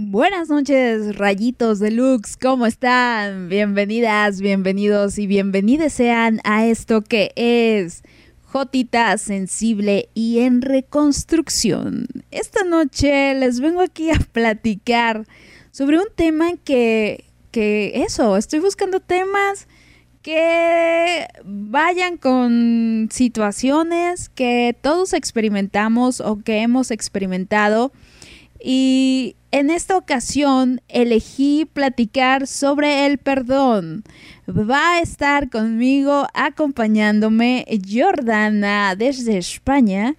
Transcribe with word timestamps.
Buenas 0.00 0.48
noches, 0.48 1.16
rayitos 1.16 1.80
deluxe, 1.80 2.36
¿cómo 2.36 2.66
están? 2.66 3.48
Bienvenidas, 3.48 4.40
bienvenidos 4.40 5.18
y 5.18 5.26
bienvenidas 5.26 5.92
sean 5.92 6.40
a 6.44 6.64
esto 6.66 7.02
que 7.02 7.32
es 7.34 8.04
Jotita 8.44 9.18
sensible 9.18 10.08
y 10.14 10.38
en 10.38 10.62
reconstrucción. 10.62 12.06
Esta 12.30 12.62
noche 12.62 13.34
les 13.34 13.58
vengo 13.58 13.80
aquí 13.80 14.12
a 14.12 14.20
platicar 14.32 15.26
sobre 15.72 15.98
un 15.98 16.06
tema 16.14 16.52
que, 16.62 17.24
que 17.50 18.04
eso, 18.04 18.36
estoy 18.36 18.60
buscando 18.60 19.00
temas 19.00 19.66
que 20.22 21.26
vayan 21.44 22.18
con 22.18 23.08
situaciones 23.10 24.28
que 24.28 24.76
todos 24.80 25.12
experimentamos 25.12 26.20
o 26.20 26.38
que 26.38 26.58
hemos 26.58 26.92
experimentado 26.92 27.90
y 28.62 29.36
en 29.50 29.70
esta 29.70 29.96
ocasión 29.96 30.80
elegí 30.88 31.64
platicar 31.64 32.46
sobre 32.46 33.06
el 33.06 33.18
perdón. 33.18 34.04
Va 34.48 34.94
a 34.94 35.00
estar 35.00 35.50
conmigo 35.50 36.26
acompañándome 36.34 37.66
Jordana 37.88 38.94
desde 38.96 39.38
España 39.38 40.14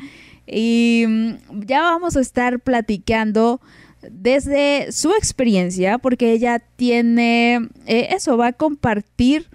y 0.47 1.05
mm, 1.07 1.65
ya 1.65 1.81
vamos 1.81 2.15
a 2.15 2.21
estar 2.21 2.59
platicando 2.59 3.61
desde 4.09 4.91
su 4.91 5.11
experiencia 5.11 5.97
porque 5.97 6.31
ella 6.31 6.59
tiene 6.59 7.69
eh, 7.85 8.07
eso, 8.11 8.37
va 8.37 8.47
a 8.47 8.53
compartir 8.53 9.47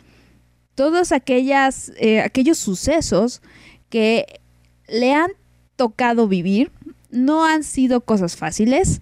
todos 0.75 1.13
eh, 1.13 2.21
aquellos 2.21 2.59
sucesos 2.59 3.43
que 3.89 4.27
le 4.89 5.15
han 5.15 5.31
tocado 5.77 6.29
vivir 6.29 6.71
no 7.15 7.47
han 7.47 7.65
sido 7.65 8.03
cosas 8.03 8.37
fáciles. 8.37 9.01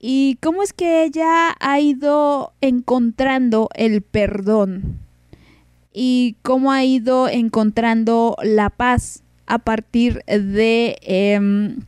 ¿Y 0.00 0.38
cómo 0.40 0.62
es 0.62 0.72
que 0.72 1.02
ella 1.02 1.56
ha 1.58 1.80
ido 1.80 2.52
encontrando 2.60 3.68
el 3.74 4.02
perdón? 4.02 4.98
¿Y 5.92 6.36
cómo 6.42 6.70
ha 6.70 6.84
ido 6.84 7.28
encontrando 7.28 8.36
la 8.42 8.70
paz 8.70 9.22
a 9.46 9.58
partir 9.58 10.22
de 10.26 10.98
em, 11.02 11.80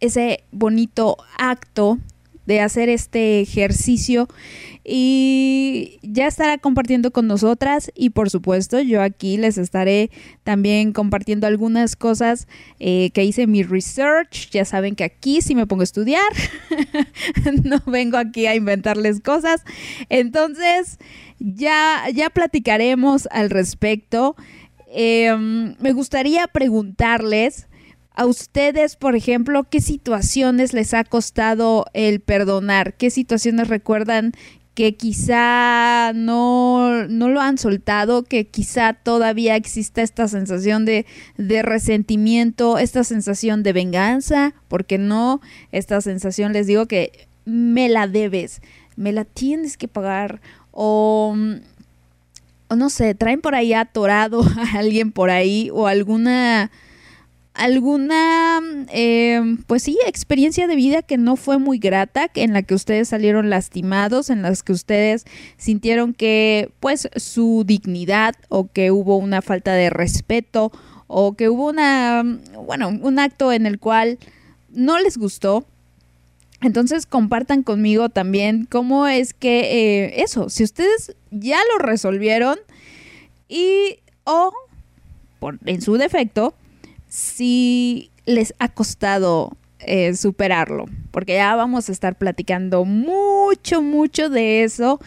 ese 0.00 0.42
bonito 0.50 1.16
acto 1.38 1.98
de 2.46 2.60
hacer 2.60 2.88
este 2.88 3.40
ejercicio 3.40 4.28
y 4.84 5.98
ya 6.02 6.26
estará 6.26 6.58
compartiendo 6.58 7.10
con 7.10 7.26
nosotras 7.26 7.90
y 7.94 8.10
por 8.10 8.28
supuesto 8.28 8.80
yo 8.80 9.00
aquí 9.00 9.38
les 9.38 9.56
estaré 9.56 10.10
también 10.42 10.92
compartiendo 10.92 11.46
algunas 11.46 11.96
cosas 11.96 12.46
eh, 12.80 13.10
que 13.14 13.24
hice 13.24 13.46
mi 13.46 13.62
research. 13.62 14.50
Ya 14.50 14.66
saben 14.66 14.94
que 14.94 15.04
aquí 15.04 15.40
sí 15.40 15.54
me 15.54 15.66
pongo 15.66 15.80
a 15.80 15.84
estudiar, 15.84 16.30
no 17.64 17.80
vengo 17.86 18.18
aquí 18.18 18.46
a 18.46 18.54
inventarles 18.54 19.20
cosas. 19.20 19.64
Entonces 20.10 20.98
ya, 21.38 22.04
ya 22.12 22.28
platicaremos 22.28 23.26
al 23.30 23.48
respecto. 23.48 24.36
Em, 24.92 25.76
me 25.80 25.92
gustaría 25.92 26.46
preguntarles 26.46 27.68
a 28.14 28.26
ustedes, 28.26 28.96
por 28.96 29.16
ejemplo, 29.16 29.64
qué 29.64 29.80
situaciones 29.80 30.72
les 30.72 30.94
ha 30.94 31.04
costado 31.04 31.86
el 31.94 32.20
perdonar, 32.20 32.94
qué 32.94 33.10
situaciones 33.10 33.68
recuerdan 33.68 34.32
que 34.74 34.96
quizá 34.96 36.12
no, 36.14 37.06
no, 37.06 37.28
lo 37.28 37.40
han 37.40 37.58
soltado, 37.58 38.24
que 38.24 38.46
quizá 38.46 38.92
todavía 38.92 39.54
exista 39.54 40.02
esta 40.02 40.26
sensación 40.26 40.84
de, 40.84 41.06
de, 41.36 41.62
resentimiento, 41.62 42.78
esta 42.78 43.04
sensación 43.04 43.62
de 43.62 43.72
venganza, 43.72 44.52
porque 44.66 44.98
no, 44.98 45.40
esta 45.70 46.00
sensación 46.00 46.52
les 46.52 46.66
digo 46.66 46.86
que 46.86 47.28
me 47.44 47.88
la 47.88 48.08
debes, 48.08 48.62
me 48.96 49.12
la 49.12 49.24
tienes 49.24 49.76
que 49.76 49.86
pagar 49.86 50.40
o, 50.72 51.36
no 52.74 52.90
sé, 52.90 53.14
traen 53.14 53.40
por 53.40 53.54
ahí 53.54 53.72
atorado 53.74 54.42
a 54.56 54.78
alguien 54.78 55.12
por 55.12 55.30
ahí 55.30 55.70
o 55.72 55.86
alguna 55.86 56.72
alguna, 57.54 58.60
eh, 58.92 59.40
pues 59.66 59.84
sí, 59.84 59.96
experiencia 60.06 60.66
de 60.66 60.74
vida 60.74 61.02
que 61.02 61.16
no 61.16 61.36
fue 61.36 61.58
muy 61.58 61.78
grata, 61.78 62.28
en 62.34 62.52
la 62.52 62.62
que 62.62 62.74
ustedes 62.74 63.08
salieron 63.08 63.48
lastimados, 63.48 64.28
en 64.28 64.42
las 64.42 64.62
que 64.62 64.72
ustedes 64.72 65.24
sintieron 65.56 66.14
que, 66.14 66.70
pues, 66.80 67.08
su 67.16 67.62
dignidad 67.64 68.34
o 68.48 68.66
que 68.70 68.90
hubo 68.90 69.16
una 69.16 69.40
falta 69.40 69.72
de 69.72 69.88
respeto 69.88 70.72
o 71.06 71.34
que 71.34 71.48
hubo 71.48 71.68
una, 71.68 72.24
bueno, 72.66 72.88
un 72.88 73.18
acto 73.20 73.52
en 73.52 73.66
el 73.66 73.78
cual 73.78 74.18
no 74.70 74.98
les 74.98 75.16
gustó. 75.16 75.64
Entonces 76.60 77.06
compartan 77.06 77.62
conmigo 77.62 78.08
también 78.08 78.66
cómo 78.70 79.06
es 79.06 79.34
que 79.34 80.04
eh, 80.04 80.22
eso, 80.22 80.48
si 80.48 80.64
ustedes 80.64 81.14
ya 81.30 81.58
lo 81.72 81.78
resolvieron 81.78 82.58
y 83.48 83.98
o 84.24 84.52
por, 85.38 85.58
en 85.66 85.82
su 85.82 85.96
defecto, 85.98 86.54
si 87.14 88.10
les 88.26 88.54
ha 88.58 88.68
costado 88.68 89.56
eh, 89.78 90.16
superarlo, 90.16 90.86
porque 91.12 91.34
ya 91.34 91.54
vamos 91.54 91.88
a 91.88 91.92
estar 91.92 92.18
platicando 92.18 92.84
mucho, 92.84 93.82
mucho 93.82 94.28
de 94.28 94.64
eso. 94.64 95.00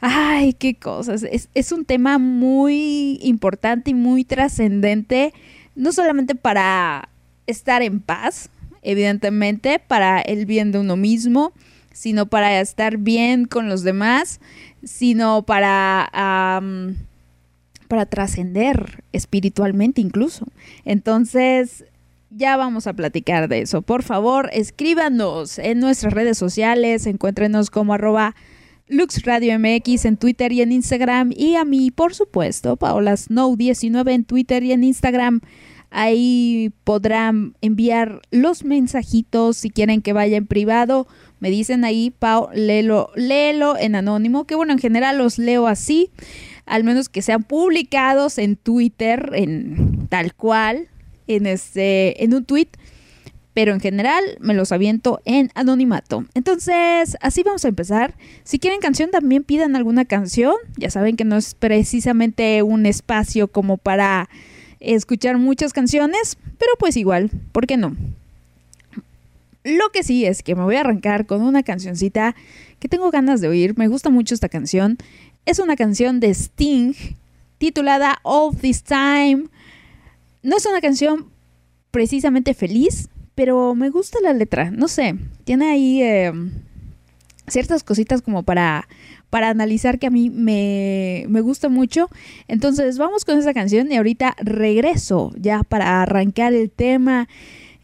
Ay, 0.00 0.54
qué 0.54 0.74
cosas. 0.74 1.22
Es, 1.22 1.48
es 1.54 1.70
un 1.70 1.84
tema 1.84 2.18
muy 2.18 3.20
importante 3.22 3.92
y 3.92 3.94
muy 3.94 4.24
trascendente, 4.24 5.32
no 5.76 5.92
solamente 5.92 6.34
para 6.34 7.08
estar 7.46 7.82
en 7.82 8.00
paz, 8.00 8.50
evidentemente, 8.82 9.78
para 9.78 10.20
el 10.22 10.46
bien 10.46 10.72
de 10.72 10.80
uno 10.80 10.96
mismo, 10.96 11.52
sino 11.92 12.26
para 12.26 12.60
estar 12.60 12.96
bien 12.96 13.44
con 13.44 13.68
los 13.68 13.84
demás, 13.84 14.40
sino 14.82 15.42
para 15.42 16.10
para 17.88 18.06
trascender 18.06 19.04
espiritualmente 19.12 20.00
incluso. 20.00 20.46
Entonces, 20.84 21.84
ya 22.30 22.56
vamos 22.56 22.86
a 22.86 22.94
platicar 22.94 23.48
de 23.48 23.60
eso. 23.60 23.82
Por 23.82 24.02
favor, 24.02 24.50
escríbanos 24.52 25.58
en 25.58 25.80
nuestras 25.80 26.12
redes 26.12 26.36
sociales, 26.36 27.06
encuéntrenos 27.06 27.70
como 27.70 27.94
arroba 27.94 28.34
LuxRadioMX 28.88 30.04
en 30.04 30.16
Twitter 30.16 30.52
y 30.52 30.60
en 30.60 30.72
Instagram 30.72 31.32
y 31.34 31.54
a 31.54 31.64
mí, 31.64 31.90
por 31.90 32.14
supuesto, 32.14 32.76
Paola 32.76 33.12
Snow19 33.12 34.12
en 34.12 34.24
Twitter 34.24 34.62
y 34.62 34.72
en 34.72 34.84
Instagram. 34.84 35.40
Ahí 35.90 36.72
podrán 36.82 37.54
enviar 37.60 38.20
los 38.32 38.64
mensajitos 38.64 39.56
si 39.56 39.70
quieren 39.70 40.02
que 40.02 40.12
vaya 40.12 40.36
en 40.36 40.46
privado. 40.46 41.06
Me 41.38 41.50
dicen 41.50 41.84
ahí, 41.84 42.10
Pau, 42.10 42.48
léelo, 42.52 43.10
léelo 43.14 43.78
en 43.78 43.94
anónimo, 43.94 44.44
que 44.44 44.56
bueno, 44.56 44.72
en 44.72 44.80
general 44.80 45.18
los 45.18 45.38
leo 45.38 45.68
así 45.68 46.10
al 46.66 46.84
menos 46.84 47.08
que 47.08 47.22
sean 47.22 47.42
publicados 47.42 48.38
en 48.38 48.56
Twitter, 48.56 49.30
en 49.34 50.06
tal 50.08 50.34
cual, 50.34 50.88
en, 51.26 51.46
este, 51.46 52.22
en 52.24 52.34
un 52.34 52.44
tweet, 52.44 52.68
pero 53.54 53.72
en 53.72 53.80
general 53.80 54.24
me 54.40 54.52
los 54.52 54.72
aviento 54.72 55.20
en 55.24 55.50
anonimato. 55.54 56.24
Entonces, 56.34 57.16
así 57.20 57.42
vamos 57.44 57.64
a 57.64 57.68
empezar. 57.68 58.14
Si 58.42 58.58
quieren 58.58 58.80
canción, 58.80 59.10
también 59.10 59.44
pidan 59.44 59.76
alguna 59.76 60.04
canción. 60.04 60.54
Ya 60.76 60.90
saben 60.90 61.16
que 61.16 61.24
no 61.24 61.36
es 61.36 61.54
precisamente 61.54 62.62
un 62.62 62.84
espacio 62.84 63.46
como 63.46 63.76
para 63.76 64.28
escuchar 64.80 65.38
muchas 65.38 65.72
canciones, 65.72 66.36
pero 66.58 66.72
pues 66.78 66.96
igual, 66.96 67.30
¿por 67.52 67.66
qué 67.66 67.76
no? 67.76 67.96
Lo 69.62 69.88
que 69.92 70.02
sí 70.02 70.26
es 70.26 70.42
que 70.42 70.54
me 70.54 70.64
voy 70.64 70.76
a 70.76 70.80
arrancar 70.80 71.24
con 71.24 71.40
una 71.40 71.62
cancioncita 71.62 72.34
que 72.80 72.88
tengo 72.88 73.10
ganas 73.10 73.40
de 73.40 73.48
oír. 73.48 73.78
Me 73.78 73.88
gusta 73.88 74.10
mucho 74.10 74.34
esta 74.34 74.50
canción 74.50 74.98
es 75.46 75.58
una 75.58 75.76
canción 75.76 76.20
de 76.20 76.30
Sting 76.30 76.94
titulada 77.58 78.18
All 78.22 78.56
This 78.56 78.82
Time. 78.82 79.44
No 80.42 80.56
es 80.56 80.66
una 80.66 80.80
canción 80.80 81.26
precisamente 81.90 82.54
feliz, 82.54 83.08
pero 83.34 83.74
me 83.74 83.90
gusta 83.90 84.18
la 84.22 84.32
letra. 84.32 84.70
No 84.70 84.88
sé, 84.88 85.16
tiene 85.44 85.70
ahí 85.70 86.02
em, 86.02 86.52
ciertas 87.46 87.84
cositas 87.84 88.22
como 88.22 88.42
para, 88.42 88.88
para 89.30 89.48
analizar 89.48 89.98
que 89.98 90.06
a 90.06 90.10
mí 90.10 90.30
me, 90.30 91.24
me 91.28 91.40
gusta 91.40 91.68
mucho. 91.68 92.08
Entonces 92.48 92.98
vamos 92.98 93.24
con 93.24 93.38
esa 93.38 93.54
canción 93.54 93.90
y 93.90 93.96
ahorita 93.96 94.34
regreso 94.38 95.32
ya 95.36 95.62
para 95.62 96.02
arrancar 96.02 96.52
el 96.52 96.70
tema 96.70 97.28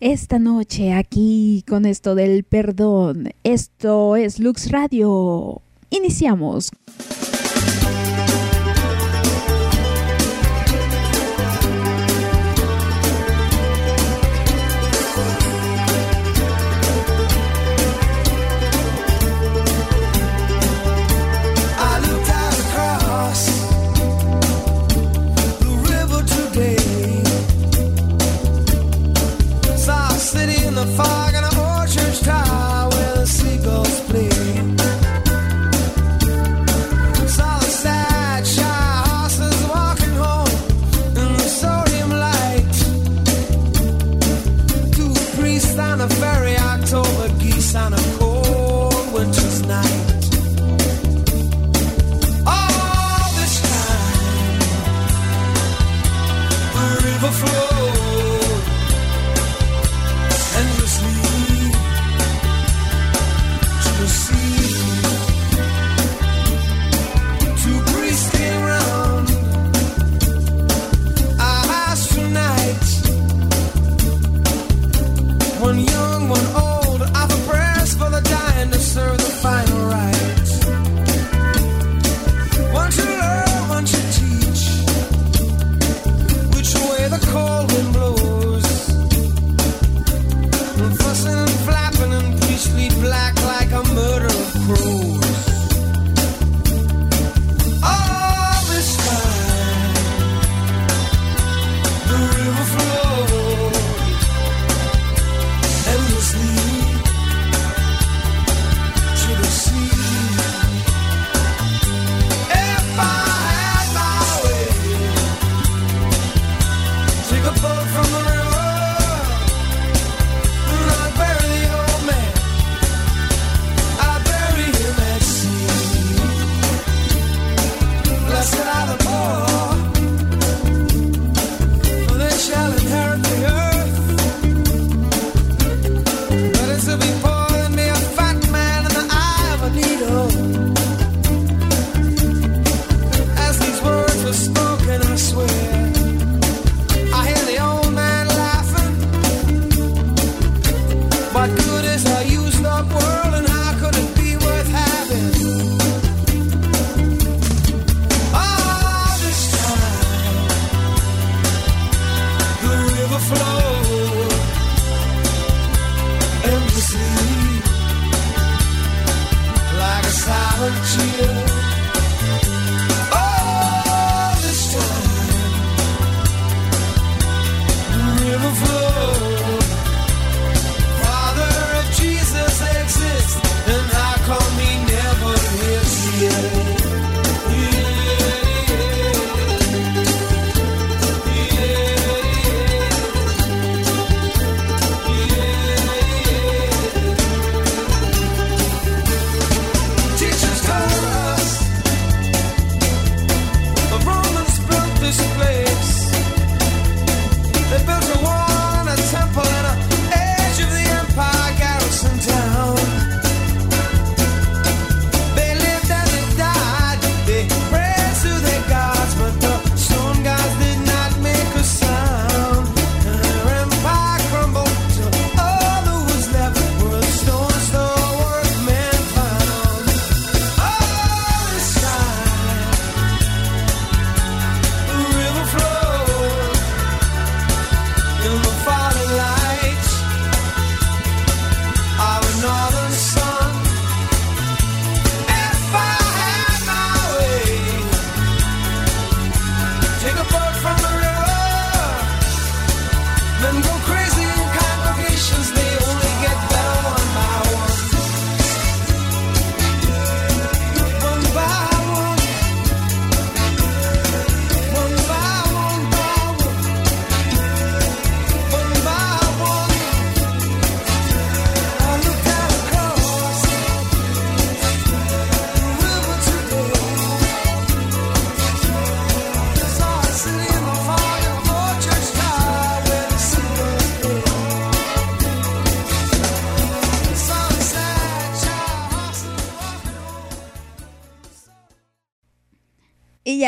esta 0.01 0.39
noche 0.39 0.95
aquí 0.95 1.63
con 1.69 1.85
esto 1.85 2.15
del 2.15 2.45
perdón. 2.45 3.33
Esto 3.45 4.17
es 4.17 4.39
Lux 4.39 4.71
Radio. 4.71 5.61
Iniciamos. 5.91 6.71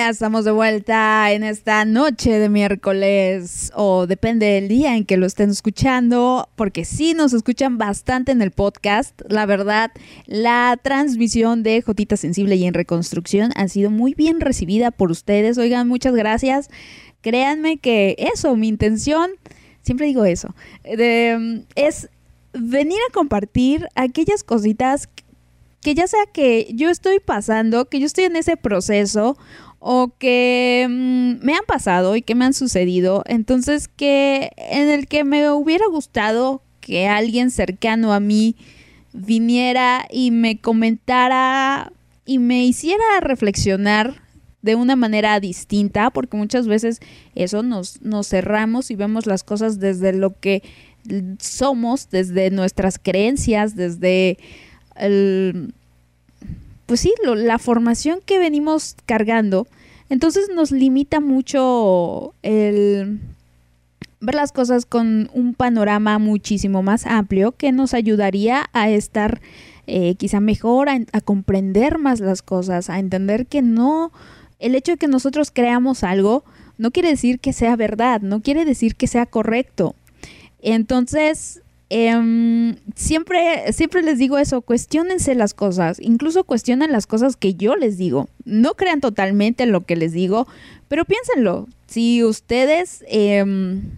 Estamos 0.09 0.45
de 0.45 0.51
vuelta 0.51 1.31
en 1.33 1.45
esta 1.45 1.85
noche 1.85 2.39
de 2.39 2.49
miércoles 2.49 3.71
o 3.75 4.07
depende 4.07 4.47
del 4.47 4.69
día 4.69 4.97
en 4.97 5.05
que 5.05 5.17
lo 5.17 5.27
estén 5.27 5.51
escuchando, 5.51 6.49
porque 6.57 6.85
sí 6.85 7.15
nos 7.15 7.33
escuchan 7.33 7.79
bastante 7.79 8.33
en 8.33 8.43
el 8.43 8.51
podcast. 8.51 9.21
La 9.29 9.47
verdad, 9.47 9.93
la 10.27 10.79
transmisión 10.83 11.63
de 11.63 11.83
Jotita 11.83 12.17
Sensible 12.17 12.57
y 12.57 12.65
en 12.65 12.75
Reconstrucción 12.75 13.53
ha 13.55 13.69
sido 13.69 13.91
muy 13.91 14.15
bien 14.15 14.41
recibida 14.41 14.91
por 14.91 15.11
ustedes. 15.11 15.57
Oigan, 15.59 15.89
muchas 15.89 16.15
gracias. 16.15 16.69
Créanme 17.21 17.79
que 17.79 18.17
eso, 18.19 18.57
mi 18.57 18.69
intención, 18.69 19.31
siempre 19.83 20.07
digo 20.07 20.25
eso, 20.25 20.55
es 20.85 22.09
venir 22.53 22.99
a 23.09 23.13
compartir 23.13 23.89
aquellas 23.95 24.43
cositas 24.43 25.09
que 25.81 25.95
ya 25.95 26.07
sea 26.07 26.27
que 26.33 26.69
yo 26.75 26.91
estoy 26.91 27.19
pasando, 27.21 27.89
que 27.89 27.99
yo 28.01 28.07
estoy 28.07 28.25
en 28.25 28.37
ese 28.37 28.57
proceso 28.57 29.37
o 29.85 30.13
que 30.17 30.87
mm, 30.89 31.45
me 31.45 31.55
han 31.55 31.65
pasado 31.67 32.15
y 32.15 32.23
que 32.23 32.37
me 32.37 32.45
han 32.45 32.55
sucedido, 32.55 33.25
entonces 33.27 33.89
que 33.89 34.53
en 34.57 34.89
el 34.89 35.09
que 35.09 35.25
me 35.25 35.51
hubiera 35.51 35.87
gustado 35.89 36.63
que 36.81 37.09
alguien 37.09 37.51
cercano 37.51 38.13
a 38.13 38.21
mí 38.21 38.55
viniera 39.13 40.07
y 40.09 40.31
me 40.31 40.61
comentara 40.61 41.93
y 42.25 42.39
me 42.39 42.65
hiciera 42.65 43.03
reflexionar 43.21 44.23
de 44.63 44.77
una 44.77 44.95
manera 44.95 45.41
distinta, 45.41 46.11
porque 46.11 46.37
muchas 46.37 46.69
veces 46.69 47.01
eso 47.35 47.65
nos, 47.65 48.01
nos 48.03 48.29
cerramos 48.29 48.93
y 48.93 48.95
vemos 48.95 49.27
las 49.27 49.43
cosas 49.43 49.81
desde 49.81 50.13
lo 50.13 50.39
que 50.39 50.63
somos, 51.41 52.09
desde 52.09 52.53
nuestras 52.53 53.01
creencias, 53.01 53.75
desde 53.75 54.39
el 54.95 55.75
pues 56.93 57.01
sí, 57.01 57.15
la 57.25 57.59
formación 57.59 58.19
que 58.23 58.39
venimos 58.39 58.97
cargando, 59.07 59.67
entonces 60.11 60.51
nos 60.55 60.73
limita 60.73 61.21
mucho 61.21 62.35
el 62.43 63.19
ver 64.21 64.35
las 64.35 64.53
cosas 64.53 64.85
con 64.85 65.31
un 65.33 65.55
panorama 65.55 66.19
muchísimo 66.19 66.83
más 66.83 67.07
amplio 67.07 67.53
que 67.53 67.73
nos 67.73 67.95
ayudaría 67.95 68.69
a 68.75 68.91
estar 68.91 69.41
eh, 69.87 70.17
quizá 70.17 70.41
mejor, 70.41 70.91
a, 70.91 70.99
a 71.15 71.23
comprender 71.23 71.97
más 71.97 72.21
las 72.21 72.43
cosas, 72.43 72.91
a 72.91 72.99
entender 72.99 73.47
que 73.47 73.63
no, 73.63 74.13
el 74.59 74.75
hecho 74.75 74.93
de 74.93 74.99
que 74.99 75.09
nosotros 75.09 75.51
creamos 75.51 76.05
algo 76.05 76.45
no 76.77 76.91
quiere 76.91 77.09
decir 77.09 77.41
que 77.41 77.55
sea 77.55 77.75
verdad, 77.75 78.21
no 78.21 78.43
quiere 78.43 78.67
decir 78.67 78.97
que 78.97 79.07
sea 79.07 79.25
correcto. 79.25 79.95
Entonces, 80.61 81.62
Em, 81.95 82.77
siempre, 82.97 83.71
siempre 83.75 84.01
les 84.01 84.17
digo 84.17 84.39
eso, 84.39 84.63
cuestionense 84.63 85.35
las 85.35 85.53
cosas, 85.53 85.99
incluso 86.01 86.45
cuestionen 86.45 86.91
las 86.91 87.07
cosas 87.07 87.37
que 87.37 87.53
yo 87.53 87.77
les 87.77 87.99
digo. 87.99 88.31
No 88.47 88.77
crean 88.77 89.03
totalmente 89.03 89.65
en 89.65 89.73
lo 89.73 89.83
que 89.83 89.95
les 89.95 90.13
digo, 90.13 90.47
pero 90.89 91.05
piénsenlo. 91.05 91.69
Si 91.89 92.25
ustedes 92.25 93.05
em, 93.09 93.91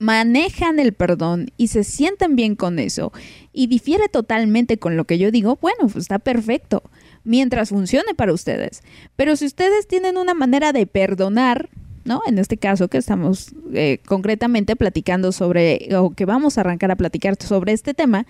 manejan 0.00 0.80
el 0.80 0.92
perdón 0.92 1.52
y 1.56 1.68
se 1.68 1.84
sienten 1.84 2.34
bien 2.34 2.56
con 2.56 2.80
eso 2.80 3.12
y 3.52 3.68
difiere 3.68 4.08
totalmente 4.08 4.76
con 4.76 4.96
lo 4.96 5.04
que 5.04 5.18
yo 5.18 5.30
digo, 5.30 5.58
bueno, 5.62 5.82
pues 5.82 5.98
está 5.98 6.18
perfecto, 6.18 6.82
mientras 7.22 7.68
funcione 7.68 8.12
para 8.16 8.32
ustedes. 8.32 8.82
Pero 9.14 9.36
si 9.36 9.46
ustedes 9.46 9.86
tienen 9.86 10.16
una 10.16 10.34
manera 10.34 10.72
de 10.72 10.88
perdonar, 10.88 11.68
¿no? 12.06 12.22
En 12.26 12.38
este 12.38 12.56
caso 12.56 12.88
que 12.88 12.98
estamos 12.98 13.52
eh, 13.74 13.98
concretamente 14.06 14.76
platicando 14.76 15.32
sobre, 15.32 15.88
o 15.96 16.10
que 16.10 16.24
vamos 16.24 16.56
a 16.56 16.62
arrancar 16.62 16.90
a 16.90 16.96
platicar 16.96 17.36
sobre 17.40 17.72
este 17.72 17.92
tema, 17.92 18.26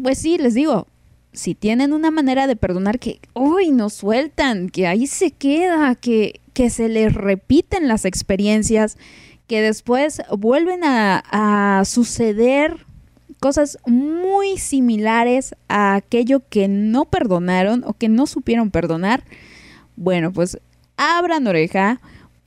pues 0.00 0.18
sí, 0.18 0.38
les 0.38 0.54
digo, 0.54 0.86
si 1.32 1.54
tienen 1.54 1.92
una 1.92 2.10
manera 2.10 2.46
de 2.46 2.56
perdonar 2.56 2.98
que 2.98 3.20
hoy 3.32 3.70
no 3.70 3.90
sueltan, 3.90 4.68
que 4.70 4.86
ahí 4.86 5.06
se 5.06 5.32
queda, 5.32 5.94
que, 5.96 6.40
que 6.54 6.70
se 6.70 6.88
les 6.88 7.12
repiten 7.12 7.88
las 7.88 8.04
experiencias, 8.04 8.96
que 9.46 9.60
después 9.60 10.22
vuelven 10.38 10.84
a, 10.84 11.24
a 11.30 11.84
suceder 11.84 12.86
cosas 13.40 13.78
muy 13.86 14.58
similares 14.58 15.56
a 15.66 15.96
aquello 15.96 16.42
que 16.48 16.68
no 16.68 17.06
perdonaron 17.06 17.82
o 17.84 17.94
que 17.94 18.08
no 18.08 18.26
supieron 18.26 18.70
perdonar, 18.70 19.24
bueno, 19.96 20.32
pues 20.32 20.58
abran 21.00 21.46
oreja, 21.46 22.00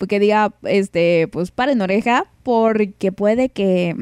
que 0.08 0.20
diga, 0.20 0.54
este, 0.64 1.30
pues 1.30 1.52
paren 1.52 1.82
oreja, 1.82 2.26
porque 2.44 3.12
puede 3.12 3.50
que 3.50 3.96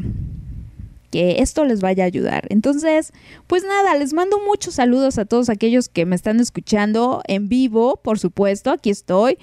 que 1.12 1.42
esto 1.42 1.66
les 1.66 1.82
vaya 1.82 2.06
a 2.06 2.08
ayudar. 2.08 2.48
Entonces, 2.50 3.12
pues 3.46 3.64
nada, 3.64 3.96
les 3.96 4.14
mando 4.14 4.40
muchos 4.40 4.76
saludos 4.76 5.18
a 5.18 5.26
todos 5.26 5.50
aquellos 5.50 5.90
que 5.90 6.06
me 6.06 6.16
están 6.16 6.40
escuchando 6.40 7.22
en 7.28 7.50
vivo, 7.50 7.98
por 7.98 8.18
supuesto, 8.18 8.72
aquí 8.72 8.90
estoy. 8.90 9.38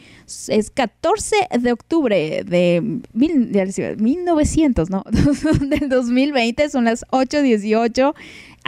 Es 0.49 0.71
14 0.71 1.37
de 1.61 1.73
octubre 1.73 2.43
de, 2.43 3.00
mil, 3.12 3.53
1900, 3.99 4.91
¿no? 4.91 5.05
del 5.61 5.88
2020, 5.91 6.71
son 6.71 6.87
las 6.87 7.05
8.18 7.11 8.15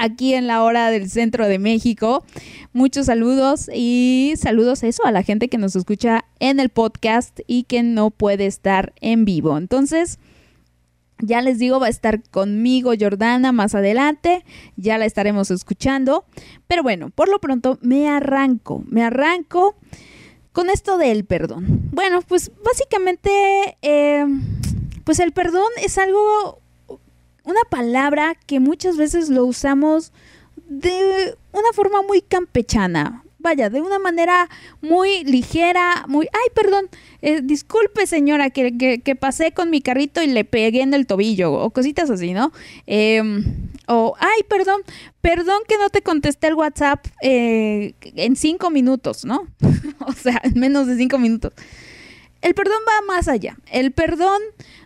aquí 0.01 0.35
en 0.35 0.47
la 0.47 0.63
hora 0.63 0.91
del 0.91 1.09
centro 1.11 1.47
de 1.47 1.59
México. 1.59 2.25
Muchos 2.73 3.07
saludos 3.07 3.71
y 3.73 4.33
saludos 4.37 4.83
a 4.83 4.89
eso 4.89 5.05
a 5.05 5.13
la 5.13 5.23
gente 5.23 5.49
que 5.49 5.59
nos 5.59 5.77
escucha 5.77 6.25
en 6.39 6.59
el 6.59 6.71
podcast 6.71 7.41
y 7.47 7.65
que 7.65 7.83
no 7.83 8.11
puede 8.11 8.47
estar 8.47 8.93
en 9.01 9.25
vivo. 9.25 9.59
Entonces, 9.59 10.19
ya 11.19 11.43
les 11.43 11.59
digo, 11.59 11.79
va 11.79 11.87
a 11.87 11.91
estar 11.91 12.23
conmigo 12.31 12.93
Jordana 12.99 13.53
más 13.53 13.75
adelante, 13.75 14.45
ya 14.77 14.97
la 14.97 15.05
estaremos 15.05 15.51
escuchando. 15.51 16.25
Pero 16.67 16.83
bueno, 16.83 17.11
por 17.11 17.29
lo 17.29 17.39
pronto 17.39 17.79
me 17.83 18.09
arranco, 18.09 18.83
me 18.87 19.03
arranco 19.03 19.77
con 20.53 20.71
esto 20.71 20.97
del 20.97 21.25
perdón. 21.25 21.91
Bueno, 21.93 22.23
pues 22.23 22.51
básicamente, 22.65 23.77
eh, 23.83 24.25
pues 25.05 25.21
el 25.21 25.33
perdón 25.33 25.71
es 25.83 25.99
algo, 25.99 26.61
una 27.45 27.63
palabra 27.69 28.35
que 28.47 28.61
muchas 28.61 28.97
veces 28.97 29.29
lo 29.29 29.45
usamos 29.45 30.13
de 30.69 31.37
una 31.53 31.73
forma 31.75 32.03
muy 32.03 32.23
campechana, 32.23 33.25
vaya, 33.41 33.71
de 33.71 33.81
una 33.81 33.99
manera 33.99 34.49
muy 34.81 35.25
ligera, 35.25 36.05
muy, 36.07 36.27
ay, 36.33 36.51
perdón, 36.55 36.89
eh, 37.23 37.41
disculpe 37.43 38.07
señora, 38.07 38.51
que, 38.51 39.01
que, 39.03 39.17
pasé 39.17 39.53
con 39.53 39.71
mi 39.71 39.81
carrito 39.81 40.23
y 40.23 40.27
le 40.27 40.45
pegué 40.45 40.83
en 40.83 40.95
el 40.95 41.07
tobillo, 41.07 41.53
o 41.53 41.71
cositas 41.71 42.11
así, 42.11 42.33
¿no? 42.33 42.53
Em, 42.87 43.45
o, 43.89 44.15
ay, 44.19 44.43
perdón, 44.49 44.83
perdón 45.21 45.63
que 45.67 45.79
no 45.79 45.91
te 45.91 46.03
contesté 46.03 46.49
el 46.49 46.55
WhatsApp 46.55 47.07
eh, 47.23 47.95
en 48.03 48.37
cinco 48.37 48.71
minutos, 48.71 49.25
¿no? 49.25 49.47
o 50.07 50.13
sea, 50.13 50.41
en 50.45 50.59
menos 50.59 50.87
de 50.87 50.97
cinco 50.97 51.19
minutos. 51.19 51.53
El 52.43 52.55
perdón 52.55 52.79
va 52.89 53.07
más 53.07 53.29
allá. 53.29 53.57
El 53.71 53.93
perdón 53.93 54.41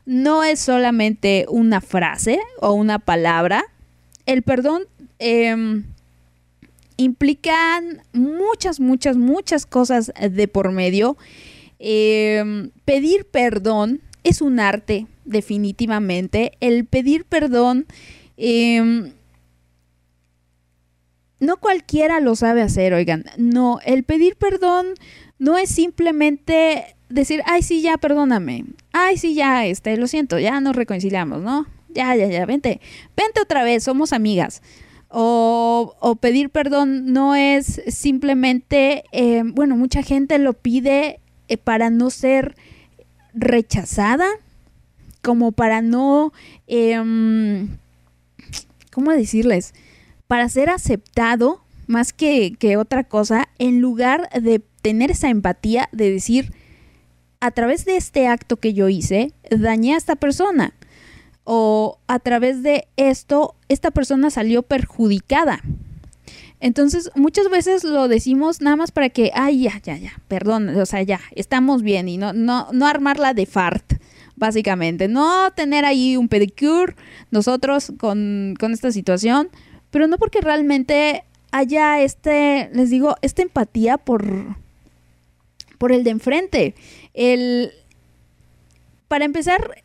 no 0.07 0.45
es 0.45 0.61
solamente 0.61 1.47
una 1.49 1.81
frase 1.81 2.41
o 2.61 2.73
una 2.73 2.99
palabra. 2.99 3.65
El 4.27 4.43
perdón... 4.43 4.85
Eh, 5.19 5.83
implican 6.97 8.03
muchas, 8.13 8.81
muchas, 8.81 9.17
muchas 9.17 9.67
cosas 9.67 10.13
de 10.31 10.49
por 10.49 10.73
medio. 10.73 11.17
Em, 11.79 12.71
pedir 12.85 13.27
perdón 13.27 14.01
es 14.23 14.41
un 14.41 14.61
arte, 14.61 15.07
definitivamente. 15.25 16.53
El 16.61 16.87
pedir 16.87 17.25
perdón, 17.25 17.87
em, 18.37 19.13
no 21.41 21.57
cualquiera 21.59 22.21
lo 22.21 22.37
sabe 22.37 22.63
hacer, 22.63 22.95
oigan. 22.95 23.25
No, 23.37 23.81
el 23.85 24.05
pedir 24.05 24.37
perdón 24.37 24.87
no 25.39 25.59
es 25.59 25.71
simplemente 25.71 26.97
decir, 27.09 27.43
ay, 27.47 27.63
sí, 27.63 27.83
ya, 27.83 27.97
perdóname. 27.99 28.65
Ay, 28.93 29.17
sí, 29.17 29.35
ya, 29.35 29.67
este, 29.67 29.97
lo 29.97 30.07
siento, 30.07 30.39
ya 30.39 30.61
nos 30.61 30.77
reconciliamos, 30.77 31.43
¿no? 31.43 31.67
Ya, 31.89 32.15
ya, 32.17 32.27
ya, 32.27 32.45
vente, 32.45 32.81
vente 33.17 33.41
otra 33.41 33.63
vez, 33.63 33.85
somos 33.85 34.13
amigas. 34.13 34.63
O, 35.17 36.19
pedir 36.21 36.51
perdón 36.51 37.13
no 37.13 37.37
es 37.37 37.83
simplemente, 37.87 39.05
eh, 39.13 39.43
bueno, 39.45 39.77
mucha 39.77 40.03
gente 40.03 40.39
lo 40.39 40.55
pide 40.55 41.21
eh, 41.47 41.57
para 41.57 41.89
no 41.89 42.11
ser 42.11 42.57
rechazada, 43.33 44.27
como 45.23 45.53
para 45.53 45.83
no, 45.83 46.33
em, 46.67 47.79
¿cómo 48.93 49.13
decirles? 49.13 49.73
Para 50.27 50.49
ser 50.49 50.69
aceptado 50.69 51.63
más 51.87 52.13
que, 52.13 52.57
que 52.59 52.77
otra 52.77 53.05
cosa, 53.05 53.49
en 53.59 53.81
lugar 53.81 54.29
de 54.31 54.63
tener 54.85 55.11
esa 55.11 55.31
empatía 55.31 55.89
de 55.93 56.11
decir, 56.11 56.53
a 57.41 57.51
través 57.53 57.87
de 57.87 57.97
este 57.97 58.29
acto 58.29 58.59
que 58.59 58.75
yo 58.75 58.91
hice, 58.91 59.33
dañé 59.51 59.95
a 59.95 59.97
esta 59.97 60.15
persona 60.15 60.75
o 61.45 61.99
a 62.07 62.19
través 62.19 62.63
de 62.63 62.87
esto 62.99 63.55
esta 63.71 63.91
persona 63.93 64.29
salió 64.29 64.63
perjudicada. 64.63 65.63
Entonces, 66.61 67.11
muchas 67.15 67.49
veces 67.49 67.83
lo 67.83 68.09
decimos 68.09 68.61
nada 68.61 68.77
más 68.77 68.93
para 68.93 69.09
que, 69.09 69.31
ay, 69.35 69.63
ya, 69.63 69.81
ya, 69.83 69.97
ya, 69.97 70.13
perdón, 70.29 70.69
o 70.69 70.85
sea, 70.85 71.03
ya, 71.03 71.21
estamos 71.35 71.83
bien 71.83 72.07
y 72.07 72.19
no, 72.19 72.35
no, 72.35 72.69
no 72.73 72.87
armarla 72.87 73.33
de 73.33 73.47
fart, 73.47 73.95
básicamente. 74.37 75.09
No 75.09 75.51
tener 75.57 75.87
ahí 75.87 76.19
un 76.19 76.29
pedicure 76.29 76.95
nosotros 77.31 77.91
con, 77.99 78.55
con 78.61 78.73
esta 78.73 78.93
situación, 78.93 79.49
pero 79.91 80.09
no 80.09 80.19
porque 80.19 80.43
realmente 80.43 81.25
haya 81.53 82.03
este, 82.03 82.69
les 82.75 82.91
digo, 82.91 83.17
esta 83.23 83.41
empatía 83.41 83.97
por, 83.97 84.57
por 85.85 85.93
el 85.93 86.03
de 86.03 86.11
enfrente. 86.11 86.75
El, 87.13 87.71
para 89.07 89.27
empezar, 89.27 89.85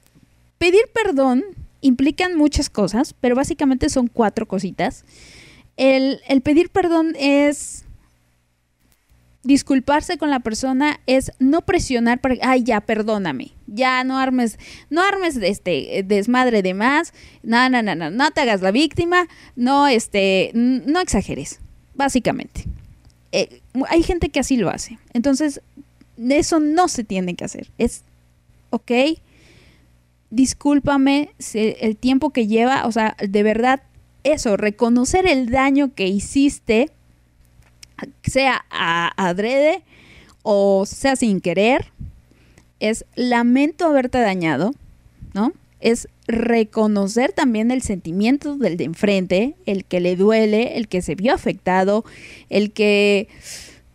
Pedir 0.59 0.89
perdón 0.93 1.45
implican 1.81 2.37
muchas 2.37 2.69
cosas, 2.69 3.15
pero 3.19 3.33
básicamente 3.33 3.89
son 3.89 4.07
cuatro 4.07 4.45
cositas. 4.45 5.05
El, 5.77 6.19
pedir 6.43 6.69
perdón 6.69 7.15
es 7.17 7.85
disculparse 9.43 10.17
con 10.17 10.29
la 10.29 10.41
persona 10.41 10.99
es 11.07 11.31
no 11.39 11.61
presionar 11.61 12.19
para, 12.19 12.35
ay, 12.41 12.63
ya, 12.63 12.81
perdóname, 12.81 13.53
ya 13.67 14.03
no 14.03 14.19
armes, 14.19 14.59
no 14.89 15.01
armes 15.01 15.37
este 15.37 16.03
desmadre 16.05 16.61
de 16.61 16.73
más, 16.73 17.13
no, 17.41 17.69
no, 17.69 17.81
no, 17.81 17.95
no, 17.95 18.11
no 18.11 18.31
te 18.31 18.41
hagas 18.41 18.61
la 18.61 18.71
víctima, 18.71 19.29
no, 19.55 19.87
este, 19.87 20.51
no 20.53 20.99
exageres, 20.99 21.61
básicamente. 21.95 22.65
Eh, 23.31 23.61
hay 23.87 24.03
gente 24.03 24.27
que 24.27 24.41
así 24.41 24.57
lo 24.57 24.69
hace, 24.69 24.99
entonces 25.13 25.61
eso 26.27 26.59
no 26.59 26.87
se 26.87 27.03
tiene 27.03 27.35
que 27.35 27.45
hacer, 27.45 27.69
es, 27.77 28.03
ok, 28.69 28.91
discúlpame 30.29 31.31
el 31.53 31.97
tiempo 31.97 32.31
que 32.31 32.47
lleva, 32.47 32.85
o 32.85 32.91
sea, 32.91 33.15
de 33.25 33.43
verdad, 33.43 33.81
eso, 34.23 34.57
reconocer 34.57 35.25
el 35.27 35.49
daño 35.49 35.93
que 35.95 36.07
hiciste, 36.07 36.91
sea 38.23 38.65
a 38.69 39.11
adrede 39.17 39.83
o 40.43 40.85
sea 40.85 41.15
sin 41.15 41.41
querer, 41.41 41.91
es 42.79 43.05
lamento 43.15 43.85
haberte 43.85 44.19
dañado, 44.19 44.73
¿no? 45.33 45.51
Es 45.81 46.07
reconocer 46.27 47.33
también 47.33 47.71
el 47.71 47.81
sentimiento 47.81 48.57
del 48.57 48.77
de 48.77 48.85
enfrente, 48.85 49.55
el 49.65 49.85
que 49.85 49.99
le 49.99 50.15
duele, 50.15 50.77
el 50.77 50.87
que 50.87 51.01
se 51.01 51.15
vio 51.15 51.33
afectado, 51.33 52.05
el 52.49 52.71
que, 52.71 53.27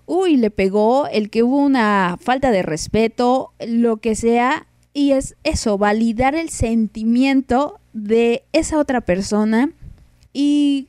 uy, 0.06 0.36
le 0.36 0.50
pegó, 0.50 1.06
el 1.06 1.30
que 1.30 1.42
hubo 1.42 1.58
una 1.58 2.18
falta 2.20 2.50
de 2.50 2.62
respeto, 2.62 3.52
lo 3.66 3.98
que 3.98 4.14
sea, 4.14 4.66
y 4.92 5.12
es 5.12 5.36
eso, 5.42 5.76
validar 5.78 6.34
el 6.34 6.50
sentimiento 6.50 7.80
de 7.92 8.44
esa 8.52 8.78
otra 8.78 9.00
persona 9.00 9.70
y 10.32 10.88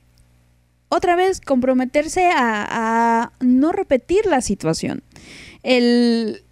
otra 0.88 1.16
vez 1.16 1.40
comprometerse 1.40 2.30
a, 2.32 3.32
no 3.40 3.72
repetir 3.72 4.26
la 4.26 4.40
situación. 4.40 5.02
El, 5.62 6.44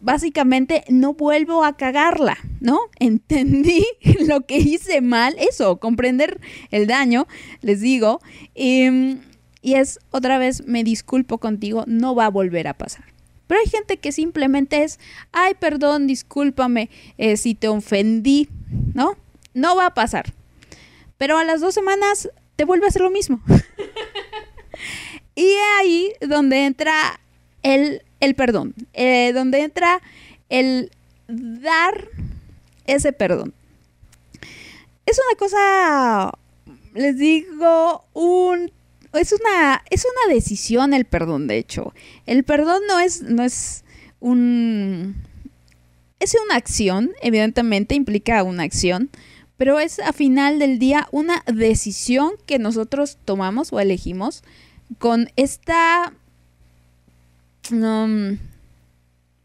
básicamente 0.00 0.84
no 0.88 1.14
vuelvo 1.14 1.64
a 1.64 1.76
cagarla, 1.76 2.38
¿no? 2.60 2.78
Entendí 3.00 3.84
lo 4.26 4.42
que 4.42 4.58
hice 4.58 5.00
mal, 5.00 5.34
eso, 5.38 5.78
comprender 5.78 6.40
el 6.70 6.86
daño, 6.86 7.26
les 7.62 7.80
digo, 7.80 8.20
y, 9.62 9.74
es 9.74 9.98
otra 10.10 10.38
vez, 10.38 10.66
me 10.66 10.84
disculpo 10.84 11.38
contigo, 11.38 11.84
no 11.86 12.14
va 12.14 12.26
a 12.26 12.30
volver 12.30 12.68
a 12.68 12.74
pasar. 12.74 13.04
Pero 13.46 13.60
hay 13.60 13.68
gente 13.68 13.96
que 13.96 14.12
simplemente 14.12 14.84
es, 14.84 15.00
ay, 15.32 15.54
perdón, 15.58 16.06
discúlpame 16.06 16.88
eh, 17.18 17.36
si 17.36 17.54
te 17.54 17.68
ofendí, 17.68 18.48
¿no? 18.94 19.16
No 19.54 19.74
va 19.74 19.86
a 19.86 19.94
pasar. 19.94 20.32
Pero 21.18 21.36
a 21.36 21.44
las 21.44 21.60
dos 21.60 21.74
semanas 21.74 22.30
te 22.56 22.64
vuelve 22.64 22.86
a 22.86 22.88
hacer 22.90 23.02
lo 23.02 23.10
mismo. 23.10 23.40
y 25.34 25.52
ahí 25.78 26.12
donde 26.20 26.64
entra 26.64 27.20
el, 27.62 28.02
perdón, 28.36 28.74
eh, 28.94 29.32
donde 29.34 29.62
entra 29.62 30.00
el 30.48 30.90
dar 31.26 32.08
ese 32.86 33.12
perdón. 33.12 33.52
Es 35.06 35.20
una 35.26 35.38
cosa, 35.38 36.32
les 36.94 37.18
digo, 37.18 38.04
un 38.12 38.70
es 39.12 39.32
una, 39.32 39.82
es 39.90 40.04
una 40.04 40.34
decisión 40.34 40.94
el 40.94 41.04
perdón, 41.04 41.46
de 41.46 41.58
hecho. 41.58 41.92
El 42.26 42.44
perdón 42.44 42.82
no 42.88 43.00
es, 43.00 43.22
no 43.22 43.42
es 43.42 43.84
un... 44.20 45.16
Es 46.20 46.36
una 46.44 46.56
acción, 46.56 47.12
evidentemente 47.22 47.94
implica 47.94 48.42
una 48.42 48.64
acción, 48.64 49.08
pero 49.56 49.80
es 49.80 50.00
a 50.00 50.12
final 50.12 50.58
del 50.58 50.78
día 50.78 51.08
una 51.12 51.42
decisión 51.46 52.32
que 52.44 52.58
nosotros 52.58 53.18
tomamos 53.24 53.72
o 53.72 53.80
elegimos 53.80 54.42
con 54.98 55.30
esta... 55.36 56.12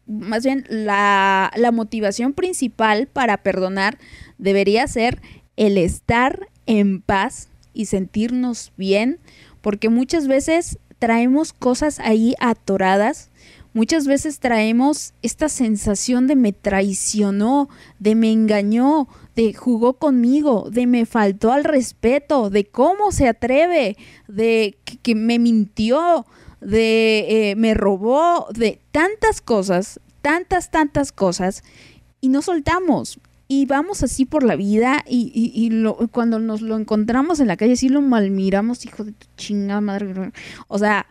Más 0.06 0.44
bien, 0.44 0.64
la, 0.68 1.50
la 1.56 1.72
motivación 1.72 2.32
principal 2.32 3.08
para 3.08 3.38
perdonar 3.38 3.98
debería 4.38 4.86
ser 4.86 5.20
el 5.56 5.78
estar 5.78 6.48
en 6.66 7.00
paz 7.00 7.48
y 7.72 7.86
sentirnos 7.86 8.72
bien 8.76 9.18
porque 9.66 9.88
muchas 9.88 10.28
veces 10.28 10.78
traemos 11.00 11.52
cosas 11.52 11.98
ahí 11.98 12.36
atoradas, 12.38 13.30
muchas 13.72 14.06
veces 14.06 14.38
traemos 14.38 15.12
esta 15.22 15.48
sensación 15.48 16.28
de 16.28 16.36
me 16.36 16.52
traicionó, 16.52 17.68
de 17.98 18.14
me 18.14 18.30
engañó, 18.30 19.08
de 19.34 19.54
jugó 19.54 19.94
conmigo, 19.94 20.68
de 20.70 20.86
me 20.86 21.04
faltó 21.04 21.50
al 21.50 21.64
respeto, 21.64 22.48
de 22.48 22.66
cómo 22.66 23.10
se 23.10 23.26
atreve, 23.26 23.96
de 24.28 24.78
que, 25.02 25.16
me 25.16 25.40
mintió, 25.40 26.26
de 26.60 27.50
eh, 27.50 27.56
me 27.56 27.74
robó, 27.74 28.46
de 28.54 28.80
tantas 28.92 29.40
cosas, 29.40 29.98
tantas, 30.22 30.70
tantas 30.70 31.10
cosas, 31.10 31.64
y 32.20 32.28
no 32.28 32.40
soltamos 32.40 33.18
y 33.48 33.66
vamos 33.66 34.02
así 34.02 34.24
por 34.24 34.42
la 34.42 34.56
vida 34.56 35.04
y, 35.06 35.70
cuando 36.10 36.38
nos 36.38 36.62
lo 36.62 36.76
encontramos 36.76 37.38
en 37.40 37.46
la 37.46 37.56
calle 37.56 37.76
sí 37.76 37.88
lo 37.88 38.00
malmiramos, 38.02 38.84
hijo 38.84 39.04
de 39.04 39.12
tu 39.12 39.26
chingada 39.36 39.80
madre. 39.80 40.32
O 40.66 40.78
sea, 40.78 41.06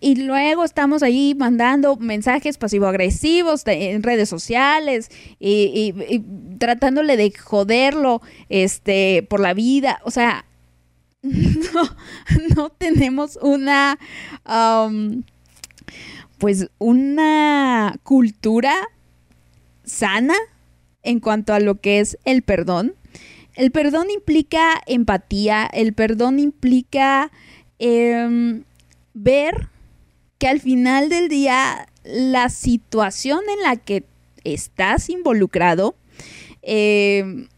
y 0.00 0.16
luego 0.16 0.64
estamos 0.64 1.04
ahí 1.04 1.36
mandando 1.36 1.96
mensajes 1.96 2.58
pasivo-agresivos 2.58 3.62
en 3.66 4.02
redes 4.02 4.28
sociales 4.28 5.10
y, 5.38 5.94
tratándole 6.58 7.16
de 7.16 7.32
joderlo 7.32 8.20
este, 8.48 9.24
por 9.30 9.38
la 9.38 9.54
vida. 9.54 10.00
O 10.04 10.10
sea, 10.10 10.44
no, 11.22 11.96
no 12.56 12.70
tenemos 12.70 13.38
una, 13.40 13.96
pues, 16.38 16.68
una 16.78 17.94
cultura 18.02 18.74
sana 19.84 20.34
en 21.02 21.20
cuanto 21.20 21.54
a 21.54 21.60
lo 21.60 21.80
que 21.80 22.00
es 22.00 22.18
el 22.24 22.42
perdón. 22.42 22.94
El 23.54 23.70
perdón 23.70 24.10
implica 24.10 24.80
empatía, 24.86 25.68
el 25.72 25.92
perdón 25.92 26.38
implica 26.38 27.30
em, 27.78 28.64
ver 29.12 29.68
que 30.38 30.48
al 30.48 30.60
final 30.60 31.08
del 31.08 31.28
día 31.28 31.86
la 32.04 32.48
situación 32.48 33.40
en 33.54 33.62
la 33.62 33.76
que 33.76 34.04
estás 34.44 35.08
involucrado, 35.08 35.94
em, 36.62 37.48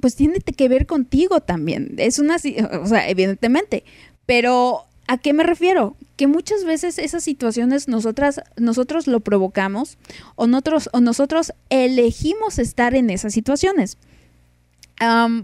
pues 0.00 0.16
tiene 0.16 0.40
que 0.40 0.68
ver 0.68 0.86
contigo 0.86 1.40
también. 1.40 1.94
Es 1.98 2.18
una, 2.18 2.36
o 2.36 2.86
sea, 2.86 3.08
evidentemente, 3.08 3.84
pero 4.26 4.86
¿a 5.06 5.18
qué 5.18 5.32
me 5.32 5.42
refiero? 5.42 5.96
Que 6.20 6.26
muchas 6.26 6.64
veces 6.64 6.98
esas 6.98 7.24
situaciones 7.24 7.88
nosotras, 7.88 8.42
nosotros 8.58 9.06
lo 9.06 9.20
provocamos 9.20 9.96
o 10.36 10.46
nosotros, 10.46 10.90
o 10.92 11.00
nosotros 11.00 11.54
elegimos 11.70 12.58
estar 12.58 12.94
en 12.94 13.08
esas 13.08 13.32
situaciones. 13.32 13.96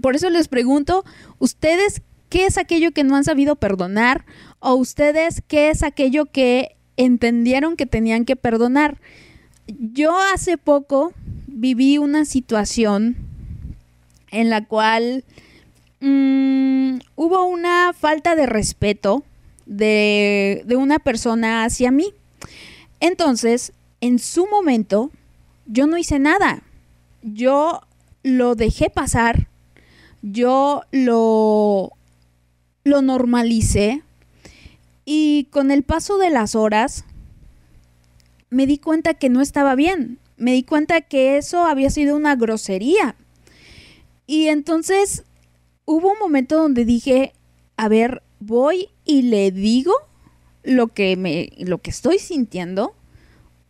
por 0.02 0.16
eso 0.16 0.28
les 0.28 0.48
pregunto, 0.48 1.02
¿ustedes 1.38 2.02
qué 2.28 2.44
es 2.44 2.58
aquello 2.58 2.92
que 2.92 3.04
no 3.04 3.16
han 3.16 3.24
sabido 3.24 3.56
perdonar? 3.56 4.26
¿O 4.58 4.74
ustedes 4.74 5.42
qué 5.48 5.70
es 5.70 5.82
aquello 5.82 6.26
que 6.26 6.76
entendieron 6.98 7.76
que 7.76 7.86
tenían 7.86 8.26
que 8.26 8.36
perdonar? 8.36 9.00
Yo 9.66 10.20
hace 10.34 10.58
poco 10.58 11.14
viví 11.46 11.96
una 11.96 12.26
situación 12.26 13.16
en 14.30 14.50
la 14.50 14.66
cual 14.66 15.24
mm, 16.00 16.98
hubo 17.14 17.46
una 17.46 17.94
falta 17.94 18.36
de 18.36 18.44
respeto 18.44 19.24
de, 19.66 20.64
una 20.76 20.98
persona 20.98 21.64
hacia 21.64 21.90
mí. 21.90 22.14
Entonces, 23.00 23.72
en 24.00 24.18
su 24.18 24.46
momento, 24.46 25.10
yo 25.66 25.86
no 25.86 25.98
hice 25.98 26.18
nada. 26.18 26.62
Yo 27.22 27.82
lo 28.22 28.54
dejé 28.54 28.88
pasar, 28.90 29.48
yo 30.22 30.82
lo, 30.90 31.92
lo 32.84 33.02
normalicé 33.02 34.02
y 35.04 35.44
con 35.50 35.70
el 35.70 35.82
paso 35.82 36.18
de 36.18 36.30
las 36.30 36.54
horas 36.54 37.04
me 38.50 38.66
di 38.66 38.78
cuenta 38.78 39.14
que 39.14 39.28
no 39.28 39.40
estaba 39.40 39.74
bien, 39.74 40.18
me 40.36 40.52
di 40.52 40.62
cuenta 40.62 41.00
que 41.00 41.36
eso 41.36 41.64
había 41.64 41.90
sido 41.90 42.16
una 42.16 42.36
grosería. 42.36 43.16
Y 44.26 44.48
entonces 44.48 45.24
hubo 45.84 46.12
un 46.12 46.18
momento 46.18 46.56
donde 46.56 46.84
dije, 46.84 47.32
a 47.76 47.88
ver, 47.88 48.22
voy 48.40 48.88
y 49.06 49.22
le 49.22 49.50
digo 49.52 49.94
lo 50.62 50.88
que 50.88 51.16
me 51.16 51.50
lo 51.58 51.78
que 51.78 51.90
estoy 51.90 52.18
sintiendo 52.18 52.94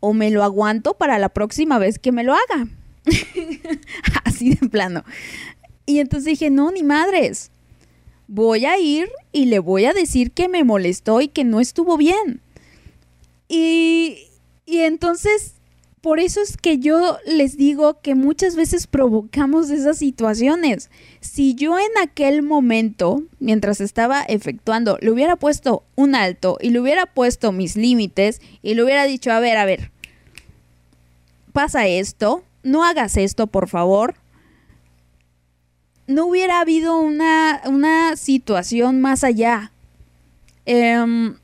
o 0.01 0.15
me 0.15 0.31
lo 0.31 0.43
aguanto 0.43 0.95
para 0.95 1.19
la 1.19 1.29
próxima 1.29 1.79
vez 1.79 1.99
que 1.99 2.11
me 2.11 2.25
lo 2.25 2.35
haga. 2.35 2.69
Así 4.25 4.55
de 4.55 4.69
plano. 4.69 5.05
Y 5.85 6.01
entonces 6.01 6.25
dije, 6.25 6.51
"No, 6.51 6.73
ni 6.73 6.83
madres. 6.83 7.51
Voy 8.29 8.65
a 8.65 8.79
ir 8.79 9.09
y 9.31 9.45
le 9.45 9.61
voy 9.61 9.85
a 9.85 9.93
decir 9.93 10.33
que 10.33 10.49
me 10.49 10.65
molestó 10.65 11.21
y 11.21 11.29
que 11.29 11.45
no 11.45 11.61
estuvo 11.61 11.97
bien." 11.97 12.41
Y 13.49 14.27
y 14.65 14.79
entonces 14.81 15.56
por 16.01 16.21
eso 16.21 16.41
es 16.41 16.57
que 16.57 16.79
yo 16.79 17.19
les 17.27 17.57
digo 17.57 18.01
que 18.01 18.15
muchas 18.15 18.55
veces 18.55 18.87
provocamos 18.87 19.71
esas 19.71 19.99
situaciones. 19.99 20.91
Si 21.21 21.55
yo 21.55 21.79
en 21.79 21.91
aquel 22.01 22.43
momento, 22.43 23.23
mientras 23.41 23.81
estaba 23.81 24.23
efectuando, 24.23 24.99
le 25.01 25.11
hubiera 25.11 25.37
puesto 25.37 25.85
un 25.97 26.15
alto 26.15 26.59
y 26.61 26.71
le 26.71 26.81
hubiera 26.81 27.07
puesto 27.07 27.51
mis 27.51 27.77
límites 27.77 28.41
y 28.63 28.75
le 28.75 28.85
hubiera 28.85 29.05
dicho, 29.05 29.33
a 29.33 29.41
ver, 29.41 29.57
a 29.57 29.65
ver, 29.65 29.91
pasa 31.53 31.87
esto, 31.87 32.45
no 32.63 32.85
hagas 32.85 33.17
esto, 33.17 33.47
por 33.47 33.69
favor. 33.69 34.15
No 36.07 36.27
hubiera 36.27 36.61
habido 36.61 36.99
una, 37.01 38.15
situación 38.15 39.01
más 39.01 39.25
allá. 39.25 39.73
Em, 40.67 41.37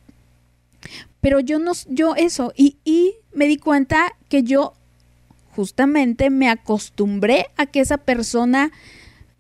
pero 1.21 1.41
yo 1.41 1.59
no, 1.59 1.73
yo 1.89 2.15
eso, 2.15 2.53
y, 2.57 2.77
y 2.85 3.15
me 3.35 3.47
di 3.47 3.57
cuenta 3.57 4.15
que 4.29 4.43
yo 4.43 4.75
justamente 5.55 6.31
me 6.31 6.49
acostumbré 6.49 7.47
a 7.57 7.67
que 7.67 7.81
esa 7.81 7.99
persona 7.99 8.73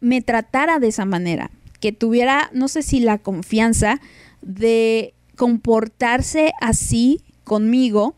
me 0.00 0.20
tratara 0.20 0.78
de 0.78 0.88
esa 0.88 1.04
manera, 1.04 1.50
que 1.80 1.92
tuviera, 1.92 2.50
no 2.52 2.68
sé 2.68 2.82
si 2.82 3.00
la 3.00 3.18
confianza 3.18 4.00
de 4.42 5.14
comportarse 5.36 6.52
así 6.60 7.20
conmigo. 7.44 8.14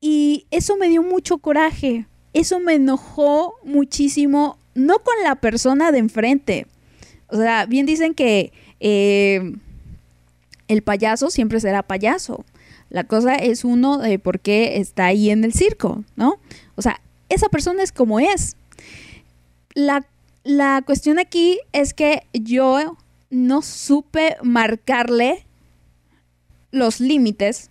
Y 0.00 0.46
eso 0.50 0.76
me 0.76 0.88
dio 0.88 1.02
mucho 1.02 1.38
coraje, 1.38 2.06
eso 2.32 2.60
me 2.60 2.74
enojó 2.74 3.54
muchísimo, 3.64 4.58
no 4.74 5.00
con 5.00 5.14
la 5.24 5.34
persona 5.36 5.90
de 5.90 5.98
enfrente. 5.98 6.66
O 7.28 7.36
sea, 7.36 7.66
bien 7.66 7.84
dicen 7.84 8.14
que 8.14 8.52
eh, 8.80 9.52
el 10.68 10.82
payaso 10.82 11.30
siempre 11.30 11.60
será 11.60 11.82
payaso. 11.82 12.44
La 12.90 13.04
cosa 13.04 13.34
es 13.34 13.64
uno 13.64 13.98
de 13.98 14.18
por 14.18 14.40
qué 14.40 14.78
está 14.78 15.06
ahí 15.06 15.30
en 15.30 15.44
el 15.44 15.52
circo, 15.52 16.04
¿no? 16.16 16.40
O 16.76 16.82
sea, 16.82 17.00
esa 17.28 17.48
persona 17.48 17.82
es 17.82 17.92
como 17.92 18.20
es. 18.20 18.56
La, 19.74 20.04
cuestión 20.86 21.18
aquí 21.18 21.60
es 21.72 21.92
que 21.92 22.22
yo 22.32 22.96
no 23.30 23.62
supe 23.62 24.36
marcarle 24.42 25.44
los 26.70 27.00
límites 27.00 27.70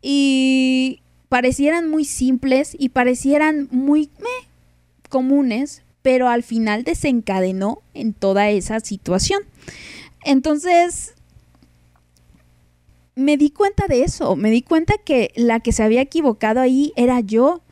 y 0.00 1.00
parecieran 1.28 1.90
muy 1.90 2.04
simples 2.04 2.74
y 2.78 2.88
parecieran 2.88 3.68
muy 3.70 4.10
comunes, 5.10 5.82
pero 6.00 6.28
al 6.28 6.42
final 6.42 6.84
desencadenó 6.84 7.82
en 7.92 8.14
toda 8.14 8.48
esa 8.50 8.80
situación. 8.80 9.42
Entonces, 10.24 11.14
me 13.14 13.36
di 13.36 13.50
cuenta 13.50 13.86
de 13.88 14.02
eso, 14.02 14.36
me 14.36 14.50
di 14.50 14.62
cuenta 14.62 14.94
que 14.98 15.32
la 15.36 15.60
que 15.60 15.72
se 15.72 15.82
había 15.82 16.00
equivocado 16.00 16.60
ahí 16.60 16.92
era 16.96 17.20
yo. 17.20 17.62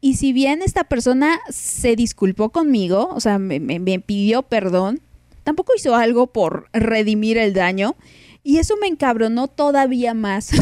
Y 0.00 0.14
si 0.14 0.32
bien 0.32 0.62
esta 0.62 0.84
persona 0.84 1.40
se 1.48 1.96
disculpó 1.96 2.50
conmigo, 2.50 3.08
o 3.12 3.20
sea, 3.20 3.38
me, 3.38 3.60
pidió 4.00 4.42
perdón, 4.42 5.00
tampoco 5.42 5.72
hizo 5.76 5.96
algo 5.96 6.28
por 6.28 6.68
redimir 6.72 7.38
el 7.38 7.54
daño. 7.54 7.96
Y 8.44 8.58
eso 8.58 8.76
me 8.76 8.86
encabronó 8.86 9.48
todavía 9.48 10.14
más. 10.14 10.50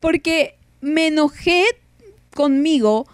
porque 0.00 0.56
me 0.80 1.08
enojé 1.08 1.64
conmigo 2.34 3.06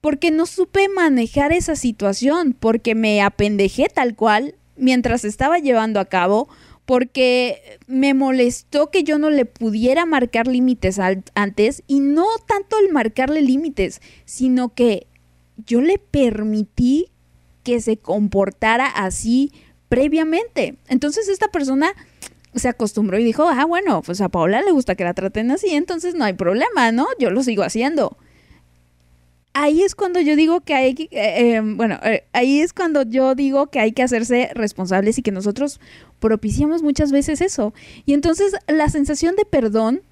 porque 0.00 0.32
no 0.32 0.46
supe 0.46 0.88
manejar 0.88 1.52
esa 1.52 1.76
situación, 1.76 2.56
porque 2.58 2.94
me 2.94 3.22
apendejé 3.22 3.88
tal 3.88 4.16
cual 4.16 4.56
mientras 4.76 5.24
estaba 5.24 5.58
llevando 5.58 6.00
a 6.00 6.06
cabo, 6.06 6.48
porque 6.92 7.78
me 7.86 8.12
molestó 8.12 8.90
que 8.90 9.02
yo 9.02 9.16
no 9.16 9.30
le 9.30 9.46
pudiera 9.46 10.04
marcar 10.04 10.46
límites 10.46 10.98
antes 11.32 11.82
y 11.86 12.00
no 12.00 12.26
tanto 12.46 12.76
el 12.78 12.92
marcarle 12.92 13.40
límites, 13.40 14.02
sino 14.26 14.74
que 14.74 15.06
yo 15.56 15.80
le 15.80 15.96
permití 15.96 17.08
que 17.62 17.80
se 17.80 17.96
comportara 17.96 18.84
así 18.84 19.52
previamente. 19.88 20.76
Entonces 20.86 21.30
esta 21.30 21.48
persona 21.48 21.94
se 22.54 22.68
acostumbró 22.68 23.18
y 23.18 23.24
dijo, 23.24 23.48
ah, 23.48 23.64
bueno, 23.64 24.02
pues 24.02 24.20
a 24.20 24.28
Paola 24.28 24.60
le 24.60 24.72
gusta 24.72 24.94
que 24.94 25.04
la 25.04 25.14
traten 25.14 25.50
así, 25.50 25.70
entonces 25.70 26.14
no 26.14 26.26
hay 26.26 26.34
problema, 26.34 26.92
¿no? 26.92 27.06
Yo 27.18 27.30
lo 27.30 27.42
sigo 27.42 27.62
haciendo 27.62 28.18
ahí 29.54 29.82
es 29.82 29.94
cuando 29.94 30.20
yo 30.20 30.36
digo 30.36 30.60
que 30.60 30.74
hay, 30.74 31.08
eh, 31.10 31.56
em, 31.56 31.76
bueno, 31.76 31.98
eh, 32.02 32.24
ahí 32.32 32.60
es 32.60 32.72
cuando 32.72 33.02
yo 33.02 33.34
digo 33.34 33.68
que 33.68 33.80
hay 33.80 33.92
que 33.92 34.02
hacerse 34.02 34.50
responsables 34.54 35.18
y 35.18 35.22
que 35.22 35.32
nosotros 35.32 35.80
propiciamos 36.20 36.82
muchas 36.82 37.12
veces 37.12 37.40
eso. 37.40 37.74
Y 38.06 38.14
entonces 38.14 38.54
la 38.66 38.88
sensación 38.88 39.36
de 39.36 39.44
perdón 39.44 40.02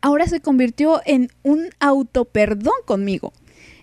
ahora 0.00 0.26
se 0.26 0.40
convirtió 0.40 1.00
en 1.04 1.30
un 1.42 1.70
autoperdón 1.78 2.74
conmigo. 2.86 3.32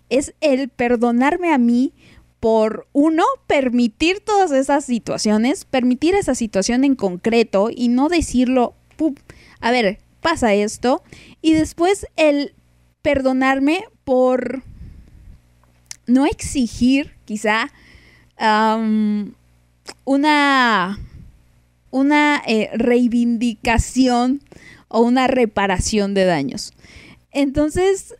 Es 0.09 0.33
el 0.41 0.69
perdonarme 0.69 1.53
a 1.53 1.57
mí 1.57 1.93
por, 2.39 2.87
uno, 2.93 3.23
permitir 3.47 4.19
todas 4.21 4.51
esas 4.51 4.85
situaciones, 4.85 5.65
permitir 5.65 6.15
esa 6.15 6.35
situación 6.35 6.83
en 6.83 6.95
concreto 6.95 7.69
y 7.73 7.89
no 7.89 8.09
decirlo, 8.09 8.75
a 9.59 9.71
ver, 9.71 9.99
pasa 10.21 10.53
esto, 10.53 11.03
y 11.41 11.53
después 11.53 12.07
el 12.15 12.53
perdonarme 13.07 13.85
por 14.03 14.63
no 16.07 16.25
exigir 16.25 17.13
quizá 17.23 17.71
una, 20.03 20.99
una 21.89 22.43
eh, 22.45 22.69
reivindicación 22.73 24.43
o 24.89 24.99
una 24.99 25.27
reparación 25.27 26.13
de 26.13 26.25
daños. 26.25 26.73
Entonces, 27.31 28.13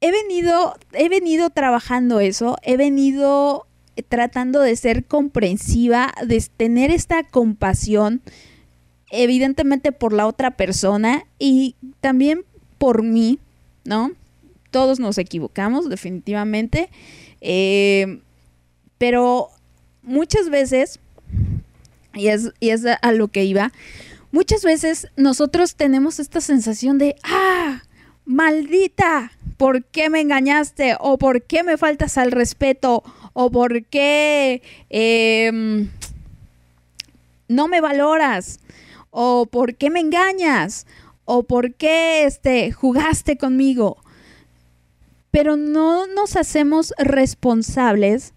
he 0.00 0.10
venido, 0.10 0.76
he 0.90 1.08
venido 1.08 1.50
trabajando 1.50 2.18
eso, 2.18 2.56
he 2.62 2.76
venido 2.76 3.68
tratando 4.08 4.60
de 4.60 4.74
ser 4.74 5.04
comprensiva, 5.04 6.12
de 6.26 6.44
tener 6.56 6.90
esta 6.90 7.22
compasión, 7.22 8.22
evidentemente 9.12 9.92
por 9.92 10.12
la 10.12 10.26
otra 10.26 10.56
persona 10.56 11.26
y 11.38 11.76
también 12.00 12.44
por 12.78 13.04
mí, 13.04 13.38
¿no? 13.86 14.12
todos 14.76 15.00
nos 15.00 15.16
equivocamos, 15.16 15.88
definitivamente. 15.88 16.90
Eh, 17.40 18.20
pero 18.98 19.48
muchas 20.02 20.50
veces, 20.50 21.00
y 22.14 22.28
es, 22.28 22.52
a 23.00 23.12
lo 23.12 23.28
que 23.28 23.44
iba, 23.44 23.72
muchas 24.32 24.64
veces 24.64 25.08
nosotros 25.16 25.76
tenemos 25.76 26.18
esta 26.18 26.42
sensación 26.42 26.98
de, 26.98 27.16
ah, 27.22 27.84
maldita, 28.26 29.32
¿por 29.56 29.82
qué 29.84 30.10
me 30.10 30.20
engañaste? 30.20 30.96
¿O 31.00 31.16
por 31.16 31.42
qué 31.42 31.62
me 31.62 31.78
faltas 31.78 32.18
al 32.18 32.30
respeto? 32.30 33.02
¿O 33.32 33.50
por 33.50 33.82
qué 33.86 34.60
em, 34.90 35.88
no 37.48 37.66
me 37.66 37.80
valoras? 37.80 38.60
¿O 39.10 39.46
por 39.46 39.74
qué 39.76 39.88
me 39.88 40.00
engañas? 40.00 40.86
¿O 41.26 41.42
por 41.42 41.74
qué 41.74 42.24
este, 42.24 42.72
jugaste 42.72 43.36
conmigo? 43.36 43.98
pero 45.36 45.58
no 45.58 46.06
nos 46.06 46.34
hacemos 46.34 46.94
responsables 46.96 48.32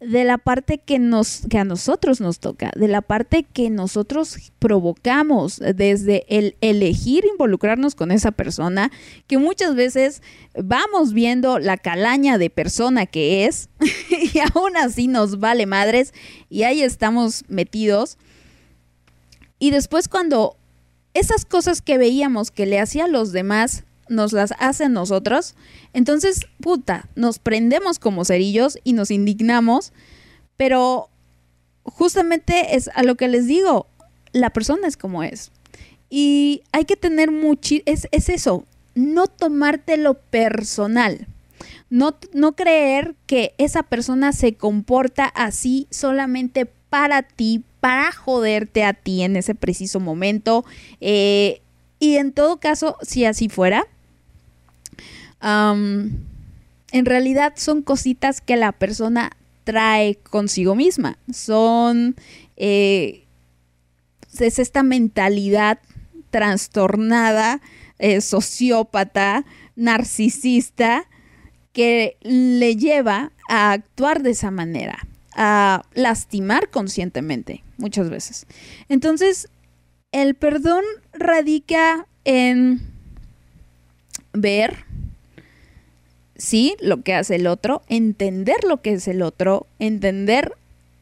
de 0.00 0.24
la 0.24 0.36
parte 0.36 0.78
que 0.78 0.98
nos 0.98 1.42
que 1.48 1.58
a 1.58 1.64
nosotros 1.64 2.20
nos 2.20 2.40
toca, 2.40 2.72
de 2.74 2.88
la 2.88 3.02
parte 3.02 3.44
que 3.44 3.70
nosotros 3.70 4.50
provocamos 4.58 5.60
desde 5.60 6.24
el 6.28 6.56
elegir 6.60 7.24
involucrarnos 7.24 7.94
con 7.94 8.10
esa 8.10 8.32
persona, 8.32 8.90
que 9.28 9.38
muchas 9.38 9.76
veces 9.76 10.22
vamos 10.60 11.12
viendo 11.12 11.60
la 11.60 11.76
calaña 11.76 12.36
de 12.36 12.50
persona 12.50 13.06
que 13.06 13.46
es 13.46 13.68
y 14.34 14.40
aún 14.40 14.76
así 14.76 15.06
nos 15.06 15.38
vale 15.38 15.66
madres 15.66 16.12
y 16.48 16.64
ahí 16.64 16.82
estamos 16.82 17.44
metidos. 17.46 18.18
Y 19.60 19.70
después 19.70 20.08
cuando 20.08 20.56
esas 21.14 21.44
cosas 21.44 21.82
que 21.82 21.98
veíamos 21.98 22.50
que 22.50 22.66
le 22.66 22.80
hacía 22.80 23.04
a 23.04 23.08
los 23.08 23.32
demás 23.32 23.84
nos 24.08 24.32
las 24.32 24.52
hacen 24.58 24.92
nosotros, 24.92 25.54
entonces, 25.92 26.40
puta, 26.60 27.08
nos 27.14 27.38
prendemos 27.38 27.98
como 27.98 28.24
cerillos 28.24 28.78
y 28.82 28.92
nos 28.92 29.10
indignamos, 29.10 29.92
pero 30.56 31.08
justamente 31.84 32.76
es 32.76 32.90
a 32.94 33.02
lo 33.02 33.14
que 33.14 33.28
les 33.28 33.46
digo, 33.46 33.86
la 34.32 34.50
persona 34.50 34.88
es 34.88 34.96
como 34.96 35.22
es. 35.22 35.52
Y 36.08 36.62
hay 36.72 36.84
que 36.84 36.96
tener 36.96 37.30
mucho, 37.30 37.76
es, 37.86 38.08
es 38.10 38.28
eso, 38.28 38.64
no 38.94 39.28
tomártelo 39.28 40.14
personal. 40.14 41.28
No, 41.88 42.16
no, 42.32 42.52
creer 42.52 43.16
que 43.26 43.54
esa 43.58 43.82
persona 43.82 44.32
se 44.32 44.54
comporta 44.54 45.26
así 45.26 45.88
solamente 45.90 46.66
para 46.66 47.22
ti, 47.22 47.64
para 47.80 48.12
joderte 48.12 48.84
a 48.84 48.92
ti 48.94 49.22
en 49.22 49.36
ese 49.36 49.54
preciso 49.54 50.00
momento. 50.00 50.64
Eh, 51.00 51.62
y 51.98 52.16
en 52.16 52.32
todo 52.32 52.58
caso, 52.58 52.96
si 53.02 53.24
así 53.24 53.48
fuera, 53.48 53.86
en 55.42 57.06
realidad 57.06 57.54
son 57.56 57.82
cositas 57.82 58.40
que 58.40 58.56
la 58.56 58.72
persona 58.72 59.32
trae 59.64 60.16
consigo 60.16 60.74
misma. 60.74 61.18
Son... 61.32 62.16
Eh, 62.56 63.24
es 64.38 64.58
esta 64.58 64.82
mentalidad 64.82 65.80
trastornada, 66.30 67.60
eh, 67.98 68.20
sociópata, 68.20 69.44
narcisista, 69.74 71.04
que 71.72 72.16
le 72.22 72.76
lleva 72.76 73.32
a 73.48 73.72
actuar 73.72 74.22
de 74.22 74.30
esa 74.30 74.50
manera, 74.50 74.98
a 75.34 75.82
lastimar 75.94 76.70
conscientemente 76.70 77.62
muchas 77.80 78.10
veces. 78.10 78.46
Entonces, 78.88 79.48
el 80.12 80.34
perdón 80.34 80.84
radica 81.12 82.06
en 82.24 82.80
ver, 84.32 84.84
sí, 86.36 86.76
lo 86.80 87.02
que 87.02 87.14
hace 87.14 87.36
el 87.36 87.46
otro, 87.46 87.82
entender 87.88 88.64
lo 88.64 88.82
que 88.82 88.92
es 88.92 89.08
el 89.08 89.22
otro, 89.22 89.66
entender 89.78 90.54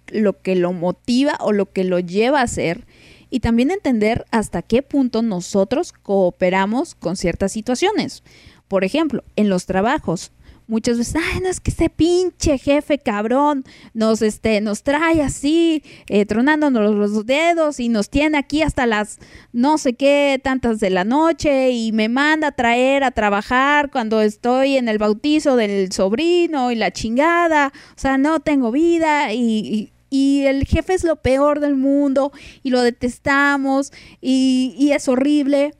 lo 0.08 0.40
que 0.40 0.54
lo 0.54 0.72
motiva 0.72 1.36
o 1.40 1.52
lo 1.52 1.70
que 1.70 1.84
lo 1.84 1.98
lleva 1.98 2.40
a 2.40 2.44
hacer 2.44 2.86
y 3.30 3.40
también 3.40 3.70
entender 3.70 4.24
hasta 4.30 4.62
qué 4.62 4.82
punto 4.82 5.22
nosotros 5.22 5.92
cooperamos 5.92 6.94
con 6.94 7.16
ciertas 7.16 7.52
situaciones. 7.52 8.22
Por 8.68 8.84
ejemplo, 8.84 9.22
en 9.36 9.48
los 9.48 9.66
trabajos, 9.66 10.30
muchas 10.68 10.98
veces, 10.98 11.16
ay, 11.16 11.40
no 11.40 11.48
es 11.48 11.60
que 11.60 11.70
ese 11.70 11.88
pinche 11.88 12.58
jefe 12.58 12.98
cabrón 12.98 13.64
nos, 13.94 14.22
este, 14.22 14.60
nos 14.60 14.82
trae 14.82 15.22
así, 15.22 15.82
eh, 16.08 16.26
tronándonos 16.26 16.94
los 16.94 17.26
dedos 17.26 17.80
y 17.80 17.88
nos 17.88 18.10
tiene 18.10 18.38
aquí 18.38 18.62
hasta 18.62 18.86
las 18.86 19.18
no 19.52 19.78
sé 19.78 19.94
qué 19.94 20.38
tantas 20.42 20.78
de 20.78 20.90
la 20.90 21.04
noche 21.04 21.70
y 21.70 21.90
me 21.92 22.08
manda 22.08 22.48
a 22.48 22.52
traer 22.52 23.02
a 23.02 23.10
trabajar 23.10 23.90
cuando 23.90 24.20
estoy 24.20 24.76
en 24.76 24.88
el 24.88 24.98
bautizo 24.98 25.56
del 25.56 25.90
sobrino 25.90 26.70
y 26.70 26.76
la 26.76 26.92
chingada, 26.92 27.72
o 27.96 27.98
sea, 27.98 28.18
no 28.18 28.40
tengo 28.40 28.70
vida 28.70 29.32
y, 29.32 29.90
y 30.10 30.44
el 30.44 30.66
jefe 30.66 30.92
es 30.92 31.02
lo 31.02 31.16
peor 31.16 31.60
del 31.60 31.76
mundo 31.76 32.30
y 32.62 32.70
lo 32.70 32.82
detestamos 32.82 33.90
y, 34.20 34.74
y, 34.78 34.92
es 34.92 35.08
horrible. 35.08 35.74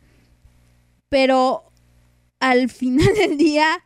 Pero 1.09 1.65
al 2.41 2.69
final 2.69 3.15
del 3.15 3.39
día 3.39 3.83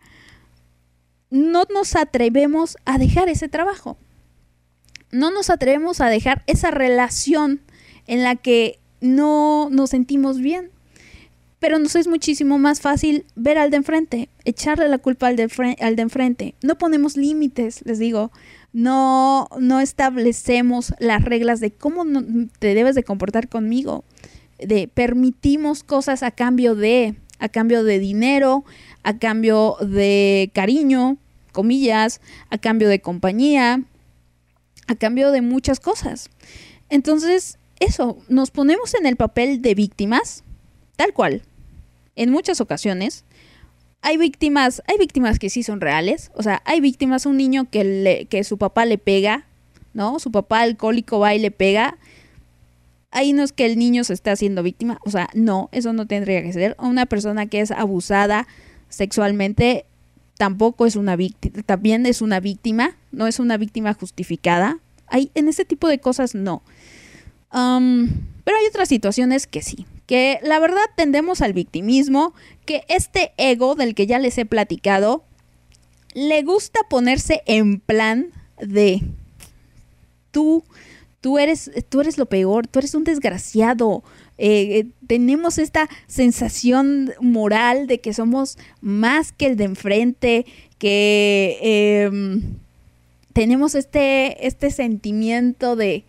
no 1.33 1.65
nos 1.73 1.97
atrevemos 1.97 2.77
a 2.85 2.99
dejar 2.99 3.31
ese 3.31 3.49
trabajo. 3.49 3.97
no 5.11 5.31
nos 5.31 5.51
atrevemos 5.51 6.01
a 6.01 6.09
dejar 6.09 6.43
esa 6.47 6.71
relación 6.71 7.61
en 8.07 8.23
la 8.23 8.37
que 8.37 8.79
no 9.01 9.69
nos 9.71 9.91
sentimos 9.91 10.39
bien. 10.41 10.71
Pero 11.59 11.79
nos 11.79 11.97
es 11.97 12.09
muchísimo 12.09 12.59
más 12.59 12.81
fácil 12.81 13.25
ver 13.35 13.57
al 13.57 13.71
de 13.71 13.77
enfrente, 13.77 14.29
echarle 14.45 14.89
la 14.89 14.99
culpa 14.99 15.29
al 15.29 15.37
de, 15.37 15.77
al 15.81 15.97
de 15.97 16.03
enfrente. 16.03 16.55
No 16.63 16.77
ponemos 16.77 17.17
límites, 17.17 17.83
les 17.85 17.99
digo. 17.99 18.33
No, 18.73 19.49
no 19.59 19.81
establecemos 19.81 20.95
las 20.99 21.23
reglas 21.25 21.61
de 21.61 21.71
cómo 21.71 22.05
te 22.59 22.75
debes 22.75 22.95
de 22.95 23.05
comportar 23.05 23.49
conmigo. 23.49 24.05
De 24.59 24.89
permitimos 24.89 25.83
cosas 25.83 26.23
a 26.23 26.31
cambio 26.31 26.75
de, 26.75 27.15
a 27.39 27.49
cambio 27.49 27.85
de 27.85 27.99
dinero, 27.99 28.65
a 29.03 29.19
cambio 29.19 29.77
de 29.81 30.51
cariño, 30.55 31.19
comillas, 31.53 32.21
a 32.51 32.59
cambio 32.59 32.89
de 32.89 33.01
compañía, 33.01 33.83
a 34.89 34.95
cambio 34.97 35.31
de 35.31 35.43
muchas 35.43 35.81
cosas. 35.81 36.31
Entonces, 36.89 37.59
eso, 37.81 38.19
nos 38.29 38.51
ponemos 38.51 38.95
en 38.95 39.07
el 39.07 39.17
papel 39.17 39.63
de 39.63 39.75
víctimas, 39.75 40.45
tal 40.97 41.13
cual. 41.13 41.43
En 42.15 42.31
muchas 42.31 42.61
ocasiones 42.61 43.25
hay 44.03 44.17
víctimas, 44.17 44.83
hay 44.87 44.99
víctimas 44.99 45.39
que 45.39 45.49
sí 45.49 45.63
son 45.63 45.81
reales, 45.81 46.31
o 46.35 46.43
sea, 46.43 46.61
hay 46.65 46.81
víctimas, 46.81 47.25
un 47.25 47.37
niño 47.37 47.71
que, 47.71 47.85
le, 47.85 48.27
que 48.27 48.43
su 48.45 48.59
papá 48.59 48.85
le 48.85 48.99
pega, 48.99 49.47
¿no? 49.95 50.19
Su 50.19 50.33
papá 50.33 50.61
alcohólico 50.61 51.21
va 51.21 51.35
y 51.35 51.39
le 51.39 51.53
pega. 51.53 51.99
Ahí 53.13 53.33
no 53.33 53.43
es 53.43 53.53
que 53.53 53.65
el 53.65 53.79
niño 53.79 54.05
se 54.05 54.15
esté 54.15 54.31
haciendo 54.31 54.63
víctima, 54.63 54.99
o 55.05 55.11
sea, 55.11 55.29
no, 55.35 55.69
eso 55.73 55.93
no 55.93 56.07
tendría 56.07 56.43
que 56.43 56.53
ser. 56.53 56.77
Una 56.79 57.07
persona 57.07 57.47
que 57.47 57.61
es 57.61 57.71
abusada 57.71 58.49
sexualmente 58.89 59.87
tampoco 60.43 60.87
es 60.87 60.97
una 60.97 61.15
víctima, 61.15 61.63
también 61.63 62.05
es 62.05 62.21
una 62.21 62.41
víctima, 62.41 62.97
no 63.13 63.29
es 63.29 63.39
una 63.39 63.59
víctima 63.59 63.95
justificada. 63.95 64.81
Hay, 65.07 65.31
en 65.37 65.47
ese 65.47 65.65
tipo 65.65 65.87
de 65.87 66.01
cosas 66.01 66.35
no. 66.35 66.65
pero 67.53 68.57
hay 68.59 68.67
otras 68.69 68.89
situaciones 68.89 69.47
que 69.47 69.63
sí, 69.63 69.87
que 70.07 70.41
la 70.43 70.59
verdad 70.59 70.83
tendemos 70.97 71.43
al 71.43 71.53
victimismo, 71.53 72.35
que 72.67 72.83
este 72.89 73.31
ego 73.37 73.77
del 73.77 73.95
que 73.95 74.09
ya 74.09 74.19
les 74.19 74.37
he 74.37 74.45
platicado, 74.45 75.23
le 76.13 76.43
gusta 76.43 76.81
ponerse 76.91 77.45
en 77.47 77.79
plan 77.79 78.33
de 78.61 79.01
tú, 80.33 80.65
tú 81.21 81.39
eres, 81.39 81.71
tú 81.89 82.01
eres 82.01 82.19
lo 82.19 82.27
peor, 82.27 82.67
tú 82.67 82.81
eres 82.81 82.97
un 82.97 83.05
desgraciado, 83.05 84.03
eh, 84.45 84.81
eh, 84.81 84.87
tenemos 85.07 85.57
esta 85.59 85.89
sensación 86.09 87.13
moral 87.21 87.87
de 87.87 88.01
que 88.01 88.13
somos 88.13 88.59
más 88.81 89.31
que 89.31 89.47
el 89.47 89.57
de 89.57 89.63
enfrente, 89.63 90.47
que 90.79 91.59
em, 91.63 92.57
tenemos 93.33 93.77
este, 93.77 94.45
este 94.45 94.73
sentimiento 94.73 95.77
de, 95.77 96.03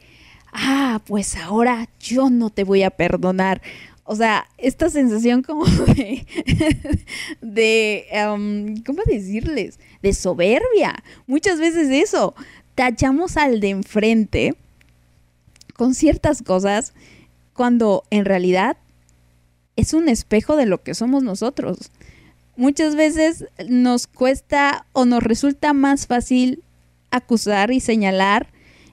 ah, 0.52 1.00
pues 1.06 1.36
ahora 1.36 1.88
yo 2.00 2.32
no 2.32 2.50
te 2.50 2.64
voy 2.64 2.82
a 2.82 2.90
perdonar. 2.90 3.62
O 4.04 4.16
sea, 4.16 4.48
esta 4.58 4.90
sensación 4.90 5.44
como 5.44 5.66
de, 7.42 8.06
em, 8.10 8.78
¿cómo 8.84 9.04
decirles? 9.06 9.78
De 10.02 10.12
soberbia. 10.12 11.04
Muchas 11.28 11.60
veces 11.60 11.92
eso. 11.92 12.34
Tachamos 12.74 13.38
al 13.38 13.60
de 13.60 13.70
enfrente 13.70 14.56
con 15.76 15.94
ciertas 15.94 16.42
cosas 16.42 16.96
cuando 17.54 18.04
en 18.10 18.26
realidad 18.26 18.78
es 19.76 19.94
un 19.94 20.10
espejo 20.10 20.56
de 20.56 20.66
lo 20.66 20.84
que 20.84 20.94
somos 20.94 21.24
nosotros. 21.24 21.92
Muchas 22.56 22.96
veces 22.96 23.46
nos 23.68 24.08
cuesta 24.08 24.86
o 24.94 25.06
nos 25.06 25.24
resulta 25.24 25.74
más 25.74 26.06
fácil 26.08 26.64
acusar 27.10 27.72
y 27.72 27.80
señalar, 27.80 28.48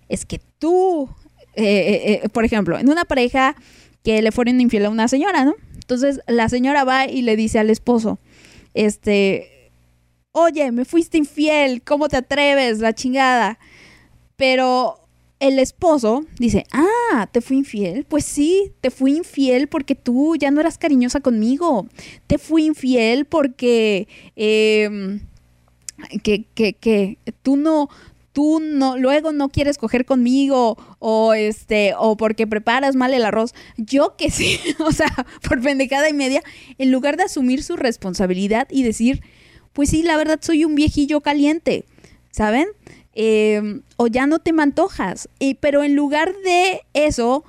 es 0.09 0.25
que 0.25 0.40
tú, 0.59 1.09
eh, 1.55 1.64
eh, 1.64 2.20
eh, 2.25 2.29
por 2.31 2.44
ejemplo, 2.44 2.79
en 2.79 2.88
una 2.88 3.05
pareja 3.05 3.57
que 4.03 4.23
le 4.23 4.33
fueron 4.33 4.61
infiel 4.61 4.87
a 4.87 4.90
una 4.90 5.09
señora, 5.09 5.44
¿no? 5.44 5.55
Entonces 5.75 6.20
la 6.27 6.49
señora 6.49 6.85
va 6.85 7.07
y 7.07 7.23
le 7.23 7.37
dice 7.37 7.59
al 7.59 7.70
esposo, 7.70 8.18
este, 8.75 9.73
oye, 10.33 10.70
me 10.73 10.85
fuiste 10.85 11.18
infiel, 11.18 11.83
¿cómo 11.83 12.09
te 12.09 12.16
atreves? 12.16 12.79
La 12.79 12.94
chingada. 12.94 13.59
Pero 14.37 15.00
el 15.40 15.59
esposo 15.59 16.24
dice, 16.38 16.64
ah, 16.70 17.29
¿te 17.33 17.40
fui 17.40 17.57
infiel? 17.57 18.05
Pues 18.05 18.24
sí, 18.24 18.72
te 18.81 18.90
fui 18.90 19.16
infiel 19.16 19.68
porque 19.68 19.94
tú 19.94 20.37
ya 20.37 20.50
no 20.50 20.61
eras 20.61 20.79
cariñosa 20.79 21.20
conmigo. 21.20 21.88
Te 22.26 22.38
fui 22.38 22.66
infiel 22.66 23.24
porque 23.24 24.07
em, 24.37 25.20
que, 26.22 26.44
que, 26.55 26.74
que 26.74 27.18
tú 27.42 27.57
no, 27.57 27.88
tú 28.33 28.61
no, 28.61 28.98
luego 28.98 29.33
no 29.33 29.48
quieres 29.48 29.79
coger 29.79 30.05
conmigo 30.05 30.76
o 30.98 31.33
este, 31.33 31.94
o 31.98 32.18
porque 32.18 32.46
preparas 32.46 32.94
mal 32.94 33.14
el 33.14 33.24
arroz. 33.24 33.55
Yo 33.79 34.16
que 34.16 34.31
sí, 34.31 34.59
o 34.79 34.92
sea, 34.92 35.11
por 35.48 35.62
pendejada 35.62 36.09
y 36.09 36.14
media, 36.14 36.42
en 36.79 36.92
lugar 36.92 37.16
de 37.16 37.24
asumir 37.24 37.62
su 37.62 37.76
responsabilidad 37.76 38.68
y 38.70 38.83
decir, 38.83 39.22
pues 39.72 39.90
sí, 39.90 40.03
la 40.03 40.16
verdad 40.16 40.38
soy 40.42 40.64
un 40.66 40.74
viejillo 40.74 41.22
caliente, 41.22 41.85
¿saben? 42.31 42.68
Em, 43.14 43.83
o 43.96 44.07
ya 44.07 44.27
no 44.27 44.38
te 44.38 44.53
mantojas. 44.53 45.29
pero 45.61 45.83
en 45.83 45.96
lugar 45.96 46.33
de 46.44 46.83
eso, 46.94 47.44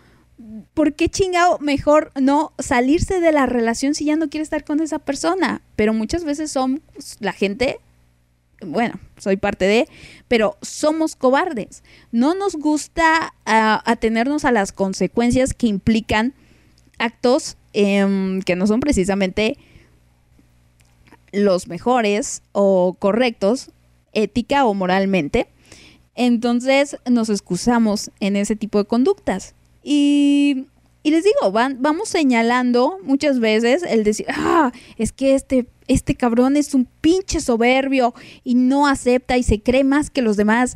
¿por 0.74 0.93
qué 0.93 1.10
chingado 1.10 1.60
mejor 1.60 2.12
no 2.19 2.54
salirse 2.60 3.19
de 3.19 3.32
la 3.32 3.45
relación 3.45 3.93
si 3.93 4.06
ya 4.06 4.15
no 4.15 4.30
quiere 4.30 4.43
estar 4.43 4.63
con 4.63 4.82
esa 4.82 5.00
persona? 5.00 5.62
Pero 5.76 5.93
muchas 5.93 6.24
veces 6.24 6.52
son 6.52 6.82
la 7.19 7.34
gente, 7.34 7.80
bueno, 8.62 9.00
soy 9.17 9.38
parte 9.38 9.65
de, 9.65 9.88
pero 10.28 10.58
somos 10.62 11.15
cobardes. 11.15 11.84
No 12.12 12.34
nos 12.34 12.56
gusta 12.56 13.34
atenernos 13.45 14.45
a 14.45 14.52
las 14.52 14.71
consecuencias 14.71 15.54
que 15.54 15.67
implican 15.67 16.34
actos 16.97 17.58
em, 17.74 18.41
que 18.41 18.56
no 18.56 18.67
son 18.67 18.80
precisamente 18.80 19.58
los 21.32 21.67
mejores 21.67 22.41
o 22.52 22.95
correctos 23.00 23.71
ética 24.13 24.65
o 24.65 24.74
moralmente. 24.74 25.47
Entonces 26.15 26.97
nos 27.10 27.30
excusamos 27.30 28.12
en 28.19 28.36
ese 28.36 28.56
tipo 28.56 28.78
de 28.78 28.86
conductas. 28.86 29.56
Y, 29.84 30.67
les 31.04 31.24
digo, 31.24 31.52
van, 31.52 31.78
vamos 31.82 32.10
señalando 32.10 33.00
muchas 33.04 33.39
veces 33.39 33.84
el 33.84 34.04
decir, 34.04 34.28
ah, 34.30 34.71
es 34.97 35.12
que 35.12 35.36
este, 35.36 35.67
este 35.88 36.15
cabrón 36.15 36.58
es 36.58 36.74
un 36.74 36.88
pinche 37.02 37.39
soberbio 37.39 38.13
y 38.43 38.56
no 38.56 38.88
acepta 38.88 39.38
y 39.38 39.43
se 39.43 39.62
cree 39.62 39.84
más 39.84 40.10
que 40.10 40.21
los 40.21 40.38
demás, 40.38 40.76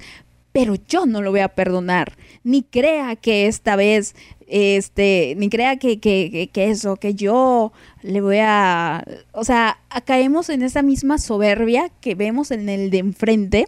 pero 0.51 0.75
yo 0.87 1.05
no 1.05 1.21
lo 1.21 1.31
voy 1.31 1.41
a 1.41 1.49
perdonar. 1.49 2.17
Ni 2.45 2.63
crea 2.63 3.17
que 3.17 3.47
esta 3.47 3.75
vez, 3.75 4.15
este, 4.47 5.33
ni 5.37 5.49
crea 5.49 5.77
que, 5.77 5.99
que, 5.99 6.49
eso, 6.55 6.95
que 6.95 7.15
yo 7.15 7.73
le 8.03 8.21
voy 8.21 8.37
a... 8.39 9.03
O 9.33 9.43
sea, 9.43 9.79
caemos 10.05 10.49
en 10.49 10.61
esa 10.61 10.83
misma 10.83 11.17
soberbia 11.17 11.89
que 12.01 12.15
vemos 12.15 12.51
en 12.51 12.69
el 12.69 12.91
de 12.91 12.99
enfrente, 12.99 13.67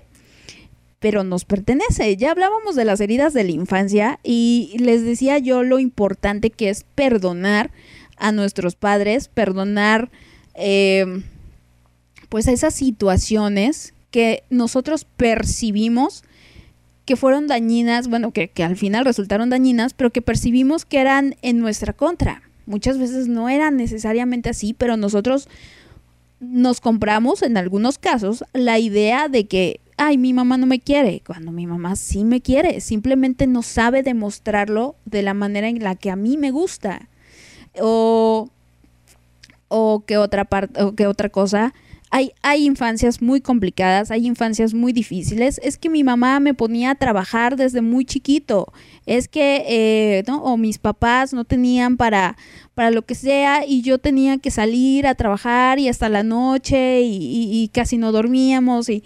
pero 0.99 1.23
nos 1.23 1.43
pertenece. 1.43 2.15
Ya 2.17 2.31
hablábamos 2.31 2.75
de 2.75 2.85
las 2.85 3.01
heridas 3.01 3.33
de 3.33 3.43
la 3.43 3.51
infancia 3.51 4.19
y 4.23 4.75
les 4.79 5.03
decía 5.03 5.39
yo 5.39 5.63
lo 5.63 5.79
importante 5.79 6.51
que 6.51 6.69
es 6.69 6.85
perdonar 6.95 7.71
a 8.15 8.31
nuestros 8.31 8.75
padres, 8.75 9.27
perdonar 9.27 10.11
eh, 10.53 11.23
pues 12.29 12.47
esas 12.47 12.73
situaciones 12.73 13.93
que 14.11 14.43
nosotros 14.49 15.05
percibimos 15.05 16.23
que 17.07 17.15
fueron 17.15 17.47
dañinas, 17.47 18.09
bueno, 18.09 18.31
que, 18.31 18.49
que, 18.49 18.65
al 18.65 18.75
final 18.75 19.05
resultaron 19.05 19.49
dañinas, 19.49 19.93
pero 19.93 20.11
que 20.11 20.21
percibimos 20.21 20.83
que 20.83 20.99
eran 20.99 21.35
en 21.41 21.57
nuestra 21.57 21.93
contra. 21.93 22.41
Muchas 22.65 22.97
veces 22.97 23.29
no 23.29 23.47
eran 23.47 23.77
necesariamente 23.77 24.49
así, 24.49 24.73
pero 24.73 24.97
nosotros 24.97 25.47
nos 26.41 26.81
compramos 26.81 27.43
en 27.43 27.55
algunos 27.55 27.97
casos 27.97 28.43
la 28.51 28.77
idea 28.77 29.29
de 29.29 29.47
que, 29.47 29.79
ay, 29.95 30.17
mi 30.17 30.33
mamá 30.33 30.57
no 30.57 30.65
me 30.65 30.81
quiere, 30.81 31.21
cuando 31.25 31.53
mi 31.53 31.65
mamá 31.65 31.95
sí 31.95 32.25
me 32.25 32.41
quiere, 32.41 32.81
simplemente 32.81 33.47
no 33.47 33.63
sabe 33.63 34.03
demostrarlo 34.03 34.95
de 35.05 35.21
la 35.21 35.33
manera 35.33 35.69
en 35.69 35.81
la 35.81 35.95
que 35.95 36.11
a 36.11 36.17
mí 36.17 36.35
me 36.35 36.51
gusta. 36.51 37.07
O, 37.79 38.49
o 39.69 40.03
que 40.05 40.17
otra 40.17 40.43
parte, 40.43 40.83
o 40.83 40.93
que 40.93 41.07
otra 41.07 41.29
cosa, 41.29 41.73
hay, 42.09 42.31
hay 42.41 42.65
infancias 42.65 43.21
muy 43.21 43.41
complicadas, 43.41 44.11
hay 44.11 44.25
infancias 44.27 44.73
muy 44.73 44.93
difíciles. 44.93 45.59
Es 45.61 45.77
que 45.77 45.89
mi 45.89 46.03
mamá 46.03 46.39
me 46.39 46.53
ponía 46.53 46.91
a 46.91 46.95
trabajar 46.95 47.57
desde 47.57 47.81
muy 47.81 48.05
chiquito. 48.05 48.71
Es 49.05 49.27
que, 49.27 49.63
eh, 49.67 50.23
¿no? 50.27 50.41
O 50.43 50.55
mis 50.57 50.77
papás 50.77 51.33
no 51.33 51.43
tenían 51.43 51.97
para, 51.97 52.37
para 52.75 52.91
lo 52.91 53.01
que 53.01 53.15
sea 53.15 53.65
y 53.65 53.81
yo 53.81 53.97
tenía 53.97 54.37
que 54.37 54.51
salir 54.51 55.05
a 55.05 55.15
trabajar 55.15 55.79
y 55.79 55.89
hasta 55.89 56.07
la 56.07 56.23
noche 56.23 57.01
y, 57.01 57.69
casi 57.73 57.97
no 57.97 58.13
dormíamos. 58.13 58.87
Y 58.89 59.03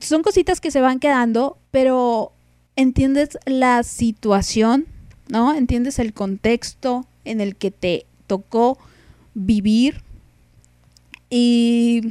son 0.00 0.22
cositas 0.22 0.60
que 0.60 0.72
se 0.72 0.80
van 0.80 0.98
quedando, 0.98 1.58
pero 1.70 2.32
entiendes 2.74 3.38
la 3.46 3.84
situación, 3.84 4.86
¿no? 5.28 5.54
Entiendes 5.54 6.00
el 6.00 6.12
contexto 6.12 7.06
en 7.24 7.40
el 7.40 7.54
que 7.54 7.70
te 7.70 8.06
tocó 8.26 8.78
vivir 9.34 10.02
y 11.30 12.02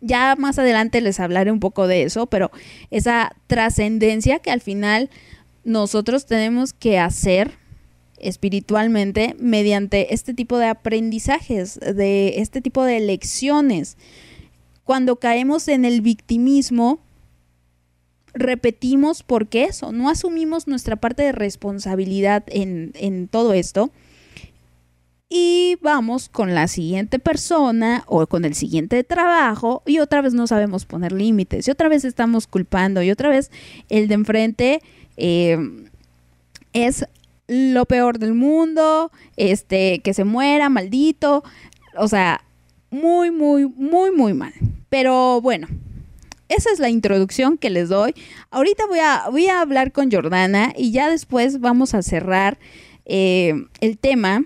ya 0.00 0.36
más 0.36 0.58
adelante 0.58 1.00
les 1.00 1.20
hablaré 1.20 1.50
un 1.50 1.60
poco 1.60 1.86
de 1.86 2.04
eso, 2.04 2.26
pero 2.26 2.50
esa 2.90 3.34
trascendencia 3.48 4.38
que 4.38 4.52
al 4.52 4.60
final 4.60 5.10
nosotros 5.64 6.26
tenemos 6.26 6.72
que 6.72 6.98
hacer 6.98 7.58
espiritualmente 8.18 9.36
mediante 9.38 10.14
este 10.14 10.34
tipo 10.34 10.58
de 10.58 10.66
aprendizajes, 10.66 11.78
de 11.78 12.40
este 12.40 12.60
tipo 12.60 12.84
de 12.84 13.00
lecciones. 13.00 13.96
Cuando 14.84 15.16
caemos 15.16 15.68
en 15.68 15.84
el 15.84 16.00
victimismo, 16.00 17.00
repetimos 18.34 19.22
porque 19.22 19.64
eso, 19.64 19.92
no 19.92 20.08
asumimos 20.08 20.68
nuestra 20.68 20.96
parte 20.96 21.22
de 21.24 21.32
responsabilidad 21.32 22.44
en, 22.48 22.92
en 22.94 23.28
todo 23.28 23.52
esto 23.52 23.90
y 25.28 25.76
vamos 25.82 26.28
con 26.28 26.54
la 26.54 26.68
siguiente 26.68 27.18
persona 27.18 28.04
o 28.06 28.26
con 28.26 28.44
el 28.44 28.54
siguiente 28.54 29.04
trabajo 29.04 29.82
y 29.84 29.98
otra 29.98 30.22
vez 30.22 30.32
no 30.32 30.46
sabemos 30.46 30.86
poner 30.86 31.12
límites 31.12 31.68
y 31.68 31.70
otra 31.70 31.88
vez 31.88 32.04
estamos 32.04 32.46
culpando 32.46 33.02
y 33.02 33.10
otra 33.10 33.28
vez 33.28 33.50
el 33.90 34.08
de 34.08 34.14
enfrente 34.14 34.82
eh, 35.16 35.58
es 36.72 37.06
lo 37.48 37.86
peor 37.86 38.18
del 38.18 38.34
mundo, 38.34 39.10
este, 39.36 40.00
que 40.00 40.12
se 40.12 40.24
muera, 40.24 40.68
maldito, 40.68 41.42
o 41.96 42.06
sea, 42.06 42.44
muy, 42.90 43.30
muy, 43.30 43.66
muy, 43.66 44.10
muy 44.10 44.34
mal. 44.34 44.52
Pero 44.90 45.40
bueno, 45.40 45.66
esa 46.48 46.70
es 46.70 46.78
la 46.78 46.90
introducción 46.90 47.56
que 47.56 47.70
les 47.70 47.88
doy. 47.88 48.14
Ahorita 48.50 48.86
voy 48.86 48.98
a, 48.98 49.24
voy 49.30 49.48
a 49.48 49.62
hablar 49.62 49.92
con 49.92 50.10
Jordana 50.10 50.74
y 50.76 50.92
ya 50.92 51.08
después 51.08 51.60
vamos 51.60 51.94
a 51.94 52.02
cerrar 52.02 52.58
eh, 53.06 53.54
el 53.80 53.96
tema 53.96 54.44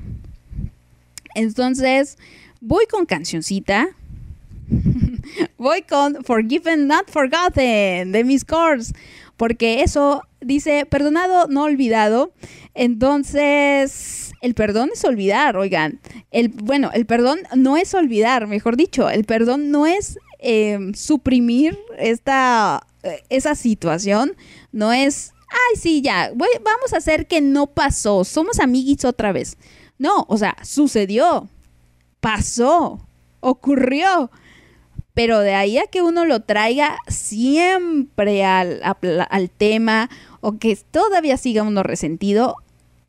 entonces, 1.35 2.19
voy 2.61 2.87
con 2.87 3.07
cancioncita. 3.07 3.89
voy 5.59 5.83
con 5.83 6.25
Forgiven 6.25 6.87
Not 6.87 7.11
Forgotten 7.11 8.13
de 8.13 8.25
Miss 8.25 8.45
Course. 8.45 8.93
Porque 9.37 9.83
eso 9.83 10.23
dice 10.41 10.87
perdonado, 10.87 11.49
no 11.49 11.65
olvidado. 11.65 12.33
Entonces, 12.75 14.33
el 14.41 14.55
perdón 14.55 14.91
es 14.93 15.05
olvidar, 15.05 15.57
oigan. 15.57 16.01
El, 16.31 16.49
bueno, 16.49 16.91
el 16.93 17.07
perdón 17.07 17.41
no 17.57 17.77
es 17.77 17.95
olvidar, 17.95 18.47
mejor 18.47 18.77
dicho. 18.77 19.09
El 19.09 19.25
perdón 19.25 19.71
no 19.71 19.87
es 19.87 20.19
em, 20.39 20.95
suprimir 20.95 21.79
esta, 21.99 22.87
eh, 23.03 23.23
esa 23.31 23.55
situación. 23.55 24.37
No 24.73 24.93
es, 24.93 25.33
ay, 25.49 25.81
sí, 25.81 26.03
ya, 26.03 26.33
vamos 26.35 26.93
a 26.93 26.97
hacer 26.97 27.27
que 27.27 27.41
no 27.41 27.69
pasó. 27.69 28.25
Somos 28.25 28.59
amiguis 28.59 29.05
otra 29.05 29.33
vez. 29.33 29.57
No, 30.03 30.27
o 30.27 30.37
sea, 30.37 30.57
sucedió, 30.65 31.49
pasó, 32.19 33.07
ocurrió. 33.39 34.33
Pero 35.15 35.39
de 35.39 35.55
ahí 35.55 35.79
a 35.79 35.87
que 35.87 36.03
uno 36.03 36.25
lo 36.25 36.41
traiga 36.41 36.97
siempre 37.07 38.45
al, 38.45 38.81
al, 38.83 39.51
tema 39.51 40.11
o 40.41 40.59
que 40.59 40.77
todavía 40.91 41.37
siga 41.37 41.63
uno 41.63 41.85
resentido, 41.85 42.57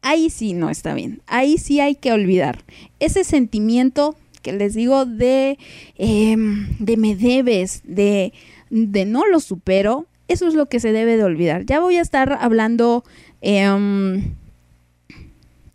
ahí 0.04 0.30
sí 0.30 0.54
no 0.54 0.70
está 0.70 0.94
bien. 0.94 1.24
Ahí 1.26 1.58
sí 1.58 1.80
hay 1.80 1.96
que 1.96 2.12
olvidar. 2.12 2.64
Ese 3.00 3.24
sentimiento 3.24 4.16
que 4.44 4.54
les 4.54 4.76
digo 4.76 5.06
de, 5.06 5.58
em, 5.96 6.78
de 6.78 6.96
me 6.98 7.16
debes, 7.16 7.82
de, 7.86 8.34
de 8.70 9.06
no 9.06 9.26
lo 9.26 9.40
supero, 9.40 10.06
eso 10.28 10.48
es 10.48 10.54
lo 10.54 10.68
que 10.68 10.80
se 10.80 10.92
debe 10.92 11.18
de 11.18 11.24
olvidar. 11.24 11.66
Ya 11.66 11.80
voy 11.80 11.98
a 11.98 12.02
estar 12.02 12.38
hablando... 12.40 13.04
Em, 13.42 14.36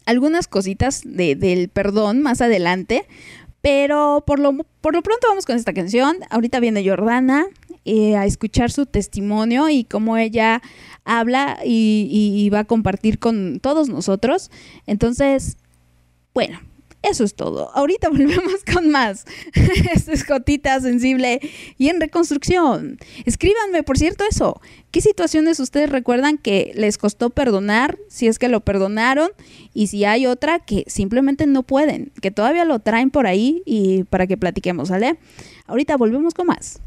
algunas 0.09 0.49
cositas 0.49 1.03
de, 1.05 1.37
del 1.37 1.69
perdón 1.69 2.23
más 2.23 2.41
adelante. 2.41 3.07
Pero 3.61 4.25
por 4.27 4.39
lo, 4.39 4.55
por 4.81 4.95
lo 4.95 5.03
pronto 5.03 5.27
vamos 5.29 5.45
con 5.45 5.57
esta 5.57 5.75
canción. 5.75 6.17
Ahorita 6.31 6.61
viene 6.61 6.89
Jordana 6.89 7.47
eh, 7.85 8.17
a 8.17 8.25
escuchar 8.25 8.71
su 8.71 8.87
testimonio 8.87 9.69
y 9.69 9.85
cómo 9.85 10.17
ella 10.17 10.63
habla 11.05 11.59
y, 11.63 12.09
y 12.11 12.49
va 12.51 12.61
a 12.61 12.65
compartir 12.65 13.19
con 13.19 13.61
todos 13.61 13.91
nosotros. 13.91 14.51
Entonces, 14.87 15.59
bueno, 16.33 16.59
eso 17.03 17.25
es 17.25 17.35
todo. 17.35 17.71
Ahorita 17.75 18.09
volvemos 18.11 18.65
con 18.73 18.91
más. 18.91 19.25
Es 20.09 20.25
Jotita 20.25 20.81
Sensible 20.81 21.41
y 21.77 21.89
en 21.89 22.01
reconstrucción. 22.01 22.99
Escríbanme, 23.25 23.83
por 23.83 23.99
cierto, 23.99 24.25
eso. 24.29 24.61
¿Qué 24.91 25.01
situaciones 25.01 25.61
ustedes 25.61 25.91
recuerdan 25.91 26.39
que 26.39 26.73
les 26.75 26.99
costó 26.99 27.31
perdonar? 27.31 27.99
Si 28.09 28.27
es 28.27 28.39
que 28.39 28.49
lo 28.49 28.61
perdonaron. 28.61 29.31
Y 29.75 29.89
si 29.89 30.05
hay 30.05 30.27
otra 30.27 30.61
que 30.61 30.85
simplemente 30.87 31.47
no 31.47 31.63
pueden, 31.63 32.13
que 32.21 32.31
todavía 32.31 32.65
lo 32.65 32.79
traen 32.79 33.11
por 33.11 33.27
ahí 33.27 33.63
y 33.67 34.05
para 34.05 34.27
que 34.27 34.37
platiquemos, 34.37 34.89
¿sale? 34.89 35.19
Ahorita 35.67 35.97
volvemos 35.97 36.35
con 36.35 36.47
más. 36.47 36.81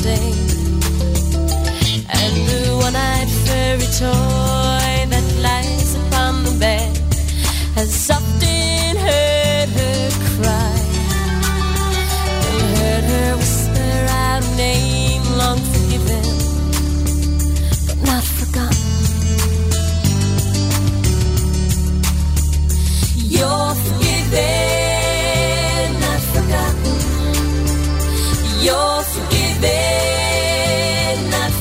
someday. 0.00 0.32
And 2.08 2.48
the 2.48 2.78
one-eyed 2.82 3.28
fairy 3.46 3.88
toy 3.98 5.06
that 5.12 5.26
lies 5.42 5.94
upon 5.94 6.44
the 6.44 6.56
bed 6.58 6.96
has 7.74 8.10
often 8.10 8.96
heard 8.96 9.68
her 9.68 10.10
cry 10.36 10.78
and 12.46 12.78
heard 12.78 13.04
her 13.04 13.36
whisper 13.36 14.06
out 14.10 14.44
a 14.44 14.56
name 14.56 15.22
long 15.36 15.58
forgiven. 15.58 16.29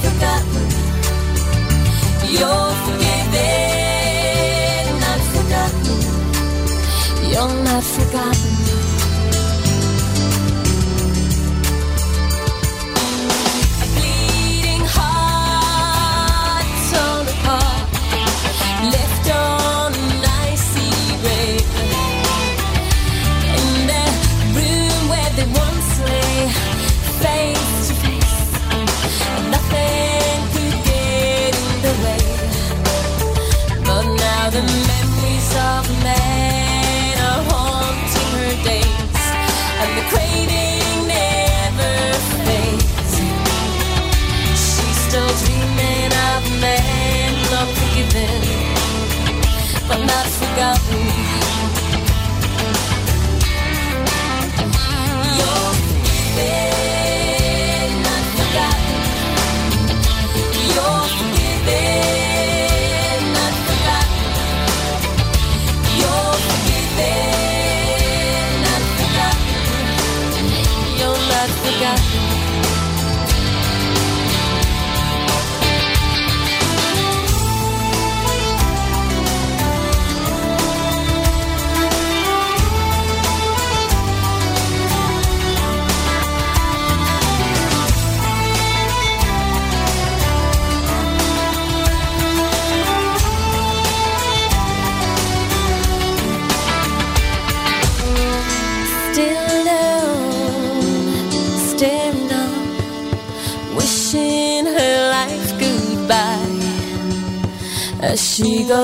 Forgotten 0.02 0.64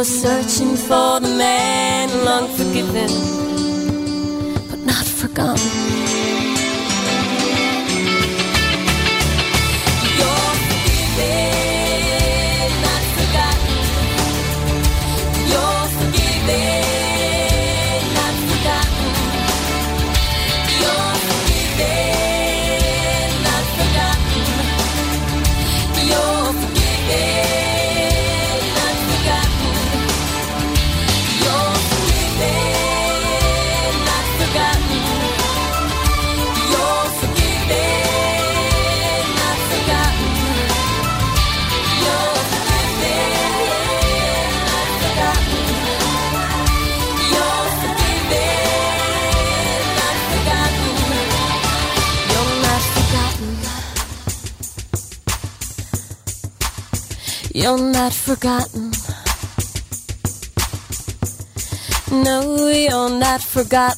searching 0.06 0.78
for 0.78 1.20
the 1.20 1.28
man 1.36 2.24
long 2.24 2.48
forgiven, 2.56 3.10
You're 57.66 57.82
not. 57.82 58.14
No, 62.12 62.70
you're 62.70 63.20
not. 63.20 63.42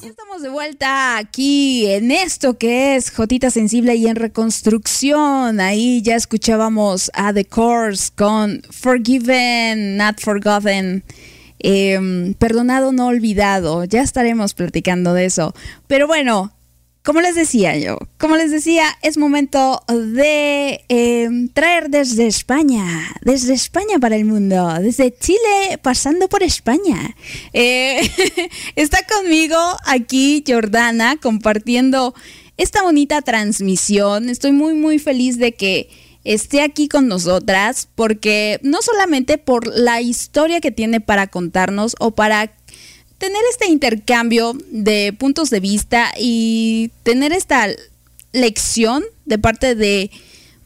Estamos 0.02 0.42
de 0.42 0.48
vuelta 0.48 1.18
aquí 1.18 1.86
en 1.88 2.12
esto 2.12 2.58
que 2.58 2.96
es 2.96 3.12
Jotita 3.12 3.52
Sensible 3.52 3.94
y 3.96 4.08
en 4.08 4.16
reconstrucción. 4.16 5.60
Ahí 5.60 6.02
ya 6.02 6.16
escuchábamos 6.16 7.12
a 7.14 7.34
The 7.34 7.44
Course 7.44 8.12
con 8.16 8.62
Forgiven, 8.70 9.98
Not 9.98 10.22
Forgotten. 10.22 11.04
Eh, 11.60 12.36
perdonado, 12.40 12.94
no 12.94 13.08
olvidado. 13.08 13.84
Ya 13.84 14.02
estaremos 14.02 14.54
platicando 14.54 15.14
de 15.14 15.26
eso. 15.26 15.54
Pero 15.88 16.08
bueno, 16.08 16.54
como 17.08 17.22
les 17.22 17.36
decía 17.36 17.78
yo, 17.78 18.00
como 18.18 18.36
les 18.36 18.52
decía, 18.52 18.84
es 19.02 19.18
momento 19.18 19.82
de 19.88 20.84
em, 20.90 21.48
traer 21.48 21.90
desde 21.90 22.28
España, 22.28 22.84
desde 23.22 23.54
España 23.54 23.98
para 23.98 24.18
el 24.18 24.26
mundo, 24.26 24.74
desde 24.82 25.18
Chile 25.18 25.80
pasando 25.82 26.28
por 26.28 26.44
España. 26.44 27.16
Eh, 27.54 28.02
está 28.76 29.04
conmigo 29.04 29.56
aquí 29.86 30.44
Jordana 30.46 31.16
compartiendo 31.16 32.14
esta 32.58 32.84
bonita 32.84 33.22
transmisión. 33.22 34.28
Estoy 34.28 34.52
muy 34.52 34.74
muy 34.74 35.00
feliz 35.00 35.38
de 35.38 35.54
que 35.54 35.90
esté 36.26 36.62
aquí 36.62 36.90
con 36.90 37.08
nosotras 37.08 37.88
porque 37.96 38.60
no 38.64 38.82
solamente 38.82 39.38
por 39.38 39.66
la 39.66 40.02
historia 40.02 40.60
que 40.60 40.72
tiene 40.72 41.00
para 41.00 41.28
contarnos 41.28 41.96
o 42.00 42.12
para 42.12 42.57
tener 43.18 43.42
este 43.50 43.68
intercambio 43.68 44.56
de 44.70 45.14
puntos 45.18 45.50
de 45.50 45.60
vista 45.60 46.12
y 46.18 46.92
tener 47.04 47.34
esta 47.34 47.68
lección 48.32 49.04
de 49.26 49.38
parte 49.38 49.76
de 49.76 50.12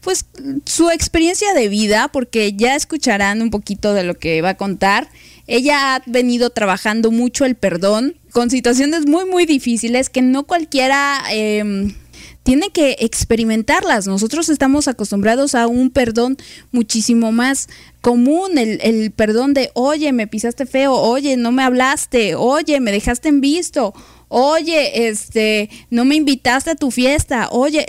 pues 0.00 0.26
su 0.66 0.90
experiencia 0.90 1.54
de 1.54 1.68
vida, 1.68 2.08
porque 2.08 2.54
ya 2.54 2.74
escucharán 2.74 3.40
un 3.40 3.50
poquito 3.50 3.94
de 3.94 4.02
lo 4.02 4.18
que 4.18 4.42
va 4.42 4.50
a 4.50 4.56
contar. 4.56 5.08
Ella 5.46 5.94
ha 5.94 6.02
venido 6.06 6.50
trabajando 6.50 7.12
mucho 7.12 7.44
el 7.44 7.54
perdón 7.54 8.16
con 8.32 8.50
situaciones 8.50 9.06
muy, 9.06 9.24
muy 9.26 9.46
difíciles 9.46 10.10
que 10.10 10.20
no 10.20 10.42
cualquiera 10.42 11.22
em, 11.30 11.94
tiene 12.42 12.70
que 12.70 12.96
experimentarlas. 13.00 14.06
Nosotros 14.06 14.48
estamos 14.48 14.88
acostumbrados 14.88 15.54
a 15.54 15.66
un 15.66 15.90
perdón 15.90 16.36
muchísimo 16.70 17.32
más 17.32 17.68
común, 18.00 18.58
el, 18.58 19.12
perdón 19.12 19.54
de, 19.54 19.70
oye, 19.74 20.12
me 20.12 20.26
pisaste 20.26 20.66
feo, 20.66 20.92
oye, 20.92 21.36
no 21.36 21.52
me 21.52 21.62
hablaste, 21.62 22.34
oye, 22.34 22.80
me 22.80 22.90
dejaste 22.90 23.28
en 23.28 23.40
visto, 23.40 23.94
oye, 24.28 25.08
este, 25.08 25.70
no 25.90 26.04
me 26.04 26.16
invitaste 26.16 26.70
a 26.70 26.74
tu 26.74 26.90
fiesta, 26.90 27.48
oye, 27.50 27.86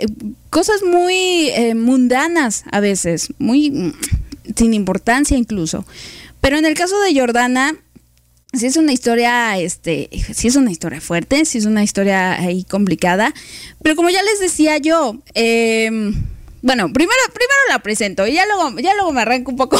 cosas 0.50 0.82
muy 0.84 1.48
eh, 1.48 1.74
mundanas 1.74 2.64
a 2.70 2.78
veces, 2.78 3.32
muy 3.38 3.70
mm, 3.70 3.92
sin 4.54 4.72
importancia 4.72 5.36
incluso. 5.36 5.84
Pero 6.40 6.58
en 6.58 6.66
el 6.66 6.74
caso 6.74 7.00
de 7.00 7.18
Jordana, 7.18 7.74
sí 8.56 8.66
es 8.66 8.76
una 8.76 8.92
historia, 8.92 9.58
este, 9.58 10.08
sí 10.32 10.48
es 10.48 10.56
una 10.56 10.70
historia 10.70 11.00
fuerte, 11.00 11.44
sí 11.44 11.58
es 11.58 11.66
una 11.66 11.82
historia 11.82 12.34
ahí 12.34 12.64
complicada, 12.64 13.32
pero 13.82 13.96
como 13.96 14.10
ya 14.10 14.22
les 14.22 14.40
decía 14.40 14.78
yo, 14.78 15.16
em, 15.34 16.14
bueno, 16.62 16.92
primero, 16.92 17.20
primero 17.32 17.60
la 17.68 17.78
presento 17.80 18.26
y 18.26 18.34
ya 18.34 18.46
luego, 18.46 18.78
ya 18.78 18.94
luego 18.94 19.12
me 19.12 19.22
arranco 19.22 19.50
un 19.50 19.56
poco 19.56 19.78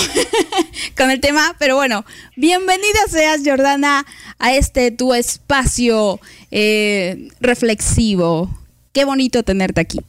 con 0.97 1.11
el 1.11 1.21
tema, 1.21 1.57
pero 1.59 1.77
bueno, 1.77 2.05
bienvenida 2.37 3.01
seas 3.09 3.41
Jordana 3.45 4.05
a 4.39 4.55
este 4.55 4.91
tu 4.91 5.15
espacio 5.15 6.21
eh, 6.51 7.29
reflexivo. 7.41 8.51
Qué 8.93 9.05
bonito 9.05 9.43
tenerte 9.43 9.81
aquí. 9.81 10.01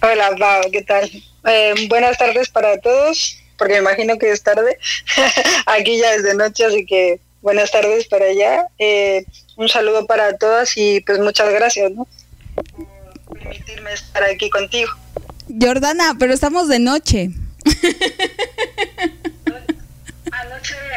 Hola, 0.00 0.34
Pau, 0.38 0.70
¿qué 0.70 0.82
tal? 0.82 1.10
Eh, 1.44 1.74
buenas 1.88 2.16
tardes 2.16 2.48
para 2.48 2.78
todos, 2.78 3.38
porque 3.56 3.74
me 3.74 3.80
imagino 3.80 4.16
que 4.16 4.30
es 4.30 4.42
tarde. 4.42 4.78
aquí 5.66 5.98
ya 5.98 6.14
es 6.14 6.22
de 6.22 6.34
noche, 6.34 6.64
así 6.64 6.86
que 6.86 7.20
buenas 7.42 7.70
tardes 7.70 8.06
para 8.06 8.26
allá. 8.26 8.66
Eh, 8.78 9.24
un 9.56 9.68
saludo 9.68 10.06
para 10.06 10.36
todas 10.36 10.76
y 10.76 11.00
pues 11.00 11.18
muchas 11.18 11.52
gracias 11.52 11.90
¿no? 11.92 12.06
por 13.26 13.38
permitirme 13.38 13.92
estar 13.92 14.22
aquí 14.24 14.50
contigo. 14.50 14.90
Jordana, 15.60 16.14
pero 16.18 16.34
estamos 16.34 16.68
de 16.68 16.78
noche. 16.78 17.30
Anoche 20.30 20.74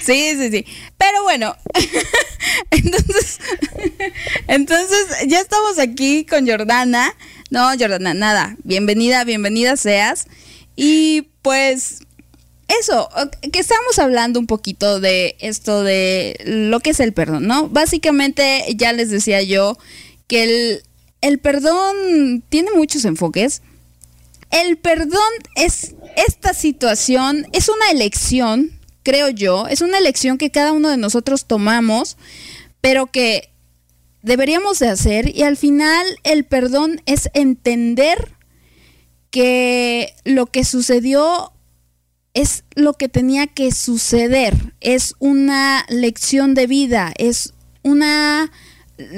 Sí, 0.00 0.34
sí, 0.38 0.50
sí. 0.50 0.64
Pero 0.96 1.22
bueno, 1.22 1.56
entonces, 2.70 3.38
entonces 4.46 5.06
ya 5.26 5.40
estamos 5.40 5.78
aquí 5.78 6.24
con 6.24 6.46
Jordana. 6.46 7.14
No, 7.50 7.68
Jordana, 7.78 8.14
nada. 8.14 8.56
Bienvenida, 8.64 9.24
bienvenida 9.24 9.76
seas. 9.76 10.26
Y 10.80 11.22
pues 11.42 12.02
eso, 12.68 13.08
que 13.52 13.58
estamos 13.58 13.98
hablando 13.98 14.38
un 14.38 14.46
poquito 14.46 15.00
de 15.00 15.34
esto 15.40 15.82
de 15.82 16.38
lo 16.44 16.78
que 16.78 16.90
es 16.90 17.00
el 17.00 17.12
perdón, 17.12 17.48
¿no? 17.48 17.68
Básicamente 17.68 18.64
ya 18.76 18.92
les 18.92 19.10
decía 19.10 19.42
yo 19.42 19.76
que 20.28 20.44
el, 20.44 20.82
el 21.20 21.40
perdón 21.40 22.44
tiene 22.48 22.70
muchos 22.76 23.04
enfoques. 23.06 23.60
El 24.52 24.78
perdón 24.78 25.18
es 25.56 25.96
esta 26.14 26.54
situación, 26.54 27.48
es 27.50 27.68
una 27.68 27.90
elección, 27.90 28.70
creo 29.02 29.30
yo, 29.30 29.66
es 29.66 29.80
una 29.80 29.98
elección 29.98 30.38
que 30.38 30.52
cada 30.52 30.70
uno 30.70 30.90
de 30.90 30.96
nosotros 30.96 31.46
tomamos, 31.46 32.16
pero 32.80 33.06
que 33.06 33.50
deberíamos 34.22 34.78
de 34.78 34.90
hacer 34.90 35.36
y 35.36 35.42
al 35.42 35.56
final 35.56 36.06
el 36.22 36.44
perdón 36.44 37.02
es 37.04 37.30
entender 37.34 38.37
que 39.30 40.14
lo 40.24 40.46
que 40.46 40.64
sucedió 40.64 41.52
es 42.34 42.64
lo 42.74 42.92
que 42.94 43.08
tenía 43.08 43.46
que 43.46 43.72
suceder, 43.72 44.74
es 44.80 45.14
una 45.18 45.84
lección 45.88 46.54
de 46.54 46.66
vida, 46.66 47.12
es 47.18 47.52
una 47.82 48.52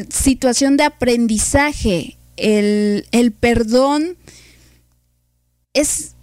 situación 0.08 0.76
de 0.76 0.84
aprendizaje. 0.84 2.16
El, 2.36 3.06
el 3.12 3.32
perdón 3.32 4.16
es 5.74 6.14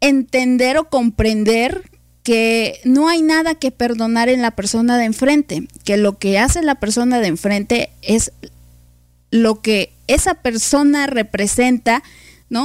entender 0.00 0.76
o 0.76 0.88
comprender 0.90 1.90
que 2.22 2.80
no 2.84 3.08
hay 3.08 3.22
nada 3.22 3.54
que 3.54 3.70
perdonar 3.70 4.28
en 4.28 4.42
la 4.42 4.52
persona 4.52 4.96
de 4.98 5.04
enfrente, 5.04 5.66
que 5.84 5.96
lo 5.96 6.18
que 6.18 6.38
hace 6.38 6.62
la 6.62 6.76
persona 6.76 7.18
de 7.20 7.28
enfrente 7.28 7.90
es 8.02 8.32
lo 9.30 9.60
que 9.60 9.92
esa 10.06 10.34
persona 10.34 11.06
representa 11.06 12.02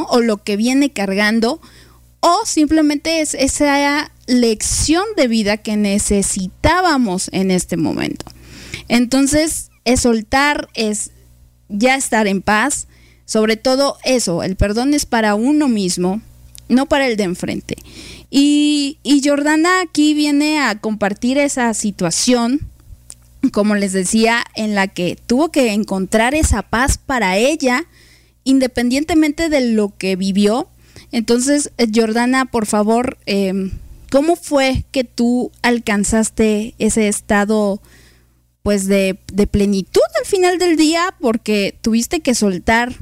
O 0.10 0.22
lo 0.22 0.44
que 0.44 0.58
viene 0.58 0.92
cargando, 0.92 1.62
o 2.20 2.46
simplemente 2.46 3.22
es 3.22 3.34
esa 3.34 4.12
lección 4.26 5.06
de 5.16 5.28
vida 5.28 5.58
que 5.58 5.78
necesitábamos 5.78 7.30
en 7.32 7.52
este 7.52 7.78
momento. 7.78 8.26
Entonces, 8.88 9.70
es 9.86 10.02
soltar, 10.02 10.68
es 10.74 11.12
ya 11.70 11.96
estar 11.96 12.28
en 12.28 12.42
paz, 12.42 12.88
sobre 13.26 13.58
todo 13.58 13.98
eso, 14.04 14.44
el 14.44 14.56
perdón 14.56 14.94
es 14.94 15.06
para 15.06 15.36
uno 15.36 15.68
mismo, 15.68 16.22
no 16.70 16.86
para 16.86 17.08
el 17.08 17.18
de 17.18 17.24
enfrente. 17.24 17.78
Y, 18.30 19.00
y 19.04 19.22
Jordana 19.24 19.82
aquí 19.82 20.14
viene 20.14 20.60
a 20.60 20.80
compartir 20.80 21.38
esa 21.38 21.74
situación 21.74 22.70
como 23.52 23.76
les 23.76 23.94
decía, 23.94 24.44
en 24.56 24.76
la 24.76 24.88
que 24.88 25.18
tuvo 25.28 25.52
que 25.52 25.74
encontrar 25.74 26.36
esa 26.36 26.62
paz 26.64 26.98
para 26.98 27.38
ella, 27.38 27.86
independientemente 28.48 29.50
de 29.50 29.60
lo 29.60 29.94
que 29.98 30.16
vivió. 30.16 30.70
Entonces, 31.12 31.72
eh, 31.78 31.88
Jordana, 31.94 32.46
por 32.46 32.66
favor, 32.66 33.18
em, 33.26 33.72
¿cómo 34.10 34.38
fue 34.38 34.86
que 34.92 35.04
tú 35.04 35.52
alcanzaste 35.62 36.74
ese 36.80 37.10
estado 37.10 37.82
pues 38.64 38.88
de, 38.88 39.18
plenitud 39.52 40.02
al 40.18 40.26
final 40.26 40.60
del 40.60 40.78
día? 40.78 41.14
Porque 41.20 41.76
tuviste 41.82 42.22
que 42.22 42.36
soltar 42.36 42.94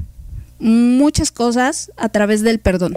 muchas 0.58 1.30
cosas 1.30 1.92
a 1.96 2.08
través 2.08 2.42
del 2.42 2.58
perdón. 2.58 2.96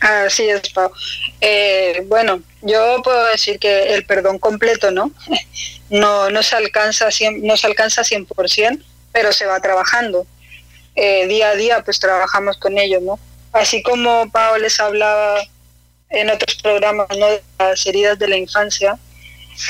Así 0.00 0.48
es, 0.48 0.68
Pau. 0.70 0.92
Eh, 1.40 2.04
bueno, 2.06 2.40
yo 2.60 3.00
puedo 3.02 3.24
decir 3.26 3.58
que 3.58 3.94
el 3.94 4.04
perdón 4.06 4.38
completo, 4.38 4.90
¿no? 4.92 5.10
No, 5.90 6.30
no 6.30 6.42
se 6.42 6.56
alcanza, 6.56 7.08
no 7.42 7.54
se 7.58 7.66
alcanza 7.66 8.00
100%, 8.00 8.82
pero 9.12 9.30
se 9.30 9.44
va 9.44 9.60
trabajando. 9.60 10.26
Eh, 10.94 11.26
día 11.26 11.50
a 11.50 11.56
día, 11.56 11.82
pues 11.84 11.98
trabajamos 11.98 12.56
con 12.58 12.78
ello, 12.78 13.00
¿no? 13.00 13.18
Así 13.52 13.82
como 13.82 14.30
Pau 14.30 14.58
les 14.58 14.78
hablaba 14.80 15.42
en 16.10 16.30
otros 16.30 16.56
programas, 16.56 17.08
¿no? 17.18 17.26
Las 17.58 17.86
heridas 17.86 18.18
de 18.18 18.28
la 18.28 18.36
infancia, 18.36 18.98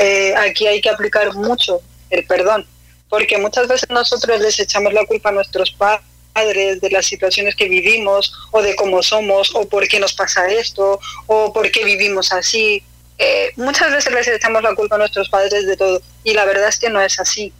eh, 0.01 0.35
aquí 0.37 0.67
hay 0.67 0.81
que 0.81 0.91
aplicar 0.91 1.33
mucho 1.35 1.81
el 2.11 2.25
perdón, 2.27 2.67
porque 3.09 3.39
muchas 3.39 3.69
veces 3.69 3.89
nosotros 3.91 4.41
les 4.41 4.59
echamos 4.59 4.93
la 4.93 5.05
culpa 5.07 5.29
a 5.31 5.33
nuestros 5.33 5.71
padres 5.73 6.05
padres, 6.33 6.81
de 6.81 6.91
las 6.91 7.07
situaciones 7.07 7.55
que 7.55 7.69
vivimos 7.69 8.33
o 8.51 8.63
de 8.63 8.75
cómo 8.75 9.03
somos 9.03 9.55
o 9.55 9.69
por 9.69 9.87
qué 9.89 10.01
nos 10.01 10.15
pasa 10.15 10.49
esto 10.49 10.99
o 11.27 11.53
por 11.53 11.71
qué 11.71 11.85
vivimos 11.85 12.33
así. 12.33 12.83
Eh, 13.19 13.53
muchas 13.57 13.93
veces 13.93 14.13
les 14.13 14.29
echamos 14.29 14.63
la 14.63 14.75
culpa 14.75 14.97
a 14.97 14.99
nuestros 14.99 15.29
padres 15.29 15.67
de 15.67 15.77
todo 15.77 16.01
y 16.25 16.35
la 16.35 16.45
verdad 16.45 16.69
es 16.69 16.79
que 16.79 16.91
no 16.91 17.01
es 17.01 17.19
así. 17.21 17.53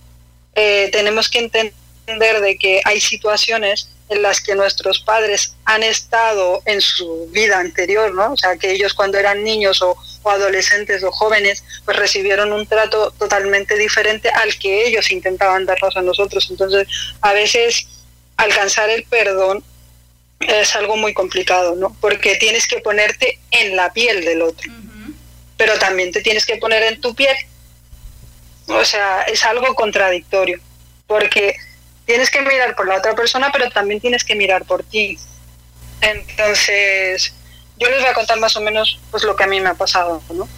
Eh, 0.55 0.91
tenemos 0.93 1.29
que 1.29 1.39
entender 1.39 1.75
de 2.07 2.57
que 2.59 2.81
hay 2.85 3.01
situaciones 3.01 3.89
en 4.09 4.23
las 4.23 4.41
que 4.41 4.55
nuestros 4.55 5.01
padres 5.01 5.55
han 5.65 5.83
estado 5.83 6.63
en 6.67 6.81
su 6.81 7.29
vida 7.31 7.59
anterior, 7.59 8.13
¿no? 8.13 8.33
O 8.33 8.37
sea, 8.37 8.57
que 8.57 8.73
ellos 8.73 8.93
cuando 8.95 9.19
eran 9.19 9.43
niños 9.43 9.81
o, 9.81 9.97
o, 10.23 10.31
adolescentes 10.31 11.03
o 11.03 11.11
jóvenes, 11.11 11.65
pues 11.85 11.97
recibieron 11.97 12.53
un 12.53 12.67
trato 12.67 13.11
totalmente 13.13 13.77
diferente 13.77 14.29
al 14.29 14.59
que 14.59 14.87
ellos 14.87 15.11
intentaban 15.11 15.65
darnos 15.65 15.97
a 15.97 16.03
nosotros. 16.03 16.49
Entonces, 16.51 16.87
a 17.23 17.33
veces 17.33 17.87
alcanzar 18.37 18.91
el 18.91 19.05
perdón 19.05 19.65
es 20.41 20.75
algo 20.77 20.97
muy 20.97 21.15
complicado, 21.15 21.77
¿no? 21.77 21.97
Porque 22.01 22.37
tienes 22.37 22.67
que 22.67 22.81
ponerte 22.81 23.39
en 23.51 23.77
la 23.77 23.93
piel 23.93 24.25
del 24.25 24.43
otro, 24.43 24.71
pero 25.57 25.79
también 25.79 26.13
te 26.13 26.21
tienes 26.21 26.45
que 26.45 26.57
poner 26.57 26.83
en 26.83 27.01
tu 27.01 27.15
piel. 27.15 27.37
O 28.67 28.85
sea, 28.85 29.23
es 29.23 29.45
algo 29.45 29.75
contradictorio, 29.75 30.61
porque 31.07 31.57
tienes 32.07 32.31
que 32.31 32.43
mirar 32.43 32.75
por 32.75 32.87
la 32.87 32.97
otra 32.97 33.15
persona, 33.15 33.51
pero 33.53 33.71
también 33.71 34.01
tienes 34.01 34.25
que 34.25 34.35
mirar 34.35 34.65
por 34.65 34.83
ti. 34.83 35.19
Entonces, 36.01 37.33
yo 37.79 37.89
les 37.89 38.01
voy 38.01 38.11
a 38.11 38.15
contar 38.15 38.39
más 38.39 38.57
o 38.57 38.61
menos 38.61 38.99
pues 39.11 39.25
lo 39.25 39.37
que 39.37 39.45
a 39.45 39.47
mí 39.47 39.61
me 39.61 39.71
ha 39.71 39.75
pasado, 39.75 40.23
¿no? 40.31 40.49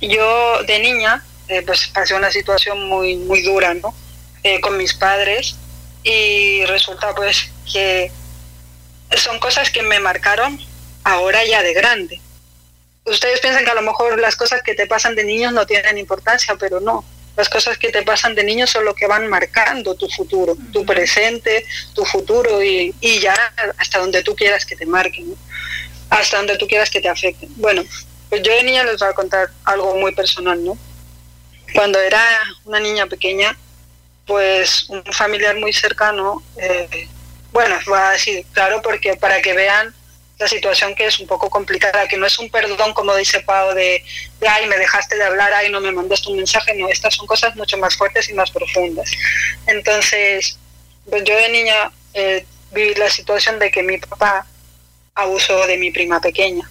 Yo 0.00 0.62
de 0.64 0.78
niña, 0.80 1.24
eh, 1.48 1.62
pues 1.62 1.88
pasé 1.88 2.14
una 2.14 2.30
situación 2.30 2.88
muy, 2.88 3.16
muy 3.16 3.42
dura, 3.42 3.74
¿no? 3.74 3.94
Eh, 4.42 4.60
con 4.60 4.76
mis 4.76 4.92
padres 4.94 5.56
y 6.02 6.64
resulta 6.66 7.14
pues 7.14 7.50
que 7.70 8.12
son 9.16 9.38
cosas 9.38 9.70
que 9.70 9.82
me 9.82 10.00
marcaron 10.00 10.60
ahora 11.02 11.44
ya 11.44 11.62
de 11.62 11.72
grande. 11.72 12.20
Ustedes 13.06 13.40
piensan 13.40 13.64
que 13.64 13.70
a 13.70 13.74
lo 13.74 13.82
mejor 13.82 14.18
las 14.18 14.36
cosas 14.36 14.62
que 14.62 14.74
te 14.74 14.86
pasan 14.86 15.14
de 15.14 15.24
niños 15.24 15.52
no 15.52 15.66
tienen 15.66 15.98
importancia, 15.98 16.56
pero 16.58 16.80
no. 16.80 17.04
Las 17.36 17.48
cosas 17.48 17.78
que 17.78 17.90
te 17.90 18.02
pasan 18.02 18.34
de 18.34 18.44
niños 18.44 18.70
son 18.70 18.84
lo 18.84 18.94
que 18.94 19.06
van 19.06 19.28
marcando 19.28 19.94
tu 19.94 20.08
futuro, 20.08 20.56
tu 20.72 20.84
presente, 20.86 21.64
tu 21.94 22.04
futuro 22.04 22.62
y, 22.62 22.94
y 23.00 23.18
ya 23.18 23.36
hasta 23.76 23.98
donde 23.98 24.22
tú 24.22 24.36
quieras 24.36 24.64
que 24.64 24.76
te 24.76 24.86
marquen, 24.86 25.34
hasta 26.10 26.36
donde 26.36 26.56
tú 26.56 26.68
quieras 26.68 26.90
que 26.90 27.00
te 27.00 27.08
afecten. 27.08 27.48
Bueno, 27.56 27.82
pues 28.28 28.42
yo 28.42 28.52
de 28.52 28.62
niña 28.62 28.84
les 28.84 28.98
voy 28.98 29.08
a 29.08 29.14
contar 29.14 29.50
algo 29.64 29.96
muy 29.96 30.14
personal, 30.14 30.64
¿no? 30.64 30.78
Cuando 31.74 31.98
era 32.00 32.22
una 32.64 32.78
niña 32.78 33.06
pequeña, 33.06 33.56
pues 34.26 34.88
un 34.88 35.02
familiar 35.04 35.56
muy 35.56 35.72
cercano, 35.72 36.42
eh, 36.56 37.08
bueno, 37.52 37.76
voy 37.86 37.98
a 37.98 38.10
decir, 38.10 38.44
claro, 38.52 38.80
porque 38.82 39.16
para 39.16 39.40
que 39.42 39.52
vean 39.52 39.94
la 40.38 40.48
situación 40.48 40.94
que 40.94 41.06
es 41.06 41.20
un 41.20 41.26
poco 41.26 41.48
complicada, 41.48 42.08
que 42.08 42.16
no 42.16 42.26
es 42.26 42.38
un 42.38 42.50
perdón, 42.50 42.92
como 42.92 43.14
dice 43.14 43.40
Pau, 43.40 43.74
de, 43.74 44.04
ay, 44.48 44.66
me 44.66 44.76
dejaste 44.76 45.16
de 45.16 45.24
hablar, 45.24 45.52
ay, 45.52 45.70
no 45.70 45.80
me 45.80 45.92
mandaste 45.92 46.28
un 46.28 46.36
mensaje, 46.36 46.74
no, 46.74 46.88
estas 46.88 47.14
son 47.14 47.26
cosas 47.26 47.54
mucho 47.56 47.78
más 47.78 47.96
fuertes 47.96 48.28
y 48.28 48.34
más 48.34 48.50
profundas. 48.50 49.10
Entonces, 49.66 50.58
pues 51.08 51.22
yo 51.24 51.36
de 51.36 51.48
niña 51.50 51.92
eh, 52.14 52.44
viví 52.72 52.94
la 52.94 53.10
situación 53.10 53.58
de 53.58 53.70
que 53.70 53.82
mi 53.82 53.98
papá 53.98 54.46
abusó 55.14 55.66
de 55.66 55.78
mi 55.78 55.90
prima 55.92 56.20
pequeña. 56.20 56.68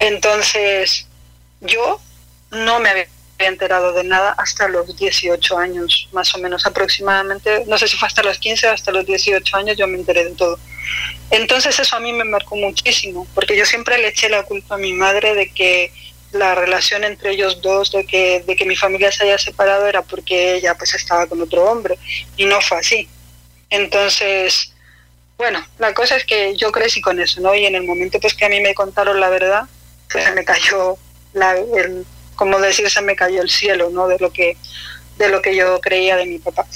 Entonces, 0.00 1.06
yo 1.60 2.00
no 2.50 2.80
me 2.80 2.90
había 2.90 3.06
había 3.38 3.48
enterado 3.48 3.92
de 3.92 4.04
nada 4.04 4.34
hasta 4.38 4.68
los 4.68 4.96
18 4.96 5.58
años, 5.58 6.08
más 6.12 6.34
o 6.34 6.38
menos 6.38 6.66
aproximadamente. 6.66 7.64
No 7.66 7.78
sé 7.78 7.88
si 7.88 7.96
fue 7.96 8.08
hasta 8.08 8.22
los 8.22 8.38
15 8.38 8.68
o 8.68 8.72
hasta 8.72 8.92
los 8.92 9.06
18 9.06 9.56
años, 9.56 9.76
yo 9.76 9.86
me 9.86 9.98
enteré 9.98 10.24
de 10.24 10.34
todo. 10.34 10.58
Entonces 11.30 11.78
eso 11.78 11.96
a 11.96 12.00
mí 12.00 12.12
me 12.12 12.24
marcó 12.24 12.56
muchísimo, 12.56 13.26
porque 13.34 13.56
yo 13.56 13.64
siempre 13.66 13.98
le 13.98 14.08
eché 14.08 14.28
la 14.28 14.44
culpa 14.44 14.76
a 14.76 14.78
mi 14.78 14.92
madre 14.92 15.34
de 15.34 15.50
que 15.50 15.92
la 16.32 16.54
relación 16.54 17.04
entre 17.04 17.30
ellos 17.30 17.62
dos, 17.62 17.92
de 17.92 18.04
que, 18.04 18.42
de 18.46 18.56
que 18.56 18.64
mi 18.64 18.76
familia 18.76 19.12
se 19.12 19.24
haya 19.24 19.38
separado, 19.38 19.86
era 19.86 20.02
porque 20.02 20.54
ella 20.56 20.74
pues 20.76 20.94
estaba 20.94 21.26
con 21.26 21.40
otro 21.40 21.64
hombre, 21.64 21.96
y 22.36 22.44
no 22.44 22.60
fue 22.60 22.78
así. 22.78 23.08
Entonces, 23.70 24.72
bueno, 25.36 25.64
la 25.78 25.94
cosa 25.94 26.16
es 26.16 26.24
que 26.24 26.56
yo 26.56 26.70
crecí 26.72 27.00
con 27.00 27.20
eso, 27.20 27.40
¿no? 27.40 27.54
Y 27.54 27.66
en 27.66 27.74
el 27.74 27.84
momento 27.84 28.20
pues 28.20 28.34
que 28.34 28.44
a 28.44 28.48
mí 28.48 28.60
me 28.60 28.74
contaron 28.74 29.20
la 29.20 29.28
verdad, 29.28 29.62
pues 30.10 30.32
me 30.34 30.44
cayó 30.44 30.96
la, 31.32 31.52
el, 31.56 32.04
como 32.34 32.58
decir, 32.60 32.88
se 32.90 33.02
me 33.02 33.16
cayó 33.16 33.42
el 33.42 33.50
cielo, 33.50 33.90
¿no? 33.90 34.08
De 34.08 34.18
lo 34.18 34.32
que, 34.32 34.56
de 35.18 35.28
lo 35.28 35.42
que 35.42 35.54
yo 35.54 35.80
creía 35.80 36.16
de 36.16 36.26
mi 36.26 36.38
papá. 36.38 36.66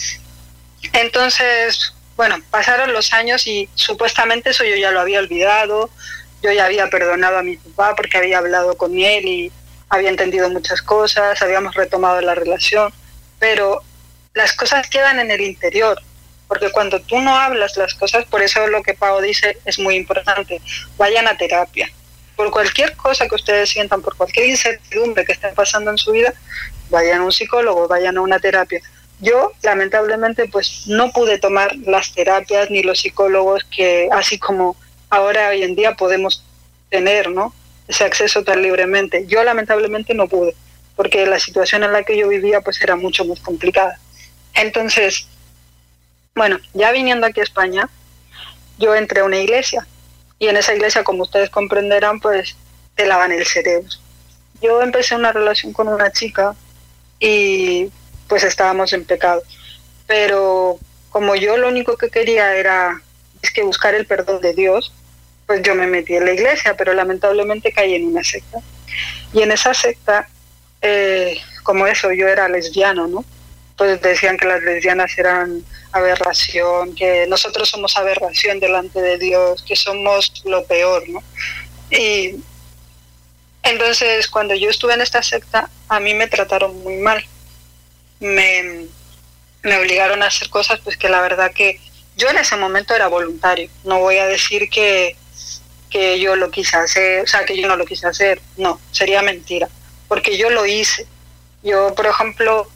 Entonces, 0.93 1.93
bueno, 2.17 2.37
pasaron 2.51 2.93
los 2.93 3.13
años 3.13 3.47
y 3.47 3.69
supuestamente 3.75 4.51
eso 4.51 4.65
yo 4.65 4.77
ya 4.77 4.91
lo 4.91 5.01
había 5.01 5.21
olvidado, 5.21 5.91
yo 6.43 6.53
ya 6.53 6.67
había 6.67 6.89
perdonado 6.91 7.39
a 7.39 7.43
mi 7.43 7.57
papá 7.57 7.95
porque 7.97 8.19
había 8.19 8.39
hablado 8.39 8.77
con 8.77 8.99
él 8.99 9.25
y 9.27 9.53
había 9.89 10.11
entendido 10.11 10.51
muchas 10.51 10.83
cosas, 10.83 11.41
habíamos 11.43 11.75
retomado 11.75 12.21
la 12.21 12.35
relación, 12.35 12.93
pero 13.39 13.83
las 14.35 14.53
cosas 14.53 14.89
quedan 14.89 15.19
en 15.19 15.31
el 15.31 15.41
interior, 15.41 16.01
porque 16.47 16.71
cuando 16.71 17.01
tú 17.01 17.21
no 17.21 17.37
hablas 17.37 17.77
las 17.77 17.95
cosas, 17.95 18.25
por 18.27 18.43
eso 18.43 18.67
lo 18.67 18.83
que 18.83 18.95
Pau 18.95 19.21
dice 19.21 19.59
es 19.65 19.79
muy 19.79 19.97
importante, 19.97 20.61
vayan 20.97 21.27
a 21.27 21.37
terapia, 21.37 21.91
por 22.39 22.53
cualquier 22.53 22.95
cosa 22.95 23.27
que 23.27 23.35
ustedes 23.35 23.69
sientan, 23.69 24.01
por 24.01 24.15
cualquier 24.15 24.47
incertidumbre 24.47 25.25
que 25.25 25.33
estén 25.33 25.57
pasando 25.57 25.91
en 25.91 25.99
su 25.99 26.13
vida, 26.13 26.33
vayan 26.89 27.23
a 27.23 27.25
un 27.25 27.33
psicólogo, 27.33 27.89
vayan 27.89 28.17
a 28.17 28.21
una 28.21 28.39
terapia. 28.39 28.81
Yo, 29.19 29.51
lamentablemente, 29.65 30.47
pues 30.47 30.85
no 30.87 31.11
pude 31.11 31.39
tomar 31.39 31.75
las 31.79 32.15
terapias 32.15 32.71
ni 32.71 32.85
los 32.85 33.01
psicólogos 33.01 33.65
que, 33.65 34.09
así 34.13 34.39
como 34.39 34.77
ahora 35.11 35.49
hoy 35.49 35.65
en 35.65 35.75
día 35.75 35.97
podemos 35.97 36.45
tener, 36.91 37.29
¿no? 37.29 37.53
Ese 37.89 38.05
acceso 38.05 38.45
tan 38.45 38.63
libremente. 38.63 39.27
Yo, 39.27 39.43
lamentablemente, 39.43 40.15
no 40.15 40.29
pude, 40.29 40.55
porque 40.95 41.27
la 41.27 41.41
situación 41.41 41.83
en 41.83 41.91
la 41.91 42.05
que 42.05 42.17
yo 42.17 42.29
vivía, 42.29 42.61
pues 42.61 42.81
era 42.81 42.95
mucho 42.95 43.25
más 43.25 43.41
complicada. 43.41 43.99
Entonces, 44.55 45.27
bueno, 46.37 46.61
ya 46.73 46.93
viniendo 46.93 47.27
aquí 47.27 47.41
a 47.41 47.43
España, 47.43 47.89
yo 48.79 48.95
entré 48.95 49.23
a 49.23 49.25
una 49.25 49.39
iglesia 49.39 49.89
y 50.39 50.49
en 50.49 50.57
esa 50.57 50.75
iglesia, 50.75 51.05
como 51.05 51.23
ustedes 51.23 51.51
comprenderán, 51.51 52.21
pues 52.21 52.57
te 52.95 53.07
lavan 53.07 53.33
el 53.33 53.47
cerebro. 53.47 53.89
Yo 54.61 54.83
empecé 54.83 55.15
una 55.15 55.33
relación 55.33 55.73
con 55.73 55.89
una 55.89 56.13
chica 56.13 56.55
y 57.19 57.91
pues 58.29 58.45
estábamos 58.45 58.93
en 58.93 59.05
pecado. 59.05 59.43
Pero 60.07 60.79
como 61.11 61.35
yo 61.35 61.57
lo 61.57 61.69
único 61.69 61.97
que 61.97 62.11
quería 62.11 62.55
era 62.55 63.01
es 63.43 63.51
que 63.51 63.63
buscar 63.63 63.95
el 63.95 64.07
perdón 64.07 64.41
de 64.41 64.55
Dios, 64.55 64.93
pues 65.47 65.63
yo 65.63 65.75
me 65.75 65.87
metí 65.87 66.15
en 66.15 66.25
la 66.25 66.33
iglesia, 66.33 66.77
pero 66.77 66.93
lamentablemente 66.93 67.73
caí 67.73 67.95
en 67.95 68.07
una 68.07 68.23
secta. 68.23 68.59
Y 69.33 69.43
en 69.43 69.53
esa 69.53 69.75
secta, 69.75 70.29
eh, 70.83 71.39
como 71.63 71.87
eso, 71.87 72.13
yo 72.13 72.29
era 72.29 72.49
lesbiano, 72.49 73.07
¿no? 73.07 73.25
Pues 73.79 74.03
decían 74.03 74.37
que 74.37 74.47
las 74.47 74.63
lesbianas 74.63 75.17
eran 75.17 75.65
aberración, 75.93 76.95
que 76.95 77.27
nosotros 77.29 77.69
somos 77.69 77.97
aberración 77.97 78.61
delante 78.61 79.01
de 79.01 79.17
Dios, 79.19 79.63
que 79.63 79.77
somos 79.77 80.43
lo 80.45 80.65
peor, 80.65 81.09
¿no? 81.09 81.23
Y 81.91 82.37
entonces 83.63 84.29
cuando 84.29 84.55
yo 84.55 84.69
estuve 84.69 84.95
en 84.95 85.01
esta 85.01 85.23
secta, 85.23 85.71
a 85.89 86.01
mí 86.01 86.13
me 86.13 86.27
trataron 86.27 86.83
muy 86.83 86.97
mal. 86.97 87.25
Me, 88.21 88.87
me 89.63 89.79
obligaron 89.79 90.23
a 90.23 90.27
hacer 90.27 90.49
cosas 90.51 90.81
pues 90.83 90.97
que 90.97 91.09
la 91.09 91.21
verdad 91.21 91.53
que 91.53 91.81
yo 92.17 92.29
en 92.29 92.39
ese 92.39 92.57
momento 92.57 92.95
era 92.95 93.07
voluntario. 93.07 93.71
No 93.85 94.01
voy 94.01 94.19
a 94.19 94.27
decir 94.27 94.69
que, 94.69 95.17
que 95.89 96.19
yo 96.19 96.35
lo 96.37 96.51
quise 96.51 96.77
hacer, 96.77 97.23
o 97.23 97.27
sea, 97.27 97.45
que 97.45 97.57
yo 97.57 97.69
no 97.69 97.77
lo 97.77 97.87
quise 97.87 98.07
hacer. 98.07 98.41
No, 98.57 98.81
sería 98.91 99.23
mentira, 99.23 99.69
porque 100.09 100.37
yo 100.37 100.51
lo 100.51 100.67
hice. 100.67 101.07
Yo, 101.63 101.95
por 101.95 102.07
ejemplo, 102.07 102.69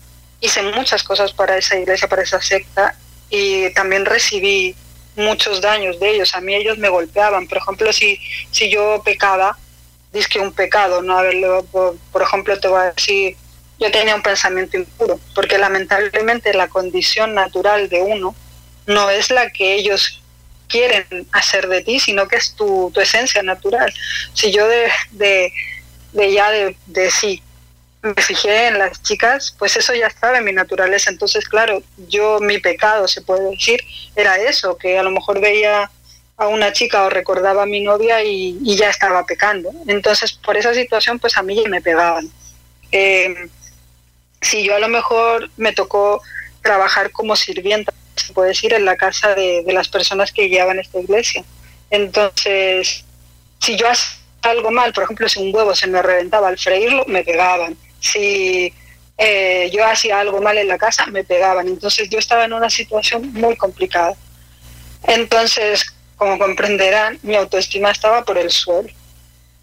hice 0.42 0.60
muchas 0.62 1.02
cosas 1.04 1.32
para 1.32 1.56
esa 1.56 1.78
iglesia, 1.78 2.08
para 2.08 2.22
esa 2.22 2.42
secta, 2.42 2.94
y 3.30 3.70
también 3.70 4.04
recibí 4.04 4.74
muchos 5.16 5.60
daños 5.60 5.98
de 6.00 6.10
ellos. 6.10 6.34
A 6.34 6.40
mí 6.40 6.54
ellos 6.54 6.76
me 6.78 6.88
golpeaban. 6.88 7.46
Por 7.46 7.58
ejemplo, 7.58 7.92
si, 7.92 8.20
si 8.50 8.68
yo 8.68 9.00
pecaba, 9.04 9.56
dice 10.12 10.28
que 10.28 10.40
un 10.40 10.52
pecado, 10.52 11.00
¿no? 11.00 11.16
Por, 11.70 11.96
por 12.10 12.22
ejemplo, 12.22 12.58
te 12.58 12.68
voy 12.68 12.80
a 12.80 12.92
decir, 12.92 13.36
yo 13.78 13.90
tenía 13.90 14.16
un 14.16 14.22
pensamiento 14.22 14.76
impuro, 14.76 15.18
porque 15.34 15.58
lamentablemente 15.58 16.52
la 16.54 16.68
condición 16.68 17.34
natural 17.34 17.88
de 17.88 18.02
uno 18.02 18.34
no 18.86 19.10
es 19.10 19.30
la 19.30 19.48
que 19.50 19.74
ellos 19.74 20.20
quieren 20.68 21.06
hacer 21.30 21.68
de 21.68 21.82
ti, 21.82 22.00
sino 22.00 22.26
que 22.26 22.36
es 22.36 22.54
tu, 22.54 22.90
tu 22.92 23.00
esencia 23.00 23.42
natural. 23.44 23.92
Si 24.34 24.50
yo 24.50 24.66
de, 24.66 24.90
de, 25.12 25.52
de 26.12 26.32
ya 26.32 26.50
de, 26.50 26.76
de 26.86 27.10
sí 27.12 27.42
me 28.02 28.14
fijé 28.20 28.66
en 28.66 28.78
las 28.78 29.00
chicas, 29.02 29.54
pues 29.58 29.76
eso 29.76 29.94
ya 29.94 30.08
estaba 30.08 30.38
en 30.38 30.44
mi 30.44 30.52
naturaleza. 30.52 31.10
Entonces, 31.10 31.48
claro, 31.48 31.82
yo 32.08 32.40
mi 32.40 32.58
pecado, 32.58 33.06
se 33.06 33.22
puede 33.22 33.50
decir, 33.50 33.80
era 34.16 34.36
eso, 34.36 34.76
que 34.76 34.98
a 34.98 35.02
lo 35.02 35.10
mejor 35.10 35.40
veía 35.40 35.90
a 36.36 36.48
una 36.48 36.72
chica 36.72 37.04
o 37.04 37.10
recordaba 37.10 37.62
a 37.62 37.66
mi 37.66 37.80
novia 37.80 38.22
y, 38.24 38.58
y 38.62 38.76
ya 38.76 38.90
estaba 38.90 39.24
pecando. 39.24 39.70
Entonces, 39.86 40.32
por 40.32 40.56
esa 40.56 40.74
situación, 40.74 41.20
pues 41.20 41.36
a 41.36 41.42
mí 41.42 41.62
ya 41.62 41.68
me 41.68 41.80
pegaban. 41.80 42.28
Eh, 42.90 43.48
si 44.40 44.64
yo 44.64 44.74
a 44.74 44.80
lo 44.80 44.88
mejor 44.88 45.48
me 45.56 45.72
tocó 45.72 46.20
trabajar 46.60 47.12
como 47.12 47.36
sirvienta, 47.36 47.92
se 48.16 48.32
puede 48.32 48.48
decir, 48.48 48.74
en 48.74 48.84
la 48.84 48.96
casa 48.96 49.34
de, 49.36 49.62
de 49.62 49.72
las 49.72 49.88
personas 49.88 50.32
que 50.32 50.48
guiaban 50.48 50.80
esta 50.80 50.98
iglesia. 50.98 51.44
Entonces, 51.90 53.04
si 53.60 53.76
yo 53.76 53.88
hacía 53.88 54.18
algo 54.42 54.72
mal, 54.72 54.92
por 54.92 55.04
ejemplo, 55.04 55.28
si 55.28 55.40
un 55.40 55.54
huevo 55.54 55.74
se 55.76 55.86
me 55.86 56.02
reventaba 56.02 56.48
al 56.48 56.58
freírlo, 56.58 57.04
me 57.06 57.22
pegaban 57.22 57.76
si 58.02 58.74
eh, 59.16 59.70
yo 59.72 59.86
hacía 59.86 60.20
algo 60.20 60.42
mal 60.42 60.58
en 60.58 60.68
la 60.68 60.76
casa, 60.76 61.06
me 61.06 61.24
pegaban. 61.24 61.68
Entonces 61.68 62.10
yo 62.10 62.18
estaba 62.18 62.44
en 62.44 62.52
una 62.52 62.68
situación 62.68 63.32
muy 63.32 63.56
complicada. 63.56 64.14
Entonces, 65.04 65.86
como 66.16 66.38
comprenderán, 66.38 67.18
mi 67.22 67.36
autoestima 67.36 67.90
estaba 67.90 68.24
por 68.24 68.36
el 68.36 68.50
suelo. 68.50 68.88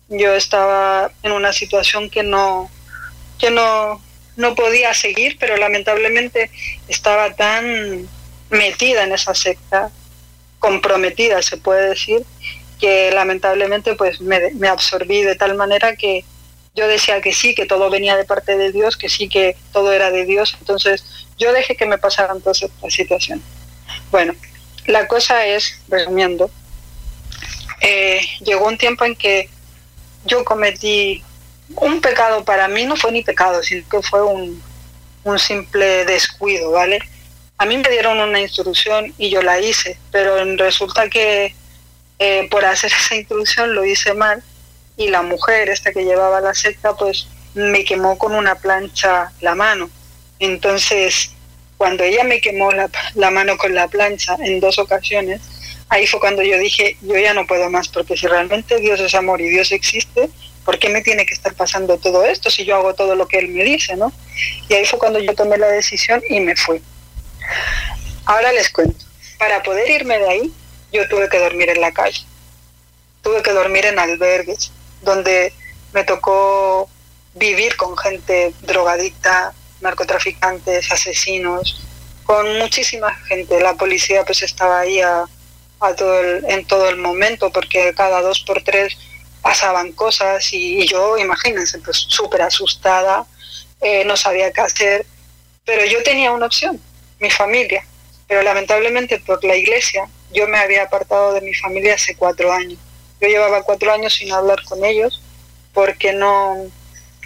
Yo 0.08 0.34
estaba 0.34 1.12
en 1.22 1.34
una 1.34 1.54
situación 1.54 2.10
que 2.10 2.24
no, 2.24 2.70
que 3.38 3.52
no, 3.52 4.02
no 4.38 4.56
podía 4.56 4.94
seguir, 4.94 5.38
pero 5.40 5.58
lamentablemente 5.58 6.50
estaba 6.88 7.36
tan 7.36 8.08
metida 8.50 9.04
en 9.04 9.12
esa 9.12 9.36
secta, 9.36 9.92
comprometida, 10.58 11.42
se 11.42 11.58
puede 11.58 11.90
decir, 11.90 12.24
que 12.80 13.12
lamentablemente 13.12 13.96
pues 13.96 14.20
me, 14.22 14.52
me 14.52 14.68
absorbí 14.68 15.22
de 15.22 15.36
tal 15.36 15.56
manera 15.56 15.96
que, 15.96 16.24
yo 16.80 16.88
decía 16.88 17.20
que 17.22 17.34
sí, 17.34 17.54
que 17.54 17.66
todo 17.66 17.90
venía 17.90 18.16
de 18.16 18.24
parte 18.24 18.58
de 18.58 18.72
Dios, 18.72 18.96
que 18.96 19.10
sí, 19.10 19.28
que 19.28 19.58
todo 19.74 19.92
era 19.92 20.12
de 20.12 20.26
Dios. 20.26 20.56
Entonces 20.60 21.04
yo 21.38 21.52
dejé 21.52 21.76
que 21.76 21.86
me 21.86 21.98
pasaran 21.98 22.40
todas 22.40 22.64
estas 22.64 22.94
situaciones. 22.94 23.44
Bueno, 24.12 24.34
la 24.86 25.06
cosa 25.08 25.46
es, 25.46 25.82
resumiendo, 25.90 26.50
eh, 27.82 28.22
llegó 28.40 28.68
un 28.68 28.78
tiempo 28.78 29.04
en 29.04 29.16
que 29.16 29.50
yo 30.26 30.46
cometí 30.46 31.22
un 31.76 32.00
pecado, 32.00 32.46
para 32.46 32.70
mí 32.70 32.86
no 32.86 32.96
fue 32.96 33.12
ni 33.12 33.24
pecado, 33.24 33.62
sino 33.62 33.88
que 33.90 34.02
fue 34.02 34.24
un, 34.24 34.64
un 35.26 35.38
simple 35.38 36.06
descuido, 36.06 36.72
¿vale? 36.72 37.00
A 37.58 37.66
mí 37.66 37.78
me 37.78 37.90
dieron 37.90 38.20
una 38.20 38.40
instrucción 38.40 39.14
y 39.18 39.30
yo 39.30 39.42
la 39.42 39.60
hice, 39.60 39.98
pero 40.12 40.44
resulta 40.56 41.10
que 41.10 41.54
eh, 42.20 42.48
por 42.50 42.64
hacer 42.64 42.92
esa 43.00 43.16
instrucción 43.16 43.76
lo 43.76 43.84
hice 43.84 44.14
mal 44.14 44.42
y 45.00 45.08
la 45.08 45.22
mujer, 45.22 45.70
esta 45.70 45.94
que 45.94 46.04
llevaba 46.04 46.42
la 46.42 46.54
secta, 46.54 46.94
pues 46.94 47.28
me 47.54 47.86
quemó 47.86 48.18
con 48.18 48.36
una 48.36 48.56
plancha 48.56 49.32
la 49.40 49.56
mano. 49.56 49.90
Entonces, 50.40 51.32
cuando 51.78 52.04
ella 52.04 52.26
me 52.26 52.42
quemó 52.42 52.70
la, 52.74 52.90
la, 53.16 53.32
mano 53.32 53.58
con 53.58 53.74
la 53.74 53.88
plancha 53.88 54.36
en 54.42 54.60
dos 54.60 54.78
ocasiones, 54.78 55.40
ahí 55.88 56.06
fue 56.06 56.20
cuando 56.20 56.44
yo 56.44 56.60
dije, 56.60 56.98
yo 57.02 57.18
ya 57.18 57.34
no 57.34 57.48
puedo 57.48 57.70
más, 57.70 57.88
porque 57.88 58.18
si 58.18 58.28
realmente 58.28 58.78
Dios 58.82 59.00
es 59.00 59.16
amor 59.16 59.40
y 59.40 59.48
Dios 59.48 59.72
existe, 59.72 60.30
¿por 60.66 60.78
qué 60.80 60.90
me 60.90 61.02
tiene 61.02 61.26
que 61.26 61.34
estar 61.34 61.54
pasando 61.54 61.98
todo 61.98 62.26
esto 62.26 62.50
si 62.50 62.66
yo 62.66 62.76
hago 62.76 62.94
todo 62.94 63.16
lo 63.16 63.26
que 63.26 63.40
Él 63.40 63.48
me 63.48 63.64
dice, 63.64 63.96
no? 63.96 64.12
Y 64.68 64.74
ahí 64.74 64.86
fue 64.86 65.00
cuando 65.00 65.20
yo 65.20 65.34
tomé 65.34 65.58
la 65.58 65.70
decisión 65.70 66.22
y 66.28 66.42
me 66.42 66.58
fui. 66.58 66.82
Ahora 68.26 68.52
les 68.52 68.70
cuento, 68.70 69.06
para 69.38 69.64
poder 69.64 69.90
irme 69.90 70.20
de 70.20 70.30
ahí, 70.30 70.54
yo 70.92 71.08
tuve 71.08 71.30
que 71.30 71.40
dormir 71.40 71.70
en 71.70 71.80
la 71.80 71.94
calle, 71.94 72.22
tuve 73.22 73.42
que 73.42 73.54
dormir 73.54 73.86
en 73.86 73.98
albergues, 73.98 74.74
donde 75.02 75.54
me 75.94 76.04
tocó 76.04 76.90
vivir 77.34 77.76
con 77.78 77.98
gente 77.98 78.54
drogadicta, 78.62 79.54
narcotraficantes, 79.82 80.92
asesinos, 80.92 81.82
con 82.26 82.60
muchísima 82.60 83.14
gente. 83.28 83.60
La 83.62 83.76
policía 83.76 84.24
pues 84.26 84.42
estaba 84.42 84.82
ahí 84.82 85.02
a, 85.02 85.26
a 85.80 85.96
todo 85.96 86.20
el, 86.20 86.46
en 86.50 86.66
todo 86.66 86.90
el 86.90 86.98
momento 86.98 87.52
porque 87.52 87.94
cada 87.96 88.22
dos 88.22 88.42
por 88.42 88.62
tres 88.64 88.98
pasaban 89.42 89.94
cosas 89.94 90.52
y, 90.52 90.86
yo, 90.86 91.18
imagínense, 91.18 91.80
pues 91.80 91.98
súper 91.98 92.42
asustada, 92.42 93.26
eh, 93.80 94.04
no 94.04 94.18
sabía 94.18 94.52
qué 94.52 94.62
hacer, 94.62 95.06
pero 95.66 95.86
yo 95.86 96.04
tenía 96.04 96.32
una 96.32 96.48
opción, 96.48 96.80
mi 97.20 97.30
familia, 97.30 97.86
pero 98.28 98.42
lamentablemente 98.42 99.20
por 99.20 99.42
la 99.46 99.56
iglesia 99.56 100.10
yo 100.34 100.46
me 100.48 100.58
había 100.58 100.84
apartado 100.84 101.34
de 101.34 101.42
mi 101.42 101.54
familia 101.54 101.96
hace 101.96 102.16
cuatro 102.16 102.52
años 102.52 102.78
yo 103.22 103.28
llevaba 103.28 103.64
cuatro 103.64 103.92
años 103.92 104.14
sin 104.14 104.32
hablar 104.32 104.64
con 104.64 104.84
ellos 104.84 105.22
porque 105.74 106.14
no, 106.14 106.56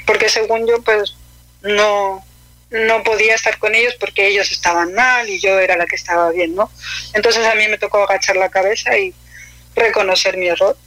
porque 0.06 0.30
según 0.30 0.68
yo 0.68 0.82
pues 0.82 1.16
no, 1.62 2.24
no 2.70 3.04
podía 3.04 3.36
estar 3.36 3.58
con 3.60 3.76
ellos 3.76 3.96
porque 4.00 4.28
ellos 4.28 4.52
estaban 4.52 4.94
mal 4.94 5.30
y 5.30 5.40
yo 5.40 5.60
era 5.60 5.78
la 5.78 5.86
que 5.86 5.96
estaba 5.96 6.32
bien, 6.32 6.56
¿no? 6.56 6.70
Entonces 7.14 7.46
a 7.46 7.56
mí 7.56 7.68
me 7.68 7.78
tocó 7.78 8.04
agachar 8.04 8.36
la 8.36 8.50
cabeza 8.50 8.98
y 8.98 9.14
reconocer 9.76 10.38
mi 10.38 10.48
error. 10.48 10.78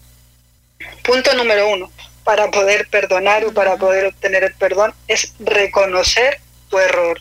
Punto 1.03 1.33
número 1.35 1.69
uno, 1.69 1.91
para 2.25 2.51
poder 2.51 2.89
perdonar 2.89 3.45
o 3.45 3.55
para 3.55 3.77
poder 3.77 4.07
obtener 4.07 4.45
el 4.45 4.55
perdón 4.55 4.95
es 5.09 5.33
reconocer 5.39 6.41
tu 6.69 6.79
error. 6.79 7.21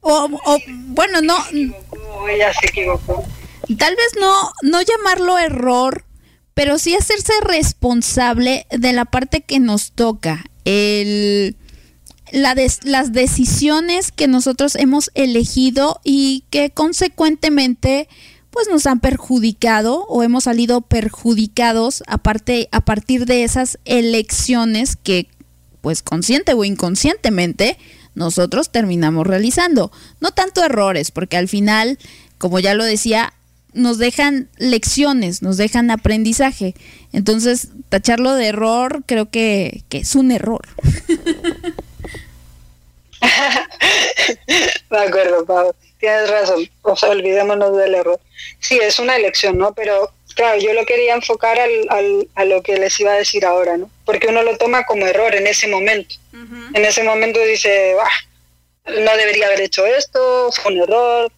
O, 0.00 0.28
o 0.44 0.58
bueno, 0.66 1.20
no. 1.22 1.36
Ella 2.28 2.52
se 2.52 2.66
equivocó. 2.66 3.24
Tal 3.78 3.94
vez 3.96 4.12
no, 4.18 4.52
no 4.62 4.82
llamarlo 4.82 5.38
error, 5.38 6.04
pero 6.58 6.76
sí 6.76 6.92
hacerse 6.96 7.32
responsable 7.42 8.66
de 8.76 8.92
la 8.92 9.04
parte 9.04 9.42
que 9.42 9.60
nos 9.60 9.92
toca, 9.92 10.44
el, 10.64 11.54
las 12.32 13.12
decisiones 13.12 14.10
que 14.10 14.26
nosotros 14.26 14.74
hemos 14.74 15.12
elegido 15.14 16.00
y 16.02 16.42
que 16.50 16.70
consecuentemente 16.70 18.08
pues 18.50 18.66
nos 18.68 18.88
han 18.88 18.98
perjudicado 18.98 20.04
o 20.08 20.24
hemos 20.24 20.44
salido 20.44 20.80
perjudicados 20.80 22.02
a 22.08 22.18
partir 22.18 23.26
de 23.26 23.44
esas 23.44 23.78
elecciones 23.84 24.96
que 24.96 25.28
pues 25.80 26.02
consciente 26.02 26.54
o 26.54 26.64
inconscientemente 26.64 27.78
nosotros 28.16 28.70
terminamos 28.70 29.28
realizando. 29.28 29.92
No 30.20 30.32
tanto 30.32 30.64
errores, 30.64 31.12
porque 31.12 31.36
al 31.36 31.46
final, 31.46 32.00
como 32.36 32.58
ya 32.58 32.74
lo 32.74 32.82
decía, 32.82 33.32
nos 33.72 33.98
dejan 33.98 34.48
lecciones, 34.56 35.42
nos 35.42 35.56
dejan 35.56 35.90
aprendizaje. 35.90 36.74
Entonces, 37.12 37.68
tacharlo 37.88 38.34
de 38.34 38.46
error 38.46 39.02
creo 39.06 39.30
que, 39.30 39.82
que 39.88 39.98
es 39.98 40.14
un 40.14 40.30
error. 40.30 40.62
de 44.90 44.98
acuerdo, 44.98 45.44
Pau. 45.44 45.74
Tienes 45.98 46.30
razón. 46.30 46.68
O 46.82 46.96
sea, 46.96 47.10
olvidémonos 47.10 47.76
del 47.76 47.94
error. 47.94 48.20
Sí, 48.60 48.78
es 48.80 48.98
una 48.98 49.16
elección, 49.16 49.58
¿no? 49.58 49.74
Pero 49.74 50.12
claro, 50.34 50.60
yo 50.60 50.72
lo 50.72 50.86
quería 50.86 51.14
enfocar 51.14 51.58
al, 51.58 51.70
al, 51.90 52.28
a 52.36 52.44
lo 52.44 52.62
que 52.62 52.76
les 52.76 52.98
iba 53.00 53.12
a 53.12 53.16
decir 53.16 53.44
ahora, 53.44 53.76
¿no? 53.76 53.90
Porque 54.04 54.28
uno 54.28 54.42
lo 54.42 54.56
toma 54.56 54.84
como 54.84 55.06
error 55.06 55.34
en 55.34 55.48
ese 55.48 55.66
momento. 55.66 56.14
Uh 56.32 56.36
-huh. 56.36 56.70
En 56.74 56.84
ese 56.84 57.02
momento 57.02 57.40
dice, 57.40 57.96
ah, 58.00 58.08
no 58.86 59.16
debería 59.16 59.46
haber 59.46 59.62
hecho 59.62 59.84
esto, 59.84 60.50
fue 60.52 60.72
un 60.72 60.82
error, 60.82 61.32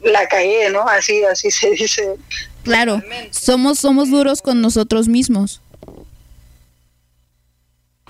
la 0.00 0.26
cagué, 0.28 0.70
¿no? 0.70 0.86
Así, 0.88 1.24
así 1.24 1.50
se 1.50 1.70
dice. 1.70 2.16
Claro, 2.62 3.02
somos, 3.30 3.78
somos 3.78 4.10
duros 4.10 4.42
con 4.42 4.60
nosotros 4.60 5.08
mismos. 5.08 5.60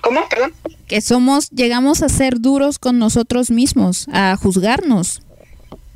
¿Cómo? 0.01 0.27
Perdón. 0.29 0.53
Que 0.87 1.01
somos, 1.01 1.49
llegamos 1.49 2.01
a 2.01 2.09
ser 2.09 2.39
duros 2.39 2.79
con 2.79 2.97
nosotros 2.99 3.49
mismos, 3.51 4.07
a 4.11 4.35
juzgarnos. 4.37 5.21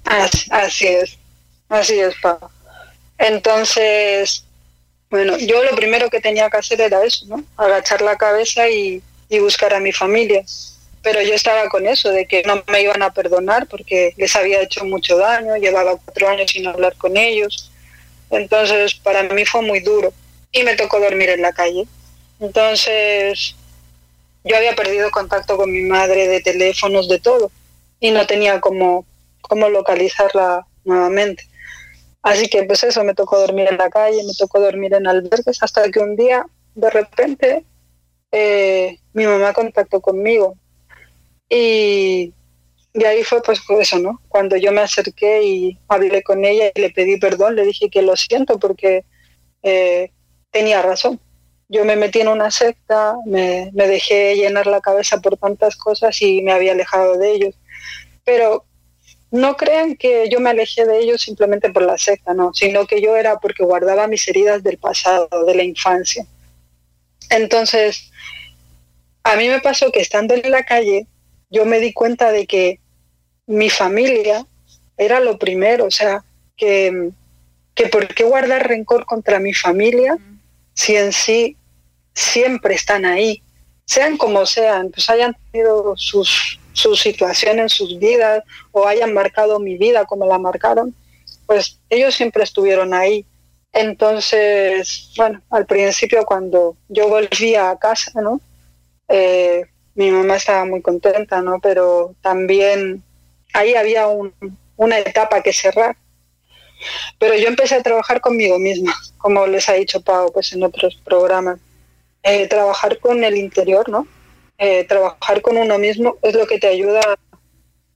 Así, 0.05 0.49
así 0.51 0.87
es, 0.87 1.17
así 1.69 1.99
es, 1.99 2.13
Pablo. 2.21 2.49
Entonces, 3.17 4.43
bueno, 5.09 5.37
yo 5.37 5.63
lo 5.63 5.75
primero 5.75 6.09
que 6.09 6.19
tenía 6.19 6.49
que 6.49 6.57
hacer 6.57 6.81
era 6.81 7.03
eso, 7.03 7.25
¿no? 7.27 7.43
Agachar 7.55 8.01
la 8.01 8.17
cabeza 8.17 8.67
y, 8.67 9.01
y 9.29 9.39
buscar 9.39 9.73
a 9.73 9.79
mi 9.79 9.91
familia 9.91 10.43
pero 11.01 11.21
yo 11.21 11.33
estaba 11.33 11.67
con 11.69 11.87
eso, 11.87 12.09
de 12.09 12.25
que 12.25 12.43
no 12.43 12.63
me 12.67 12.81
iban 12.81 13.01
a 13.01 13.13
perdonar 13.13 13.67
porque 13.67 14.13
les 14.17 14.35
había 14.35 14.61
hecho 14.61 14.85
mucho 14.85 15.17
daño, 15.17 15.55
llevaba 15.57 15.97
cuatro 15.97 16.29
años 16.29 16.51
sin 16.51 16.67
hablar 16.67 16.95
con 16.97 17.17
ellos, 17.17 17.71
entonces 18.29 18.95
para 18.95 19.23
mí 19.23 19.45
fue 19.45 19.61
muy 19.61 19.79
duro 19.79 20.13
y 20.51 20.63
me 20.63 20.75
tocó 20.75 20.99
dormir 20.99 21.29
en 21.29 21.41
la 21.41 21.53
calle. 21.53 21.85
Entonces 22.39 23.55
yo 24.43 24.55
había 24.55 24.75
perdido 24.75 25.11
contacto 25.11 25.57
con 25.57 25.71
mi 25.71 25.81
madre 25.81 26.27
de 26.27 26.41
teléfonos, 26.41 27.07
de 27.07 27.19
todo, 27.19 27.51
y 27.99 28.11
no 28.11 28.25
tenía 28.25 28.59
cómo, 28.59 29.05
cómo 29.41 29.69
localizarla 29.69 30.65
nuevamente. 30.83 31.47
Así 32.23 32.47
que 32.47 32.63
pues 32.63 32.83
eso, 32.83 33.03
me 33.03 33.13
tocó 33.13 33.39
dormir 33.39 33.67
en 33.69 33.77
la 33.77 33.89
calle, 33.89 34.23
me 34.23 34.33
tocó 34.37 34.59
dormir 34.59 34.93
en 34.93 35.07
albergues, 35.07 35.61
hasta 35.61 35.89
que 35.89 35.99
un 35.99 36.15
día, 36.15 36.45
de 36.75 36.89
repente, 36.89 37.65
eh, 38.31 38.97
mi 39.13 39.25
mamá 39.25 39.53
contactó 39.53 40.01
conmigo. 40.01 40.55
Y, 41.53 42.33
y 42.93 43.03
ahí 43.03 43.23
fue 43.23 43.43
pues 43.43 43.61
eso, 43.77 43.99
¿no? 43.99 44.21
Cuando 44.29 44.55
yo 44.55 44.71
me 44.71 44.79
acerqué 44.79 45.43
y 45.43 45.79
hablé 45.89 46.23
con 46.23 46.45
ella 46.45 46.71
y 46.73 46.79
le 46.79 46.91
pedí 46.91 47.17
perdón, 47.17 47.57
le 47.57 47.65
dije 47.65 47.89
que 47.89 48.01
lo 48.01 48.15
siento 48.15 48.57
porque 48.57 49.03
eh, 49.61 50.11
tenía 50.49 50.81
razón. 50.81 51.19
Yo 51.67 51.83
me 51.83 51.97
metí 51.97 52.21
en 52.21 52.29
una 52.29 52.51
secta, 52.51 53.15
me, 53.25 53.69
me 53.73 53.87
dejé 53.87 54.35
llenar 54.35 54.65
la 54.65 54.79
cabeza 54.79 55.19
por 55.19 55.37
tantas 55.37 55.75
cosas 55.75 56.21
y 56.21 56.41
me 56.41 56.53
había 56.53 56.71
alejado 56.71 57.17
de 57.17 57.31
ellos. 57.31 57.55
Pero 58.23 58.65
no 59.29 59.57
crean 59.57 59.95
que 59.97 60.29
yo 60.29 60.39
me 60.39 60.51
alejé 60.51 60.85
de 60.85 60.99
ellos 60.99 61.21
simplemente 61.21 61.69
por 61.69 61.83
la 61.83 61.97
secta, 61.97 62.33
no, 62.33 62.53
sino 62.53 62.85
que 62.87 63.01
yo 63.01 63.17
era 63.17 63.39
porque 63.39 63.63
guardaba 63.63 64.07
mis 64.07 64.25
heridas 64.27 64.63
del 64.63 64.77
pasado, 64.77 65.27
de 65.45 65.55
la 65.55 65.63
infancia. 65.63 66.25
Entonces, 67.29 68.09
a 69.23 69.35
mí 69.35 69.49
me 69.49 69.59
pasó 69.61 69.91
que 69.91 70.01
estando 70.01 70.33
en 70.33 70.49
la 70.49 70.63
calle, 70.63 71.07
yo 71.51 71.65
me 71.65 71.79
di 71.79 71.93
cuenta 71.93 72.31
de 72.31 72.47
que 72.47 72.79
mi 73.45 73.69
familia 73.69 74.47
era 74.97 75.19
lo 75.19 75.37
primero, 75.37 75.85
o 75.85 75.91
sea, 75.91 76.23
que, 76.55 77.11
que 77.75 77.87
por 77.87 78.07
qué 78.07 78.23
guardar 78.23 78.67
rencor 78.67 79.05
contra 79.05 79.39
mi 79.39 79.53
familia 79.53 80.17
si 80.73 80.95
en 80.95 81.11
sí 81.11 81.57
siempre 82.13 82.75
están 82.75 83.05
ahí, 83.05 83.41
sean 83.85 84.17
como 84.17 84.45
sean, 84.45 84.89
pues 84.89 85.09
hayan 85.09 85.35
tenido 85.51 85.95
sus, 85.97 86.59
su 86.73 86.95
situación 86.95 87.59
en 87.59 87.69
sus 87.69 87.99
vidas 87.99 88.43
o 88.71 88.87
hayan 88.87 89.13
marcado 89.13 89.59
mi 89.59 89.77
vida 89.77 90.05
como 90.05 90.25
la 90.25 90.37
marcaron, 90.37 90.95
pues 91.45 91.79
ellos 91.89 92.15
siempre 92.15 92.43
estuvieron 92.43 92.93
ahí. 92.93 93.25
Entonces, 93.73 95.11
bueno, 95.17 95.41
al 95.49 95.65
principio 95.65 96.25
cuando 96.25 96.75
yo 96.89 97.07
volví 97.07 97.55
a 97.55 97.75
casa, 97.77 98.21
¿no? 98.21 98.41
Eh, 99.07 99.65
mi 99.95 100.11
mamá 100.11 100.37
estaba 100.37 100.65
muy 100.65 100.81
contenta, 100.81 101.41
¿no? 101.41 101.59
Pero 101.59 102.15
también 102.21 103.03
ahí 103.53 103.75
había 103.75 104.07
una 104.77 104.99
etapa 104.99 105.41
que 105.41 105.53
cerrar. 105.53 105.95
Pero 107.19 107.35
yo 107.35 107.47
empecé 107.47 107.75
a 107.75 107.83
trabajar 107.83 108.21
conmigo 108.21 108.57
misma, 108.57 108.93
como 109.17 109.45
les 109.45 109.69
ha 109.69 109.73
dicho 109.73 110.01
Pau 110.01 110.31
pues 110.31 110.53
en 110.53 110.63
otros 110.63 110.99
programas. 111.03 111.59
Eh, 112.23 112.47
trabajar 112.47 112.99
con 112.99 113.23
el 113.23 113.35
interior, 113.35 113.89
¿no? 113.89 114.07
Eh, 114.57 114.83
trabajar 114.83 115.41
con 115.41 115.57
uno 115.57 115.79
mismo 115.79 116.17
es 116.21 116.35
lo 116.35 116.45
que 116.45 116.59
te 116.59 116.67
ayuda 116.67 117.01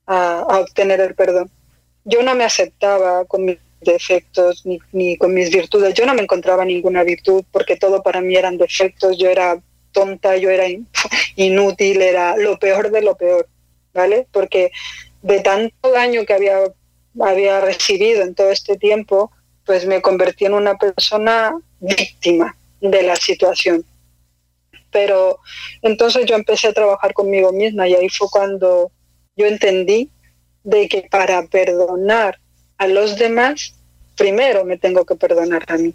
a, 0.08 0.60
obtener 0.62 1.00
el 1.00 1.16
perdón. 1.16 1.52
Yo 2.04 2.24
no 2.24 2.36
me 2.36 2.44
aceptaba 2.44 3.26
con 3.26 3.46
mis 3.46 3.58
defectos 3.82 4.64
ni, 4.66 5.18
con 5.18 5.34
mis 5.34 5.52
virtudes. 5.52 5.94
Yo 5.94 6.06
no 6.06 6.16
me 6.16 6.24
encontraba 6.24 6.66
ninguna 6.66 7.04
virtud 7.04 7.44
porque 7.52 7.76
todo 7.76 8.02
para 8.02 8.22
mí 8.22 8.36
eran 8.36 8.58
defectos. 8.58 9.18
Yo 9.18 9.30
era 9.30 9.62
tonta, 9.96 10.38
yo 10.38 10.52
era 10.52 10.66
inútil, 11.36 12.02
era 12.02 12.38
lo 12.38 12.60
peor 12.60 12.92
de 12.92 13.02
lo 13.02 13.16
peor, 13.16 13.48
¿vale? 13.94 14.28
Porque 14.32 14.72
de 15.24 15.40
tanto 15.40 15.92
daño 15.92 16.26
que 16.26 16.34
había, 16.34 16.60
había 17.20 17.62
recibido 17.62 18.22
en 18.22 18.36
todo 18.36 18.52
este 18.52 18.78
tiempo, 18.78 19.32
pues 19.66 19.88
me 19.88 20.02
convertí 20.02 20.46
en 20.46 20.54
una 20.54 20.76
persona 20.78 21.58
víctima 21.80 22.56
de 22.80 23.02
la 23.02 23.16
situación 23.16 23.84
pero 24.96 25.40
entonces 25.82 26.26
yo 26.26 26.36
empecé 26.36 26.70
a 26.70 26.74
trabajar 26.74 27.14
conmigo 27.14 27.52
misma 27.52 27.86
y 27.86 27.96
ahí 27.96 28.08
fue 28.08 28.30
cuando 28.32 28.94
yo 29.36 29.46
entendí 29.46 30.10
de 30.64 30.88
que 30.88 31.02
para 31.12 31.46
perdonar 31.48 32.40
a 32.78 32.88
los 32.88 33.18
demás, 33.18 33.76
primero 34.16 34.64
me 34.64 34.78
tengo 34.78 35.06
que 35.06 35.16
perdonar 35.16 35.66
a 35.68 35.78
mí. 35.78 35.94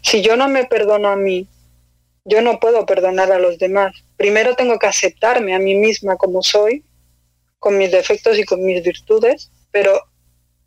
Si 0.00 0.22
yo 0.22 0.36
no 0.36 0.48
me 0.48 0.64
perdono 0.64 1.08
a 1.08 1.16
mí, 1.16 1.48
yo 2.26 2.42
no 2.42 2.60
puedo 2.60 2.84
perdonar 2.84 3.32
a 3.32 3.38
los 3.38 3.58
demás. 3.58 3.92
Primero 4.16 4.54
tengo 4.54 4.78
que 4.78 4.86
aceptarme 4.86 5.54
a 5.54 5.58
mí 5.58 5.74
misma 5.74 6.16
como 6.16 6.42
soy, 6.42 6.84
con 7.58 7.78
mis 7.78 7.90
defectos 7.90 8.38
y 8.38 8.44
con 8.44 8.62
mis 8.62 8.82
virtudes, 8.82 9.50
pero 9.70 9.98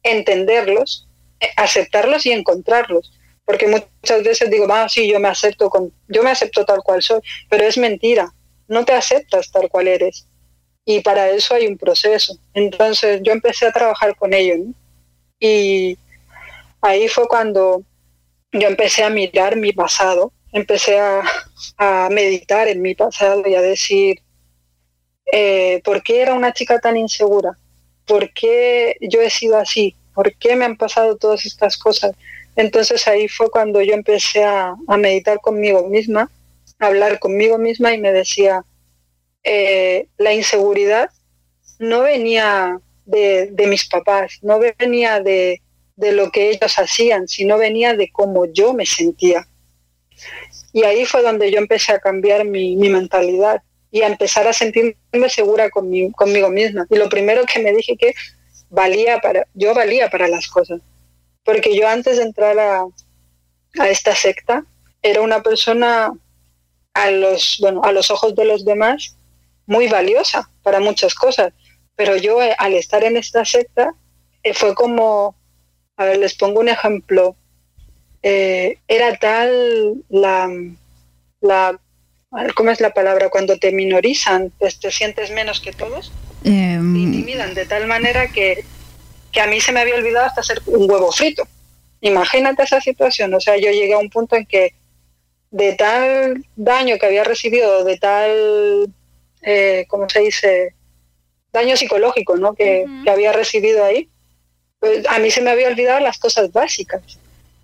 entenderlos, 0.04 1.08
aceptarlos 1.56 2.26
y 2.26 2.32
encontrarlos 2.32 3.12
porque 3.50 3.66
muchas 3.66 4.24
veces 4.24 4.52
digo, 4.52 4.68
ah, 4.70 4.88
sí, 4.88 5.08
yo 5.12 5.20
me 5.20 5.28
acepto, 5.28 5.72
con, 5.72 5.92
yo 6.08 6.22
me 6.22 6.30
acepto 6.30 6.64
tal 6.66 6.84
cual 6.84 7.02
soy, 7.02 7.20
pero 7.50 7.64
es 7.64 7.80
mentira, 7.80 8.32
no 8.68 8.86
te 8.86 8.94
aceptas 8.94 9.52
tal 9.52 9.70
cual 9.70 9.88
eres. 9.88 10.28
Y 10.86 11.00
para 11.00 11.32
eso 11.32 11.56
hay 11.56 11.66
un 11.66 11.76
proceso. 11.76 12.38
Entonces 12.54 13.22
yo 13.24 13.32
empecé 13.32 13.66
a 13.66 13.72
trabajar 13.72 14.16
con 14.16 14.36
ello. 14.36 14.66
Y 15.40 15.98
ahí 16.80 17.08
fue 17.08 17.28
cuando 17.28 17.82
yo 18.52 18.68
empecé 18.68 19.04
a 19.04 19.10
mirar 19.10 19.56
mi 19.56 19.74
pasado, 19.74 20.32
empecé 20.52 21.00
a, 21.00 21.24
meditar 22.10 22.68
en 22.68 22.82
mi 22.82 22.96
pasado 22.96 23.44
y 23.46 23.56
a 23.56 23.62
decir, 23.62 24.22
eh, 25.32 25.82
¿por 25.84 26.02
qué 26.02 26.22
era 26.22 26.34
una 26.34 26.54
chica 26.54 26.80
tan 26.80 26.98
insegura? 26.98 27.58
¿Por 28.06 28.34
qué 28.34 28.98
yo 29.02 29.22
he 29.22 29.30
sido 29.30 29.58
así? 29.58 29.96
¿Por 30.14 30.36
qué 30.36 30.56
me 30.56 30.66
han 30.66 30.78
pasado 30.78 31.18
todas 31.18 31.46
estas 31.46 31.78
cosas? 31.78 32.14
Entonces 32.56 33.08
ahí 33.08 33.28
fue 33.28 33.50
cuando 33.50 33.82
yo 33.82 33.94
empecé 33.94 34.44
a, 34.44 34.76
meditar 34.98 35.40
conmigo 35.40 35.88
misma, 35.88 36.30
a 36.80 36.88
hablar 36.88 37.20
conmigo 37.20 37.58
misma 37.58 37.94
y 37.94 38.00
me 38.00 38.12
decía, 38.12 38.64
eh, 39.44 40.08
la 40.18 40.34
inseguridad 40.34 41.10
no 41.80 42.02
venía 42.02 42.82
de, 43.06 43.66
mis 43.68 43.88
papás, 43.88 44.40
no 44.42 44.60
venía 44.60 45.22
de, 45.22 45.62
lo 45.96 46.32
que 46.32 46.50
ellos 46.50 46.78
hacían, 46.78 47.28
sino 47.28 47.58
venía 47.58 47.94
de 47.94 48.10
cómo 48.12 48.46
yo 48.46 48.74
me 48.74 48.86
sentía. 48.86 49.48
Y 50.74 50.84
ahí 50.84 51.06
fue 51.06 51.22
donde 51.22 51.52
yo 51.52 51.58
empecé 51.58 51.94
a 51.94 52.00
cambiar 52.00 52.46
mi, 52.46 52.76
mentalidad 52.76 53.62
y 53.92 54.02
a 54.02 54.08
empezar 54.08 54.48
a 54.48 54.54
sentirme 54.54 54.96
segura 55.30 55.70
conmigo 55.70 56.50
misma. 56.50 56.86
Y 56.90 56.96
lo 56.96 57.10
primero 57.10 57.44
que 57.46 57.60
me 57.60 57.74
dije 57.74 57.98
que 57.98 58.14
valía 58.70 59.20
para, 59.20 59.48
yo 59.54 59.74
valía 59.74 60.10
para 60.10 60.28
las 60.28 60.48
cosas. 60.48 60.82
Porque 61.44 61.76
yo 61.76 61.88
antes 61.88 62.18
de 62.18 62.24
entrar 62.24 62.58
a, 62.60 62.86
esta 63.88 64.16
secta 64.16 64.64
era 65.02 65.22
una 65.22 65.42
persona 65.42 66.12
a 66.94 67.12
los, 67.12 67.58
bueno, 67.62 67.82
a 67.84 67.92
los 67.92 68.12
ojos 68.12 68.36
de 68.36 68.46
los 68.46 68.66
demás 68.66 69.16
muy 69.66 69.88
valiosa 69.88 70.50
para 70.64 70.80
muchas 70.80 71.14
cosas, 71.14 71.54
pero 71.96 72.18
yo 72.18 72.42
eh, 72.42 72.56
al 72.58 72.74
estar 72.74 73.04
en 73.04 73.18
esta 73.18 73.46
secta 73.46 73.94
eh, 74.42 74.54
fue 74.54 74.74
como, 74.74 75.36
a 75.96 76.06
ver, 76.06 76.18
les 76.18 76.36
pongo 76.36 76.60
un 76.60 76.70
ejemplo, 76.70 77.36
eh, 78.24 78.78
era 78.88 79.18
tal 79.18 79.96
la, 80.10 80.50
la, 81.42 81.80
¿cómo 82.56 82.72
es 82.72 82.82
la 82.82 82.94
palabra? 82.94 83.30
Cuando 83.30 83.58
te 83.58 83.72
minorizan, 83.72 84.52
te, 84.60 84.70
te 84.70 84.92
sientes 84.92 85.32
menos 85.32 85.60
que 85.60 85.72
todos, 85.72 86.12
em, 86.44 86.94
te 86.94 87.00
intimidan 87.00 87.54
de 87.54 87.66
tal 87.66 87.88
manera 87.88 88.28
que 88.28 88.64
que 89.32 89.42
a 89.42 89.48
mí 89.48 89.60
se 89.62 89.72
me 89.72 89.80
había 89.82 89.96
olvidado 89.96 90.26
hasta 90.26 90.42
hacer 90.42 90.62
un 90.66 90.90
huevo 90.90 91.12
frito. 91.12 91.48
Imagínate 92.02 92.64
esa 92.64 92.82
situación, 92.82 93.34
o 93.34 93.40
sea, 93.40 93.58
yo 93.58 93.72
llegué 93.72 93.94
a 93.94 94.00
un 94.00 94.10
punto 94.10 94.36
en 94.36 94.46
que 94.46 94.74
de 95.52 95.74
tal 95.74 96.46
daño 96.56 96.98
que 96.98 97.06
había 97.06 97.24
recibido, 97.24 97.84
de 97.84 97.98
tal, 97.98 98.94
eh, 99.42 99.86
¿cómo 99.88 100.10
se 100.10 100.22
dice? 100.22 100.74
Daño 101.52 101.76
psicológico, 101.76 102.38
¿no? 102.38 102.54
Que, 102.54 102.86
había 103.08 103.34
recibido 103.34 103.84
ahí, 103.84 104.08
pues 104.80 105.06
a 105.08 105.20
mí 105.20 105.32
se 105.32 105.42
me 105.42 105.50
había 105.50 105.68
olvidado 105.68 106.00
las 106.00 106.18
cosas 106.20 106.52
básicas. 106.52 107.02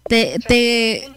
Te, 0.08 0.38
te 0.48 1.10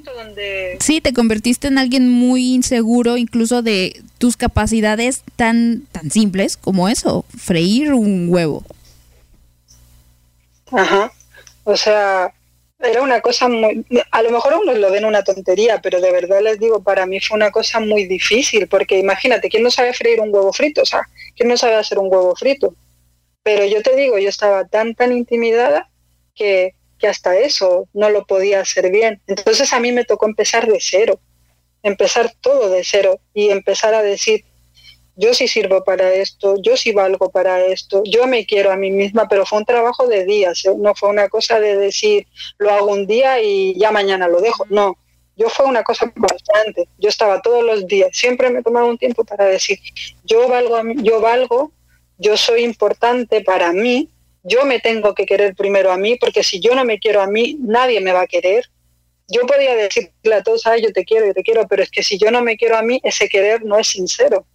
sí, 0.80 1.02
te 1.02 1.12
convertiste 1.12 1.68
en 1.68 1.76
alguien 1.76 2.08
muy 2.08 2.54
inseguro, 2.54 3.18
incluso 3.18 3.62
de 3.62 4.00
tus 4.16 4.36
capacidades 4.36 5.22
tan, 5.36 5.82
tan 5.92 6.10
simples 6.10 6.56
como 6.56 6.88
eso, 6.88 7.24
freír 7.36 7.92
un 7.92 8.28
huevo. 8.30 8.64
Ajá. 10.72 11.12
O 11.64 11.76
sea, 11.76 12.32
era 12.78 13.02
una 13.02 13.20
cosa 13.20 13.48
muy... 13.48 13.84
A 14.10 14.22
lo 14.22 14.30
mejor 14.30 14.54
uno 14.62 14.72
lo 14.72 14.90
ven 14.90 15.04
una 15.04 15.22
tontería, 15.22 15.80
pero 15.82 16.00
de 16.00 16.12
verdad 16.12 16.40
les 16.42 16.58
digo, 16.58 16.82
para 16.82 17.06
mí 17.06 17.20
fue 17.20 17.36
una 17.36 17.50
cosa 17.50 17.80
muy 17.80 18.06
difícil, 18.06 18.68
porque 18.68 18.98
imagínate, 18.98 19.48
¿quién 19.48 19.62
no 19.62 19.70
sabe 19.70 19.92
freír 19.92 20.20
un 20.20 20.32
huevo 20.32 20.52
frito? 20.52 20.82
O 20.82 20.86
sea, 20.86 21.02
¿quién 21.36 21.48
no 21.48 21.56
sabe 21.56 21.74
hacer 21.74 21.98
un 21.98 22.10
huevo 22.10 22.34
frito? 22.36 22.74
Pero 23.42 23.64
yo 23.66 23.82
te 23.82 23.96
digo, 23.96 24.18
yo 24.18 24.28
estaba 24.28 24.64
tan, 24.66 24.94
tan 24.94 25.12
intimidada 25.12 25.90
que, 26.34 26.74
que 26.98 27.08
hasta 27.08 27.38
eso 27.38 27.88
no 27.92 28.10
lo 28.10 28.26
podía 28.26 28.60
hacer 28.60 28.90
bien. 28.90 29.20
Entonces 29.26 29.72
a 29.72 29.80
mí 29.80 29.92
me 29.92 30.04
tocó 30.04 30.26
empezar 30.26 30.66
de 30.66 30.78
cero, 30.80 31.20
empezar 31.82 32.32
todo 32.40 32.68
de 32.70 32.84
cero 32.84 33.20
y 33.34 33.50
empezar 33.50 33.94
a 33.94 34.02
decir, 34.02 34.44
yo 35.16 35.34
sí 35.34 35.48
sirvo 35.48 35.82
para 35.84 36.12
esto, 36.12 36.56
yo 36.62 36.76
sí 36.76 36.92
valgo 36.92 37.30
para 37.30 37.64
esto, 37.64 38.02
yo 38.04 38.26
me 38.26 38.46
quiero 38.46 38.70
a 38.70 38.76
mí 38.76 38.90
misma, 38.90 39.26
pero 39.28 39.44
fue 39.44 39.58
un 39.58 39.64
trabajo 39.64 40.06
de 40.06 40.24
días, 40.24 40.64
¿eh? 40.64 40.74
no 40.76 40.94
fue 40.94 41.08
una 41.08 41.28
cosa 41.28 41.58
de 41.58 41.76
decir, 41.76 42.26
lo 42.58 42.70
hago 42.70 42.86
un 42.86 43.06
día 43.06 43.40
y 43.40 43.76
ya 43.78 43.90
mañana 43.90 44.28
lo 44.28 44.40
dejo, 44.40 44.64
no, 44.70 44.96
yo 45.36 45.48
fue 45.48 45.66
una 45.66 45.82
cosa 45.82 46.12
constante, 46.12 46.88
yo 46.98 47.08
estaba 47.08 47.42
todos 47.42 47.64
los 47.64 47.86
días, 47.88 48.10
siempre 48.12 48.48
me 48.50 48.62
tomaba 48.62 48.86
un 48.86 48.98
tiempo 48.98 49.24
para 49.24 49.46
decir, 49.46 49.80
yo 50.24 50.46
valgo, 50.48 50.80
yo 51.02 51.20
valgo 51.20 51.72
yo 52.18 52.36
soy 52.36 52.64
importante 52.64 53.42
para 53.42 53.72
mí, 53.72 54.10
yo 54.42 54.64
me 54.64 54.80
tengo 54.80 55.14
que 55.14 55.26
querer 55.26 55.54
primero 55.54 55.92
a 55.92 55.96
mí, 55.96 56.16
porque 56.16 56.42
si 56.42 56.60
yo 56.60 56.74
no 56.74 56.84
me 56.84 56.98
quiero 56.98 57.20
a 57.20 57.26
mí, 57.26 57.56
nadie 57.60 58.00
me 58.00 58.12
va 58.12 58.22
a 58.22 58.26
querer. 58.26 58.64
Yo 59.28 59.46
podía 59.46 59.74
decirle 59.74 60.34
a 60.34 60.42
todos, 60.42 60.66
ay, 60.66 60.82
yo 60.82 60.92
te 60.92 61.04
quiero, 61.04 61.26
yo 61.26 61.34
te 61.34 61.42
quiero, 61.42 61.66
pero 61.68 61.82
es 61.82 61.90
que 61.90 62.02
si 62.02 62.18
yo 62.18 62.30
no 62.30 62.42
me 62.42 62.56
quiero 62.56 62.76
a 62.76 62.82
mí, 62.82 63.00
ese 63.02 63.28
querer 63.28 63.64
no 63.64 63.78
es 63.78 63.88
sincero. 63.88 64.46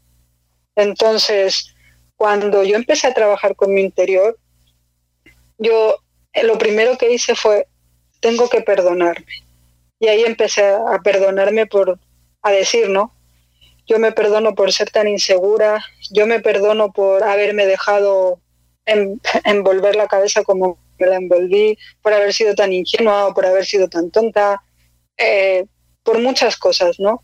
Entonces, 0.76 1.76
cuando 2.16 2.64
yo 2.64 2.76
empecé 2.76 3.08
a 3.08 3.14
trabajar 3.14 3.56
con 3.56 3.74
mi 3.74 3.82
interior, 3.82 4.38
yo 5.58 6.00
eh, 6.34 6.44
lo 6.44 6.58
primero 6.58 6.98
que 6.98 7.12
hice 7.12 7.36
fue, 7.36 7.68
tengo 8.20 8.50
que 8.50 8.62
perdonarme. 8.62 9.44
Y 10.00 10.08
ahí 10.08 10.24
empecé 10.24 10.66
a 10.66 11.00
perdonarme 11.04 11.68
por, 11.68 12.00
a 12.42 12.52
decir, 12.52 12.90
¿no? 12.90 13.14
Yo 13.86 14.00
me 14.00 14.12
perdono 14.12 14.56
por 14.56 14.72
ser 14.72 14.90
tan 14.90 15.08
insegura, 15.08 15.84
yo 16.12 16.26
me 16.26 16.40
perdono 16.40 16.92
por 16.92 17.24
haberme 17.24 17.66
dejado 17.68 18.40
envolver 18.86 19.96
la 19.96 20.08
cabeza 20.08 20.44
como 20.44 20.78
me 21.00 21.08
la 21.08 21.18
envolví, 21.18 21.78
por 22.02 22.14
haber 22.14 22.34
sido 22.34 22.54
tan 22.56 22.72
ingenua 22.72 23.28
o 23.28 23.34
por 23.34 23.46
haber 23.46 23.66
sido 23.66 23.88
tan 23.88 24.12
tonta, 24.12 24.62
eh, 25.18 25.66
por 26.04 26.20
muchas 26.20 26.58
cosas, 26.58 27.00
¿no? 27.00 27.24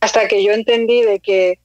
Hasta 0.00 0.28
que 0.28 0.42
yo 0.42 0.52
entendí 0.52 1.02
de 1.02 1.20
que 1.20 1.58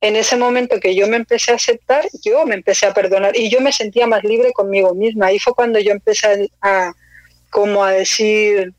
en 0.00 0.16
ese 0.16 0.36
momento 0.36 0.78
que 0.78 0.94
yo 0.94 1.08
me 1.08 1.16
empecé 1.16 1.52
a 1.52 1.56
aceptar, 1.56 2.06
yo 2.22 2.46
me 2.46 2.54
empecé 2.54 2.86
a 2.86 2.94
perdonar 2.94 3.36
y 3.36 3.50
yo 3.50 3.60
me 3.60 3.72
sentía 3.72 4.06
más 4.06 4.22
libre 4.22 4.52
conmigo 4.52 4.94
misma. 4.94 5.26
Ahí 5.26 5.38
fue 5.38 5.54
cuando 5.54 5.80
yo 5.80 5.90
empecé 5.90 6.48
a, 6.60 6.92
como 7.50 7.82
a 7.82 7.92
decir, 7.92 8.72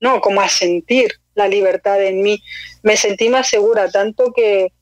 no, 0.00 0.20
como 0.20 0.40
a 0.40 0.48
sentir 0.48 1.12
la 1.34 1.48
libertad 1.48 2.02
en 2.04 2.22
mí. 2.22 2.40
Me 2.82 2.96
sentí 2.96 3.28
más 3.28 3.48
segura, 3.48 3.90
tanto 3.90 4.32
que 4.32 4.72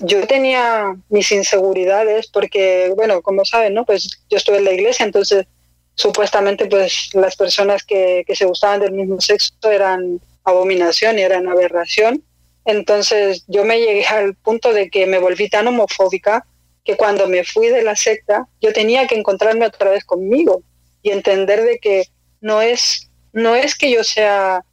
yo 0.00 0.26
tenía 0.26 0.96
mis 1.08 1.30
inseguridades 1.32 2.28
porque, 2.28 2.92
bueno, 2.96 3.22
como 3.22 3.44
saben, 3.44 3.74
¿no? 3.74 3.84
Pues 3.84 4.08
yo 4.28 4.36
estuve 4.36 4.58
en 4.58 4.64
la 4.64 4.72
iglesia, 4.72 5.04
entonces 5.04 5.46
supuestamente 5.94 6.66
pues 6.66 7.10
las 7.12 7.36
personas 7.36 7.84
que, 7.84 8.24
que 8.26 8.34
se 8.34 8.46
gustaban 8.46 8.80
del 8.80 8.92
mismo 8.92 9.20
sexo 9.20 9.52
eran 9.70 10.20
abominación 10.44 11.18
y 11.18 11.22
eran 11.22 11.48
aberración. 11.48 12.22
Entonces 12.64 13.44
yo 13.48 13.64
me 13.64 13.80
llegué 13.80 14.06
al 14.06 14.34
punto 14.34 14.72
de 14.72 14.90
que 14.90 15.06
me 15.06 15.18
volví 15.18 15.48
tan 15.48 15.68
homofóbica 15.68 16.46
que 16.84 16.96
cuando 16.96 17.28
me 17.28 17.44
fui 17.44 17.68
de 17.68 17.82
la 17.82 17.96
secta 17.96 18.46
yo 18.60 18.72
tenía 18.72 19.06
que 19.06 19.16
encontrarme 19.16 19.66
otra 19.66 19.90
vez 19.90 20.04
conmigo 20.04 20.62
y 21.02 21.10
entender 21.10 21.62
de 21.62 21.78
que 21.78 22.04
no 22.40 22.62
es, 22.62 23.10
no 23.32 23.54
es 23.54 23.74
que 23.74 23.90
yo 23.90 24.02
sea 24.04 24.64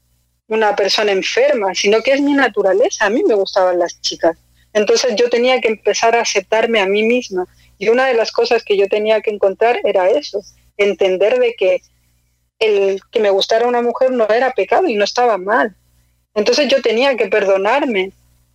una 0.47 0.75
persona 0.75 1.11
enferma, 1.11 1.75
sino 1.75 2.01
que 2.01 2.13
es 2.13 2.21
mi 2.21 2.33
naturaleza. 2.33 3.05
A 3.05 3.09
mí 3.09 3.23
me 3.23 3.35
gustaban 3.35 3.79
las 3.79 3.99
chicas. 4.01 4.37
Entonces 4.77 5.15
yo 5.15 5.27
tenía 5.29 5.59
que 5.59 5.69
empezar 5.69 6.15
a 6.15 6.21
aceptarme 6.21 6.79
a 6.79 6.85
mí 6.85 7.01
misma. 7.01 7.47
Y 7.79 7.89
una 7.89 8.05
de 8.05 8.13
las 8.13 8.31
cosas 8.31 8.63
que 8.63 8.77
yo 8.77 8.87
tenía 8.87 9.21
que 9.21 9.31
encontrar 9.31 9.79
era 9.83 10.09
eso, 10.09 10.41
entender 10.77 11.39
de 11.39 11.55
que 11.55 11.81
el 12.59 13.01
que 13.11 13.19
me 13.19 13.31
gustara 13.31 13.67
una 13.67 13.81
mujer 13.81 14.11
no 14.11 14.27
era 14.29 14.51
pecado 14.51 14.87
y 14.87 14.95
no 14.95 15.03
estaba 15.03 15.37
mal. 15.37 15.75
Entonces 16.35 16.67
yo 16.67 16.81
tenía 16.81 17.15
que 17.15 17.27
perdonarme 17.27 18.11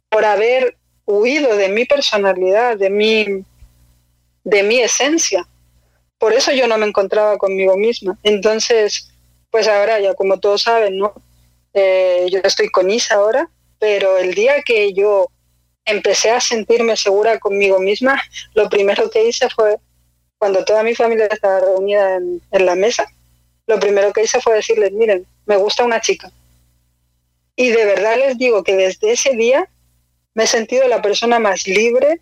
por 0.09 0.25
haber 0.25 0.77
huido 1.07 1.57
de 1.57 1.69
mi 1.69 1.85
personalidad, 1.85 2.77
de 2.77 2.91
mi, 2.91 3.45
de 4.45 4.63
mi 4.63 4.79
esencia. 4.81 5.47
Por 6.19 6.33
eso 6.33 6.53
yo 6.53 6.69
no 6.69 6.79
me 6.79 6.87
encontraba 6.87 7.37
conmigo 7.37 7.77
misma. 7.77 8.17
Entonces, 8.23 9.13
pues 9.51 9.67
ahora 9.67 9.99
ya 9.99 10.15
como 10.15 10.39
todos 10.39 10.63
saben, 10.63 10.99
¿no? 10.99 11.15
Eh, 11.75 12.27
yo 12.31 12.39
estoy 12.45 12.69
con 12.69 12.91
Isa 12.91 13.17
ahora, 13.17 13.51
pero 13.81 14.19
el 14.19 14.35
día 14.35 14.63
que 14.63 14.93
yo 14.93 15.27
empecé 15.85 16.31
a 16.31 16.41
sentirme 16.41 16.97
segura 16.97 17.39
conmigo 17.39 17.79
misma, 17.79 18.21
lo 18.55 18.69
primero 18.69 19.11
que 19.11 19.27
hice 19.27 19.49
fue, 19.51 19.77
cuando 20.39 20.65
toda 20.65 20.83
mi 20.83 20.95
familia 20.95 21.27
estaba 21.27 21.61
reunida 21.61 22.17
en, 22.17 22.67
la 22.67 22.75
mesa, 22.75 23.07
lo 23.67 23.79
primero 23.79 24.13
que 24.13 24.25
hice 24.25 24.41
fue 24.41 24.55
decirles, 24.55 24.93
miren, 24.93 25.27
me 25.47 25.57
gusta 25.57 25.85
una 25.85 26.01
chica. 26.01 26.31
Y 27.55 27.71
de 27.71 27.85
verdad 27.85 28.17
les 28.17 28.39
digo 28.39 28.65
que 28.65 28.75
desde 28.75 29.13
ese 29.13 29.35
día 29.37 29.69
me 30.35 30.45
he 30.45 30.47
sentido 30.47 30.89
la 30.89 31.03
persona 31.03 31.39
más 31.39 31.67
libre 31.67 32.21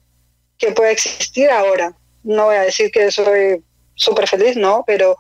que 0.59 0.73
puede 0.73 0.93
existir 0.93 1.49
ahora. 1.51 1.97
No 2.23 2.47
voy 2.47 2.57
a 2.57 2.63
decir 2.63 2.91
que 2.91 3.11
soy 3.11 3.63
súper 3.95 4.29
feliz, 4.29 4.57
no, 4.57 4.85
pero 4.87 5.17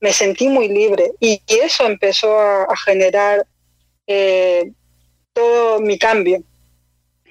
me 0.00 0.12
sentí 0.12 0.48
muy 0.48 0.68
libre. 0.68 1.12
Y, 1.20 1.40
eso 1.46 1.86
empezó 1.86 2.38
a 2.38 2.76
generar 2.84 3.46
eh, 4.06 4.72
todo 5.32 5.80
mi 5.80 5.98
cambio. 5.98 6.42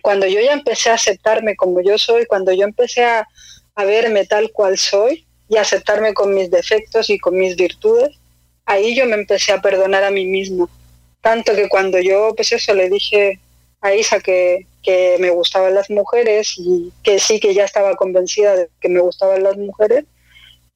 Cuando 0.02 0.28
yo 0.28 0.40
ya 0.40 0.54
empecé 0.54 0.90
a 0.90 0.96
aceptarme 0.96 1.56
como 1.56 1.82
yo 1.82 1.98
soy, 1.98 2.26
cuando 2.26 2.52
yo 2.52 2.64
empecé 2.64 3.04
a, 3.04 3.28
verme 3.78 4.28
tal 4.28 4.52
cual 4.52 4.78
soy 4.78 5.26
y 5.50 5.58
aceptarme 5.58 6.14
con 6.14 6.36
mis 6.36 6.52
defectos 6.52 7.10
y 7.10 7.18
con 7.18 7.36
mis 7.36 7.56
virtudes, 7.56 8.16
ahí 8.66 8.96
yo 8.96 9.08
me 9.08 9.16
empecé 9.16 9.54
a 9.54 9.62
perdonar 9.62 10.04
a 10.04 10.12
mí 10.12 10.24
misma. 10.24 10.70
Tanto 11.22 11.56
que 11.56 11.68
cuando 11.68 12.00
yo, 12.00 12.34
pues 12.36 12.52
eso, 12.52 12.76
le 12.76 12.90
dije 12.90 13.40
a 13.82 13.96
Isa 13.96 14.20
que, 14.20 14.68
que 14.84 15.18
me 15.20 15.32
gustaban 15.32 15.74
las 15.74 15.90
mujeres 15.90 16.54
y 16.58 16.94
que 17.02 17.18
sí, 17.18 17.40
que 17.40 17.56
ya 17.56 17.66
estaba 17.66 17.96
convencida 17.96 18.56
de 18.56 18.70
que 18.80 18.90
me 18.90 19.00
gustaban 19.00 19.42
las 19.42 19.58
mujeres, 19.58 20.06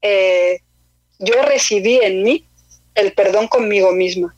eh, 0.01 0.61
yo 1.19 1.43
recibí 1.43 1.99
en 2.01 2.23
mí 2.23 2.45
el 2.95 3.13
perdón 3.13 3.47
conmigo 3.47 3.91
misma 3.91 4.35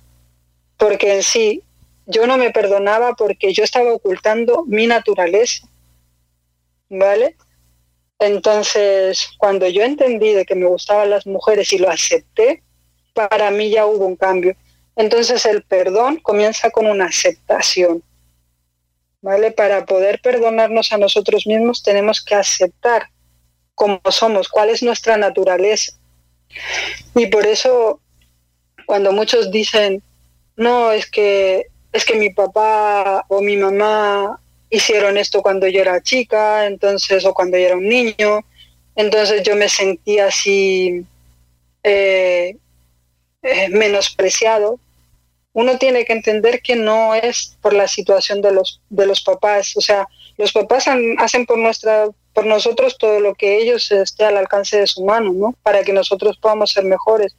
porque 0.78 1.16
en 1.16 1.24
sí 1.24 1.64
yo 2.08 2.26
no 2.26 2.38
me 2.38 2.52
perdonaba 2.52 3.14
porque 3.14 3.54
yo 3.54 3.64
estaba 3.64 3.94
ocultando 3.94 4.64
mi 4.66 4.88
naturaleza, 4.88 5.68
¿vale? 6.90 7.36
Entonces, 8.20 9.30
cuando 9.38 9.68
yo 9.68 9.84
entendí 9.84 10.34
de 10.34 10.46
que 10.46 10.56
me 10.56 10.66
gustaban 10.66 11.12
las 11.12 11.28
mujeres 11.28 11.72
y 11.74 11.78
lo 11.78 11.90
acepté, 11.90 12.64
para 13.14 13.52
mí 13.52 13.70
ya 13.70 13.86
hubo 13.86 14.06
un 14.06 14.16
cambio. 14.16 14.56
Entonces 14.96 15.46
el 15.46 15.64
perdón 15.64 16.18
comienza 16.18 16.72
con 16.72 16.88
una 16.88 17.06
aceptación. 17.06 18.04
¿Vale? 19.22 19.52
Para 19.52 19.86
poder 19.86 20.22
perdonarnos 20.22 20.92
a 20.92 20.98
nosotros 20.98 21.46
mismos 21.48 21.84
tenemos 21.84 22.24
que 22.24 22.36
aceptar 22.36 23.10
cómo 23.76 24.00
somos, 24.10 24.48
cuál 24.48 24.70
es 24.70 24.82
nuestra 24.82 25.18
naturaleza. 25.18 25.94
Y 27.16 27.28
por 27.28 27.46
eso 27.46 28.00
cuando 28.86 29.12
muchos 29.12 29.52
dicen, 29.52 30.02
no, 30.56 30.92
es 30.92 31.10
que, 31.10 31.68
es 31.98 32.06
que 32.06 32.16
mi 32.16 32.30
papá 32.30 33.26
o 33.28 33.42
mi 33.42 33.58
mamá 33.58 34.40
hicieron 34.70 35.18
esto 35.18 35.42
cuando 35.42 35.68
yo 35.68 35.82
era 35.82 36.02
chica, 36.02 36.66
entonces, 36.66 37.26
o 37.26 37.34
cuando 37.34 37.58
yo 37.58 37.66
era 37.66 37.78
un 37.78 37.90
niño, 37.90 38.42
entonces 38.96 39.44
yo 39.44 39.56
me 39.56 39.68
sentía 39.68 40.28
así 40.28 41.06
eh, 41.84 42.56
eh, 43.42 43.70
menospreciado. 43.70 44.80
Uno 45.54 45.78
tiene 45.80 46.06
que 46.06 46.14
entender 46.14 46.62
que 46.62 46.76
no 46.76 47.16
es 47.16 47.58
por 47.62 47.74
la 47.74 47.88
situación 47.88 48.42
de 48.42 48.52
los, 48.52 48.80
de 48.90 49.08
los 49.08 49.22
papás, 49.22 49.76
o 49.76 49.82
sea, 49.82 50.08
los 50.38 50.52
papás 50.52 50.86
hacen 51.18 51.46
por 51.48 51.58
nuestra 51.58 52.08
por 52.34 52.46
nosotros 52.46 53.00
todo 53.00 53.20
lo 53.20 53.34
que 53.34 53.58
ellos 53.58 53.92
esté 53.92 54.24
al 54.24 54.38
alcance 54.38 54.78
de 54.78 54.86
su 54.86 55.04
mano, 55.04 55.34
¿no? 55.34 55.56
Para 55.64 55.82
que 55.82 55.92
nosotros 55.92 56.38
podamos 56.38 56.72
ser 56.72 56.84
mejores. 56.84 57.36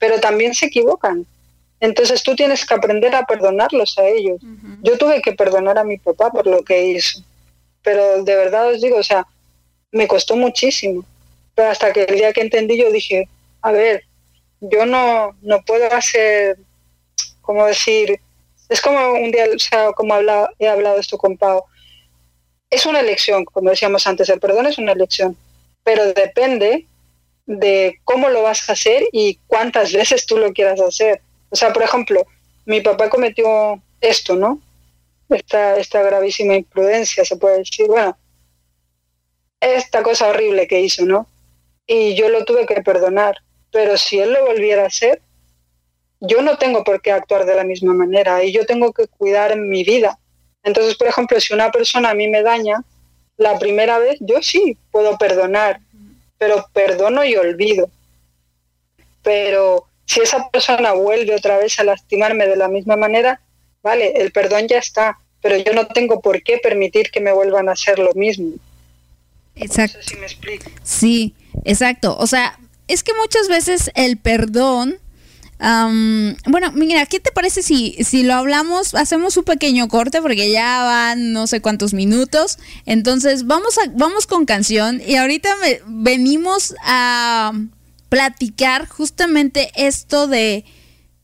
Pero 0.00 0.18
también 0.18 0.52
se 0.52 0.66
equivocan. 0.66 1.24
Entonces 1.80 2.22
tú 2.22 2.34
tienes 2.34 2.64
que 2.64 2.74
aprender 2.74 3.14
a 3.14 3.24
perdonarlos 3.24 3.98
a 3.98 4.06
ellos. 4.06 4.40
Yo 4.82 4.96
tuve 4.96 5.20
que 5.20 5.32
perdonar 5.32 5.78
a 5.78 5.84
mi 5.84 5.98
papá 5.98 6.30
por 6.30 6.46
lo 6.46 6.62
que 6.62 6.86
hizo, 6.86 7.20
pero 7.82 8.22
de 8.22 8.34
verdad 8.34 8.68
os 8.68 8.80
digo, 8.80 8.98
o 8.98 9.02
sea, 9.02 9.26
me 9.92 10.08
costó 10.08 10.36
muchísimo. 10.36 11.04
Pero 11.54 11.70
hasta 11.70 11.92
que 11.92 12.04
el 12.04 12.16
día 12.16 12.32
que 12.32 12.42
entendí 12.42 12.78
yo 12.78 12.90
dije, 12.90 13.28
a 13.62 13.72
ver, 13.72 14.04
yo 14.60 14.86
no, 14.86 15.36
no 15.42 15.62
puedo 15.62 15.92
hacer, 15.92 16.58
como 17.40 17.66
decir, 17.66 18.20
es 18.68 18.80
como 18.80 19.12
un 19.12 19.30
día, 19.30 19.46
o 19.54 19.58
sea, 19.58 19.92
como 19.92 20.14
he 20.58 20.68
hablado 20.68 20.98
esto 20.98 21.18
con 21.18 21.36
Pau, 21.36 21.64
es 22.70 22.84
una 22.86 23.00
elección, 23.00 23.44
como 23.44 23.70
decíamos 23.70 24.06
antes, 24.06 24.28
el 24.28 24.40
perdón 24.40 24.66
es 24.66 24.78
una 24.78 24.92
elección, 24.92 25.36
pero 25.84 26.12
depende 26.12 26.86
de 27.46 28.00
cómo 28.04 28.28
lo 28.28 28.42
vas 28.42 28.68
a 28.68 28.72
hacer 28.72 29.04
y 29.12 29.38
cuántas 29.46 29.92
veces 30.00 30.26
tú 30.26 30.36
lo 30.38 30.52
quieras 30.52 30.80
hacer. 30.80 31.20
O 31.56 31.58
sea, 31.58 31.72
por 31.72 31.84
ejemplo, 31.84 32.26
mi 32.66 32.82
papá 32.82 33.08
cometió 33.08 33.80
esto, 34.02 34.36
¿no? 34.36 34.60
Esta, 35.30 35.78
esta 35.78 36.02
gravísima 36.02 36.54
imprudencia, 36.54 37.24
se 37.24 37.38
puede 37.38 37.60
decir. 37.60 37.86
Bueno, 37.86 38.14
esta 39.58 40.02
cosa 40.02 40.28
horrible 40.28 40.68
que 40.68 40.82
hizo, 40.82 41.06
¿no? 41.06 41.26
Y 41.86 42.14
yo 42.14 42.28
lo 42.28 42.44
tuve 42.44 42.66
que 42.66 42.82
perdonar. 42.82 43.36
Pero 43.72 43.96
si 43.96 44.18
él 44.18 44.34
lo 44.34 44.44
volviera 44.44 44.82
a 44.82 44.88
hacer, 44.88 45.22
yo 46.20 46.42
no 46.42 46.58
tengo 46.58 46.84
por 46.84 47.00
qué 47.00 47.12
actuar 47.12 47.46
de 47.46 47.56
la 47.56 47.64
misma 47.64 47.94
manera 47.94 48.44
y 48.44 48.52
yo 48.52 48.66
tengo 48.66 48.92
que 48.92 49.08
cuidar 49.08 49.56
mi 49.56 49.82
vida. 49.82 50.18
Entonces, 50.62 50.94
por 50.94 51.08
ejemplo, 51.08 51.40
si 51.40 51.54
una 51.54 51.70
persona 51.70 52.10
a 52.10 52.14
mí 52.14 52.28
me 52.28 52.42
daña, 52.42 52.84
la 53.38 53.58
primera 53.58 53.98
vez 53.98 54.18
yo 54.20 54.42
sí 54.42 54.76
puedo 54.90 55.16
perdonar, 55.16 55.80
pero 56.36 56.66
perdono 56.74 57.24
y 57.24 57.34
olvido. 57.34 57.88
Pero 59.22 59.86
si 60.06 60.20
esa 60.20 60.48
persona 60.50 60.92
vuelve 60.92 61.34
otra 61.34 61.58
vez 61.58 61.78
a 61.78 61.84
lastimarme 61.84 62.46
de 62.46 62.56
la 62.56 62.68
misma 62.68 62.96
manera, 62.96 63.40
vale, 63.82 64.12
el 64.16 64.32
perdón 64.32 64.68
ya 64.68 64.78
está, 64.78 65.18
pero 65.42 65.56
yo 65.56 65.72
no 65.74 65.86
tengo 65.88 66.20
por 66.20 66.42
qué 66.42 66.58
permitir 66.58 67.10
que 67.10 67.20
me 67.20 67.32
vuelvan 67.32 67.68
a 67.68 67.72
hacer 67.72 67.98
lo 67.98 68.12
mismo. 68.14 68.52
Exacto. 69.54 69.98
No 69.98 70.04
sé 70.04 70.08
si 70.10 70.16
me 70.16 70.26
explico. 70.26 70.70
Sí, 70.82 71.34
exacto. 71.64 72.16
O 72.18 72.26
sea, 72.26 72.58
es 72.88 73.02
que 73.02 73.12
muchas 73.14 73.48
veces 73.48 73.90
el 73.94 74.16
perdón... 74.16 74.98
am, 75.58 76.36
bueno, 76.46 76.70
mira, 76.72 77.06
¿qué 77.06 77.18
te 77.18 77.32
parece 77.32 77.62
si, 77.62 77.96
si 78.04 78.22
lo 78.22 78.34
hablamos, 78.34 78.94
hacemos 78.94 79.36
un 79.38 79.44
pequeño 79.44 79.88
corte 79.88 80.20
porque 80.20 80.50
ya 80.50 80.82
van 80.84 81.32
no 81.32 81.46
sé 81.46 81.60
cuántos 81.62 81.94
minutos, 81.94 82.58
entonces 82.84 83.46
vamos 83.46 83.78
a 83.78 83.82
vamos 83.94 84.26
con 84.26 84.44
canción 84.44 85.00
y 85.06 85.16
ahorita 85.16 85.56
me- 85.62 85.80
venimos 85.86 86.74
a 86.84 87.52
platicar 88.08 88.88
justamente 88.88 89.70
esto 89.74 90.26
de 90.26 90.64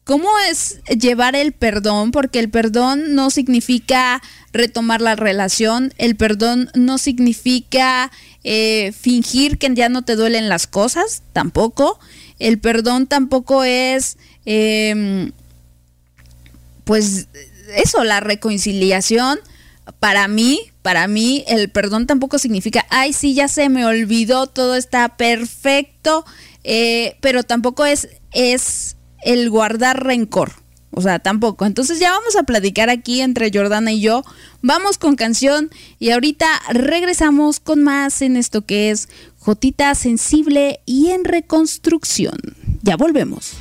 cómo 0.05 0.29
es 0.51 0.81
llevar 0.99 1.37
el 1.37 1.53
perdón, 1.53 2.11
porque 2.11 2.41
el 2.41 2.51
perdón 2.51 3.15
no 3.15 3.31
significa 3.31 4.21
retomar 4.53 5.01
la 5.01 5.17
relación, 5.17 5.95
el 5.99 6.17
perdón 6.17 6.71
no 6.75 6.99
significa 6.99 8.11
eh, 8.45 8.93
fingir 8.99 9.59
que 9.59 9.73
ya 9.75 9.89
no 9.89 10.03
te 10.03 10.17
duelen 10.17 10.49
las 10.49 10.67
cosas, 10.67 11.23
tampoco. 11.33 11.99
El 12.39 12.59
perdón 12.59 13.07
tampoco 13.07 13.63
es, 13.63 14.19
em, 14.45 15.33
pues, 16.85 17.29
eso, 17.77 18.03
la 18.03 18.21
reconciliación. 18.21 19.39
Para 20.01 20.27
mí, 20.29 20.73
para 20.83 21.07
mí, 21.07 21.45
el 21.47 21.69
perdón 21.71 22.07
tampoco 22.07 22.39
significa, 22.39 22.87
ay, 22.91 23.13
sí, 23.13 23.35
ya 23.35 23.47
se 23.47 23.69
me 23.69 23.85
olvidó, 23.87 24.49
todo 24.49 24.75
está 24.75 25.17
perfecto, 25.17 26.25
eh, 26.65 27.17
pero 27.21 27.43
tampoco 27.43 27.85
es, 27.85 28.09
es 28.33 28.97
el 29.23 29.51
guardar 29.51 30.05
rencor. 30.05 30.53
O 30.95 31.01
sea, 31.01 31.19
tampoco. 31.19 31.65
Entonces 31.65 31.99
ya 31.99 32.11
vamos 32.11 32.37
a 32.37 32.43
platicar 32.43 32.91
aquí 32.91 33.23
entre 33.23 33.51
Jordana 33.53 33.93
y 33.93 34.01
yo. 34.01 34.25
Vamos 34.61 34.99
con 34.99 35.17
canción 35.17 35.71
y 35.99 36.11
ahorita 36.11 36.47
regresamos 36.71 37.61
con 37.61 37.83
más 37.83 38.21
en 38.21 38.37
esto 38.37 38.67
que 38.67 38.91
es 38.91 39.09
Jotita 39.39 39.95
sensible 39.95 40.81
y 40.85 41.11
en 41.11 41.25
reconstrucción. 41.25 42.39
Ya 42.83 42.97
volvemos. 42.97 43.55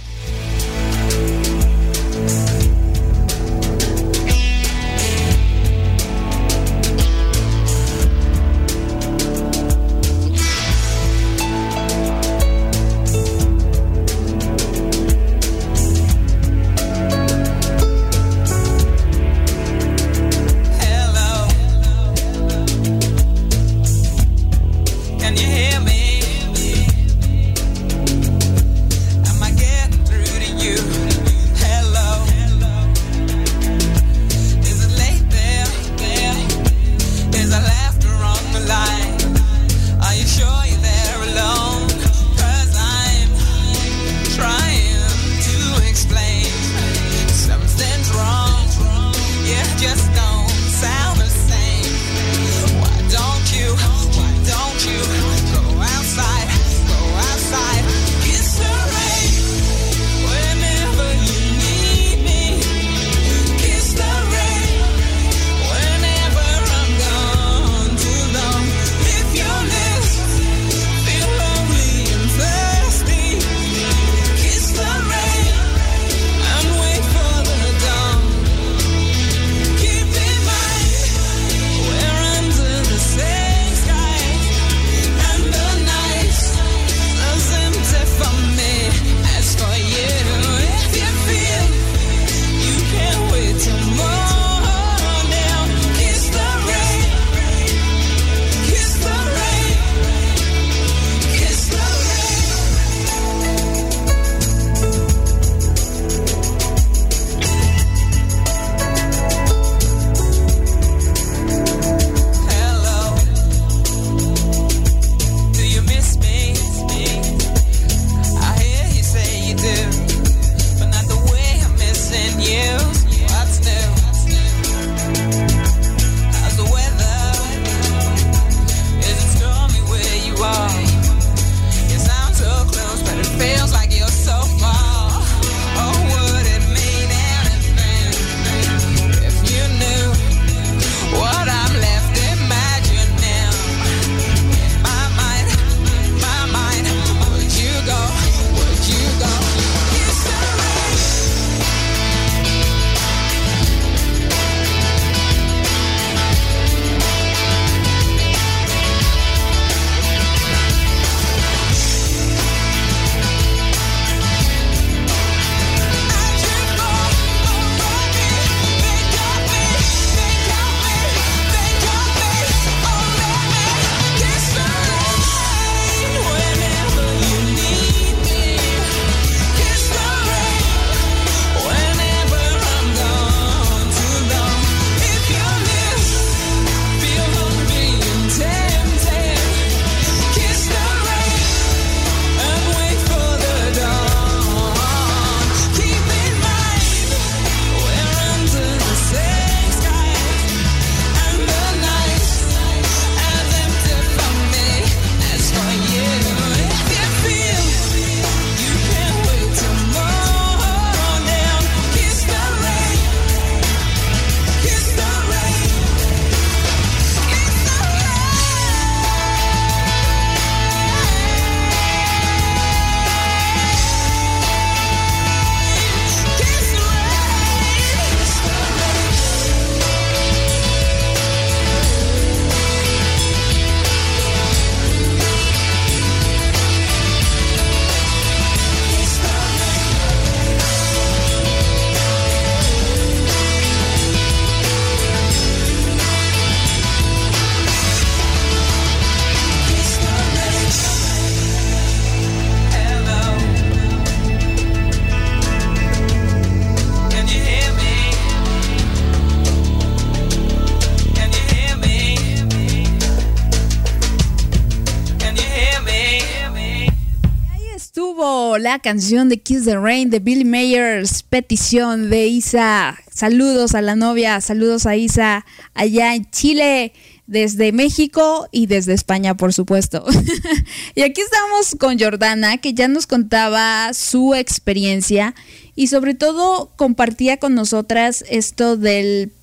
Canción 268.79 269.29
de 269.29 269.37
Kiss 269.37 269.65
the 269.65 269.77
Rain 269.77 270.09
de 270.09 270.19
Billy 270.19 270.45
Mayers, 270.45 271.23
petición 271.23 272.09
de 272.09 272.27
Isa. 272.27 272.97
Saludos 273.11 273.75
a 273.75 273.81
la 273.81 273.95
novia, 273.95 274.39
saludos 274.41 274.85
a 274.85 274.95
Isa 274.95 275.45
allá 275.73 276.15
en 276.15 276.29
Chile, 276.31 276.93
desde 277.27 277.71
México 277.71 278.47
y 278.51 278.67
desde 278.67 278.93
España, 278.93 279.35
por 279.35 279.53
supuesto. 279.53 280.05
y 280.95 281.01
aquí 281.01 281.21
estamos 281.21 281.75
con 281.79 281.99
Jordana, 281.99 282.57
que 282.57 282.73
ya 282.73 282.87
nos 282.87 283.07
contaba 283.07 283.93
su 283.93 284.35
experiencia 284.35 285.35
y 285.75 285.87
sobre 285.87 286.13
todo 286.13 286.71
compartía 286.75 287.37
con 287.37 287.55
nosotras 287.55 288.23
esto 288.29 288.77
del 288.77 289.33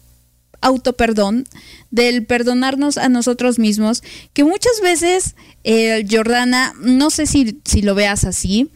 autoperdón, 0.60 1.46
del 1.90 2.26
perdonarnos 2.26 2.98
a 2.98 3.08
nosotros 3.08 3.58
mismos, 3.58 4.02
que 4.32 4.44
muchas 4.44 4.80
veces, 4.82 5.36
eh, 5.64 6.04
Jordana, 6.10 6.74
no 6.80 7.10
sé 7.10 7.26
si 7.26 7.82
lo 7.82 7.94
veas 7.94 8.24
así, 8.24 8.70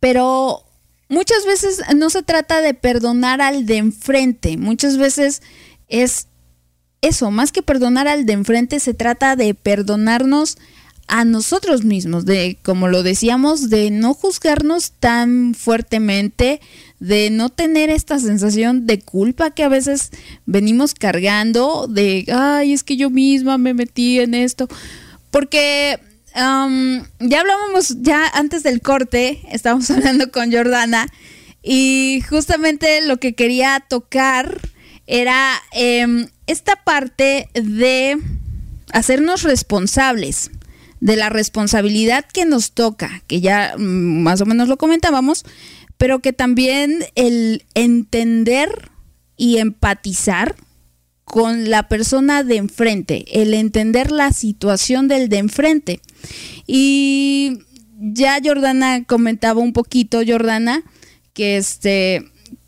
pero 0.00 0.64
muchas 1.08 1.46
veces 1.46 1.80
no 1.94 2.10
se 2.10 2.22
trata 2.22 2.60
de 2.60 2.74
perdonar 2.74 3.40
al 3.40 3.66
de 3.66 3.76
enfrente, 3.76 4.56
muchas 4.56 4.96
veces 4.96 5.42
es 5.88 6.28
eso, 7.00 7.30
más 7.30 7.52
que 7.52 7.62
perdonar 7.62 8.08
al 8.08 8.24
de 8.24 8.32
enfrente, 8.32 8.80
se 8.80 8.94
trata 8.94 9.36
de 9.36 9.54
perdonarnos 9.54 10.56
a 11.06 11.24
nosotros 11.24 11.84
mismos, 11.84 12.24
de, 12.24 12.56
como 12.62 12.88
lo 12.88 13.02
decíamos, 13.02 13.68
de 13.68 13.90
no 13.90 14.14
juzgarnos 14.14 14.92
tan 14.92 15.54
fuertemente, 15.54 16.60
de 17.00 17.28
no 17.28 17.50
tener 17.50 17.90
esta 17.90 18.18
sensación 18.18 18.86
de 18.86 19.00
culpa 19.00 19.50
que 19.50 19.64
a 19.64 19.68
veces 19.68 20.10
venimos 20.46 20.94
cargando, 20.94 21.86
de, 21.88 22.24
ay, 22.32 22.72
es 22.72 22.82
que 22.82 22.96
yo 22.96 23.10
misma 23.10 23.58
me 23.58 23.74
metí 23.74 24.20
en 24.20 24.32
esto, 24.32 24.66
porque 25.30 26.00
ya 26.34 27.40
hablábamos, 27.40 28.02
ya 28.02 28.26
antes 28.34 28.62
del 28.62 28.80
corte, 28.80 29.40
estábamos 29.50 29.90
hablando 29.92 30.30
con 30.30 30.52
Jordana, 30.52 31.06
y 31.62 32.22
justamente 32.28 33.00
lo 33.02 33.18
que 33.18 33.34
quería 33.34 33.82
tocar 33.88 34.60
era 35.06 35.54
em, 35.72 36.28
esta 36.46 36.76
parte 36.76 37.48
de 37.54 38.18
hacernos 38.92 39.42
responsables 39.42 40.50
de 41.00 41.16
la 41.16 41.28
responsabilidad 41.28 42.24
que 42.24 42.44
nos 42.44 42.72
toca, 42.72 43.22
que 43.26 43.40
ya 43.40 43.74
mm, 43.76 44.22
más 44.22 44.40
o 44.40 44.46
menos 44.46 44.68
lo 44.68 44.76
comentábamos, 44.76 45.44
pero 45.96 46.20
que 46.20 46.32
también 46.32 47.04
el 47.14 47.64
entender 47.74 48.90
y 49.36 49.58
empatizar 49.58 50.54
con 51.34 51.68
la 51.68 51.88
persona 51.88 52.44
de 52.44 52.58
enfrente, 52.58 53.24
el 53.42 53.54
entender 53.54 54.12
la 54.12 54.32
situación 54.32 55.08
del 55.08 55.28
de 55.28 55.38
enfrente. 55.38 56.00
Y 56.64 57.58
ya 57.98 58.38
Jordana 58.40 59.02
comentaba 59.02 59.60
un 59.60 59.72
poquito, 59.72 60.20
Jordana, 60.24 60.84
que 61.32 61.56
este 61.56 62.24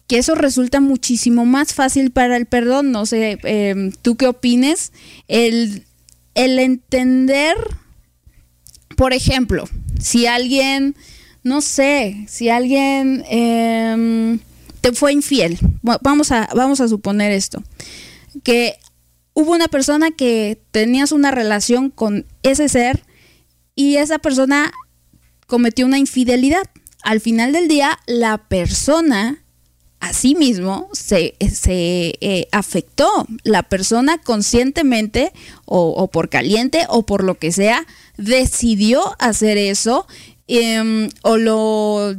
que 0.09 0.19
eso 0.19 0.35
resulta 0.35 0.81
muchísimo 0.81 1.45
más 1.47 1.75
fácil 1.75 2.11
para 2.11 2.37
el 2.37 2.47
perdón. 2.47 2.91
No 2.91 3.07
sé, 3.07 3.39
em, 3.45 3.93
¿tú 4.03 4.17
qué 4.17 4.27
opines? 4.27 4.91
El, 5.29 5.85
el 6.35 6.59
entender 6.59 7.55
por 8.97 9.13
ejemplo, 9.13 9.69
si 10.01 10.27
alguien, 10.27 10.97
no 11.45 11.61
sé, 11.61 12.25
si 12.27 12.49
alguien 12.49 13.25
em, 13.29 14.41
te 14.81 14.93
fue 14.93 15.13
infiel, 15.13 15.57
vamos 16.03 16.33
a, 16.33 16.49
vamos 16.57 16.81
a 16.81 16.89
suponer 16.89 17.31
esto, 17.31 17.63
que 18.47 18.79
hubo 19.35 19.55
una 19.55 19.67
persona 19.67 20.13
que 20.13 20.63
tenías 20.71 21.11
una 21.11 21.33
relación 21.33 21.91
con 21.91 22.27
ese 22.45 22.69
ser 22.69 23.03
y 23.75 23.97
esa 23.97 24.21
persona 24.21 24.73
cometió 25.49 25.85
una 25.85 25.99
infidelidad. 25.99 26.63
Al 27.03 27.21
final 27.21 27.53
del 27.53 27.67
día, 27.67 27.99
la 28.07 28.39
persona 28.47 29.43
a 29.99 30.13
sí 30.13 30.37
mismo 30.37 30.89
se, 30.93 31.35
se 31.53 32.15
eh, 32.21 32.47
afectó. 32.53 33.27
La 33.43 33.65
persona 33.65 34.19
conscientemente 34.19 35.33
o, 35.65 36.09
por 36.09 36.29
caliente 36.29 36.87
o 36.89 37.05
por 37.05 37.25
lo 37.25 37.35
que 37.35 37.51
sea 37.51 37.85
decidió 38.17 39.17
hacer 39.19 39.59
eso 39.59 40.07
em, 40.47 41.09
o 41.23 41.37
lo, 41.37 42.15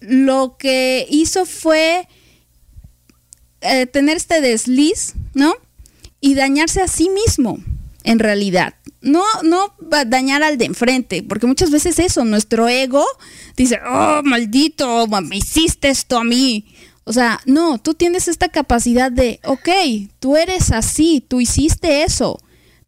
lo 0.00 0.56
que 0.56 1.06
hizo 1.10 1.44
fue 1.44 2.08
eh, 3.60 3.86
tener 3.86 4.16
este 4.16 4.40
desliz, 4.40 5.14
¿no? 5.34 5.54
Y 6.20 6.34
dañarse 6.34 6.80
a 6.80 6.88
sí 6.88 7.08
mismo, 7.08 7.58
en 8.04 8.18
realidad. 8.18 8.74
No, 9.00 9.22
no 9.44 9.74
dañar 10.06 10.42
al 10.42 10.58
de 10.58 10.64
enfrente, 10.64 11.22
porque 11.22 11.46
muchas 11.46 11.70
veces 11.70 11.98
eso, 11.98 12.24
nuestro 12.24 12.68
ego 12.68 13.04
dice, 13.56 13.78
oh, 13.88 14.22
maldito, 14.24 15.06
me 15.06 15.36
hiciste 15.36 15.88
esto 15.88 16.18
a 16.18 16.24
mí. 16.24 16.66
O 17.04 17.12
sea, 17.12 17.40
no, 17.46 17.78
tú 17.78 17.94
tienes 17.94 18.28
esta 18.28 18.48
capacidad 18.48 19.10
de, 19.10 19.40
ok, 19.44 19.68
tú 20.18 20.36
eres 20.36 20.72
así, 20.72 21.24
tú 21.26 21.40
hiciste 21.40 22.02
eso, 22.02 22.40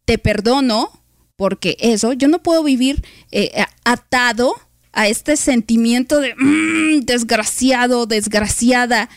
te 0.05 0.17
perdono, 0.17 0.91
porque 1.35 1.75
eso, 1.79 2.13
yo 2.13 2.27
no 2.27 2.43
puedo 2.43 2.63
vivir 2.63 3.03
eh, 3.31 3.65
atado 3.83 4.53
a 4.93 5.07
este 5.07 5.37
sentimiento 5.37 6.19
de 6.19 6.35
mm, 6.35 7.01
desgraciado, 7.05 8.05
desgraciada, 8.05 9.09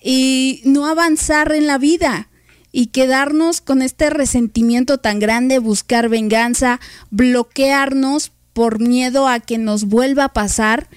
y 0.00 0.62
no 0.64 0.86
avanzar 0.86 1.52
en 1.52 1.66
la 1.66 1.78
vida 1.78 2.28
y 2.72 2.88
quedarnos 2.88 3.60
con 3.60 3.80
este 3.80 4.10
resentimiento 4.10 4.98
tan 4.98 5.18
grande, 5.18 5.58
buscar 5.58 6.08
venganza, 6.08 6.80
bloquearnos 7.10 8.32
por 8.52 8.80
miedo 8.80 9.28
a 9.28 9.40
que 9.40 9.58
nos 9.58 9.84
vuelva 9.84 10.24
a 10.24 10.32
pasar. 10.32 10.88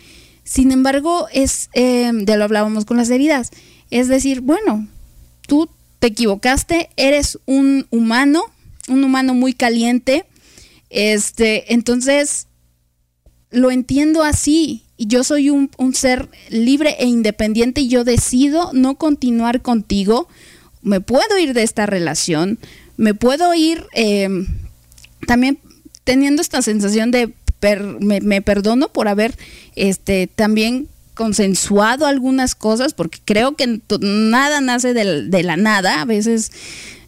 Sin 0.43 0.71
embargo, 0.71 1.27
es, 1.31 1.69
eh, 1.73 2.11
ya 2.25 2.37
lo 2.37 2.43
hablábamos 2.43 2.85
con 2.85 2.97
las 2.97 3.09
heridas, 3.09 3.51
es 3.91 4.07
decir, 4.07 4.41
bueno, 4.41 4.87
tú 5.47 5.69
te 5.99 6.07
equivocaste, 6.07 6.89
eres 6.95 7.39
un 7.45 7.87
humano, 7.91 8.43
un 8.87 9.03
humano 9.03 9.33
muy 9.33 9.53
caliente, 9.53 10.25
este, 10.89 11.73
entonces, 11.73 12.47
lo 13.51 13.71
entiendo 13.71 14.23
así. 14.23 14.83
Y 15.01 15.07
yo 15.07 15.23
soy 15.23 15.49
un, 15.49 15.69
ser 15.93 16.27
libre 16.49 16.97
e 16.99 17.05
independiente 17.05 17.79
y 17.79 17.87
yo 17.87 18.03
decido 18.03 18.71
no 18.73 18.95
continuar 18.95 19.61
contigo. 19.61 20.27
Me 20.81 20.99
puedo 20.99 21.39
ir 21.39 21.53
de 21.53 21.63
esta 21.63 21.85
relación. 21.85 22.59
Me 22.97 23.13
puedo 23.13 23.53
ir 23.53 23.85
em, 23.93 24.45
también 25.25 25.57
teniendo 26.03 26.41
esta 26.41 26.61
sensación 26.61 27.11
de 27.11 27.33
me, 28.01 28.41
perdono 28.41 28.89
por 28.89 29.07
haber 29.07 29.37
este, 29.77 30.27
también 30.27 30.89
consensuado 31.13 32.05
algunas 32.05 32.53
cosas, 32.53 32.93
porque 32.93 33.19
creo 33.23 33.55
que 33.55 33.79
nada 34.01 34.59
nace 34.59 34.93
de, 34.93 35.29
de 35.29 35.43
la 35.43 35.55
nada. 35.55 36.01
A 36.01 36.05
veces 36.05 36.51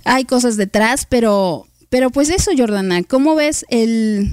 hay 0.06 0.24
cosas 0.24 0.56
detrás, 0.56 1.06
pero 1.10 1.68
pero 1.92 2.10
pues 2.10 2.30
eso, 2.30 2.52
Jordana, 2.58 3.04
¿cómo 3.04 3.36
ves 3.36 3.66
el, 3.68 4.30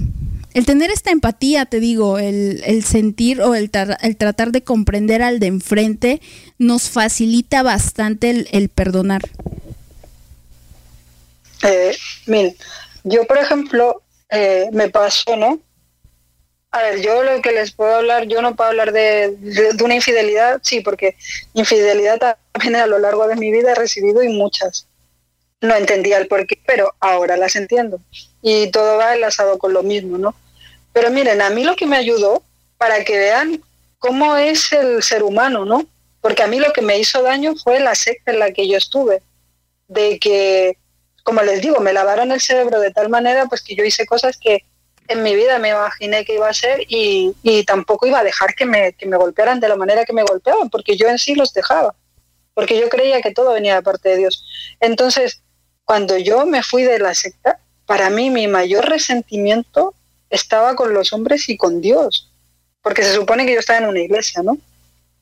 tener 0.65 0.91
esta 0.91 1.11
empatía, 1.11 1.65
te 1.65 1.79
digo, 1.79 2.17
el, 2.17 2.83
sentir 2.83 3.41
o 3.41 3.55
el, 3.55 3.69
el, 4.01 4.17
tratar 4.17 4.51
de 4.51 4.63
comprender 4.63 5.21
al 5.21 5.39
de 5.39 5.47
enfrente 5.47 6.21
nos 6.57 6.89
facilita 6.89 7.63
bastante 7.63 8.47
el, 8.51 8.69
perdonar? 8.69 9.21
Eh, 11.63 11.95
yo 13.03 13.25
por 13.25 13.37
ejemplo, 13.37 14.01
eh, 14.29 14.69
me 14.71 14.89
pasó, 14.89 15.35
¿no? 15.35 15.59
A 16.71 16.81
ver, 16.83 17.01
yo 17.01 17.23
lo 17.23 17.41
que 17.41 17.51
les 17.51 17.71
puedo 17.71 17.95
hablar, 17.95 18.27
yo 18.27 18.41
no 18.41 18.55
puedo 18.55 18.69
hablar 18.69 18.91
de, 18.91 19.35
de, 19.39 19.83
una 19.83 19.95
infidelidad, 19.95 20.59
sí, 20.63 20.81
porque 20.81 21.15
infidelidad 21.53 22.37
también 22.53 22.75
a 22.75 22.85
lo 22.85 22.99
largo 22.99 23.27
de 23.27 23.35
mi 23.35 23.51
vida 23.51 23.71
he 23.71 23.75
recibido 23.75 24.21
y 24.21 24.29
muchas 24.29 24.88
no 25.61 25.75
entendía 25.75 26.17
el 26.17 26.27
porqué, 26.27 26.59
pero 26.65 26.93
ahora 26.99 27.37
las 27.37 27.55
entiendo. 27.55 27.99
Y 28.41 28.71
todo 28.71 28.97
va 28.97 29.15
enlazado 29.15 29.57
con 29.57 29.73
lo 29.73 29.83
mismo, 29.83 30.17
¿no? 30.17 30.35
Pero 30.93 31.11
miren, 31.11 31.41
a 31.41 31.49
mí 31.49 31.63
lo 31.63 31.75
que 31.75 31.85
me 31.85 31.97
ayudó 31.97 32.43
para 32.77 33.03
que 33.03 33.17
vean 33.17 33.61
cómo 33.99 34.37
es 34.37 34.71
el 34.71 35.03
ser 35.03 35.23
humano, 35.23 35.65
¿no? 35.65 35.85
Porque 36.21 36.43
a 36.43 36.47
mí 36.47 36.59
lo 36.59 36.71
que 36.73 36.81
me 36.81 36.97
hizo 36.97 37.21
daño 37.21 37.55
fue 37.55 37.79
la 37.79 37.95
secta 37.95 38.31
en 38.31 38.39
la 38.39 38.51
que 38.51 38.67
yo 38.67 38.77
estuve, 38.77 39.21
de 39.87 40.19
que, 40.19 40.77
como 41.23 41.41
les 41.41 41.61
digo, 41.61 41.79
me 41.79 41.93
lavaron 41.93 42.31
el 42.31 42.41
cerebro 42.41 42.79
de 42.79 42.91
tal 42.91 43.09
manera 43.09 43.45
pues 43.45 43.61
que 43.61 43.75
yo 43.75 43.83
hice 43.83 44.05
cosas 44.05 44.37
que 44.37 44.63
en 45.07 45.23
mi 45.23 45.35
vida 45.35 45.57
me 45.57 45.69
imaginé 45.69 46.23
que 46.23 46.35
iba 46.35 46.47
a 46.47 46.53
ser 46.53 46.85
y, 46.87 47.33
y 47.41 47.63
tampoco 47.63 48.05
iba 48.05 48.19
a 48.19 48.23
dejar 48.23 48.53
que 48.53 48.65
me, 48.65 48.93
que 48.93 49.07
me 49.07 49.17
golpearan 49.17 49.59
de 49.59 49.67
la 49.67 49.75
manera 49.75 50.05
que 50.05 50.13
me 50.13 50.23
golpeaban, 50.23 50.69
porque 50.69 50.95
yo 50.95 51.07
en 51.09 51.17
sí 51.17 51.35
los 51.35 51.51
dejaba, 51.53 51.95
porque 52.53 52.79
yo 52.79 52.89
creía 52.89 53.21
que 53.21 53.33
todo 53.33 53.53
venía 53.53 53.75
de 53.75 53.81
parte 53.81 54.09
de 54.09 54.17
Dios. 54.17 54.45
Entonces, 54.79 55.41
cuando 55.89 56.19
yo 56.19 56.45
me 56.45 56.61
fui 56.61 56.83
de 56.83 56.99
la 56.99 57.15
secta, 57.15 57.57
para 57.87 58.11
mí 58.11 58.29
mi 58.29 58.45
mayor 58.45 58.87
resentimiento 58.87 59.95
estaba 60.29 60.75
con 60.75 60.93
los 60.93 61.13
hombres 61.13 61.49
y 61.49 61.57
con 61.57 61.81
Dios, 61.81 62.29
porque 62.83 63.01
se 63.01 63.15
supone 63.15 63.43
que 63.43 63.53
yo 63.53 63.59
estaba 63.59 63.79
en 63.79 63.87
una 63.87 63.99
iglesia, 63.99 64.43
¿no? 64.43 64.59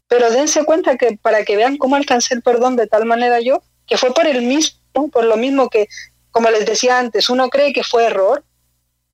Pero 0.10 0.30
dense 0.30 0.66
cuenta 0.66 0.98
que 0.98 1.18
para 1.22 1.46
que 1.46 1.56
vean 1.56 1.78
cómo 1.78 1.96
alcancé 1.96 2.34
el 2.34 2.42
perdón 2.42 2.76
de 2.76 2.86
tal 2.86 3.06
manera 3.06 3.40
yo, 3.40 3.64
que 3.86 3.98
fue 3.98 4.14
por 4.14 4.28
el 4.28 4.42
mismo, 4.42 5.08
por 5.10 5.24
lo 5.24 5.38
mismo 5.38 5.70
que, 5.70 5.88
como 6.32 6.50
les 6.50 6.66
decía 6.66 7.00
antes, 7.00 7.30
uno 7.30 7.48
cree 7.48 7.72
que 7.72 7.86
fue 7.86 8.04
error, 8.04 8.44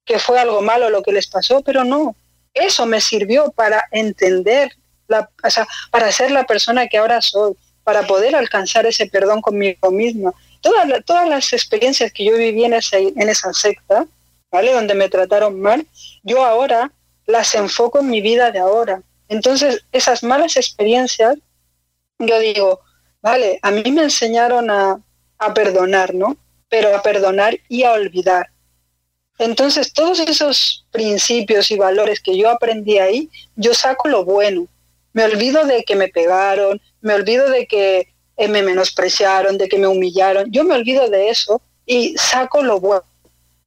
que 0.06 0.18
fue 0.18 0.40
algo 0.40 0.64
malo 0.64 0.90
lo 0.90 1.04
que 1.04 1.12
les 1.12 1.28
pasó, 1.28 1.62
pero 1.62 1.84
no. 1.84 2.16
eso 2.56 2.88
me 2.88 3.00
sirvió 3.00 3.52
para 3.52 3.86
entender, 3.92 4.72
la, 5.08 5.30
o 5.44 5.50
sea, 5.52 5.68
para 5.92 6.12
ser 6.12 6.32
la 6.32 6.48
persona 6.48 6.88
que 6.88 6.98
ahora 6.98 7.22
soy, 7.22 7.54
para 7.84 8.08
poder 8.08 8.36
alcanzar 8.36 8.88
ese 8.88 9.06
perdón 9.06 9.40
conmigo 9.40 9.92
misma. 9.92 10.34
Todas, 10.64 10.88
todas 11.06 11.28
las 11.28 11.52
experiencias 11.52 12.14
que 12.14 12.24
yo 12.24 12.38
viví 12.38 12.64
en 12.64 12.74
esa, 12.74 12.98
en 12.98 13.28
esa 13.30 13.52
secta, 13.54 14.08
¿vale? 14.50 14.72
Donde 14.72 14.96
me 14.96 15.10
trataron 15.10 15.60
mal, 15.60 15.86
yo 16.24 16.46
ahora 16.46 16.90
las 17.26 17.54
enfoco 17.54 18.00
en 18.00 18.10
mi 18.10 18.22
vida 18.22 18.50
de 18.50 18.60
ahora. 18.60 19.04
Entonces, 19.28 19.84
esas 19.92 20.24
malas 20.24 20.56
experiencias, 20.56 21.36
yo 22.18 22.40
digo, 22.40 22.80
vale, 23.22 23.60
a 23.62 23.72
mí 23.72 23.92
me 23.92 24.04
enseñaron 24.04 24.70
a, 24.70 25.02
a 25.38 25.54
perdonar, 25.54 26.16
¿no? 26.16 26.38
Pero 26.70 26.96
a 26.96 27.02
perdonar 27.02 27.60
y 27.68 27.84
a 27.84 27.92
olvidar. 27.92 28.50
Entonces, 29.40 29.92
todos 29.92 30.22
esos 30.22 30.86
principios 30.92 31.72
y 31.72 31.76
valores 31.76 32.22
que 32.22 32.38
yo 32.38 32.50
aprendí 32.50 33.00
ahí, 33.00 33.30
yo 33.58 33.74
saco 33.74 34.08
lo 34.08 34.24
bueno. 34.24 34.68
Me 35.12 35.26
olvido 35.26 35.66
de 35.66 35.84
que 35.84 35.98
me 35.98 36.08
pegaron, 36.08 36.80
me 37.02 37.14
olvido 37.16 37.50
de 37.50 37.68
que 37.68 38.13
eh, 38.38 38.48
me 38.48 38.64
menospreciaron, 38.64 39.58
de 39.58 39.68
que 39.70 39.78
me 39.78 39.88
humillaron. 39.88 40.52
Yo 40.52 40.64
me 40.64 40.76
olvido 40.76 41.10
de 41.10 41.30
eso 41.30 41.62
y 41.86 42.16
saco 42.18 42.64
lo 42.64 42.80
bueno. 42.80 43.04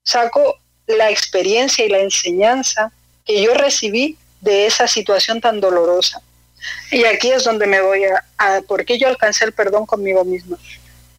Saco 0.03 0.59
la 0.87 1.11
experiencia 1.11 1.85
y 1.85 1.89
la 1.89 2.01
enseñanza 2.01 2.93
que 3.25 3.43
yo 3.43 3.55
recibí 3.55 4.17
de 4.41 4.67
esa 4.67 4.87
situación 4.87 5.41
tan 5.41 5.61
dolorosa. 5.61 6.21
Y 6.91 7.05
aquí 7.05 7.31
es 7.31 7.45
donde 7.45 7.67
me 7.67 7.81
voy 7.81 8.05
a, 8.05 8.25
a 8.39 8.63
por 8.63 8.85
qué 8.85 8.99
yo 8.99 9.09
alcancé 9.09 9.45
el 9.45 9.53
perdón 9.53 9.87
conmigo 9.87 10.25
misma. 10.25 10.59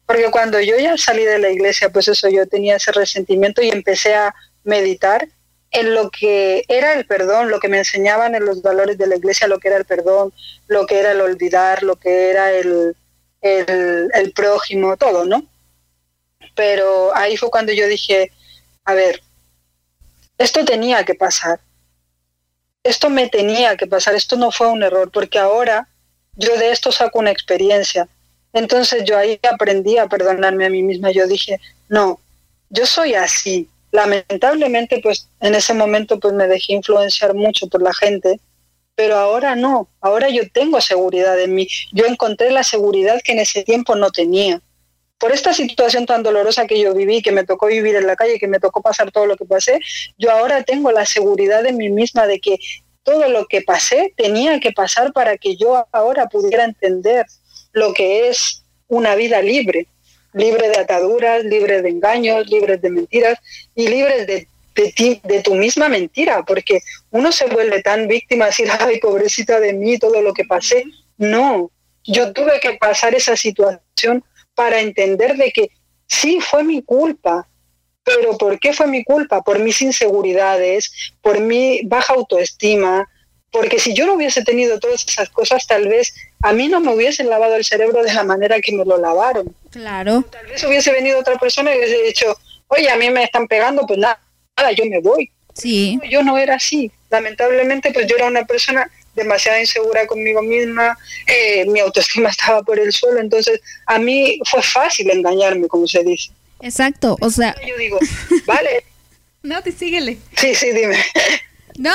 Porque 0.06 0.30
cuando 0.30 0.58
yo 0.60 0.78
ya 0.78 0.96
salí 0.96 1.24
de 1.24 1.38
la 1.38 1.50
iglesia, 1.50 1.90
pues 1.90 2.08
eso, 2.08 2.28
yo 2.28 2.46
tenía 2.46 2.76
ese 2.76 2.92
resentimiento 2.92 3.62
y 3.62 3.68
empecé 3.68 4.14
a 4.14 4.34
meditar 4.64 5.28
en 5.70 5.94
lo 5.94 6.10
que 6.10 6.64
era 6.68 6.94
el 6.94 7.06
perdón, 7.06 7.50
lo 7.50 7.60
que 7.60 7.68
me 7.68 7.78
enseñaban 7.78 8.34
en 8.34 8.44
los 8.46 8.62
valores 8.62 8.96
de 8.96 9.06
la 9.06 9.16
iglesia, 9.16 9.48
lo 9.48 9.58
que 9.58 9.68
era 9.68 9.76
el 9.76 9.84
perdón, 9.84 10.32
lo 10.66 10.86
que 10.86 10.98
era 10.98 11.12
el 11.12 11.20
olvidar, 11.20 11.82
lo 11.82 11.96
que 11.96 12.30
era 12.30 12.52
el, 12.52 12.96
el, 13.40 14.32
prójimo, 14.34 14.96
todo, 14.96 15.24
¿no? 15.24 15.44
Pero 16.54 17.14
ahí 17.16 17.36
fue 17.36 17.50
cuando 17.50 17.72
yo 17.72 17.86
dije, 17.86 18.32
a 18.84 18.94
ver, 18.94 19.22
esto 20.38 20.64
tenía 20.64 21.04
que 21.04 21.14
pasar, 21.14 21.60
esto 22.82 23.10
me 23.10 23.28
tenía 23.28 23.76
que 23.76 23.86
pasar, 23.86 24.14
esto 24.14 24.36
no 24.36 24.50
fue 24.50 24.68
un 24.68 24.82
error, 24.82 25.10
porque 25.10 25.38
ahora 25.38 25.88
yo 26.36 26.56
de 26.56 26.70
esto 26.70 26.92
saco 26.92 27.18
una 27.18 27.30
experiencia. 27.30 28.08
Entonces 28.52 29.04
yo 29.04 29.18
ahí 29.18 29.38
aprendí 29.50 29.98
a 29.98 30.06
perdonarme 30.06 30.66
a 30.66 30.70
mí 30.70 30.82
misma. 30.82 31.10
Yo 31.10 31.26
dije, 31.26 31.60
no, 31.88 32.18
yo 32.70 32.86
soy 32.86 33.14
así. 33.14 33.68
Lamentablemente, 33.90 35.00
pues 35.02 35.28
en 35.40 35.54
ese 35.54 35.74
momento 35.74 36.18
pues 36.18 36.34
me 36.34 36.46
dejé 36.46 36.74
influenciar 36.74 37.34
mucho 37.34 37.66
por 37.68 37.82
la 37.82 37.92
gente, 37.94 38.40
pero 38.98 39.16
ahora 39.16 39.54
no, 39.54 39.88
ahora 40.00 40.28
yo 40.28 40.42
tengo 40.50 40.80
seguridad 40.80 41.40
en 41.40 41.54
mí. 41.54 41.68
Yo 41.92 42.04
encontré 42.06 42.50
la 42.50 42.64
seguridad 42.64 43.20
que 43.22 43.30
en 43.30 43.38
ese 43.38 43.62
tiempo 43.62 43.94
no 43.94 44.10
tenía. 44.10 44.60
Por 45.18 45.30
esta 45.30 45.54
situación 45.54 46.04
tan 46.04 46.24
dolorosa 46.24 46.66
que 46.66 46.80
yo 46.80 46.92
viví, 46.94 47.22
que 47.22 47.30
me 47.30 47.44
tocó 47.44 47.68
vivir 47.68 47.94
en 47.94 48.08
la 48.08 48.16
calle, 48.16 48.40
que 48.40 48.48
me 48.48 48.58
tocó 48.58 48.82
pasar 48.82 49.12
todo 49.12 49.26
lo 49.26 49.36
que 49.36 49.44
pasé, 49.44 49.78
yo 50.18 50.32
ahora 50.32 50.64
tengo 50.64 50.90
la 50.90 51.06
seguridad 51.06 51.64
en 51.64 51.76
mí 51.76 51.90
misma 51.90 52.26
de 52.26 52.40
que 52.40 52.58
todo 53.04 53.28
lo 53.28 53.46
que 53.46 53.62
pasé 53.62 54.12
tenía 54.16 54.58
que 54.58 54.72
pasar 54.72 55.12
para 55.12 55.36
que 55.36 55.54
yo 55.54 55.86
ahora 55.92 56.26
pudiera 56.26 56.64
entender 56.64 57.24
lo 57.70 57.92
que 57.92 58.28
es 58.28 58.64
una 58.88 59.14
vida 59.14 59.40
libre, 59.42 59.86
libre 60.32 60.70
de 60.70 60.76
ataduras, 60.76 61.44
libre 61.44 61.82
de 61.82 61.88
engaños, 61.88 62.48
libre 62.48 62.78
de 62.78 62.90
mentiras 62.90 63.38
y 63.76 63.86
libre 63.86 64.26
de, 64.26 64.48
de 64.78 64.92
ti, 64.92 65.20
de 65.24 65.42
tu 65.42 65.56
misma 65.56 65.88
mentira, 65.88 66.44
porque 66.44 66.82
uno 67.10 67.32
se 67.32 67.46
vuelve 67.46 67.82
tan 67.82 68.06
víctima, 68.06 68.46
decir, 68.46 68.68
ay, 68.78 69.00
pobrecita 69.00 69.58
de 69.58 69.72
mí, 69.72 69.98
todo 69.98 70.22
lo 70.22 70.32
que 70.32 70.44
pasé. 70.44 70.84
No, 71.16 71.72
yo 72.04 72.32
tuve 72.32 72.60
que 72.60 72.74
pasar 72.74 73.12
esa 73.16 73.36
situación 73.36 74.24
para 74.54 74.80
entender 74.80 75.36
de 75.36 75.50
que 75.50 75.70
sí 76.06 76.40
fue 76.40 76.62
mi 76.62 76.80
culpa, 76.82 77.48
pero 78.04 78.38
¿por 78.38 78.60
qué 78.60 78.72
fue 78.72 78.86
mi 78.86 79.02
culpa? 79.02 79.42
Por 79.42 79.58
mis 79.58 79.82
inseguridades, 79.82 80.92
por 81.22 81.40
mi 81.40 81.82
baja 81.84 82.14
autoestima, 82.14 83.04
porque 83.50 83.80
si 83.80 83.94
yo 83.94 84.06
no 84.06 84.14
hubiese 84.14 84.44
tenido 84.44 84.78
todas 84.78 85.04
esas 85.04 85.28
cosas, 85.30 85.66
tal 85.66 85.88
vez 85.88 86.14
a 86.40 86.52
mí 86.52 86.68
no 86.68 86.80
me 86.80 86.94
hubiesen 86.94 87.28
lavado 87.28 87.56
el 87.56 87.64
cerebro 87.64 88.04
de 88.04 88.14
la 88.14 88.22
manera 88.22 88.60
que 88.60 88.72
me 88.72 88.84
lo 88.84 88.96
lavaron. 88.96 89.52
Claro. 89.70 90.24
Tal 90.30 90.46
vez 90.46 90.62
hubiese 90.62 90.92
venido 90.92 91.18
otra 91.18 91.36
persona 91.36 91.74
y 91.74 91.78
hubiese 91.78 92.00
dicho, 92.04 92.38
oye, 92.68 92.88
a 92.90 92.96
mí 92.96 93.10
me 93.10 93.24
están 93.24 93.48
pegando, 93.48 93.84
pues 93.86 93.98
nada, 93.98 94.20
nada 94.58 94.72
yo 94.72 94.84
me 94.86 95.00
voy. 95.00 95.30
Sí. 95.54 95.98
Yo 96.10 96.22
no 96.22 96.36
era 96.38 96.56
así. 96.56 96.90
Lamentablemente, 97.10 97.92
pues 97.92 98.06
yo 98.06 98.16
era 98.16 98.26
una 98.26 98.44
persona 98.44 98.90
demasiado 99.14 99.58
insegura 99.58 100.06
conmigo 100.06 100.40
misma, 100.42 100.96
eh, 101.26 101.64
mi 101.66 101.80
autoestima 101.80 102.28
estaba 102.36 102.62
por 102.62 102.78
el 102.78 102.92
suelo, 102.92 103.18
entonces 103.20 103.60
a 103.86 103.98
mí 103.98 104.38
fue 104.48 104.62
fácil 104.62 105.10
engañarme, 105.10 105.66
como 105.66 105.86
se 105.88 106.04
dice. 106.04 106.30
Exacto. 106.60 107.16
O 107.20 107.30
sea, 107.30 107.54
Yo 107.66 107.76
digo, 107.76 107.98
vale, 108.46 108.84
no 109.42 109.62
te 109.62 109.72
síguele. 109.72 110.18
sí, 110.36 110.54
sí, 110.54 110.72
dime. 110.72 110.96
No, 111.78 111.94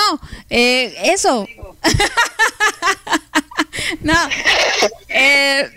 eh, 0.49 0.95
eso. 1.03 1.45
no. 3.99 4.29
Eh, 5.09 5.69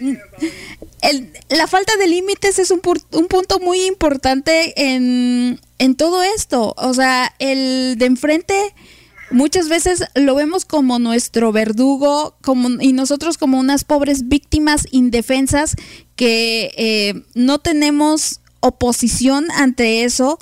el- 1.03 1.33
la 1.49 1.67
falta 1.67 1.97
de 1.97 2.07
límites 2.09 2.59
es 2.59 2.71
un, 2.71 2.81
un 3.13 3.27
punto 3.27 3.59
muy 3.61 3.85
importante 3.85 4.73
en, 4.77 5.61
en 5.79 5.95
todo 5.95 6.23
esto. 6.23 6.75
O 6.77 6.95
sea, 6.95 7.35
el 7.39 7.97
de 7.99 8.07
enfrente 8.07 8.75
muchas 9.31 9.69
veces 9.69 10.05
lo 10.15 10.35
vemos 10.35 10.65
como 10.65 10.99
nuestro 10.99 11.51
verdugo 11.53 12.37
y 12.81 12.93
nosotros 12.93 13.39
como 13.39 13.59
unas 13.59 13.85
pobres 13.85 14.29
víctimas 14.29 14.87
indefensas 14.93 15.75
que 16.15 16.73
eh, 16.77 17.25
no 17.35 17.59
tenemos 17.59 18.41
oposición 18.61 19.51
ante 19.53 20.05
eso 20.05 20.39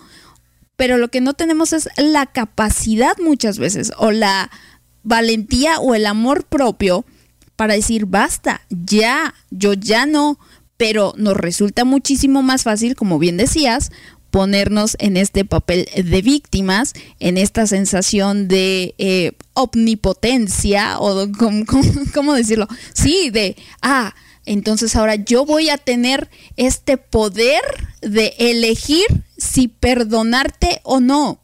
pero 0.77 0.99
lo 0.99 1.09
que 1.09 1.21
no 1.21 1.35
tenemos 1.35 1.73
es 1.73 1.89
la 1.97 2.27
capacidad 2.27 3.17
muchas 3.19 3.59
veces 3.59 3.93
o 3.97 4.11
la 4.11 4.51
valentía 5.03 5.79
o 5.79 5.95
el 5.95 6.05
amor 6.05 6.45
propio 6.45 7.05
para 7.57 7.75
decir 7.75 8.07
basta, 8.07 8.61
ya, 8.69 9.35
yo 9.51 9.75
ya 9.75 10.07
no, 10.07 10.39
pero 10.77 11.15
nos 11.17 11.37
resulta 11.37 11.85
muchísimo 11.85 12.43
más 12.43 12.63
fácil, 12.63 12.97
como 12.97 13.19
bien 13.19 13.37
decías, 13.37 13.91
ponernos 14.31 14.97
en 14.99 15.17
este 15.17 15.45
papel 15.45 15.89
de 15.95 16.21
víctimas, 16.21 16.93
en 17.21 17.39
esta 17.39 17.69
sensación 17.69 18.49
de 18.49 18.97
eh, 18.99 19.33
omnipotencia 19.53 20.99
o 20.99 21.31
¿cómo, 21.39 21.65
cómo, 21.67 21.85
cómo 22.13 22.35
decirlo? 22.35 22.67
Sí, 22.95 23.31
de, 23.31 23.57
ah, 23.81 24.13
entonces 24.45 24.97
ahora 24.97 25.15
yo 25.15 25.47
voy 25.47 25.71
a 25.71 25.79
tener 25.79 26.29
este 26.57 26.97
poder 26.97 27.63
de 28.03 28.35
elegir 28.39 29.07
si 29.39 29.69
perdonarte 29.69 30.81
o 30.83 31.01
no. 31.01 31.41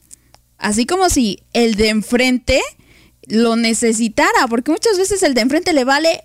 Así 0.59 0.85
como 0.85 1.09
si 1.09 1.39
el 1.53 1.77
de 1.77 1.89
enfrente 1.89 2.61
lo 3.31 3.57
necesitara, 3.57 4.47
porque 4.49 4.71
muchas 4.71 4.99
veces 4.99 5.23
el 5.23 5.35
de 5.35 5.41
enfrente 5.41 5.73
le 5.73 5.85
vale 5.85 6.23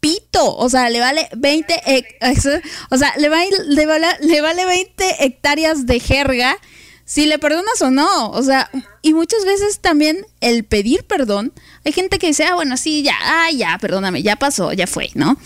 pito, 0.00 0.56
o 0.56 0.68
sea, 0.68 0.90
le 0.90 0.98
vale 0.98 1.28
20, 1.36 1.74
hec- 1.86 2.62
o 2.90 2.96
sea, 2.98 3.12
le, 3.18 3.28
va- 3.28 3.44
le 3.68 3.86
vale, 3.86 4.06
le 4.20 4.40
vale 4.40 4.64
20 4.64 5.24
hectáreas 5.24 5.86
de 5.86 6.00
jerga 6.00 6.56
si 7.04 7.26
le 7.26 7.38
perdonas 7.38 7.80
o 7.82 7.90
no, 7.90 8.30
o 8.30 8.42
sea, 8.42 8.70
y 9.02 9.12
muchas 9.12 9.44
veces 9.44 9.80
también 9.80 10.24
el 10.40 10.64
pedir 10.64 11.04
perdón, 11.04 11.52
hay 11.84 11.92
gente 11.92 12.18
que 12.18 12.28
dice, 12.28 12.44
ah, 12.44 12.54
bueno, 12.54 12.76
sí, 12.76 13.02
ya, 13.02 13.14
ah, 13.20 13.50
ya, 13.52 13.76
perdóname, 13.80 14.22
ya 14.22 14.36
pasó, 14.36 14.72
ya 14.72 14.86
fue, 14.86 15.10
¿no? 15.14 15.36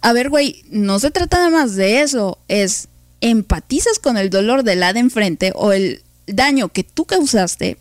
A 0.00 0.12
ver, 0.12 0.30
güey, 0.30 0.64
no 0.70 0.98
se 0.98 1.10
trata 1.10 1.38
nada 1.38 1.50
más 1.50 1.74
de 1.76 2.02
eso, 2.02 2.38
es 2.48 2.88
empatizas 3.20 3.98
con 3.98 4.16
el 4.16 4.30
dolor 4.30 4.62
de 4.64 4.76
la 4.76 4.92
de 4.92 5.00
enfrente 5.00 5.52
o 5.54 5.72
el 5.72 6.02
daño 6.26 6.68
que 6.68 6.82
tú 6.84 7.04
causaste, 7.04 7.76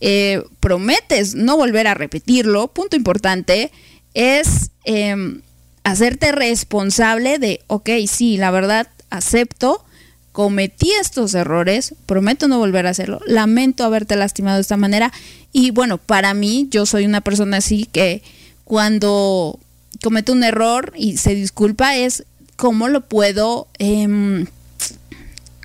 eh, 0.00 0.42
prometes 0.60 1.34
no 1.34 1.56
volver 1.56 1.86
a 1.86 1.94
repetirlo, 1.94 2.68
punto 2.68 2.96
importante, 2.96 3.70
es 4.14 4.70
em, 4.84 5.42
hacerte 5.84 6.32
responsable 6.32 7.38
de, 7.38 7.60
ok, 7.66 7.90
sí, 8.06 8.36
la 8.36 8.50
verdad, 8.50 8.88
acepto, 9.10 9.84
cometí 10.32 10.92
estos 10.92 11.34
errores, 11.34 11.94
prometo 12.06 12.48
no 12.48 12.58
volver 12.58 12.86
a 12.86 12.90
hacerlo, 12.90 13.20
lamento 13.26 13.84
haberte 13.84 14.16
lastimado 14.16 14.56
de 14.56 14.62
esta 14.62 14.76
manera 14.76 15.12
y 15.52 15.70
bueno, 15.70 15.98
para 15.98 16.34
mí 16.34 16.68
yo 16.70 16.86
soy 16.86 17.04
una 17.04 17.20
persona 17.20 17.58
así 17.58 17.86
que 17.86 18.22
cuando 18.64 19.58
comete 20.02 20.32
un 20.32 20.44
error 20.44 20.92
y 20.96 21.16
se 21.16 21.34
disculpa 21.34 21.96
es 21.96 22.24
cómo 22.56 22.88
lo 22.88 23.00
puedo 23.00 23.66
em, 23.78 24.46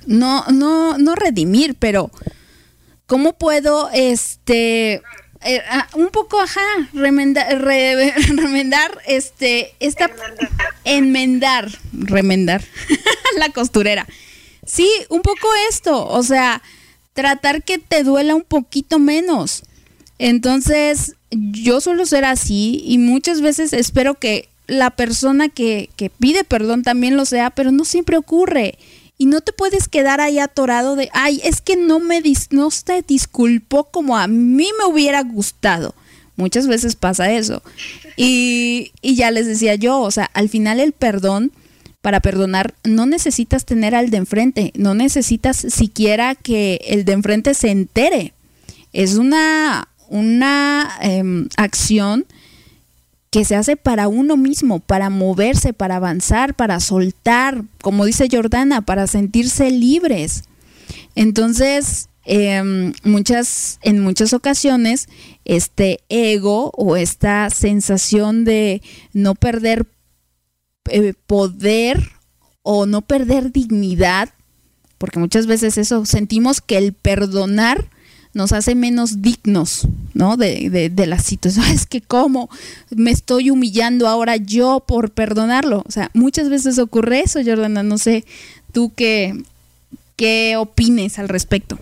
no 0.06 0.44
no 0.46 0.98
no 0.98 1.14
redimir, 1.14 1.76
pero 1.76 2.10
cómo 3.06 3.32
puedo 3.34 3.90
este 3.92 5.02
eh, 5.42 5.62
ah, 5.70 5.88
un 5.94 6.08
poco 6.08 6.40
ajá 6.40 6.60
remendar 6.92 7.60
re- 7.62 8.12
remendar 8.36 8.98
este 9.06 9.74
esta 9.80 10.10
enmendar 10.84 11.70
remendar 11.92 12.62
la 13.38 13.50
costurera 13.50 14.06
sí 14.64 14.88
un 15.08 15.22
poco 15.22 15.48
esto 15.68 16.06
o 16.06 16.22
sea 16.22 16.62
tratar 17.12 17.62
que 17.62 17.78
te 17.78 18.02
duela 18.02 18.34
un 18.34 18.42
poquito 18.44 18.98
menos 18.98 19.62
Entonces, 20.18 21.14
yo 21.30 21.80
suelo 21.80 22.06
ser 22.06 22.24
así 22.24 22.82
y 22.86 22.98
muchas 22.98 23.40
veces 23.40 23.72
espero 23.72 24.14
que 24.14 24.48
la 24.66 24.90
persona 24.90 25.48
que, 25.48 25.90
que 25.96 26.08
pide 26.10 26.42
perdón 26.42 26.82
también 26.82 27.16
lo 27.16 27.24
sea, 27.24 27.50
pero 27.50 27.70
no 27.70 27.84
siempre 27.84 28.16
ocurre. 28.16 28.78
Y 29.18 29.26
no 29.26 29.40
te 29.40 29.52
puedes 29.52 29.88
quedar 29.88 30.20
ahí 30.20 30.38
atorado 30.38 30.94
de, 30.94 31.08
ay, 31.12 31.40
es 31.42 31.60
que 31.60 31.76
no 31.76 32.00
me 32.00 32.20
dis 32.20 32.48
no 32.50 32.68
te 32.84 33.02
disculpó 33.02 33.84
como 33.84 34.16
a 34.16 34.26
mí 34.26 34.68
me 34.78 34.84
hubiera 34.84 35.22
gustado. 35.22 35.94
Muchas 36.36 36.66
veces 36.66 36.96
pasa 36.96 37.32
eso. 37.32 37.62
Y, 38.16 38.92
y 39.00 39.16
ya 39.16 39.30
les 39.30 39.46
decía 39.46 39.74
yo, 39.74 40.00
o 40.00 40.10
sea, 40.10 40.30
al 40.34 40.50
final 40.50 40.80
el 40.80 40.92
perdón, 40.92 41.52
para 42.02 42.20
perdonar, 42.20 42.74
no 42.84 43.04
necesitas 43.04 43.64
tener 43.64 43.94
al 43.94 44.10
de 44.10 44.18
enfrente, 44.18 44.72
no 44.76 44.94
necesitas 44.94 45.56
siquiera 45.56 46.36
que 46.36 46.80
el 46.86 47.04
de 47.04 47.12
enfrente 47.12 47.52
se 47.54 47.70
entere. 47.70 48.32
Es 48.92 49.16
una, 49.16 49.88
una 50.08 50.98
em, 51.00 51.48
acción 51.56 52.26
que 53.30 53.44
se 53.44 53.56
hace 53.56 53.76
para 53.76 54.08
uno 54.08 54.36
mismo, 54.36 54.80
para 54.80 55.10
moverse, 55.10 55.72
para 55.72 55.96
avanzar, 55.96 56.54
para 56.54 56.80
soltar, 56.80 57.64
como 57.82 58.04
dice 58.04 58.28
Jordana, 58.30 58.82
para 58.82 59.06
sentirse 59.06 59.70
libres. 59.70 60.44
Entonces, 61.14 62.08
em, 62.24 62.92
muchas, 63.02 63.78
en 63.82 64.00
muchas 64.00 64.32
ocasiones, 64.32 65.08
este 65.44 66.00
ego 66.08 66.70
o 66.76 66.96
esta 66.96 67.50
sensación 67.50 68.44
de 68.44 68.82
no 69.12 69.34
perder 69.34 69.86
eh, 70.88 71.14
poder 71.26 72.12
o 72.62 72.86
no 72.86 73.02
perder 73.02 73.52
dignidad, 73.52 74.30
porque 74.98 75.18
muchas 75.18 75.46
veces 75.46 75.78
eso, 75.78 76.06
sentimos 76.06 76.60
que 76.60 76.78
el 76.78 76.92
perdonar 76.92 77.88
nos 78.36 78.52
hace 78.52 78.74
menos 78.74 79.22
dignos, 79.22 79.88
¿no? 80.12 80.36
De, 80.36 80.68
de, 80.68 80.90
de 80.90 81.06
la 81.06 81.18
situación. 81.18 81.64
Es 81.74 81.86
que 81.86 82.02
cómo 82.02 82.50
me 82.90 83.10
estoy 83.10 83.50
humillando 83.50 84.06
ahora 84.06 84.36
yo 84.36 84.84
por 84.86 85.10
perdonarlo. 85.10 85.82
O 85.88 85.90
sea, 85.90 86.10
muchas 86.12 86.50
veces 86.50 86.78
ocurre 86.78 87.20
eso, 87.20 87.40
Jordana. 87.42 87.82
No 87.82 87.96
sé, 87.96 88.24
tú 88.72 88.92
qué, 88.94 89.34
qué 90.16 90.56
opines 90.58 91.18
al 91.18 91.30
respecto. 91.30 91.78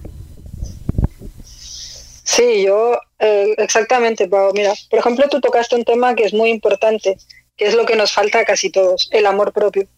Sí, 2.22 2.62
yo 2.64 2.98
eh, 3.18 3.55
exactamente, 3.59 4.28
Pau. 4.28 4.52
Mira, 4.55 4.74
por 4.89 5.01
ejemplo, 5.01 5.28
tú 5.28 5.40
tocaste 5.40 5.74
un 5.74 5.85
tema 5.85 6.14
que 6.14 6.22
es 6.22 6.32
muy 6.32 6.51
importante, 6.51 7.18
que 7.56 7.66
es 7.66 7.74
lo 7.74 7.85
que 7.85 7.97
nos 7.97 8.12
falta 8.12 8.39
a 8.39 8.44
casi 8.44 8.70
todos, 8.70 9.09
el 9.10 9.26
amor 9.26 9.52
propio. 9.52 9.89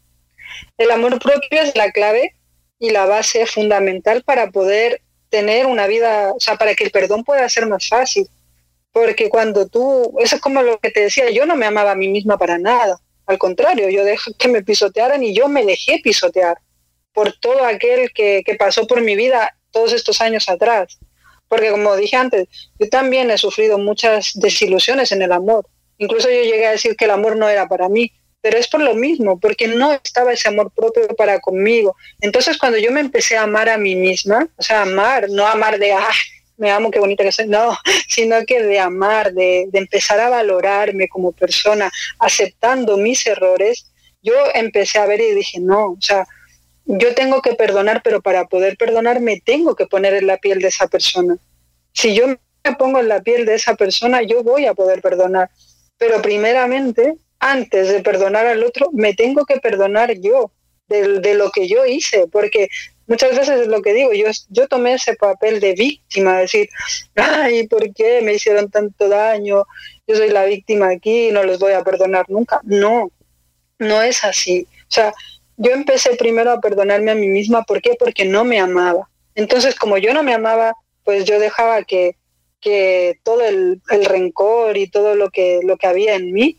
El 0.78 0.91
amor 0.91 1.19
propio 1.19 1.61
es 1.61 1.77
la 1.77 1.93
clave 1.93 2.35
y 2.78 2.91
la 2.91 3.05
base 3.05 3.45
fundamental 3.45 4.23
para 4.23 4.51
poder 4.51 5.03
tener 5.28 5.66
una 5.66 5.86
vida, 5.86 6.32
o 6.32 6.40
sea, 6.40 6.57
para 6.57 6.74
que 6.74 6.85
el 6.85 6.90
perdón 6.90 7.24
pueda 7.24 7.48
ser 7.48 7.66
más 7.66 7.89
fácil. 7.89 8.28
Porque 8.93 9.28
cuando 9.28 9.69
tú, 9.69 10.15
eso 10.20 10.36
es 10.36 10.43
como 10.43 10.62
lo 10.62 10.78
que 10.78 10.90
te 10.90 11.01
decía, 11.01 11.31
yo 11.31 11.44
no 11.44 11.57
me 11.57 11.66
amaba 11.66 11.93
a 11.93 11.97
mí 11.97 12.09
misma 12.09 12.39
para 12.39 12.59
nada. 12.59 12.98
Al 13.27 13.39
contrario, 13.39 13.90
yo 13.90 14.05
dejé 14.05 14.32
que 14.35 14.48
me 14.48 14.62
pisotearan 14.62 15.23
y 15.23 15.35
yo 15.35 15.48
me 15.48 15.65
dejé 15.65 16.01
pisotear 16.03 16.59
por 17.12 17.32
todo 17.32 17.65
aquel 17.65 18.12
que, 18.12 18.43
que 18.44 18.55
pasó 18.55 18.86
por 18.86 19.03
mi 19.03 19.16
vida 19.16 19.55
todos 19.70 19.93
estos 19.93 20.20
años 20.20 20.48
atrás. 20.48 20.98
Porque 21.48 21.70
como 21.70 21.97
dije 21.97 22.16
antes, 22.16 22.48
yo 22.78 22.89
también 22.89 23.31
he 23.31 23.39
sufrido 23.39 23.78
muchas 23.78 24.32
desilusiones 24.35 25.12
en 25.12 25.23
el 25.23 25.32
amor. 25.32 25.66
Incluso 25.98 26.28
yo 26.28 26.43
llegué 26.43 26.66
a 26.66 26.73
decir 26.73 26.97
que 26.97 27.05
el 27.05 27.11
amor 27.11 27.36
no 27.36 27.48
era 27.48 27.69
para 27.69 27.89
mí, 27.89 28.12
pero 28.41 28.59
es 28.59 28.69
por 28.69 28.81
lo 28.81 28.95
mismo, 28.95 29.39
porque 29.41 29.69
no 29.69 29.93
estaba 29.93 30.33
ese 30.33 30.49
amor 30.49 30.71
propio 30.71 31.07
para 31.17 31.41
conmigo. 31.41 31.97
Entonces 32.21 32.59
cuando 32.59 32.79
yo 32.79 32.93
me 32.93 33.01
empecé 33.01 33.37
a 33.37 33.43
amar 33.43 33.69
a 33.69 33.79
mí 33.79 33.97
misma, 33.97 34.49
o 34.57 34.63
sea, 34.63 34.83
amar, 34.83 35.29
no 35.31 35.47
amar 35.47 35.79
de, 35.79 35.93
ah, 35.93 36.13
me 36.57 36.71
amo, 36.71 36.91
qué 36.91 36.99
bonita 36.99 37.25
que 37.25 37.33
soy, 37.33 37.49
no, 37.49 37.77
sino 38.09 38.37
que 38.47 38.63
de 38.63 38.79
amar, 38.79 39.33
de, 39.33 39.67
de 39.71 39.79
empezar 39.79 40.21
a 40.21 40.29
valorarme 40.29 41.09
como 41.09 41.33
persona, 41.33 41.91
aceptando 42.19 42.97
mis 42.97 43.27
errores, 43.27 43.91
yo 44.23 44.35
empecé 44.55 44.99
a 44.99 45.07
ver 45.07 45.21
y 45.21 45.35
dije, 45.35 45.61
no, 45.61 45.93
o 45.93 45.99
sea, 46.01 46.27
yo 46.87 47.15
tengo 47.15 47.43
que 47.43 47.55
perdonar, 47.55 48.01
pero 48.03 48.23
para 48.23 48.47
poder 48.47 48.77
perdonar 48.77 49.21
me 49.21 49.41
tengo 49.41 49.75
que 49.75 49.87
poner 49.87 50.15
en 50.15 50.27
la 50.27 50.39
piel 50.39 50.61
de 50.61 50.69
esa 50.69 50.87
persona. 50.87 51.37
Si 51.93 52.15
yo 52.15 52.29
me 52.29 52.77
pongo 52.79 53.01
en 53.01 53.09
la 53.09 53.21
piel 53.23 53.45
de 53.45 53.55
esa 53.55 53.75
persona, 53.75 54.23
yo 54.23 54.43
voy 54.43 54.67
a 54.67 54.75
poder 54.75 55.03
perdonar. 55.03 55.51
Pero 55.99 56.23
primeramente, 56.23 57.17
antes 57.39 57.89
de 57.89 58.03
perdonar 58.03 58.47
al 58.47 58.65
otro, 58.65 58.91
me 58.93 59.15
tengo 59.15 59.45
que 59.45 59.59
perdonar 59.59 60.13
yo 60.19 60.51
de, 60.89 61.35
lo 61.35 61.51
que 61.51 61.69
yo 61.69 61.85
hice, 61.85 62.27
porque 62.29 62.69
muchas 63.07 63.37
veces 63.37 63.63
es 63.63 63.67
lo 63.69 63.83
que 63.83 63.93
digo, 63.93 64.13
yo, 64.13 64.27
yo 64.49 64.69
tomé 64.69 64.95
ese 64.95 65.15
papel 65.15 65.61
de 65.61 65.75
víctima, 65.75 66.39
decir, 66.39 66.69
ay, 67.17 67.67
¿por 67.67 67.93
qué 67.93 68.21
me 68.23 68.35
hicieron 68.35 68.71
tanto 68.71 69.09
daño? 69.09 69.65
Yo 70.07 70.17
soy 70.17 70.31
la 70.31 70.45
víctima 70.45 70.91
aquí, 70.91 71.31
no 71.33 71.43
les 71.43 71.59
voy 71.59 71.73
a 71.73 71.83
perdonar 71.83 72.27
nunca. 72.29 72.61
No, 72.63 73.11
no 73.79 74.03
es 74.03 74.23
así. 74.25 74.67
O 74.83 74.91
sea, 74.93 75.13
yo 75.57 75.73
empecé 75.73 76.15
primero 76.17 76.53
a 76.53 76.61
perdonarme 76.61 77.11
a 77.11 77.17
mí 77.17 77.29
misma, 77.29 77.63
¿por 77.63 77.83
qué? 77.83 77.97
Porque 77.99 78.25
no 78.25 78.45
me 78.45 78.61
amaba. 78.61 79.09
Entonces, 79.35 79.75
como 79.75 79.99
yo 79.99 80.15
no 80.15 80.23
me 80.23 80.35
amaba, 80.35 80.75
pues 81.05 81.25
yo 81.25 81.39
dejaba 81.39 81.83
que, 81.83 82.17
que 82.61 83.19
todo 83.23 83.43
el, 83.43 83.81
el, 83.91 84.05
rencor 84.05 84.77
y 84.77 84.89
todo 84.89 85.15
lo 85.15 85.31
que, 85.31 85.61
lo 85.63 85.77
que 85.77 85.87
había 85.87 86.15
en 86.15 86.33
mí, 86.33 86.59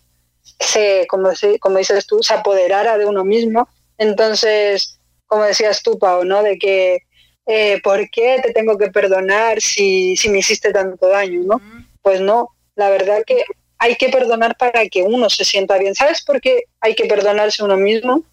se, 0.59 1.05
como, 1.07 1.29
como 1.59 1.77
dices 1.77 2.05
tú, 2.05 2.21
se 2.21 2.33
apoderara 2.33 2.97
de 2.97 3.05
uno 3.05 3.23
mismo. 3.23 3.67
Entonces, 3.97 4.99
como 5.25 5.43
decías 5.43 5.83
tú, 5.83 5.97
Pau, 5.99 6.23
¿no? 6.23 6.43
De 6.43 6.57
que, 6.57 6.99
eh, 7.45 7.81
¿por 7.81 8.09
qué 8.09 8.39
te 8.43 8.53
tengo 8.53 8.77
que 8.77 8.89
perdonar 8.89 9.61
si, 9.61 10.15
si 10.17 10.29
me 10.29 10.39
hiciste 10.39 10.71
tanto 10.71 11.07
daño, 11.07 11.41
¿no? 11.43 11.61
Pues 12.01 12.21
no, 12.21 12.49
la 12.75 12.89
verdad 12.89 13.23
que 13.25 13.43
hay 13.79 13.95
que 13.95 14.09
perdonar 14.09 14.57
para 14.57 14.87
que 14.87 15.03
uno 15.03 15.29
se 15.29 15.45
sienta 15.45 15.77
bien. 15.77 15.95
¿Sabes 15.95 16.23
por 16.23 16.41
qué 16.41 16.63
hay 16.79 16.95
que 16.95 17.05
perdonarse 17.05 17.63
uno 17.63 17.77
mismo? 17.77 18.23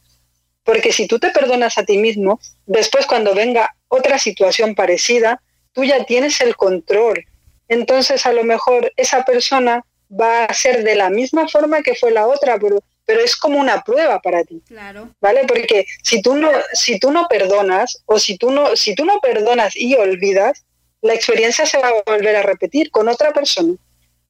Porque 0.62 0.93
si 0.93 1.07
tú 1.07 1.19
te 1.19 1.31
perdonas 1.31 1.77
a 1.77 1.85
ti 1.85 1.99
mismo, 1.99 2.41
después 2.66 3.07
cuando 3.07 3.35
venga 3.35 3.74
otra 3.89 4.19
situación 4.19 4.74
parecida, 4.74 5.43
tú 5.73 5.85
ya 5.85 6.05
tienes 6.05 6.41
el 6.41 6.57
control. 6.57 7.27
Entonces 7.69 8.24
a 8.24 8.32
lo 8.32 8.45
mejor 8.45 8.93
esa 8.97 9.24
persona 9.24 9.85
va 10.20 10.45
a 10.45 10.55
ser 10.55 10.85
de 10.85 10.95
la 10.95 11.11
misma 11.11 11.49
forma 11.49 11.82
que 11.82 11.95
fue 11.95 12.11
la 12.11 12.27
otra, 12.27 12.59
pero, 12.59 12.82
pero 13.05 13.20
es 13.20 13.36
como 13.36 13.59
una 13.59 13.82
prueba 13.82 14.20
para 14.20 14.45
ti. 14.45 14.62
Claro. 14.66 15.11
¿Vale? 15.20 15.45
Porque 15.47 15.86
si 16.03 16.23
tú 16.23 16.36
no, 16.36 16.51
si 16.73 16.99
tú 16.99 17.11
no 17.11 17.27
perdonas, 17.28 18.03
o 18.07 18.19
si 18.19 18.36
tú 18.36 18.51
no, 18.51 18.77
si 18.77 18.95
tú 18.95 19.05
no 19.05 19.20
perdonas 19.20 19.77
y 19.77 19.95
olvidas, 19.95 20.65
la 21.03 21.15
experiencia 21.15 21.66
se 21.66 21.78
va 21.78 21.89
a 21.89 22.03
volver 22.07 22.36
a 22.36 22.43
repetir 22.43 22.91
con 22.91 23.09
otra 23.09 23.32
persona. 23.32 23.74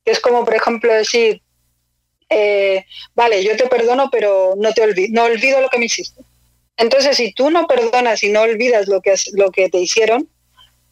Que 0.05 0.13
es 0.13 0.21
como, 0.21 0.45
por 0.45 0.55
ejemplo, 0.55 0.93
decir, 0.93 1.41
eh, 2.29 2.85
vale, 3.15 3.45
yo 3.45 3.57
te 3.57 3.67
perdono, 3.67 4.11
pero 4.11 4.55
no 4.57 4.73
te 4.73 4.83
olvido, 4.83 5.09
no 5.13 5.25
olvido 5.25 5.61
lo 5.61 5.69
que 5.69 5.79
me 5.79 5.87
hiciste. 5.87 6.21
Entonces, 6.77 7.17
si 7.17 7.33
tú 7.33 7.51
no 7.51 7.67
perdonas 7.67 8.23
y 8.23 8.31
no 8.31 8.43
olvidas 8.43 8.89
lo 8.89 9.01
que, 9.01 9.15
lo 9.35 9.51
que 9.51 9.69
te 9.69 9.79
hicieron, 9.79 10.29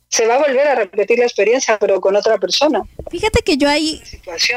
se 0.09 0.27
va 0.27 0.36
a 0.36 0.39
volver 0.39 0.69
a 0.69 0.74
repetir 0.74 1.19
la 1.19 1.24
experiencia, 1.24 1.78
pero 1.78 2.01
con 2.01 2.14
otra 2.14 2.39
persona. 2.39 2.82
Fíjate 3.12 3.43
que 3.44 3.59
yo 3.59 3.68
ahí, 3.68 4.02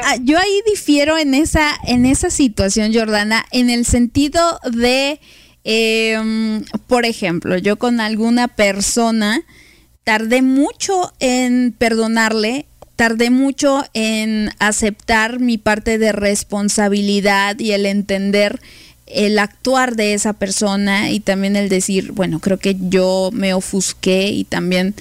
ah, 0.02 0.16
yo 0.22 0.38
ahí 0.38 0.62
difiero 0.66 1.16
en 1.18 1.34
esa, 1.34 1.78
en 1.86 2.06
esa 2.06 2.30
situación, 2.30 2.92
Jordana, 2.92 3.46
en 3.52 3.70
el 3.70 3.84
sentido 3.84 4.58
de, 4.64 5.20
eh, 5.64 6.62
por 6.88 7.04
ejemplo, 7.04 7.58
yo 7.58 7.76
con 7.76 8.00
alguna 8.00 8.48
persona 8.48 9.44
tardé 10.04 10.42
mucho 10.42 11.12
en 11.20 11.74
perdonarle 11.76 12.66
tardé 12.96 13.28
mucho 13.28 13.84
en 13.92 14.50
aceptar 14.58 15.38
mi 15.38 15.58
parte 15.58 15.98
de 15.98 16.12
responsabilidad 16.12 17.58
y 17.58 17.72
el 17.72 17.84
entender 17.84 18.58
el 19.06 19.38
actuar 19.38 19.94
de 19.94 20.14
esa 20.14 20.32
persona 20.32 21.10
y 21.10 21.20
también 21.20 21.54
el 21.56 21.68
decir, 21.68 22.12
bueno, 22.12 22.40
creo 22.40 22.58
que 22.58 22.76
yo 22.88 23.30
me 23.32 23.54
ofusqué 23.54 24.30
y 24.30 24.44
también 24.44 24.94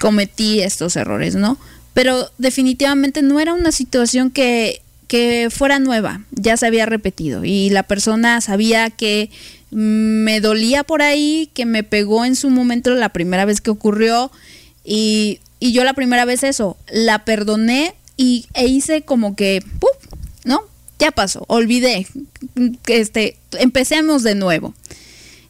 cometí 0.00 0.60
estos 0.60 0.96
errores, 0.96 1.36
¿no? 1.36 1.58
Pero 1.94 2.30
definitivamente 2.38 3.22
no 3.22 3.40
era 3.40 3.52
una 3.54 3.72
situación 3.72 4.30
que, 4.30 4.82
que 5.08 5.48
fuera 5.50 5.78
nueva, 5.78 6.24
ya 6.30 6.56
se 6.56 6.66
había 6.66 6.86
repetido 6.86 7.44
y 7.44 7.70
la 7.70 7.82
persona 7.82 8.40
sabía 8.40 8.90
que 8.90 9.30
me 9.70 10.40
dolía 10.40 10.84
por 10.84 11.02
ahí, 11.02 11.50
que 11.54 11.66
me 11.66 11.82
pegó 11.82 12.24
en 12.24 12.36
su 12.36 12.50
momento 12.50 12.94
la 12.94 13.08
primera 13.10 13.44
vez 13.44 13.60
que 13.60 13.70
ocurrió 13.70 14.30
y 14.84 15.40
y 15.62 15.70
yo 15.70 15.84
la 15.84 15.94
primera 15.94 16.24
vez 16.24 16.42
eso, 16.42 16.76
la 16.90 17.24
perdoné 17.24 17.94
y, 18.16 18.46
e 18.52 18.66
hice 18.66 19.02
como 19.02 19.36
que, 19.36 19.62
¡puf! 19.78 19.92
¿no? 20.44 20.64
Ya 20.98 21.12
pasó, 21.12 21.44
olvidé. 21.46 22.08
Este, 22.86 23.38
empecemos 23.60 24.24
de 24.24 24.34
nuevo. 24.34 24.74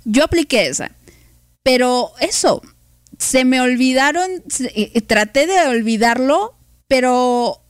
Yo 0.05 0.24
apliqué 0.24 0.66
esa. 0.66 0.90
Pero 1.62 2.12
eso, 2.20 2.60
se 3.23 3.44
me 3.44 3.61
olvidaron, 3.61 4.43
traté 5.07 5.47
de 5.47 5.69
olvidarlo, 5.69 6.55
pero 6.89 7.62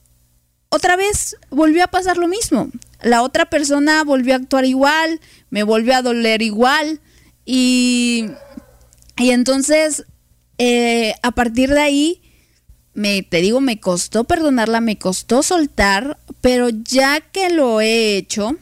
otra 0.71 0.97
vez 0.97 1.37
volvió 1.51 1.85
a 1.85 1.89
pasar 1.89 2.17
lo 2.17 2.27
mismo. 2.27 2.71
La 3.03 3.23
otra 3.23 3.51
persona 3.51 4.03
volvió 4.03 4.33
a 4.33 4.39
actuar 4.39 4.65
igual, 4.65 5.21
me 5.51 5.63
volvió 5.63 5.95
a 5.95 6.03
doler 6.03 6.41
igual 6.41 7.01
y, 7.45 8.31
y 9.19 9.31
entonces 9.31 10.07
eh, 10.57 11.15
a 11.23 11.33
partir 11.33 11.69
de 11.71 11.81
ahí 11.81 12.23
me, 12.95 13.23
te 13.23 13.43
digo, 13.43 13.61
me 13.61 13.79
costó 13.79 14.25
perdonarla, 14.25 14.81
me 14.81 14.97
costó 14.97 15.43
soltar, 15.43 16.19
pero 16.41 16.71
ya 16.71 17.21
que 17.21 17.51
lo 17.51 17.83
he 17.83 18.17
hecho, 18.17 18.57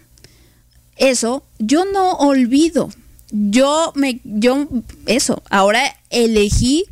eso, 0.96 1.44
yo 1.58 1.84
no 1.84 2.14
olvido. 2.14 2.90
Yo 3.30 3.92
me, 3.94 4.20
yo, 4.24 4.68
eso, 5.06 5.42
ahora 5.50 5.82
elegí 6.10 6.84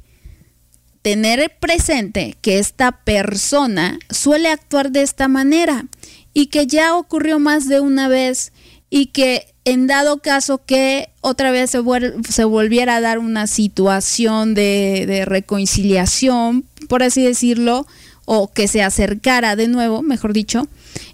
tener 1.03 1.57
presente 1.59 2.37
que 2.41 2.59
esta 2.59 2.93
persona 2.93 3.99
suele 4.11 4.49
actuar 4.49 4.91
de 4.91 5.03
esta 5.03 5.29
manera 5.29 5.87
y 6.35 6.47
que 6.47 6.67
ya 6.67 6.97
ocurrió 6.97 7.39
más 7.39 7.69
de 7.69 7.81
una 7.81 8.09
vez 8.09 8.53
y 8.91 9.07
que 9.07 9.55
en 9.65 9.87
dado 9.87 10.19
caso 10.19 10.65
que 10.65 11.11
otra 11.21 11.51
vez 11.51 11.71
se, 11.71 11.83
se 12.31 12.45
volviera 12.45 12.97
a 12.97 13.01
dar 13.01 13.19
una 13.19 13.47
situación 13.47 14.55
de, 14.55 15.25
reconciliación, 15.27 16.65
por 16.89 17.03
así 17.03 17.23
decirlo, 17.23 17.87
o 18.25 18.51
que 18.51 18.67
se 18.67 18.83
acercara 18.83 19.57
de 19.57 19.69
nuevo, 19.69 20.03
mejor 20.03 20.33
dicho, 20.33 20.69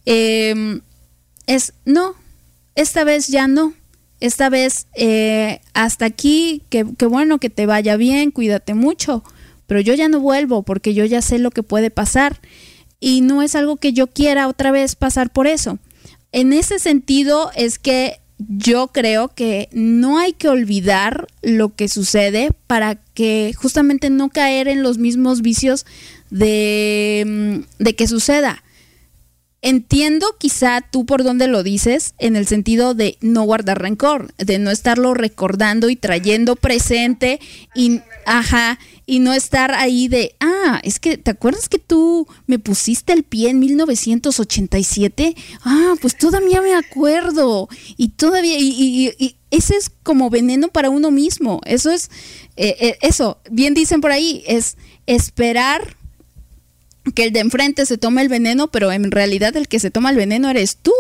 em, 0.07 0.83
es 1.47 1.73
no, 1.85 2.15
esta 2.75 3.03
vez 3.05 3.27
ya 3.27 3.49
no. 3.49 3.75
Esta 4.25 4.49
vez 4.49 4.87
eh, 4.95 5.61
hasta 5.75 6.07
aquí, 6.07 6.63
que, 6.71 6.87
que 6.97 7.05
bueno, 7.05 7.37
que 7.37 7.51
te 7.51 7.67
vaya 7.67 7.99
bien, 7.99 8.31
cuídate 8.31 8.73
mucho, 8.73 9.23
pero 9.67 9.81
yo 9.81 9.93
ya 9.93 10.09
no 10.09 10.19
vuelvo 10.19 10.63
porque 10.63 10.95
yo 10.95 11.05
ya 11.05 11.21
sé 11.21 11.39
lo 11.39 11.51
que 11.51 11.63
puede 11.63 11.91
pasar 11.91 12.41
y 13.01 13.21
no 13.21 13.43
es 13.43 13.55
algo 13.55 13.77
que 13.77 13.93
yo 13.93 14.07
quiera 14.07 14.49
otra 14.49 14.71
vez 14.71 14.97
pasar 14.97 15.31
por 15.31 15.47
eso. 15.47 15.79
En 16.33 16.55
ese 16.55 16.79
sentido 16.79 17.51
es 17.55 17.79
que 17.79 18.19
yo 18.39 18.89
creo 18.89 19.29
que 19.29 19.69
no 19.73 20.17
hay 20.17 20.33
que 20.33 20.49
olvidar 20.49 21.27
lo 21.43 21.75
que 21.75 21.89
sucede 21.89 22.49
para 22.67 22.95
que 22.95 23.53
justamente 23.55 24.09
no 24.09 24.31
caer 24.31 24.69
en 24.69 24.83
los 24.83 24.97
mismos 24.97 25.43
vicios 25.43 25.85
de, 26.31 27.25
mm, 27.27 27.83
de 27.85 27.95
que 27.95 28.09
suceda. 28.09 28.64
Entiendo 29.67 30.27
quizá 30.39 30.83
tú 30.83 31.07
por 31.07 31.25
dónde 31.25 31.49
lo 31.49 31.63
dices, 31.63 32.13
en 32.19 32.37
el 32.37 32.47
sentido 32.47 32.93
de 32.93 33.17
no 33.23 33.45
guardar 33.45 33.81
rencor, 33.81 34.35
de 34.37 34.59
no 34.59 34.71
estarlo 34.71 35.15
recordando 35.15 35.89
y 35.89 35.97
trayendo 35.97 36.55
presente 36.55 37.41
y, 37.75 38.03
ajá, 38.27 38.79
y 39.07 39.21
no 39.21 39.33
estar 39.33 39.73
ahí 39.73 40.09
de, 40.09 40.35
ah, 40.39 40.83
es 40.83 41.01
que, 41.01 41.17
¿te 41.17 41.31
acuerdas 41.31 41.71
que 41.71 41.79
tú 41.79 42.29
me 42.47 42.59
pusiste 42.59 43.15
el 43.15 43.23
pie 43.23 43.49
en 43.49 43.59
1987? 43.59 45.35
Ah, 45.65 45.95
pues 45.99 46.19
todavía 46.19 46.61
me 46.61 46.75
acuerdo. 46.75 47.71
Y 47.97 48.09
todavía, 48.09 48.59
y, 48.59 49.15
y, 49.19 49.37
ese 49.51 49.77
es 49.77 49.91
como 50.03 50.29
veneno 50.29 50.69
para 50.69 50.91
uno 50.91 51.11
mismo. 51.11 51.63
Eso 51.65 51.91
es, 51.91 52.11
eh, 52.57 52.77
eh, 52.81 52.99
eso, 53.01 53.39
bien 53.51 53.73
dicen 53.73 54.03
por 54.03 54.13
ahí, 54.13 54.45
es 54.47 54.77
esperar 55.07 55.97
que 57.15 57.25
el 57.25 57.33
de 57.33 57.41
enfrente 57.41 57.87
se 57.87 57.99
tome 57.99 58.23
el 58.23 58.29
veneno, 58.29 58.69
pero 58.69 58.93
en 58.93 59.11
realidad 59.11 59.57
el 59.57 59.69
que 59.69 59.79
se 59.79 59.91
toma 59.91 60.11
el 60.11 60.17
veneno 60.17 60.49
eres 60.49 60.77
tú. 60.77 60.95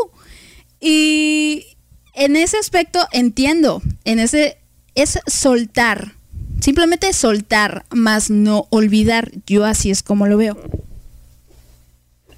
Y 0.80 1.76
en 2.14 2.36
ese 2.36 2.58
aspecto 2.58 3.06
entiendo, 3.12 3.82
en 4.04 4.18
ese 4.18 4.58
es 4.94 5.18
soltar, 5.26 6.12
simplemente 6.60 7.12
soltar, 7.12 7.84
más 7.90 8.30
no 8.30 8.66
olvidar. 8.70 9.30
Yo 9.46 9.64
así 9.64 9.90
es 9.90 10.02
como 10.02 10.26
lo 10.26 10.36
veo. 10.36 10.58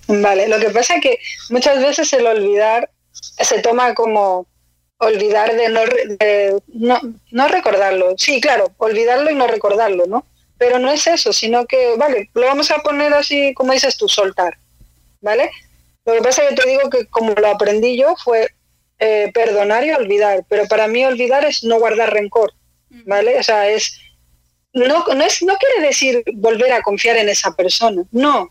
Vale, 0.08 0.48
lo 0.48 0.58
que 0.60 0.70
pasa 0.70 0.96
es 0.96 1.02
que 1.02 1.18
muchas 1.50 1.80
veces 1.80 2.12
el 2.12 2.26
olvidar 2.26 2.90
se 3.12 3.60
toma 3.60 3.94
como 3.94 4.46
olvidar 4.98 5.54
de 5.54 5.68
no, 5.68 5.80
de 5.80 6.62
no, 6.68 7.00
no 7.30 7.48
recordarlo. 7.48 8.14
Sí, 8.16 8.40
claro, 8.40 8.72
olvidarlo 8.78 9.30
y 9.30 9.34
no 9.34 9.46
recordarlo, 9.46 10.06
¿no? 10.06 10.24
Pero 10.58 10.78
no 10.78 10.90
es 10.90 11.06
eso, 11.06 11.32
sino 11.32 11.66
que, 11.66 11.96
vale, 11.96 12.30
lo 12.34 12.46
vamos 12.46 12.70
a 12.70 12.78
poner 12.78 13.12
así, 13.12 13.52
como 13.54 13.72
dices 13.72 13.96
tú, 13.96 14.08
soltar, 14.08 14.56
¿vale? 15.20 15.50
Lo 16.04 16.14
que 16.14 16.22
pasa 16.22 16.42
es 16.42 16.50
que 16.50 16.62
te 16.62 16.68
digo 16.68 16.88
que 16.88 17.06
como 17.06 17.32
lo 17.32 17.48
aprendí 17.48 17.98
yo 17.98 18.14
fue 18.16 18.48
eh, 18.98 19.30
perdonar 19.34 19.84
y 19.84 19.90
olvidar, 19.90 20.44
pero 20.48 20.66
para 20.66 20.86
mí 20.86 21.04
olvidar 21.04 21.44
es 21.44 21.64
no 21.64 21.78
guardar 21.78 22.12
rencor, 22.12 22.52
¿vale? 23.04 23.38
O 23.38 23.42
sea, 23.42 23.68
es 23.68 23.98
no, 24.72 25.04
no, 25.06 25.24
es, 25.24 25.42
no 25.42 25.54
quiere 25.56 25.86
decir 25.86 26.22
volver 26.34 26.72
a 26.72 26.82
confiar 26.82 27.16
en 27.16 27.28
esa 27.28 27.54
persona, 27.54 28.02
no, 28.12 28.50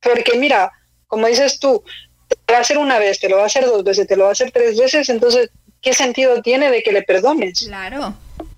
porque 0.00 0.38
mira, 0.38 0.70
como 1.06 1.26
dices 1.26 1.58
tú, 1.58 1.82
te 2.28 2.36
lo 2.46 2.52
va 2.52 2.58
a 2.58 2.60
hacer 2.62 2.78
una 2.78 2.98
vez, 2.98 3.18
te 3.18 3.28
lo 3.28 3.36
va 3.36 3.42
a 3.42 3.46
hacer 3.46 3.64
dos 3.66 3.82
veces, 3.82 4.06
te 4.06 4.16
lo 4.16 4.24
va 4.24 4.30
a 4.30 4.32
hacer 4.32 4.50
tres 4.52 4.78
veces, 4.78 5.08
entonces, 5.08 5.50
¿qué 5.82 5.92
sentido 5.92 6.40
tiene 6.42 6.70
de 6.70 6.82
que 6.82 6.92
le 6.92 7.02
perdones? 7.02 7.66
Claro 7.66 8.14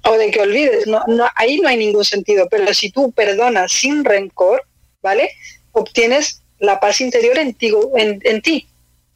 o 0.08 0.16
de 0.16 0.30
que 0.30 0.40
olvides, 0.40 0.86
no, 0.86 1.02
no, 1.06 1.28
ahí 1.34 1.58
no 1.58 1.68
hay 1.68 1.76
ningún 1.76 2.04
sentido, 2.04 2.48
pero 2.50 2.72
si 2.72 2.90
tú 2.90 3.12
perdonas 3.12 3.72
sin 3.72 4.04
rencor, 4.04 4.62
¿vale? 5.02 5.32
Obtienes 5.72 6.42
la 6.58 6.80
paz 6.80 7.00
interior 7.00 7.38
en 7.38 7.54
ti, 7.54 7.72
en, 7.96 8.42
ti, 8.42 8.68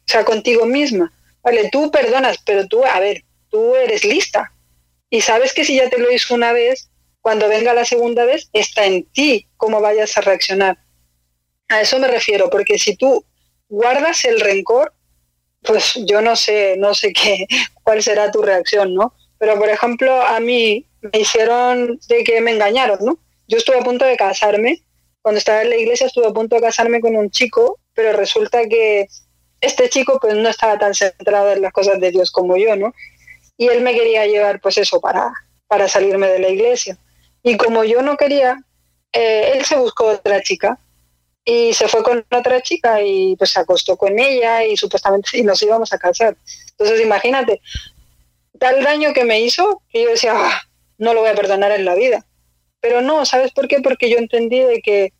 o 0.07 0.11
sea, 0.11 0.25
contigo 0.25 0.65
misma, 0.65 1.11
¿vale? 1.43 1.69
Tú 1.71 1.89
perdonas, 1.91 2.37
pero 2.45 2.67
tú, 2.67 2.83
a 2.85 2.99
ver, 2.99 3.23
tú 3.49 3.75
eres 3.75 4.03
lista 4.03 4.51
y 5.09 5.21
sabes 5.21 5.53
que 5.53 5.65
si 5.65 5.75
ya 5.75 5.89
te 5.89 5.97
lo 5.97 6.11
hizo 6.11 6.33
una 6.33 6.53
vez, 6.53 6.89
cuando 7.21 7.47
venga 7.47 7.73
la 7.73 7.85
segunda 7.85 8.25
vez, 8.25 8.49
está 8.53 8.85
en 8.85 9.03
ti 9.03 9.47
cómo 9.57 9.79
vayas 9.81 10.17
a 10.17 10.21
reaccionar. 10.21 10.77
A 11.69 11.81
eso 11.81 11.99
me 11.99 12.07
refiero, 12.07 12.49
porque 12.49 12.77
si 12.77 12.95
tú 12.95 13.25
guardas 13.69 14.25
el 14.25 14.39
rencor, 14.39 14.93
pues 15.61 15.93
yo 16.05 16.21
no 16.21 16.35
sé, 16.35 16.75
no 16.77 16.93
sé 16.93 17.13
qué, 17.13 17.45
cuál 17.83 18.03
será 18.03 18.31
tu 18.31 18.41
reacción, 18.41 18.93
¿no? 18.93 19.13
Pero, 19.41 19.57
por 19.57 19.69
ejemplo, 19.69 20.21
a 20.21 20.39
mí 20.39 20.85
me 21.01 21.19
hicieron 21.19 21.99
de 22.07 22.23
que 22.23 22.41
me 22.41 22.51
engañaron, 22.51 22.99
¿no? 23.01 23.17
Yo 23.47 23.57
estuve 23.57 23.79
a 23.79 23.83
punto 23.83 24.05
de 24.05 24.15
casarme. 24.15 24.83
Cuando 25.23 25.39
estaba 25.39 25.63
en 25.63 25.71
la 25.71 25.77
iglesia 25.77 26.05
estuve 26.05 26.27
a 26.27 26.31
punto 26.31 26.55
de 26.55 26.61
casarme 26.61 27.01
con 27.01 27.15
un 27.15 27.31
chico, 27.31 27.79
pero 27.95 28.13
resulta 28.13 28.67
que 28.67 29.07
este 29.59 29.89
chico 29.89 30.19
pues 30.21 30.35
no 30.35 30.47
estaba 30.47 30.77
tan 30.77 30.93
centrado 30.93 31.51
en 31.51 31.63
las 31.63 31.73
cosas 31.73 31.99
de 31.99 32.11
Dios 32.11 32.29
como 32.29 32.55
yo, 32.55 32.75
¿no? 32.75 32.93
Y 33.57 33.67
él 33.69 33.81
me 33.81 33.95
quería 33.95 34.27
llevar 34.27 34.61
pues 34.61 34.77
eso 34.77 35.01
para, 35.01 35.33
para 35.65 35.87
salirme 35.87 36.27
de 36.27 36.37
la 36.37 36.49
iglesia. 36.49 36.95
Y 37.41 37.57
como 37.57 37.83
yo 37.83 38.03
no 38.03 38.17
quería, 38.17 38.59
eh, 39.11 39.53
él 39.55 39.65
se 39.65 39.75
buscó 39.75 40.05
otra 40.05 40.43
chica 40.43 40.77
y 41.43 41.73
se 41.73 41.87
fue 41.87 42.03
con 42.03 42.23
otra 42.29 42.61
chica 42.61 43.01
y 43.01 43.35
pues 43.37 43.49
se 43.49 43.59
acostó 43.59 43.97
con 43.97 44.19
ella 44.19 44.63
y 44.63 44.77
supuestamente 44.77 45.35
y 45.39 45.41
nos 45.41 45.63
íbamos 45.63 45.91
a 45.93 45.97
casar. 45.97 46.37
Entonces 46.77 47.01
imagínate, 47.01 47.59
tal 48.61 48.83
daño 48.83 49.11
que 49.11 49.25
me 49.25 49.41
hizo 49.41 49.81
que 49.89 50.03
yo 50.03 50.09
decía, 50.11 50.33
ah, 50.35 50.61
no 50.99 51.15
lo 51.15 51.21
voy 51.21 51.31
a 51.31 51.35
perdonar 51.35 51.71
en 51.71 51.83
la 51.83 51.95
vida. 51.95 52.23
Pero 52.79 53.01
no, 53.01 53.25
¿sabes 53.25 53.51
por 53.51 53.67
qué? 53.67 53.79
Porque 53.81 54.07
yo 54.07 54.19
entendí 54.19 54.59
de 54.59 54.81
que 54.83 55.13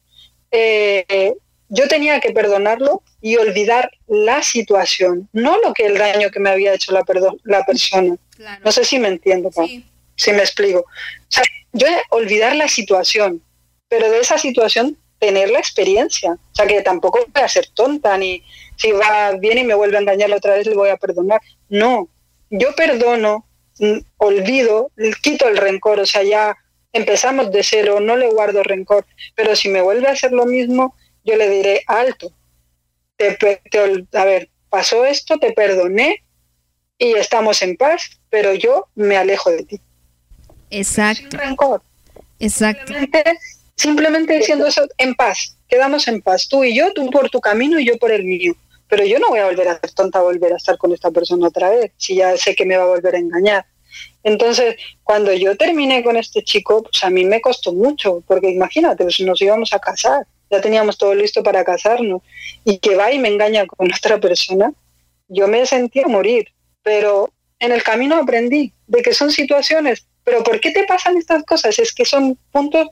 eh, 0.51 1.33
yo 1.69 1.87
tenía 1.87 2.19
que 2.19 2.33
perdonarlo 2.33 3.01
y 3.19 3.37
olvidar 3.37 3.89
la 4.07 4.43
situación, 4.43 5.27
no 5.33 5.57
lo 5.57 5.73
que 5.73 5.87
el 5.87 5.97
daño 5.97 6.29
que 6.29 6.39
me 6.39 6.51
había 6.51 6.75
hecho 6.75 6.91
la, 6.91 7.03
la 7.43 7.65
persona. 7.65 8.15
No 8.63 8.71
sé 8.71 8.85
si 8.85 8.99
me 8.99 9.07
entiendo, 9.07 9.49
si 10.15 10.31
me 10.31 10.39
explico. 10.39 10.81
O 10.81 10.85
sea, 11.29 11.43
yo 11.73 11.87
olvidar 12.11 12.55
la 12.55 12.67
situación, 12.67 13.41
pero 13.89 14.11
de 14.11 14.19
esa 14.19 14.37
situación 14.37 14.97
tener 15.17 15.49
la 15.49 15.57
experiencia. 15.57 16.33
O 16.33 16.55
sea, 16.55 16.67
que 16.67 16.83
tampoco 16.83 17.25
voy 17.33 17.43
a 17.43 17.47
ser 17.47 17.67
tonta, 17.73 18.15
ni 18.19 18.43
si 18.75 18.91
va 18.91 19.31
bien 19.31 19.57
y 19.57 19.63
me 19.63 19.73
vuelve 19.73 19.97
a 19.97 20.01
engañar 20.01 20.31
otra 20.31 20.53
vez, 20.53 20.67
le 20.67 20.75
voy 20.75 20.89
a 20.89 20.97
perdonar. 20.97 21.41
No, 21.69 22.07
yo 22.51 22.75
perdono, 22.75 23.47
mm, 23.79 23.97
olvido, 24.17 24.91
quito 25.23 25.47
el 25.47 25.57
rencor, 25.57 25.99
o 25.99 26.05
sea, 26.05 26.21
ya 26.21 26.55
empezamos 26.93 27.51
de 27.51 27.63
cero, 27.63 27.99
no 27.99 28.17
le 28.17 28.27
guardo 28.27 28.61
rencor, 28.61 29.05
pero 29.35 29.55
si 29.55 29.69
me 29.69 29.81
vuelve 29.81 30.07
a 30.07 30.11
hacer 30.11 30.33
lo 30.33 30.45
mismo, 30.45 30.95
yo 31.23 31.37
le 31.37 31.49
diré 31.49 31.81
alto. 31.87 32.31
Te, 33.15 33.37
a 34.13 34.25
ver, 34.25 34.49
pasó 34.69 35.05
esto, 35.05 35.39
te 35.39 35.53
perdoné 35.53 36.23
y 36.97 37.13
estamos 37.13 37.61
en 37.61 37.77
paz, 37.77 38.19
pero 38.29 38.53
yo 38.53 38.87
me 38.95 39.15
alejo 39.15 39.49
de 39.51 39.63
ti. 39.63 39.81
Exacto. 40.69 41.29
Sin 41.29 41.39
rencor. 41.39 41.81
Exacto. 42.39 42.93
simplemente 43.75 44.33
diciendo 44.33 44.65
eso 44.65 44.87
en 44.97 45.13
paz, 45.15 45.57
quedamos 45.69 46.07
en 46.07 46.21
paz, 46.21 46.47
tú 46.49 46.63
y 46.63 46.75
yo, 46.75 46.91
tú 46.93 47.09
por 47.11 47.29
tu 47.29 47.39
camino 47.39 47.79
y 47.79 47.85
yo 47.85 47.97
por 47.97 48.11
el 48.11 48.25
mío 48.25 48.55
pero 48.91 49.05
yo 49.05 49.19
no 49.19 49.29
voy 49.29 49.39
a 49.39 49.45
volver 49.45 49.69
a 49.69 49.79
ser 49.79 49.91
tonta, 49.93 50.19
volver 50.19 50.51
a 50.51 50.57
estar 50.57 50.77
con 50.77 50.91
esta 50.91 51.09
persona 51.11 51.47
otra 51.47 51.69
vez, 51.69 51.93
si 51.95 52.15
ya 52.15 52.35
sé 52.35 52.53
que 52.53 52.65
me 52.65 52.75
va 52.75 52.83
a 52.83 52.87
volver 52.87 53.15
a 53.15 53.19
engañar. 53.19 53.65
Entonces, 54.21 54.75
cuando 55.01 55.31
yo 55.31 55.55
terminé 55.55 56.03
con 56.03 56.17
este 56.17 56.43
chico, 56.43 56.83
pues 56.83 57.01
a 57.05 57.09
mí 57.09 57.23
me 57.23 57.39
costó 57.39 57.71
mucho, 57.71 58.21
porque 58.27 58.49
imagínate, 58.49 59.05
pues 59.05 59.21
nos 59.21 59.41
íbamos 59.41 59.71
a 59.71 59.79
casar, 59.79 60.27
ya 60.49 60.59
teníamos 60.59 60.97
todo 60.97 61.15
listo 61.15 61.41
para 61.41 61.63
casarnos, 61.63 62.21
y 62.65 62.79
que 62.79 62.97
va 62.97 63.13
y 63.13 63.19
me 63.19 63.29
engaña 63.29 63.65
con 63.65 63.89
otra 63.97 64.19
persona, 64.19 64.73
yo 65.29 65.47
me 65.47 65.65
sentía 65.65 66.07
morir, 66.07 66.49
pero 66.83 67.29
en 67.59 67.71
el 67.71 67.83
camino 67.83 68.17
aprendí 68.17 68.73
de 68.87 69.01
que 69.03 69.13
son 69.13 69.31
situaciones, 69.31 70.05
pero 70.25 70.43
¿por 70.43 70.59
qué 70.59 70.71
te 70.71 70.83
pasan 70.83 71.15
estas 71.15 71.45
cosas? 71.45 71.79
Es 71.79 71.93
que 71.93 72.03
son 72.03 72.37
puntos 72.51 72.89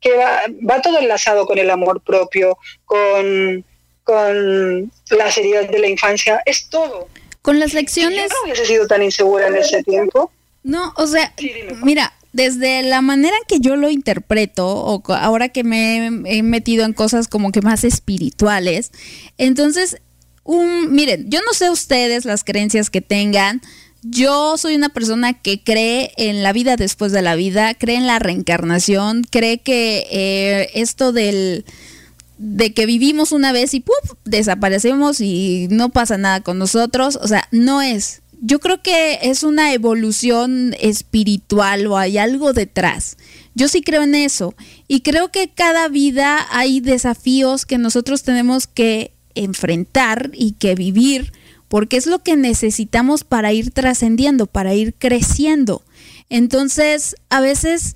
que 0.00 0.16
va, 0.16 0.44
va 0.66 0.80
todo 0.80 0.98
enlazado 0.98 1.44
con 1.44 1.58
el 1.58 1.68
amor 1.68 2.00
propio, 2.00 2.56
con 2.86 3.66
con 4.04 4.90
las 5.10 5.38
heridas 5.38 5.70
de 5.70 5.78
la 5.78 5.88
infancia, 5.88 6.42
es 6.46 6.68
todo. 6.68 7.08
Con 7.40 7.58
las 7.58 7.74
lecciones... 7.74 8.30
yo 8.30 8.36
no 8.36 8.44
hubiese 8.44 8.66
sido 8.66 8.86
tan 8.86 9.02
insegura 9.02 9.48
en 9.48 9.56
ese 9.56 9.82
tiempo. 9.82 10.30
No, 10.62 10.92
o 10.96 11.06
sea, 11.06 11.34
mira, 11.82 12.12
desde 12.32 12.82
la 12.82 13.02
manera 13.02 13.36
en 13.36 13.44
que 13.46 13.60
yo 13.60 13.76
lo 13.76 13.90
interpreto, 13.90 14.68
o 14.68 15.02
ahora 15.12 15.48
que 15.48 15.64
me 15.64 16.06
he 16.26 16.42
metido 16.42 16.84
en 16.84 16.92
cosas 16.92 17.28
como 17.28 17.52
que 17.52 17.62
más 17.62 17.84
espirituales, 17.84 18.92
entonces, 19.38 19.98
un, 20.44 20.92
miren, 20.92 21.30
yo 21.30 21.40
no 21.44 21.52
sé 21.52 21.70
ustedes 21.70 22.24
las 22.24 22.44
creencias 22.44 22.90
que 22.90 23.00
tengan, 23.00 23.60
yo 24.02 24.56
soy 24.56 24.74
una 24.74 24.88
persona 24.88 25.34
que 25.34 25.62
cree 25.62 26.12
en 26.16 26.42
la 26.42 26.52
vida 26.52 26.76
después 26.76 27.12
de 27.12 27.22
la 27.22 27.36
vida, 27.36 27.74
cree 27.74 27.96
en 27.96 28.06
la 28.06 28.18
reencarnación, 28.18 29.24
cree 29.28 29.58
que 29.58 30.06
eh, 30.10 30.70
esto 30.74 31.12
del 31.12 31.64
de 32.42 32.74
que 32.74 32.86
vivimos 32.86 33.30
una 33.30 33.52
vez 33.52 33.72
y 33.72 33.80
¡pum! 33.80 33.94
desaparecemos 34.24 35.20
y 35.20 35.68
no 35.70 35.90
pasa 35.90 36.18
nada 36.18 36.40
con 36.40 36.58
nosotros, 36.58 37.18
o 37.22 37.28
sea, 37.28 37.46
no 37.52 37.80
es 37.80 38.22
yo 38.44 38.58
creo 38.58 38.82
que 38.82 39.20
es 39.22 39.44
una 39.44 39.72
evolución 39.72 40.74
espiritual 40.80 41.86
o 41.86 41.96
hay 41.96 42.18
algo 42.18 42.52
detrás. 42.52 43.16
Yo 43.54 43.68
sí 43.68 43.82
creo 43.82 44.02
en 44.02 44.16
eso 44.16 44.56
y 44.88 45.02
creo 45.02 45.30
que 45.30 45.48
cada 45.48 45.86
vida 45.86 46.44
hay 46.50 46.80
desafíos 46.80 47.64
que 47.66 47.78
nosotros 47.78 48.24
tenemos 48.24 48.66
que 48.66 49.12
enfrentar 49.36 50.32
y 50.34 50.52
que 50.54 50.74
vivir 50.74 51.32
porque 51.68 51.96
es 51.96 52.08
lo 52.08 52.24
que 52.24 52.36
necesitamos 52.36 53.22
para 53.22 53.52
ir 53.52 53.70
trascendiendo, 53.70 54.46
para 54.46 54.74
ir 54.74 54.92
creciendo. 54.94 55.84
Entonces, 56.28 57.14
a 57.30 57.40
veces, 57.40 57.94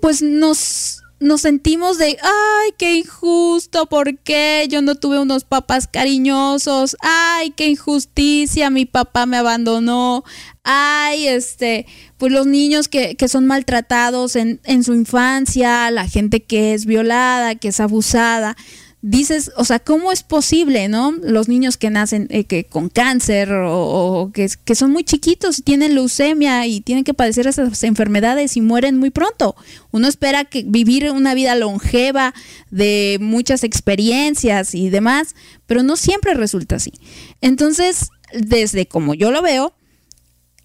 pues 0.00 0.20
nos 0.20 1.03
nos 1.20 1.42
sentimos 1.42 1.98
de, 1.98 2.18
ay, 2.22 2.70
qué 2.76 2.96
injusto, 2.96 3.86
¿por 3.86 4.18
qué 4.18 4.66
yo 4.68 4.82
no 4.82 4.94
tuve 4.94 5.18
unos 5.20 5.44
papás 5.44 5.88
cariñosos? 5.88 6.96
Ay, 7.00 7.50
qué 7.50 7.68
injusticia, 7.68 8.70
mi 8.70 8.84
papá 8.84 9.26
me 9.26 9.36
abandonó. 9.36 10.24
Ay, 10.64 11.28
este, 11.28 11.86
pues 12.18 12.32
los 12.32 12.46
niños 12.46 12.88
que, 12.88 13.16
que 13.16 13.28
son 13.28 13.46
maltratados 13.46 14.36
en, 14.36 14.60
en 14.64 14.84
su 14.84 14.94
infancia, 14.94 15.90
la 15.90 16.08
gente 16.08 16.42
que 16.42 16.74
es 16.74 16.84
violada, 16.86 17.54
que 17.54 17.68
es 17.68 17.80
abusada 17.80 18.56
dices, 19.06 19.52
o 19.58 19.66
sea, 19.66 19.80
¿cómo 19.80 20.12
es 20.12 20.22
posible, 20.22 20.88
no? 20.88 21.12
Los 21.22 21.46
niños 21.46 21.76
que 21.76 21.90
nacen 21.90 22.26
eh, 22.30 22.44
que 22.44 22.64
con 22.64 22.88
cáncer 22.88 23.52
o, 23.52 24.30
que, 24.32 24.48
que, 24.64 24.74
son 24.74 24.92
muy 24.92 25.04
chiquitos 25.04 25.58
y 25.58 25.62
tienen 25.62 25.94
leucemia 25.94 26.66
y 26.66 26.80
tienen 26.80 27.04
que 27.04 27.12
padecer 27.12 27.46
esas 27.46 27.84
enfermedades 27.84 28.56
y 28.56 28.62
mueren 28.62 28.96
muy 28.96 29.10
pronto. 29.10 29.56
Uno 29.90 30.08
espera 30.08 30.46
que 30.46 30.64
vivir 30.66 31.10
una 31.10 31.34
vida 31.34 31.54
longeva 31.54 32.32
de 32.70 33.18
muchas 33.20 33.62
experiencias 33.62 34.74
y 34.74 34.88
demás, 34.88 35.34
pero 35.66 35.82
no 35.82 35.96
siempre 35.96 36.32
resulta 36.32 36.76
así. 36.76 36.94
Entonces, 37.42 38.08
desde 38.32 38.86
como 38.86 39.12
yo 39.12 39.30
lo 39.30 39.42
veo, 39.42 39.74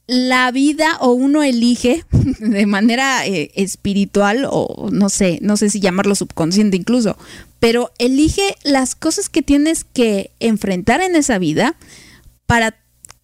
la 0.10 0.49
vida 0.52 0.98
o 1.02 1.11
uno 1.11 1.44
elige 1.44 2.03
de 2.40 2.65
manera 2.65 3.27
eh, 3.27 3.52
espiritual 3.53 4.48
o 4.49 4.90
no 4.91 5.07
sé, 5.07 5.38
no 5.44 5.56
sé 5.56 5.69
si 5.69 5.80
llamarlo 5.80 6.15
subconsciente 6.15 6.77
incluso, 6.77 7.15
pero 7.60 7.91
elige 7.99 8.56
las 8.64 8.95
cosas 8.95 9.30
que 9.30 9.44
tienes 9.44 9.84
que 9.84 10.31
enfrentar 10.40 11.02
en 11.02 11.15
esa 11.15 11.38
vida 11.38 11.76
para 12.48 12.76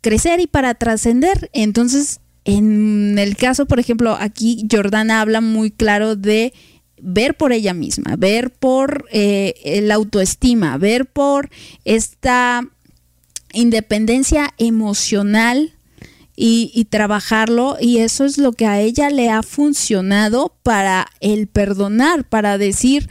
crecer 0.02 0.40
y 0.40 0.46
para 0.46 0.76
trascender. 0.76 1.50
Entonces, 1.54 2.20
en 2.44 3.18
el 3.18 3.36
caso, 3.36 3.66
por 3.66 3.80
ejemplo, 3.80 4.16
aquí 4.20 4.68
Jordana 4.72 5.22
habla 5.22 5.42
muy 5.42 5.72
claro 5.72 6.16
de 6.16 6.54
ver 7.02 7.36
por 7.36 7.52
ella 7.52 7.74
misma, 7.74 8.16
ver 8.16 8.52
por 8.52 9.06
eh, 9.12 9.82
la 9.82 9.96
autoestima, 9.96 10.78
ver 10.78 11.08
por 11.08 11.50
esta 11.84 12.62
independencia 13.54 14.54
emocional 14.60 15.75
y, 16.36 16.86
trabajarlo 16.90 17.78
y 17.80 18.00
eso 18.00 18.26
es 18.26 18.38
lo 18.38 18.52
que 18.52 18.66
a 18.66 18.82
ella 18.82 19.10
le 19.10 19.30
ha 19.30 19.42
funcionado 19.42 20.54
para 20.64 21.08
el 21.22 21.48
perdonar, 21.48 22.28
para 22.28 22.58
decir 22.58 23.10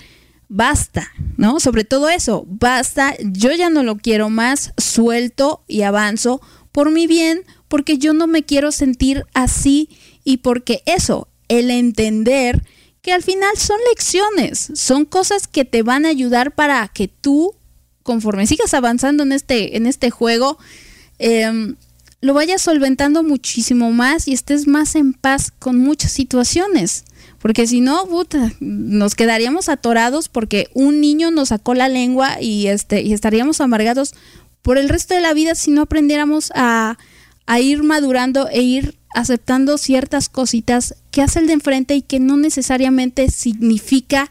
basta, 0.48 1.10
¿no? 1.36 1.58
Sobre 1.58 1.84
todo 1.84 2.10
eso, 2.10 2.44
basta, 2.46 3.14
yo 3.22 3.52
ya 3.52 3.70
no 3.70 3.82
lo 3.82 3.96
quiero 3.96 4.28
más, 4.28 4.72
suelto 4.76 5.64
y 5.66 5.82
avanzo 5.82 6.40
por 6.70 6.90
mi 6.90 7.06
bien, 7.06 7.44
porque 7.68 7.98
yo 7.98 8.12
no 8.12 8.26
me 8.26 8.44
quiero 8.44 8.70
sentir 8.70 9.24
así 9.32 9.88
y 10.22 10.38
porque 10.38 10.82
eso, 10.86 11.28
el 11.48 11.70
entender 11.70 12.62
que 13.00 13.12
al 13.12 13.22
final 13.22 13.56
son 13.56 13.78
lecciones, 13.90 14.70
son 14.74 15.04
cosas 15.06 15.46
que 15.46 15.64
te 15.64 15.82
van 15.82 16.04
a 16.04 16.10
ayudar 16.10 16.54
para 16.54 16.86
que 16.88 17.08
tú, 17.08 17.54
conforme 18.02 18.46
sigas 18.46 18.74
avanzando 18.74 19.22
en 19.22 19.32
este, 19.32 19.76
en 19.76 19.86
este 19.86 20.10
juego, 20.10 20.58
eh, 21.18 21.74
lo 22.24 22.32
vayas 22.32 22.62
solventando 22.62 23.22
muchísimo 23.22 23.92
más 23.92 24.28
y 24.28 24.32
estés 24.32 24.66
más 24.66 24.94
en 24.94 25.12
paz 25.12 25.52
con 25.58 25.76
muchas 25.76 26.10
situaciones. 26.10 27.04
Porque 27.38 27.66
si 27.66 27.82
no, 27.82 28.08
nos 28.60 29.14
quedaríamos 29.14 29.68
atorados 29.68 30.30
porque 30.30 30.70
un 30.72 31.02
niño 31.02 31.30
nos 31.30 31.50
sacó 31.50 31.74
la 31.74 31.90
lengua 31.90 32.40
y, 32.40 32.68
este, 32.68 33.02
y 33.02 33.12
estaríamos 33.12 33.60
amargados 33.60 34.14
por 34.62 34.78
el 34.78 34.88
resto 34.88 35.14
de 35.14 35.20
la 35.20 35.34
vida 35.34 35.54
si 35.54 35.70
no 35.70 35.82
aprendiéramos 35.82 36.50
a, 36.54 36.96
a 37.44 37.60
ir 37.60 37.82
madurando 37.82 38.48
e 38.48 38.62
ir 38.62 38.96
aceptando 39.14 39.76
ciertas 39.76 40.30
cositas 40.30 40.94
que 41.10 41.20
hace 41.20 41.40
el 41.40 41.46
de 41.46 41.52
enfrente 41.52 41.94
y 41.94 42.00
que 42.00 42.20
no 42.20 42.38
necesariamente 42.38 43.30
significa 43.30 44.30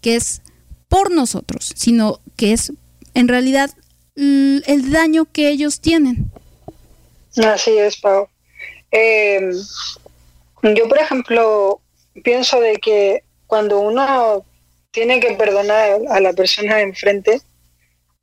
que 0.00 0.16
es 0.16 0.40
por 0.88 1.10
nosotros, 1.10 1.74
sino 1.76 2.20
que 2.36 2.54
es 2.54 2.72
en 3.12 3.28
realidad 3.28 3.70
el 4.16 4.90
daño 4.90 5.26
que 5.30 5.50
ellos 5.50 5.80
tienen. 5.80 6.30
Así 7.36 7.76
es, 7.78 8.00
Pau. 8.00 8.28
Eh, 8.90 9.50
yo, 10.62 10.88
por 10.88 10.98
ejemplo, 10.98 11.80
pienso 12.22 12.60
de 12.60 12.76
que 12.76 13.24
cuando 13.46 13.80
uno 13.80 14.44
tiene 14.90 15.20
que 15.20 15.34
perdonar 15.34 16.00
a 16.08 16.20
la 16.20 16.32
persona 16.32 16.80
enfrente, 16.80 17.40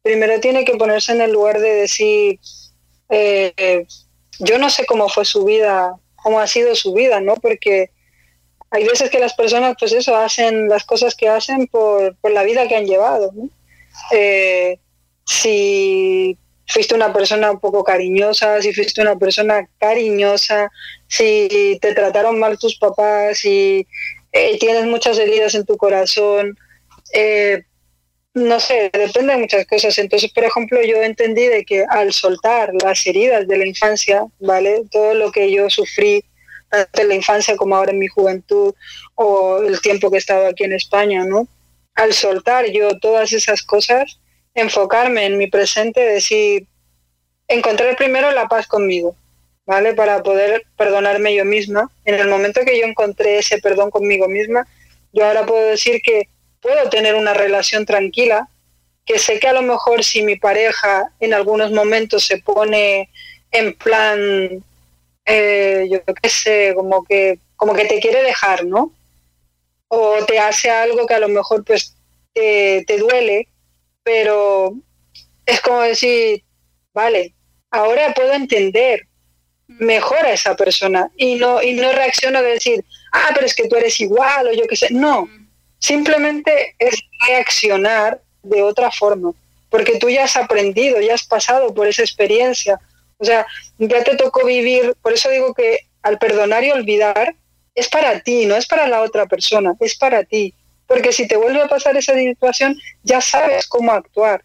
primero 0.01 0.39
tiene 0.39 0.63
que 0.63 0.75
ponerse 0.75 1.11
en 1.11 1.21
el 1.21 1.31
lugar 1.31 1.59
de 1.59 1.73
decir, 1.73 2.39
eh, 3.09 3.85
yo 4.39 4.57
no 4.57 4.69
sé 4.69 4.85
cómo 4.85 5.09
fue 5.09 5.25
su 5.25 5.43
vida, 5.43 5.95
cómo 6.15 6.39
ha 6.39 6.47
sido 6.47 6.73
su 6.75 6.93
vida, 6.93 7.19
¿no? 7.19 7.35
Porque 7.35 7.91
hay 8.69 8.85
veces 8.85 9.09
que 9.09 9.19
las 9.19 9.33
personas, 9.33 9.75
pues 9.77 9.91
eso, 9.91 10.15
hacen 10.15 10.69
las 10.69 10.85
cosas 10.85 11.15
que 11.15 11.27
hacen 11.27 11.67
por, 11.67 12.15
por 12.17 12.31
la 12.31 12.43
vida 12.43 12.67
que 12.67 12.77
han 12.77 12.85
llevado. 12.85 13.33
Eh, 14.11 14.79
si 15.25 16.37
fuiste 16.71 16.95
una 16.95 17.11
persona 17.11 17.51
un 17.51 17.59
poco 17.59 17.83
cariñosa, 17.83 18.61
si 18.61 18.73
fuiste 18.73 19.01
una 19.01 19.17
persona 19.17 19.67
cariñosa, 19.77 20.71
si 21.07 21.77
te 21.81 21.93
trataron 21.93 22.39
mal 22.39 22.57
tus 22.57 22.77
papás, 22.77 23.39
si 23.39 23.85
eh, 24.31 24.57
tienes 24.57 24.85
muchas 24.85 25.19
heridas 25.19 25.53
en 25.55 25.65
tu 25.65 25.75
corazón, 25.77 26.57
eh, 27.13 27.63
no 28.33 28.61
sé, 28.61 28.89
depende 28.93 29.33
de 29.33 29.39
muchas 29.39 29.65
cosas. 29.65 29.97
Entonces, 29.97 30.31
por 30.31 30.45
ejemplo, 30.45 30.81
yo 30.81 31.03
entendí 31.03 31.47
de 31.47 31.65
que 31.65 31.83
al 31.89 32.13
soltar 32.13 32.71
las 32.81 33.05
heridas 33.05 33.45
de 33.47 33.57
la 33.57 33.65
infancia, 33.65 34.25
¿vale? 34.39 34.83
Todo 34.89 35.13
lo 35.13 35.31
que 35.31 35.51
yo 35.51 35.69
sufrí 35.69 36.23
tanto 36.69 37.01
en 37.01 37.09
la 37.09 37.15
infancia 37.15 37.57
como 37.57 37.75
ahora 37.75 37.91
en 37.91 37.99
mi 37.99 38.07
juventud 38.07 38.73
o 39.15 39.61
el 39.61 39.81
tiempo 39.81 40.09
que 40.09 40.15
he 40.15 40.19
estado 40.19 40.47
aquí 40.47 40.63
en 40.63 40.71
España, 40.71 41.25
¿no? 41.25 41.49
Al 41.95 42.13
soltar 42.13 42.71
yo 42.71 42.97
todas 42.99 43.33
esas 43.33 43.61
cosas, 43.61 44.20
enfocarme 44.53 45.25
en 45.25 45.37
mi 45.37 45.47
presente, 45.47 46.01
decir, 46.01 46.67
encontrar 47.47 47.95
primero 47.95 48.31
la 48.31 48.47
paz 48.47 48.67
conmigo, 48.67 49.15
¿vale? 49.65 49.93
Para 49.93 50.23
poder 50.23 50.63
perdonarme 50.77 51.35
yo 51.35 51.45
misma. 51.45 51.89
En 52.05 52.15
el 52.15 52.27
momento 52.27 52.61
que 52.65 52.79
yo 52.79 52.85
encontré 52.85 53.39
ese 53.39 53.59
perdón 53.59 53.91
conmigo 53.91 54.27
misma, 54.27 54.67
yo 55.13 55.25
ahora 55.25 55.45
puedo 55.45 55.67
decir 55.67 56.01
que 56.01 56.29
puedo 56.61 56.89
tener 56.89 57.15
una 57.15 57.33
relación 57.33 57.85
tranquila, 57.85 58.47
que 59.05 59.19
sé 59.19 59.39
que 59.39 59.47
a 59.47 59.53
lo 59.53 59.61
mejor 59.61 60.03
si 60.03 60.23
mi 60.23 60.35
pareja 60.35 61.11
en 61.19 61.33
algunos 61.33 61.71
momentos 61.71 62.25
se 62.25 62.37
pone 62.37 63.09
en 63.51 63.73
plan, 63.73 64.63
eh, 65.25 65.87
yo 65.89 66.01
qué 66.21 66.29
sé, 66.29 66.73
como 66.75 67.03
que, 67.03 67.39
como 67.55 67.73
que 67.73 67.85
te 67.85 67.99
quiere 67.99 68.23
dejar, 68.23 68.65
¿no? 68.65 68.93
O 69.87 70.23
te 70.25 70.39
hace 70.39 70.69
algo 70.69 71.05
que 71.05 71.15
a 71.15 71.19
lo 71.19 71.27
mejor 71.27 71.65
pues 71.65 71.95
te, 72.33 72.83
te 72.87 72.97
duele, 72.97 73.47
pero 74.03 74.75
es 75.45 75.61
como 75.61 75.81
decir, 75.81 76.43
vale, 76.93 77.33
ahora 77.69 78.13
puedo 78.13 78.33
entender 78.33 79.07
mejor 79.67 80.25
a 80.25 80.33
esa 80.33 80.55
persona 80.55 81.09
y 81.15 81.35
no, 81.35 81.61
y 81.61 81.73
no 81.73 81.91
reacciono 81.91 82.41
de 82.41 82.51
decir, 82.51 82.85
ah, 83.13 83.29
pero 83.33 83.45
es 83.45 83.55
que 83.55 83.67
tú 83.67 83.75
eres 83.75 83.99
igual 83.99 84.47
o 84.47 84.53
yo 84.53 84.67
qué 84.67 84.75
sé. 84.75 84.87
No, 84.91 85.29
simplemente 85.79 86.75
es 86.79 87.01
reaccionar 87.27 88.21
de 88.43 88.61
otra 88.61 88.91
forma, 88.91 89.31
porque 89.69 89.97
tú 89.97 90.09
ya 90.09 90.25
has 90.25 90.35
aprendido, 90.35 90.99
ya 90.99 91.13
has 91.13 91.25
pasado 91.25 91.73
por 91.73 91.87
esa 91.87 92.01
experiencia. 92.01 92.79
O 93.17 93.25
sea, 93.25 93.45
ya 93.77 94.03
te 94.03 94.15
tocó 94.15 94.45
vivir, 94.45 94.95
por 95.01 95.13
eso 95.13 95.29
digo 95.29 95.53
que 95.53 95.79
al 96.01 96.17
perdonar 96.17 96.63
y 96.63 96.71
olvidar 96.71 97.35
es 97.75 97.87
para 97.87 98.19
ti, 98.21 98.45
no 98.45 98.55
es 98.55 98.65
para 98.67 98.87
la 98.87 99.01
otra 99.01 99.27
persona, 99.27 99.75
es 99.79 99.95
para 99.95 100.23
ti. 100.23 100.53
Porque 100.91 101.13
si 101.13 101.25
te 101.25 101.37
vuelve 101.37 101.61
a 101.61 101.69
pasar 101.69 101.95
esa 101.95 102.13
situación, 102.13 102.77
ya 103.03 103.21
sabes 103.21 103.65
cómo 103.67 103.93
actuar. 103.93 104.43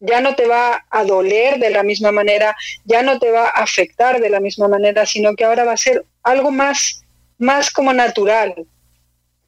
Ya 0.00 0.22
no 0.22 0.34
te 0.34 0.46
va 0.46 0.86
a 0.88 1.04
doler 1.04 1.58
de 1.58 1.68
la 1.68 1.82
misma 1.82 2.10
manera, 2.12 2.56
ya 2.86 3.02
no 3.02 3.18
te 3.18 3.30
va 3.30 3.44
a 3.44 3.62
afectar 3.62 4.18
de 4.18 4.30
la 4.30 4.40
misma 4.40 4.68
manera, 4.68 5.04
sino 5.04 5.34
que 5.36 5.44
ahora 5.44 5.64
va 5.64 5.72
a 5.72 5.76
ser 5.76 6.02
algo 6.22 6.50
más 6.50 7.02
más 7.36 7.70
como 7.70 7.92
natural, 7.92 8.54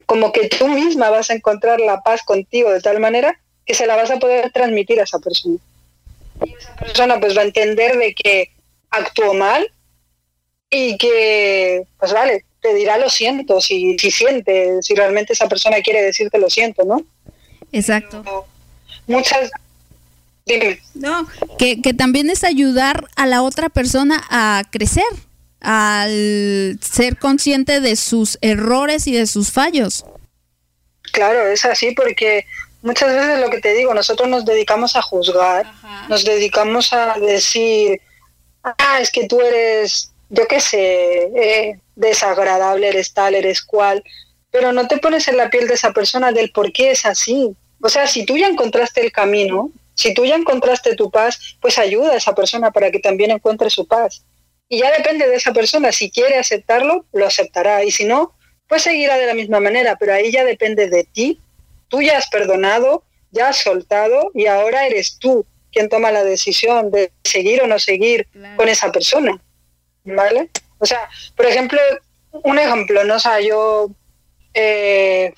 como 0.05 0.33
que 0.33 0.49
tú 0.49 0.69
misma 0.69 1.09
vas 1.09 1.31
a 1.31 1.35
encontrar 1.35 1.81
la 1.81 2.03
paz 2.03 2.23
contigo 2.23 2.71
de 2.71 2.81
tal 2.81 3.01
manera 3.01 3.41
que 3.65 3.73
se 3.73 3.87
la 3.87 3.97
vas 3.97 4.11
a 4.11 4.19
poder 4.19 4.51
transmitir 4.51 5.01
a 5.01 5.05
esa 5.05 5.21
persona. 5.21 5.57
Y 6.45 6.53
esa 6.53 6.75
persona 6.75 7.21
pues 7.21 7.35
va 7.35 7.41
a 7.41 7.47
entender 7.47 7.97
de 7.97 8.15
que 8.15 8.51
actuó 8.91 9.33
mal 9.33 9.67
y 10.75 10.97
que, 10.97 11.87
pues 11.99 12.13
vale, 12.13 12.45
te 12.61 12.75
dirá 12.75 12.99
lo 12.99 13.09
siento 13.09 13.61
si, 13.61 13.97
si 13.99 14.11
siente, 14.11 14.83
si 14.83 14.95
realmente 14.95 15.33
esa 15.33 15.49
persona 15.49 15.81
quiere 15.83 16.03
decirte 16.03 16.39
lo 16.39 16.51
siento, 16.51 16.85
¿no? 16.85 17.03
Exacto. 17.71 18.25
Muchas... 19.07 19.51
Dime. 20.45 20.81
No, 20.95 21.27
que, 21.59 21.81
que 21.81 21.95
también 21.95 22.29
es 22.29 22.45
ayudar 22.45 23.07
a 23.17 23.27
la 23.27 23.43
otra 23.43 23.69
persona 23.69 24.23
a 24.29 24.65
crecer, 24.71 25.05
al 25.61 26.79
ser 26.83 27.19
consciente 27.19 27.81
de 27.81 27.97
sus 27.97 28.37
errores 28.43 29.07
y 29.07 29.13
de 29.13 29.27
sus 29.27 29.53
fallos. 29.53 30.05
Claro, 31.13 31.47
es 31.47 31.65
así 31.65 31.93
porque 31.93 32.45
muchas 32.83 33.15
veces 33.15 33.41
lo 33.41 33.49
que 33.49 33.61
te 33.61 33.73
digo, 33.75 33.95
nosotros 33.95 34.29
nos 34.29 34.45
dedicamos 34.45 34.97
a 34.97 35.03
juzgar, 35.03 35.67
Ajá. 35.67 36.09
nos 36.09 36.25
dedicamos 36.25 36.93
a 36.93 37.19
decir, 37.19 38.01
ah, 38.65 38.99
es 39.01 39.11
que 39.11 39.27
tú 39.27 39.41
eres, 39.41 40.11
yo 40.31 40.47
qué 40.49 40.61
sé, 40.61 41.31
eh, 41.37 41.79
desagradable, 41.97 42.89
eres 42.89 43.13
tal, 43.13 43.35
eres 43.35 43.63
cual, 43.63 44.03
pero 44.51 44.73
no 44.73 44.87
te 44.89 44.99
pones 44.99 45.29
en 45.29 45.37
la 45.37 45.51
piel 45.51 45.67
de 45.69 45.75
esa 45.75 45.93
persona 45.93 46.33
del 46.33 46.51
por 46.51 46.73
qué 46.73 46.91
es 46.93 47.05
así. 47.07 47.55
O 47.83 47.89
sea, 47.89 48.07
si 48.07 48.25
tú 48.25 48.37
ya 48.37 48.47
encontraste 48.49 49.01
el 49.01 49.13
camino, 49.13 49.71
si 49.95 50.15
tú 50.15 50.25
ya 50.25 50.35
encontraste 50.37 50.95
tu 50.97 51.11
paz, 51.11 51.57
pues 51.61 51.79
ayuda 51.79 52.13
a 52.13 52.17
esa 52.17 52.35
persona 52.35 52.71
para 52.71 52.91
que 52.91 52.99
también 52.99 53.31
encuentre 53.31 53.71
su 53.71 53.87
paz. 53.87 54.25
Y 54.69 54.79
ya 54.81 54.91
depende 54.97 55.29
de 55.29 55.37
esa 55.37 55.53
persona, 55.53 55.93
si 55.93 56.11
quiere 56.11 56.39
aceptarlo, 56.39 57.05
lo 57.13 57.27
aceptará, 57.27 57.85
y 57.85 57.91
si 57.91 58.05
no, 58.05 58.33
pues 58.67 58.83
seguirá 58.83 59.19
de 59.19 59.27
la 59.27 59.35
misma 59.35 59.61
manera, 59.61 59.97
pero 59.97 60.15
ahí 60.15 60.33
ya 60.33 60.45
depende 60.45 60.89
de 60.89 61.05
ti. 61.05 61.41
Tú 61.89 62.01
ya 62.03 62.17
has 62.17 62.29
perdonado, 62.29 63.05
ya 63.31 63.49
has 63.49 63.59
soltado 63.59 64.31
y 64.35 64.47
ahora 64.47 64.87
eres 64.87 65.19
tú 65.19 65.45
quien 65.73 65.89
toma 65.89 66.11
la 66.13 66.25
decisión 66.25 66.91
de 66.91 67.13
seguir 67.25 67.61
o 67.63 67.67
no 67.67 67.79
seguir 67.79 68.27
Claro. 68.33 68.57
con 68.57 68.69
esa 68.69 68.91
persona. 68.91 69.41
¿Vale? 70.05 70.51
O 70.79 70.87
sea, 70.87 71.09
por 71.37 71.47
ejemplo, 71.47 71.81
un 72.31 72.59
ejemplo, 72.59 73.05
¿no? 73.05 73.17
O 73.17 73.19
sea, 73.19 73.41
yo, 73.41 73.91
eh, 74.53 75.33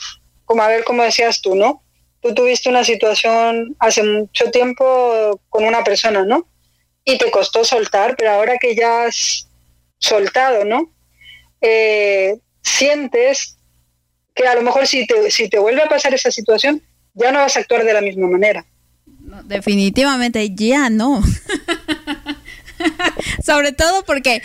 como 0.45 0.63
a 0.63 0.69
ver, 0.69 0.85
cómo 0.85 1.03
decías 1.03 1.41
tú, 1.41 1.55
¿no? 1.55 1.83
Tú 2.21 2.35
tuviste 2.35 2.69
una 2.69 2.85
situación 2.85 3.77
hace 3.79 4.03
mucho 4.03 4.51
tiempo 4.51 5.41
con 5.49 5.65
una 5.65 5.85
persona, 5.85 6.25
¿no? 6.25 6.47
Y 7.05 7.19
te 7.19 7.31
costó 7.31 7.65
soltar, 7.65 8.17
pero 8.17 8.33
ahora 8.33 8.59
que 8.59 8.75
ya 8.75 9.05
has 9.05 9.49
soltado, 9.99 10.65
¿no? 10.65 10.91
Eh, 11.61 12.37
sientes 12.63 13.57
que 14.35 14.47
a 14.47 14.55
lo 14.55 14.63
mejor 14.63 14.87
si 14.87 15.07
te, 15.07 15.31
si 15.31 15.49
te 15.49 15.59
vuelve 15.59 15.83
a 15.83 15.89
pasar 15.89 16.13
esa 16.15 16.31
situación, 16.31 16.83
ya 17.15 17.33
no 17.33 17.39
vas 17.39 17.57
a 17.57 17.61
actuar 17.61 17.85
de 17.85 17.95
la 17.95 18.01
misma 18.01 18.27
manera. 18.27 18.65
Definitivamente 19.45 20.55
ya 20.55 20.91
no. 20.91 21.23
Sobre 23.45 23.73
todo 23.73 24.05
porque 24.05 24.43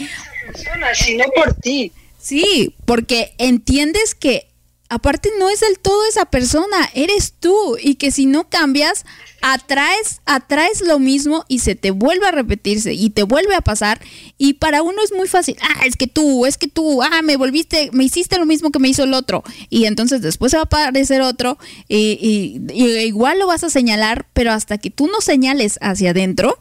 Persona, 0.54 0.94
sino 0.94 1.26
por 1.36 1.54
ti. 1.56 1.92
Sí, 2.20 2.76
porque 2.86 3.34
entiendes 3.38 4.16
que 4.16 4.48
aparte 4.90 5.30
no 5.40 5.50
es 5.50 5.62
del 5.62 5.80
todo 5.80 6.06
esa 6.08 6.26
persona, 6.26 6.90
eres 6.94 7.34
tú 7.40 7.78
y 7.82 7.96
que 7.96 8.12
si 8.12 8.26
no 8.26 8.50
cambias 8.50 9.06
atraes 9.44 10.20
atraes 10.26 10.82
lo 10.82 11.00
mismo 11.00 11.46
y 11.48 11.60
se 11.60 11.74
te 11.76 11.90
vuelve 11.92 12.28
a 12.28 12.32
repetirse 12.32 12.94
y 12.94 13.10
te 13.10 13.24
vuelve 13.24 13.56
a 13.56 13.62
pasar 13.62 14.00
y 14.38 14.54
para 14.56 14.84
uno 14.84 15.02
es 15.04 15.14
muy 15.14 15.28
fácil, 15.28 15.56
ah, 15.62 15.86
es 15.86 15.96
que 15.96 16.06
tú, 16.08 16.46
es 16.46 16.58
que 16.58 16.68
tú, 16.68 17.02
ah, 17.02 17.22
me 17.24 17.38
volviste, 17.38 17.90
me 17.94 18.04
hiciste 18.04 18.38
lo 18.38 18.46
mismo 18.46 18.70
que 18.72 18.78
me 18.80 18.90
hizo 18.90 19.04
el 19.06 19.14
otro 19.16 19.44
y 19.70 19.86
entonces 19.86 20.22
después 20.22 20.52
se 20.52 20.58
va 20.58 20.64
a 20.64 20.66
aparecer 20.66 21.22
otro 21.22 21.58
y, 21.88 22.60
y- 22.70 22.74
y 22.74 23.00
igual 23.06 23.40
lo 23.40 23.48
vas 23.48 23.64
a 23.64 23.70
señalar, 23.72 24.28
pero 24.34 24.52
hasta 24.52 24.78
que 24.78 24.90
tú 24.92 25.08
no 25.08 25.22
señales 25.22 25.80
hacia 25.82 26.12
adentro, 26.12 26.60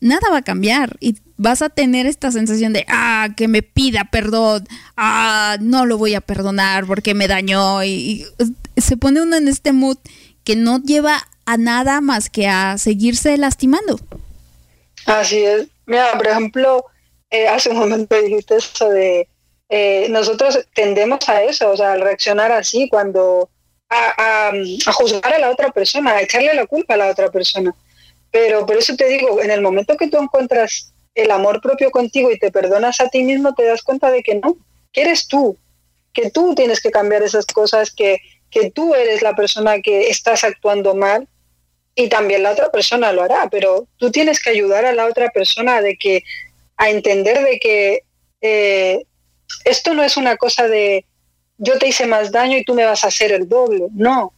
nada 0.00 0.28
va 0.30 0.38
a 0.38 0.42
cambiar 0.42 0.96
y 1.00 1.16
vas 1.36 1.62
a 1.62 1.68
tener 1.68 2.06
esta 2.06 2.30
sensación 2.30 2.72
de, 2.72 2.84
ah, 2.88 3.28
que 3.36 3.48
me 3.48 3.62
pida 3.62 4.04
perdón, 4.10 4.66
ah, 4.96 5.56
no 5.60 5.86
lo 5.86 5.98
voy 5.98 6.14
a 6.14 6.20
perdonar 6.20 6.86
porque 6.86 7.14
me 7.14 7.28
dañó 7.28 7.82
y, 7.84 8.26
y 8.76 8.80
se 8.80 8.96
pone 8.96 9.20
uno 9.22 9.36
en 9.36 9.48
este 9.48 9.72
mood 9.72 9.98
que 10.44 10.56
no 10.56 10.82
lleva 10.82 11.26
a 11.46 11.56
nada 11.56 12.00
más 12.00 12.30
que 12.30 12.48
a 12.48 12.78
seguirse 12.78 13.36
lastimando. 13.36 13.98
Así 15.06 15.38
es. 15.38 15.66
Mira, 15.86 16.12
por 16.16 16.26
ejemplo, 16.28 16.84
eh, 17.30 17.48
hace 17.48 17.70
un 17.70 17.78
momento 17.78 18.20
dijiste 18.20 18.56
eso 18.56 18.88
de 18.88 19.28
eh, 19.68 20.08
nosotros 20.10 20.58
tendemos 20.74 21.28
a 21.28 21.42
eso, 21.44 21.70
o 21.70 21.76
sea, 21.76 21.92
al 21.92 22.00
reaccionar 22.00 22.50
así 22.52 22.88
cuando 22.88 23.48
a- 23.88 24.50
a 24.86 24.92
juzgar 24.92 25.34
a 25.34 25.38
la 25.38 25.50
otra 25.50 25.70
persona, 25.70 26.12
a 26.12 26.22
echarle 26.22 26.54
la 26.54 26.66
culpa 26.66 26.94
a 26.94 26.96
la 26.96 27.08
otra 27.08 27.30
persona. 27.30 27.74
Pero 28.30 28.66
por 28.66 28.76
eso 28.76 28.94
te 28.96 29.08
digo, 29.08 29.42
en 29.42 29.50
el 29.50 29.60
momento 29.60 29.96
que 29.96 30.08
tú 30.08 30.18
encuentras 30.18 30.92
el 31.14 31.30
amor 31.30 31.60
propio 31.60 31.90
contigo 31.90 32.30
y 32.30 32.38
te 32.38 32.52
perdonas 32.52 33.00
a 33.00 33.08
ti 33.08 33.22
mismo, 33.22 33.54
te 33.54 33.64
das 33.64 33.82
cuenta 33.82 34.10
de 34.10 34.22
que 34.22 34.36
no, 34.36 34.56
que 34.92 35.02
eres 35.02 35.26
tú, 35.26 35.56
que 36.12 36.30
tú 36.30 36.54
tienes 36.54 36.80
que 36.80 36.90
cambiar 36.90 37.22
esas 37.22 37.46
cosas, 37.46 37.90
que, 37.90 38.18
que 38.50 38.70
tú 38.70 38.94
eres 38.94 39.22
la 39.22 39.34
persona 39.34 39.80
que 39.80 40.08
estás 40.08 40.44
actuando 40.44 40.94
mal 40.94 41.28
y 41.94 42.08
también 42.08 42.42
la 42.42 42.52
otra 42.52 42.70
persona 42.70 43.12
lo 43.12 43.22
hará, 43.22 43.48
pero 43.50 43.86
tú 43.96 44.10
tienes 44.10 44.40
que 44.42 44.50
ayudar 44.50 44.84
a 44.84 44.94
la 44.94 45.06
otra 45.06 45.30
persona 45.30 45.80
de 45.82 45.96
que 45.96 46.22
a 46.76 46.90
entender 46.90 47.44
de 47.44 47.58
que 47.58 48.00
eh, 48.40 49.04
esto 49.64 49.94
no 49.94 50.02
es 50.02 50.16
una 50.16 50.36
cosa 50.36 50.68
de 50.68 51.04
yo 51.58 51.78
te 51.78 51.88
hice 51.88 52.06
más 52.06 52.32
daño 52.32 52.56
y 52.56 52.64
tú 52.64 52.74
me 52.74 52.86
vas 52.86 53.04
a 53.04 53.08
hacer 53.08 53.32
el 53.32 53.48
doble, 53.48 53.86
no, 53.92 54.32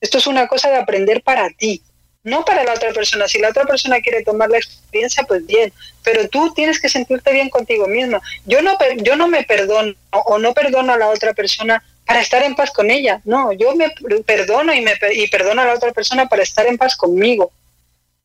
esto 0.00 0.18
es 0.18 0.26
una 0.26 0.46
cosa 0.48 0.68
de 0.68 0.76
aprender 0.76 1.22
para 1.22 1.48
ti, 1.50 1.82
no 2.24 2.44
para 2.44 2.64
la 2.64 2.74
otra 2.74 2.92
persona. 2.92 3.28
Si 3.28 3.38
la 3.38 3.48
otra 3.50 3.64
persona 3.64 4.00
quiere 4.00 4.22
tomar 4.22 4.50
la 4.50 4.58
experiencia, 4.58 5.24
pues 5.24 5.46
bien, 5.46 5.72
pero 6.02 6.28
tú 6.28 6.52
tienes 6.54 6.80
que 6.80 6.88
sentirte 6.88 7.32
bien 7.32 7.48
contigo 7.48 7.86
misma. 7.86 8.20
Yo 8.44 8.60
no, 8.62 8.76
yo 8.98 9.16
no 9.16 9.28
me 9.28 9.44
perdono 9.44 9.94
o 10.10 10.38
no 10.38 10.52
perdono 10.54 10.92
a 10.92 10.98
la 10.98 11.08
otra 11.08 11.32
persona 11.32 11.82
para 12.06 12.20
estar 12.20 12.42
en 12.42 12.54
paz 12.54 12.70
con 12.70 12.90
ella. 12.90 13.20
No, 13.24 13.52
yo 13.52 13.74
me 13.74 13.90
per- 13.90 14.22
perdono 14.24 14.74
y, 14.74 14.80
me, 14.80 14.92
y 15.12 15.28
perdono 15.28 15.62
a 15.62 15.66
la 15.66 15.74
otra 15.74 15.92
persona 15.92 16.26
para 16.26 16.42
estar 16.42 16.66
en 16.66 16.78
paz 16.78 16.96
conmigo. 16.96 17.52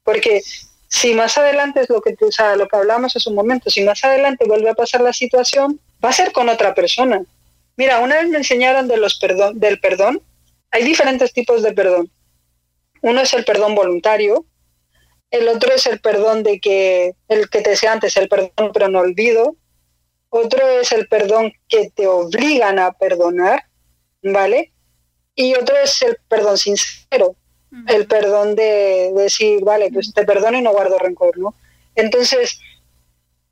Porque 0.03 0.41
si 0.87 1.13
más 1.13 1.37
adelante 1.37 1.81
es 1.81 1.89
lo 1.89 2.01
que, 2.01 2.15
o 2.25 2.31
sea, 2.31 2.55
lo 2.55 2.67
que 2.67 2.75
hablamos 2.77 3.15
hace 3.15 3.29
un 3.29 3.35
momento, 3.35 3.69
si 3.69 3.81
más 3.83 4.03
adelante 4.03 4.45
vuelve 4.45 4.69
a 4.69 4.73
pasar 4.75 5.01
la 5.01 5.13
situación, 5.13 5.79
va 6.03 6.09
a 6.09 6.13
ser 6.13 6.31
con 6.31 6.49
otra 6.49 6.73
persona. 6.73 7.21
Mira, 7.75 7.99
una 7.99 8.15
vez 8.15 8.27
me 8.29 8.37
enseñaron 8.37 8.87
de 8.87 8.97
los 8.97 9.17
perdón, 9.17 9.59
del 9.59 9.79
perdón. 9.79 10.21
Hay 10.71 10.83
diferentes 10.83 11.33
tipos 11.33 11.63
de 11.63 11.73
perdón. 11.73 12.09
Uno 13.03 13.19
es 13.19 13.33
el 13.33 13.43
perdón 13.43 13.75
voluntario, 13.75 14.45
el 15.29 15.49
otro 15.49 15.73
es 15.73 15.85
el 15.87 15.99
perdón 15.99 16.41
de 16.41 16.61
que, 16.61 17.15
el 17.27 17.49
que 17.49 17.59
te 17.59 17.71
decía 17.71 17.91
antes, 17.91 18.15
el 18.15 18.29
perdón 18.29 18.71
pero 18.73 18.87
no 18.87 18.99
olvido, 18.99 19.57
otro 20.29 20.65
es 20.79 20.93
el 20.93 21.09
perdón 21.09 21.51
que 21.67 21.89
te 21.89 22.07
obligan 22.07 22.79
a 22.79 22.93
perdonar, 22.93 23.65
¿vale? 24.21 24.71
Y 25.35 25.53
otro 25.55 25.75
es 25.83 26.01
el 26.01 26.17
perdón 26.29 26.57
sincero, 26.57 27.35
el 27.87 28.07
perdón 28.07 28.55
de, 28.55 29.11
de 29.13 29.23
decir, 29.23 29.61
vale, 29.65 29.89
pues 29.91 30.13
te 30.13 30.23
perdono 30.23 30.57
y 30.57 30.61
no 30.61 30.71
guardo 30.71 30.97
rencor, 30.97 31.37
¿no? 31.37 31.55
Entonces, 31.95 32.57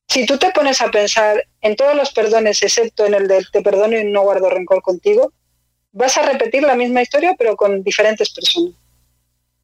si 0.08 0.26
tú 0.26 0.38
te 0.38 0.52
pones 0.52 0.80
a 0.82 0.92
pensar 0.92 1.46
en 1.60 1.76
todos 1.76 1.96
los 1.96 2.14
perdones, 2.14 2.64
excepto 2.64 3.06
en 3.06 3.16
el 3.16 3.28
de 3.28 3.46
te 3.52 3.62
perdono 3.62 4.00
y 4.00 4.06
no 4.06 4.22
guardo 4.22 4.50
rencor 4.50 4.82
contigo, 4.82 5.34
vas 5.92 6.18
a 6.18 6.22
repetir 6.22 6.64
la 6.64 6.76
misma 6.76 7.02
historia, 7.02 7.36
pero 7.38 7.58
con 7.58 7.84
diferentes 7.84 8.30
personas. 8.30 8.81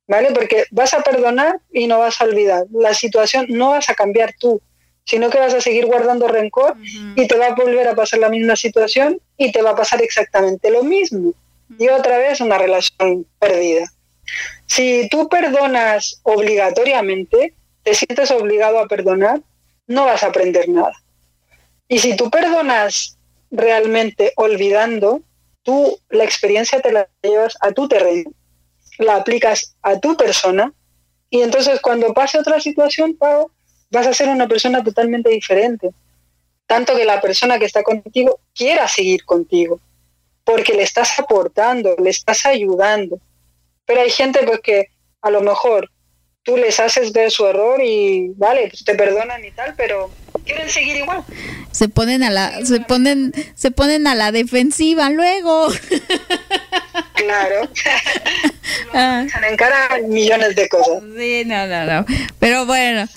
¿Vale? 0.08 0.32
Porque 0.32 0.66
vas 0.72 0.94
a 0.94 1.02
perdonar 1.02 1.60
y 1.72 1.88
no 1.88 2.00
vas 2.00 2.22
a 2.22 2.24
olvidar. 2.24 2.66
La 2.72 2.94
situación 2.94 3.46
no 3.50 3.72
vas 3.72 3.90
a 3.90 3.94
cambiar 3.94 4.34
tú, 4.40 4.62
sino 5.04 5.30
que 5.30 5.40
vas 5.40 5.54
a 5.54 5.62
seguir 5.62 5.86
guardando 5.86 6.28
rencor 6.28 6.76
y 7.16 7.28
te 7.28 7.38
va 7.38 7.48
a 7.48 7.56
volver 7.56 7.88
a 7.88 7.96
pasar 7.96 8.20
la 8.20 8.30
misma 8.30 8.56
situación 8.56 9.20
y 9.38 9.52
te 9.52 9.62
va 9.62 9.72
a 9.72 9.76
pasar 9.76 10.02
exactamente 10.02 10.72
lo 10.72 10.84
mismo. 10.84 11.34
Y 11.78 11.90
otra 11.90 12.18
vez 12.18 12.40
una 12.40 12.58
relación 12.58 13.26
perdida. 13.40 13.92
Si 14.66 15.08
tú 15.10 15.30
perdonas 15.30 16.20
obligatoriamente, 16.24 17.54
te 17.84 17.94
sientes 17.94 18.32
obligado 18.32 18.80
a 18.80 18.88
perdonar, 18.88 19.42
no 19.88 20.06
vas 20.06 20.24
a 20.24 20.28
aprender 20.28 20.68
nada. 20.68 20.94
Y 21.88 22.00
si 22.00 22.18
tú 22.18 22.30
perdonas 22.30 23.18
realmente 23.50 24.34
olvidando, 24.36 25.22
tú 25.64 25.98
la 26.10 26.26
experiencia 26.26 26.82
te 26.82 26.92
la 26.92 27.08
llevas 27.24 27.58
a 27.62 27.72
tu 27.72 27.88
terreno, 27.88 28.32
la 28.98 29.16
aplicas 29.16 29.76
a 29.82 30.00
tu 30.00 30.16
persona 30.16 30.74
y 31.30 31.42
entonces 31.42 31.80
cuando 31.82 32.14
pase 32.14 32.40
otra 32.40 32.60
situación, 32.60 33.16
Pau, 33.16 33.52
vas 33.92 34.08
a 34.08 34.14
ser 34.14 34.30
una 34.30 34.48
persona 34.48 34.84
totalmente 34.84 35.30
diferente. 35.30 35.92
Tanto 36.66 36.96
que 36.96 37.06
la 37.06 37.22
persona 37.22 37.60
que 37.60 37.66
está 37.66 37.84
contigo 37.84 38.40
quiera 38.54 38.88
seguir 38.88 39.24
contigo, 39.26 39.80
porque 40.44 40.74
le 40.74 40.84
estás 40.84 41.18
aportando, 41.20 41.96
le 41.98 42.10
estás 42.10 42.46
ayudando. 42.46 43.20
Pero 43.86 44.02
hay 44.02 44.10
gente 44.10 44.44
pues 44.46 44.60
que 44.62 44.88
a 45.22 45.30
lo 45.30 45.42
mejor 45.42 45.90
tú 46.44 46.58
les 46.58 46.80
haces 46.80 47.12
ver 47.12 47.32
su 47.32 47.46
error 47.46 47.82
y 47.84 48.30
vale, 48.36 48.68
pues 48.70 48.84
te 48.84 48.96
perdonan 48.96 49.44
y 49.44 49.52
tal, 49.52 49.74
pero 49.76 50.10
quieren 50.46 50.70
seguir 50.70 50.98
igual. 50.98 51.24
Se 51.72 51.90
ponen 51.90 52.24
a 52.24 52.30
la, 52.30 52.66
se 52.66 52.80
ponen, 52.80 53.34
se 53.56 53.72
ponen 53.72 54.08
a 54.08 54.16
la 54.16 54.32
defensiva 54.32 55.10
luego. 55.10 55.68
Claro. 57.16 57.70
Ah. 58.94 59.26
Se 59.30 59.48
encaran 59.48 60.10
millones 60.10 60.56
de 60.56 60.70
cosas. 60.70 61.04
Sí, 61.18 61.44
no, 61.46 61.68
no, 61.68 61.86
no. 61.86 62.06
Pero 62.40 62.66
bueno, 62.66 63.08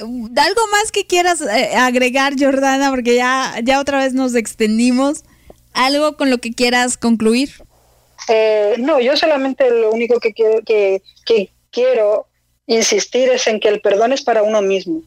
algo 0.00 0.66
más 0.72 0.92
que 0.92 1.06
quieras 1.06 1.40
eh, 1.42 1.74
agregar, 1.76 2.34
Jordana, 2.38 2.90
porque 2.90 3.16
ya, 3.16 3.54
ya 3.62 3.80
otra 3.80 3.98
vez 3.98 4.12
nos 4.12 4.34
extendimos. 4.34 5.24
Algo 5.72 6.16
con 6.16 6.30
lo 6.30 6.38
que 6.38 6.52
quieras 6.52 6.96
concluir. 6.96 7.50
Eh, 8.28 8.76
no, 8.78 9.00
yo 9.00 9.16
solamente 9.16 9.70
lo 9.70 9.90
único 9.90 10.20
que 10.20 10.32
quiero, 10.32 10.62
que, 10.64 11.02
que 11.24 11.50
quiero 11.70 12.26
insistir 12.66 13.28
es 13.30 13.46
en 13.46 13.60
que 13.60 13.68
el 13.68 13.80
perdón 13.80 14.12
es 14.12 14.22
para 14.22 14.42
uno 14.42 14.62
mismo, 14.62 15.02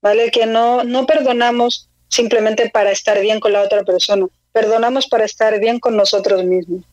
¿vale? 0.00 0.30
Que 0.30 0.46
no, 0.46 0.84
no 0.84 1.06
perdonamos 1.06 1.88
simplemente 2.08 2.70
para 2.70 2.90
estar 2.90 3.20
bien 3.20 3.40
con 3.40 3.52
la 3.52 3.62
otra 3.62 3.84
persona, 3.84 4.26
perdonamos 4.52 5.06
para 5.06 5.24
estar 5.24 5.58
bien 5.60 5.78
con 5.78 5.96
nosotros 5.96 6.44
mismos, 6.44 6.84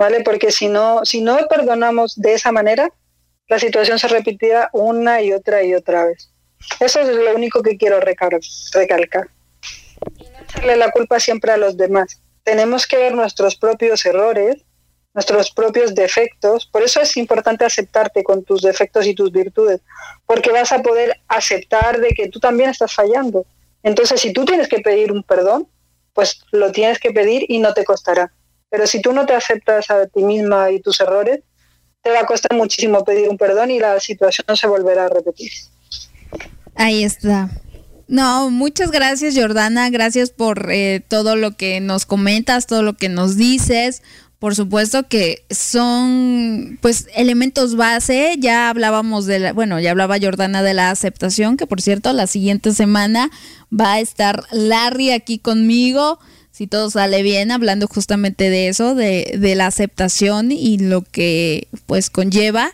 ¿vale? 0.00 0.22
Porque 0.22 0.50
si 0.50 0.66
no, 0.66 1.04
si 1.04 1.20
no 1.20 1.36
perdonamos 1.46 2.18
de 2.18 2.32
esa 2.32 2.52
manera, 2.52 2.90
la 3.48 3.58
situación 3.58 3.98
se 3.98 4.08
repetirá 4.08 4.70
una 4.72 5.20
y 5.20 5.30
otra 5.34 5.62
y 5.62 5.74
otra 5.74 6.06
vez. 6.06 6.30
Eso 6.80 7.00
es 7.00 7.08
lo 7.08 7.34
único 7.34 7.62
que 7.62 7.76
quiero 7.76 8.00
recalcar. 8.00 8.40
Y 10.16 10.24
no 10.24 10.38
echarle 10.42 10.76
la 10.76 10.90
culpa 10.90 11.20
siempre 11.20 11.52
a 11.52 11.58
los 11.58 11.76
demás. 11.76 12.18
Tenemos 12.44 12.86
que 12.86 12.96
ver 12.96 13.14
nuestros 13.14 13.56
propios 13.56 14.06
errores, 14.06 14.64
nuestros 15.12 15.50
propios 15.50 15.94
defectos. 15.94 16.64
Por 16.64 16.82
eso 16.82 17.02
es 17.02 17.18
importante 17.18 17.66
aceptarte 17.66 18.24
con 18.24 18.42
tus 18.42 18.62
defectos 18.62 19.06
y 19.06 19.14
tus 19.14 19.30
virtudes, 19.30 19.82
porque 20.24 20.50
vas 20.50 20.72
a 20.72 20.80
poder 20.80 21.20
aceptar 21.28 22.00
de 22.00 22.08
que 22.14 22.30
tú 22.30 22.40
también 22.40 22.70
estás 22.70 22.94
fallando. 22.94 23.44
Entonces, 23.82 24.18
si 24.18 24.32
tú 24.32 24.46
tienes 24.46 24.66
que 24.66 24.78
pedir 24.78 25.12
un 25.12 25.22
perdón, 25.22 25.68
pues 26.14 26.40
lo 26.52 26.72
tienes 26.72 26.98
que 26.98 27.10
pedir 27.10 27.44
y 27.48 27.58
no 27.58 27.74
te 27.74 27.84
costará. 27.84 28.32
Pero 28.70 28.86
si 28.86 29.02
tú 29.02 29.12
no 29.12 29.26
te 29.26 29.34
aceptas 29.34 29.90
a 29.90 30.06
ti 30.06 30.22
misma 30.22 30.70
y 30.70 30.80
tus 30.80 31.00
errores, 31.00 31.40
te 32.02 32.10
va 32.10 32.20
a 32.20 32.26
costar 32.26 32.56
muchísimo 32.56 33.04
pedir 33.04 33.28
un 33.28 33.36
perdón 33.36 33.70
y 33.70 33.78
la 33.78 33.98
situación 34.00 34.56
se 34.56 34.66
volverá 34.66 35.06
a 35.06 35.08
repetir. 35.08 35.50
Ahí 36.74 37.04
está. 37.04 37.50
No, 38.08 38.50
muchas 38.50 38.90
gracias 38.90 39.36
Jordana, 39.36 39.88
gracias 39.90 40.30
por 40.30 40.70
eh, 40.72 41.00
todo 41.06 41.36
lo 41.36 41.56
que 41.56 41.80
nos 41.80 42.06
comentas, 42.06 42.66
todo 42.66 42.82
lo 42.82 42.94
que 42.94 43.08
nos 43.08 43.36
dices. 43.36 44.02
Por 44.40 44.56
supuesto 44.56 45.06
que 45.06 45.44
son 45.50 46.78
pues 46.80 47.06
elementos 47.14 47.76
base, 47.76 48.36
ya 48.38 48.70
hablábamos 48.70 49.26
de 49.26 49.38
la, 49.38 49.52
bueno, 49.52 49.78
ya 49.78 49.90
hablaba 49.90 50.18
Jordana 50.20 50.62
de 50.62 50.72
la 50.72 50.90
aceptación, 50.90 51.58
que 51.58 51.66
por 51.66 51.82
cierto 51.82 52.12
la 52.14 52.26
siguiente 52.26 52.72
semana 52.72 53.30
va 53.70 53.92
a 53.92 54.00
estar 54.00 54.44
Larry 54.50 55.12
aquí 55.12 55.38
conmigo, 55.38 56.18
si 56.50 56.66
todo 56.66 56.90
sale 56.90 57.22
bien, 57.22 57.50
hablando 57.50 57.86
justamente 57.86 58.50
de 58.50 58.68
eso, 58.68 58.94
de, 58.94 59.36
de 59.38 59.54
la 59.54 59.66
aceptación 59.66 60.52
y 60.52 60.78
lo 60.78 61.02
que 61.02 61.68
pues 61.86 62.10
conlleva. 62.10 62.72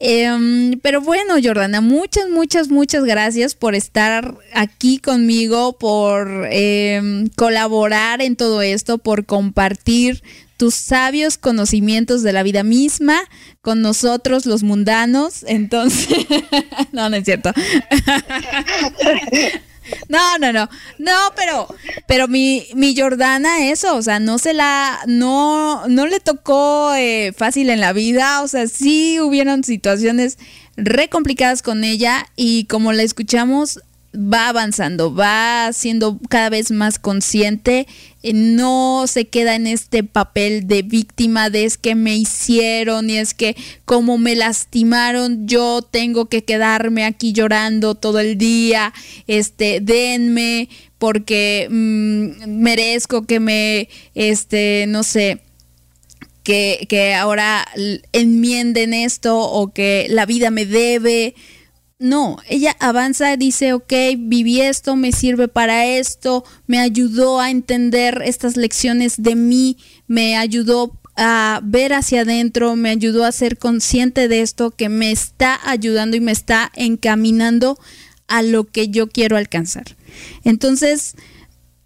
Em, 0.00 0.78
pero 0.80 1.00
bueno, 1.00 1.34
Jordana, 1.42 1.80
muchas, 1.80 2.30
muchas, 2.30 2.68
muchas 2.68 3.04
gracias 3.04 3.56
por 3.56 3.74
estar 3.74 4.36
aquí 4.54 4.98
conmigo, 4.98 5.76
por 5.76 6.46
em, 6.50 7.28
colaborar 7.30 8.22
en 8.22 8.36
todo 8.36 8.62
esto, 8.62 8.98
por 8.98 9.26
compartir 9.26 10.22
tus 10.56 10.74
sabios 10.74 11.36
conocimientos 11.36 12.22
de 12.22 12.32
la 12.32 12.44
vida 12.44 12.62
misma 12.62 13.20
con 13.60 13.82
nosotros 13.82 14.46
los 14.46 14.62
mundanos. 14.62 15.44
Entonces, 15.48 16.26
no, 16.92 17.10
no 17.10 17.16
es 17.16 17.24
cierto. 17.24 17.52
No, 20.08 20.38
no, 20.38 20.52
no. 20.52 20.68
No, 20.98 21.12
pero, 21.36 21.68
pero 22.06 22.28
mi, 22.28 22.66
mi 22.74 22.96
Jordana, 22.96 23.68
eso, 23.68 23.96
o 23.96 24.02
sea, 24.02 24.20
no 24.20 24.38
se 24.38 24.54
la, 24.54 25.00
no, 25.06 25.86
no 25.88 26.06
le 26.06 26.20
tocó 26.20 26.94
eh, 26.94 27.32
fácil 27.36 27.70
en 27.70 27.80
la 27.80 27.92
vida. 27.92 28.42
O 28.42 28.48
sea, 28.48 28.66
sí 28.66 29.20
hubieron 29.20 29.64
situaciones 29.64 30.38
re 30.76 31.08
complicadas 31.08 31.62
con 31.62 31.84
ella 31.84 32.26
y 32.36 32.64
como 32.64 32.92
la 32.92 33.02
escuchamos, 33.02 33.80
va 34.14 34.48
avanzando, 34.48 35.14
va 35.14 35.70
siendo 35.72 36.18
cada 36.28 36.48
vez 36.48 36.70
más 36.70 36.98
consciente, 36.98 37.86
eh, 38.22 38.32
no 38.32 39.04
se 39.06 39.26
queda 39.26 39.54
en 39.54 39.66
este 39.66 40.02
papel 40.02 40.66
de 40.66 40.82
víctima 40.82 41.50
de 41.50 41.64
es 41.64 41.76
que 41.76 41.94
me 41.94 42.16
hicieron 42.16 43.10
y 43.10 43.18
es 43.18 43.34
que 43.34 43.56
como 43.84 44.16
me 44.18 44.34
lastimaron 44.34 45.46
yo 45.46 45.82
tengo 45.82 46.26
que 46.26 46.42
quedarme 46.42 47.04
aquí 47.04 47.32
llorando 47.32 47.94
todo 47.94 48.18
el 48.18 48.38
día, 48.38 48.94
este, 49.26 49.80
denme 49.80 50.68
porque 50.98 51.68
mm, 51.70 52.48
merezco 52.60 53.26
que 53.26 53.40
me, 53.40 53.88
este, 54.14 54.86
no 54.88 55.02
sé, 55.02 55.40
que, 56.42 56.86
que 56.88 57.14
ahora 57.14 57.68
enmienden 58.12 58.94
esto 58.94 59.38
o 59.38 59.72
que 59.72 60.06
la 60.08 60.24
vida 60.24 60.50
me 60.50 60.64
debe. 60.64 61.34
No, 62.00 62.36
ella 62.48 62.76
avanza, 62.78 63.36
dice, 63.36 63.72
ok, 63.72 63.92
viví 64.16 64.60
esto, 64.60 64.94
me 64.94 65.10
sirve 65.10 65.48
para 65.48 65.84
esto, 65.84 66.44
me 66.68 66.78
ayudó 66.78 67.40
a 67.40 67.50
entender 67.50 68.22
estas 68.24 68.56
lecciones 68.56 69.20
de 69.20 69.34
mí, 69.34 69.78
me 70.06 70.36
ayudó 70.36 70.96
a 71.16 71.60
ver 71.64 71.92
hacia 71.92 72.20
adentro, 72.20 72.76
me 72.76 72.90
ayudó 72.90 73.24
a 73.24 73.32
ser 73.32 73.58
consciente 73.58 74.28
de 74.28 74.42
esto 74.42 74.70
que 74.70 74.88
me 74.88 75.10
está 75.10 75.58
ayudando 75.68 76.16
y 76.16 76.20
me 76.20 76.30
está 76.30 76.70
encaminando 76.76 77.76
a 78.28 78.42
lo 78.42 78.62
que 78.62 78.90
yo 78.90 79.08
quiero 79.08 79.36
alcanzar. 79.36 79.96
Entonces, 80.44 81.16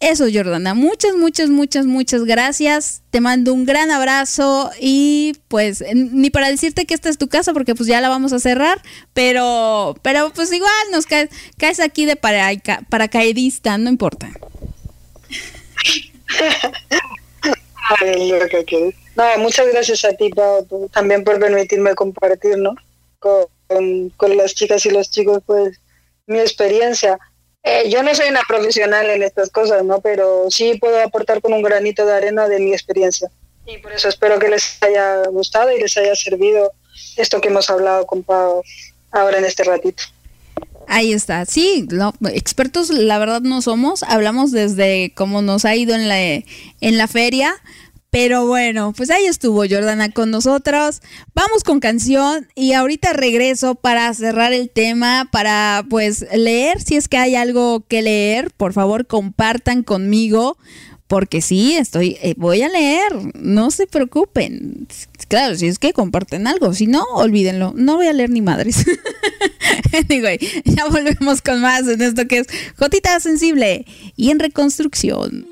eso, 0.03 0.27
Jordana. 0.33 0.75
Muchas, 0.75 1.15
muchas, 1.17 1.49
muchas, 1.49 1.87
muchas 1.87 2.25
gracias. 2.25 3.03
Te 3.11 3.21
mando 3.21 3.55
un 3.55 3.65
gran 3.65 3.91
abrazo 3.91 4.71
y 4.81 5.35
pues 5.49 5.83
ni 5.95 6.31
para 6.31 6.49
decirte 6.51 6.85
que 6.87 6.95
esta 6.95 7.09
es 7.09 7.19
tu 7.19 7.29
casa 7.29 7.53
porque 7.53 7.75
pues 7.75 7.89
ya 7.89 8.01
la 8.01 8.09
vamos 8.09 8.33
a 8.33 8.39
cerrar, 8.41 8.83
pero, 9.15 9.95
pero 10.03 10.33
pues 10.35 10.53
igual 10.53 10.71
nos 10.91 11.07
caes, 11.07 11.31
caes 11.57 11.79
aquí 11.81 12.05
de 12.05 12.17
paraca- 12.17 12.85
paracaidista, 12.89 13.79
no 13.79 13.89
importa. 13.91 14.29
No, 19.17 19.25
muchas 19.39 19.67
gracias 19.73 20.05
a 20.05 20.13
ti, 20.15 20.31
también 20.93 21.25
por 21.25 21.39
permitirme 21.39 21.95
compartir, 21.95 22.59
¿no? 22.59 22.75
Con- 23.19 23.47
con 24.17 24.37
las 24.37 24.55
chicas 24.55 24.85
y 24.87 24.91
los 24.91 25.11
chicos, 25.11 25.43
pues, 25.47 25.79
mi 26.27 26.39
experiencia. 26.41 27.19
Eh, 27.65 27.89
yo 27.91 28.03
no 28.03 28.15
soy 28.15 28.29
una 28.29 28.43
profesional 28.47 29.09
en 29.11 29.23
estas 29.23 29.51
cosas, 29.51 29.85
¿no? 29.85 30.01
Pero 30.01 30.51
sí 30.51 30.75
puedo 30.81 31.01
aportar 31.01 31.41
con 31.41 31.53
un 31.53 31.63
granito 31.63 32.05
de 32.05 32.15
arena 32.15 32.49
de 32.49 32.59
mi 32.59 32.73
experiencia. 32.73 33.31
Y 33.67 33.79
por 33.79 33.93
eso 33.93 34.09
espero 34.09 34.39
que 34.39 34.49
les 34.49 34.83
haya 34.83 35.29
gustado 35.29 35.71
y 35.71 35.81
les 35.81 35.97
haya 35.97 36.15
servido 36.17 36.73
esto 37.17 37.41
que 37.41 37.49
hemos 37.49 37.71
hablado 37.71 38.07
con 38.07 38.23
Pau 38.25 38.63
ahora 39.13 39.39
en 39.39 39.45
este 39.45 39.63
ratito. 39.63 40.03
Ahí 40.89 41.13
está. 41.13 41.47
Sí, 41.47 41.87
expertos 42.33 42.91
la 42.91 43.19
verdad 43.19 43.41
no 43.41 43.63
somos. 43.63 44.03
Hablamos 44.03 44.51
desde 44.51 45.13
cómo 45.15 45.41
nos 45.41 45.65
ha 45.65 45.77
ido 45.77 45.95
en 45.95 46.09
la, 46.09 46.21
en 46.21 46.99
la 46.99 47.07
feria. 47.07 47.55
Pero 48.13 48.47
bueno, 48.47 48.93
pues 48.95 49.09
ahí 49.09 49.25
estuvo 49.25 49.65
Jordana 49.67 50.11
con 50.11 50.31
nosotros. 50.31 51.01
Vamos 51.35 51.65
con 51.65 51.81
canción 51.81 52.47
y 52.55 52.75
ahorita 52.75 53.15
regreso 53.15 53.75
para 53.75 54.13
cerrar 54.13 54.53
el 54.53 54.69
tema, 54.69 55.31
para 55.33 55.83
pues 55.89 56.27
leer, 56.35 56.83
si 56.83 56.97
es 56.97 57.09
que 57.09 57.17
hay 57.17 57.37
algo 57.37 57.87
que 57.89 58.03
leer, 58.03 58.51
por 58.55 58.75
favor 58.75 59.07
compartan 59.07 59.83
conmigo, 59.83 60.59
porque 61.07 61.41
sí, 61.41 61.75
estoy, 61.75 62.19
eh, 62.21 62.35
voy 62.37 62.61
a 62.61 62.69
leer, 62.69 63.15
no 63.35 63.71
se 63.71 63.87
preocupen. 63.87 64.89
Claro, 65.29 65.57
si 65.57 65.69
es 65.69 65.79
que 65.79 65.95
comparten 65.95 66.47
algo, 66.47 66.75
si 66.75 66.87
no, 66.87 67.05
olvídenlo, 67.15 67.73
no 67.75 67.97
voy 67.97 68.09
a 68.09 68.13
leer 68.13 68.29
ni 68.29 68.43
madres. 68.43 68.85
anyway, 70.11 70.39
ya 70.67 70.85
volvemos 70.85 71.41
con 71.41 71.63
más 71.63 71.89
en 71.89 72.03
esto 72.03 72.29
que 72.29 72.41
es 72.41 72.47
Jotita 72.77 73.19
Sensible 73.21 73.87
y 74.17 74.29
en 74.29 74.39
reconstrucción. 74.39 75.52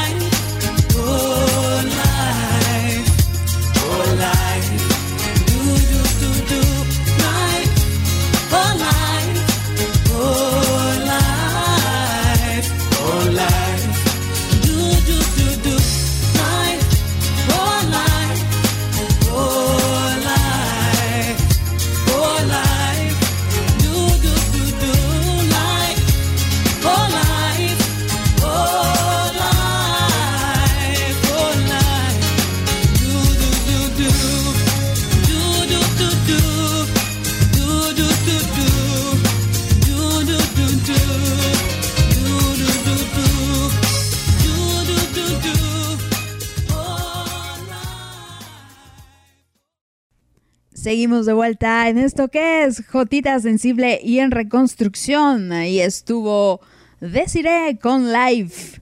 Seguimos 50.91 51.25
de 51.25 51.31
vuelta 51.31 51.87
en 51.87 51.97
esto 51.97 52.27
que 52.27 52.65
es 52.65 52.85
Jotita 52.85 53.39
Sensible 53.39 54.01
y 54.03 54.19
en 54.19 54.29
reconstrucción. 54.29 55.53
Ahí 55.53 55.79
estuvo 55.79 56.59
Desiree 56.99 57.79
con 57.81 58.11
Life. 58.11 58.81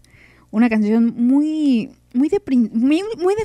Una 0.49 0.69
canción 0.69 1.14
muy, 1.15 1.91
muy, 2.15 2.30
de, 2.30 2.41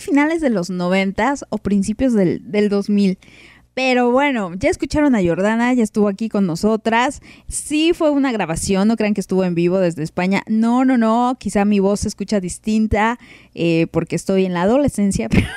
finales 0.00 0.40
de 0.40 0.48
los 0.48 0.70
noventas 0.70 1.44
o 1.50 1.58
principios 1.58 2.14
del, 2.14 2.50
del 2.50 2.70
2000. 2.70 3.18
Pero 3.74 4.12
bueno, 4.12 4.52
ya 4.55 4.70
escucharon 4.70 5.16
a 5.16 5.22
Jordana, 5.22 5.74
ya 5.74 5.82
estuvo 5.82 6.06
aquí 6.06 6.28
con 6.28 6.46
nosotras. 6.46 7.20
Sí 7.48 7.92
fue 7.92 8.10
una 8.10 8.30
grabación, 8.30 8.86
no 8.86 8.96
crean 8.96 9.14
que 9.14 9.20
estuvo 9.20 9.44
en 9.44 9.56
vivo 9.56 9.80
desde 9.80 10.05
España. 10.05 10.44
No, 10.46 10.84
no, 10.84 10.96
no, 10.96 11.36
quizá 11.40 11.64
mi 11.64 11.80
voz 11.80 12.01
se 12.01 12.09
escucha 12.09 12.38
distinta 12.38 13.18
eh, 13.55 13.88
porque 13.90 14.14
estoy 14.14 14.44
en 14.44 14.55
la 14.55 14.62
adolescencia, 14.62 15.28
pero 15.30 15.48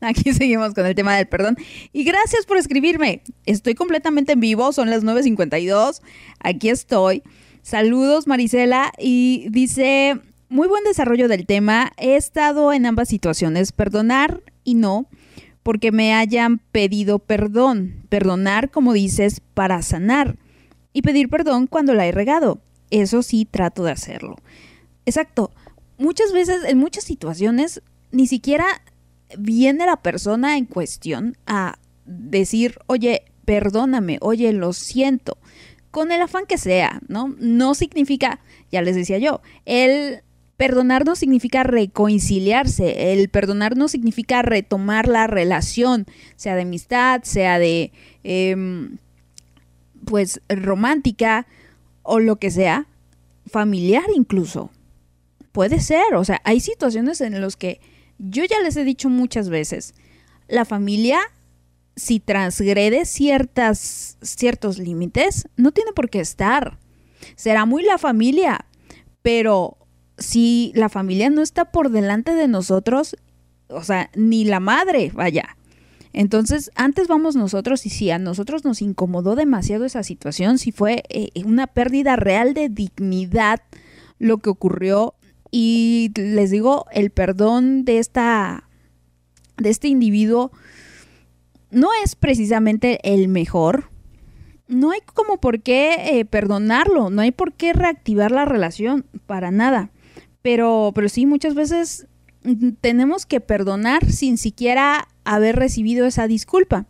aquí 0.00 0.32
seguimos 0.32 0.72
con 0.72 0.86
el 0.86 0.94
tema 0.94 1.14
del 1.14 1.28
perdón. 1.28 1.56
Y 1.92 2.04
gracias 2.04 2.46
por 2.46 2.56
escribirme. 2.56 3.22
Estoy 3.44 3.74
completamente 3.74 4.32
en 4.32 4.40
vivo, 4.40 4.72
son 4.72 4.88
las 4.88 5.04
9.52. 5.04 6.00
Aquí 6.40 6.70
estoy. 6.70 7.22
Saludos 7.60 8.26
Marisela 8.26 8.92
y 8.98 9.46
dice, 9.50 10.18
muy 10.48 10.68
buen 10.68 10.84
desarrollo 10.84 11.28
del 11.28 11.44
tema. 11.44 11.92
He 11.98 12.16
estado 12.16 12.72
en 12.72 12.86
ambas 12.86 13.10
situaciones, 13.10 13.72
perdonar 13.72 14.42
y 14.64 14.74
no 14.74 15.06
porque 15.62 15.92
me 15.92 16.14
hayan 16.14 16.58
pedido 16.58 17.18
perdón. 17.18 18.04
Perdonar, 18.08 18.70
como 18.70 18.92
dices, 18.92 19.40
para 19.54 19.82
sanar. 19.82 20.36
Y 20.92 21.02
pedir 21.02 21.28
perdón 21.28 21.66
cuando 21.66 21.94
la 21.94 22.06
he 22.06 22.12
regado. 22.12 22.60
Eso 22.90 23.22
sí 23.22 23.46
trato 23.50 23.84
de 23.84 23.92
hacerlo. 23.92 24.36
Exacto. 25.06 25.50
Muchas 25.98 26.32
veces, 26.32 26.64
en 26.64 26.78
muchas 26.78 27.04
situaciones, 27.04 27.82
ni 28.10 28.26
siquiera 28.26 28.66
viene 29.38 29.86
la 29.86 29.96
persona 29.96 30.56
en 30.56 30.66
cuestión 30.66 31.36
a 31.46 31.78
decir, 32.04 32.78
oye, 32.86 33.22
perdóname, 33.44 34.18
oye, 34.20 34.52
lo 34.52 34.72
siento. 34.72 35.38
Con 35.90 36.10
el 36.10 36.22
afán 36.22 36.46
que 36.46 36.58
sea, 36.58 37.00
¿no? 37.08 37.34
No 37.38 37.74
significa, 37.74 38.40
ya 38.70 38.82
les 38.82 38.96
decía 38.96 39.18
yo, 39.18 39.42
el 39.66 40.22
Perdonar 40.56 41.04
no 41.04 41.16
significa 41.16 41.62
reconciliarse, 41.62 43.12
el 43.12 43.28
perdonar 43.28 43.76
no 43.76 43.88
significa 43.88 44.42
retomar 44.42 45.08
la 45.08 45.26
relación, 45.26 46.06
sea 46.36 46.54
de 46.54 46.62
amistad, 46.62 47.22
sea 47.22 47.58
de, 47.58 47.90
eh, 48.22 48.88
pues, 50.04 50.40
romántica 50.48 51.46
o 52.02 52.20
lo 52.20 52.36
que 52.36 52.50
sea, 52.50 52.86
familiar 53.46 54.04
incluso. 54.14 54.70
Puede 55.52 55.80
ser, 55.80 56.14
o 56.14 56.24
sea, 56.24 56.40
hay 56.44 56.60
situaciones 56.60 57.20
en 57.20 57.40
las 57.40 57.56
que 57.56 57.80
yo 58.18 58.44
ya 58.44 58.60
les 58.60 58.76
he 58.76 58.84
dicho 58.84 59.08
muchas 59.08 59.48
veces, 59.48 59.94
la 60.48 60.64
familia, 60.64 61.18
si 61.96 62.20
transgrede 62.20 63.04
ciertas, 63.04 64.16
ciertos 64.22 64.78
límites, 64.78 65.48
no 65.56 65.72
tiene 65.72 65.92
por 65.92 66.08
qué 66.08 66.20
estar. 66.20 66.78
Será 67.36 67.64
muy 67.66 67.82
la 67.82 67.98
familia, 67.98 68.66
pero 69.22 69.76
si 70.18 70.72
la 70.74 70.88
familia 70.88 71.30
no 71.30 71.42
está 71.42 71.66
por 71.66 71.90
delante 71.90 72.34
de 72.34 72.48
nosotros, 72.48 73.16
o 73.68 73.82
sea, 73.82 74.10
ni 74.14 74.44
la 74.44 74.60
madre, 74.60 75.10
vaya. 75.14 75.56
Entonces, 76.12 76.70
antes 76.74 77.08
vamos 77.08 77.36
nosotros 77.36 77.86
y 77.86 77.90
si 77.90 78.10
a 78.10 78.18
nosotros 78.18 78.64
nos 78.64 78.82
incomodó 78.82 79.34
demasiado 79.34 79.84
esa 79.84 80.02
situación, 80.02 80.58
si 80.58 80.70
fue 80.70 81.04
eh, 81.08 81.30
una 81.44 81.66
pérdida 81.66 82.16
real 82.16 82.52
de 82.52 82.68
dignidad 82.68 83.60
lo 84.18 84.38
que 84.38 84.50
ocurrió 84.50 85.14
y 85.50 86.10
les 86.16 86.50
digo, 86.50 86.86
el 86.92 87.10
perdón 87.10 87.84
de 87.84 87.98
esta 87.98 88.68
de 89.56 89.70
este 89.70 89.88
individuo 89.88 90.50
no 91.70 91.88
es 92.04 92.16
precisamente 92.16 93.00
el 93.02 93.28
mejor. 93.28 93.90
No 94.68 94.90
hay 94.90 95.00
como 95.00 95.38
por 95.38 95.62
qué 95.62 96.18
eh, 96.18 96.24
perdonarlo, 96.24 97.10
no 97.10 97.22
hay 97.22 97.30
por 97.30 97.52
qué 97.52 97.72
reactivar 97.72 98.30
la 98.30 98.44
relación, 98.44 99.06
para 99.26 99.50
nada. 99.50 99.90
Pero, 100.42 100.92
pero 100.94 101.08
sí, 101.08 101.26
muchas 101.26 101.54
veces 101.54 102.06
mm, 102.44 102.70
tenemos 102.80 103.26
que 103.26 103.40
perdonar 103.40 104.10
sin 104.10 104.38
siquiera 104.38 105.08
haber 105.24 105.56
recibido 105.56 106.06
esa 106.06 106.26
disculpa. 106.26 106.86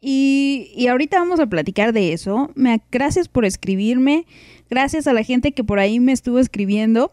Y, 0.00 0.70
y 0.76 0.88
ahorita 0.88 1.18
vamos 1.18 1.40
a 1.40 1.46
platicar 1.46 1.94
de 1.94 2.12
eso. 2.12 2.50
Me, 2.54 2.82
gracias 2.92 3.28
por 3.28 3.46
escribirme. 3.46 4.26
Gracias 4.68 5.06
a 5.06 5.14
la 5.14 5.22
gente 5.22 5.52
que 5.52 5.64
por 5.64 5.78
ahí 5.78 5.98
me 5.98 6.12
estuvo 6.12 6.38
escribiendo. 6.38 7.12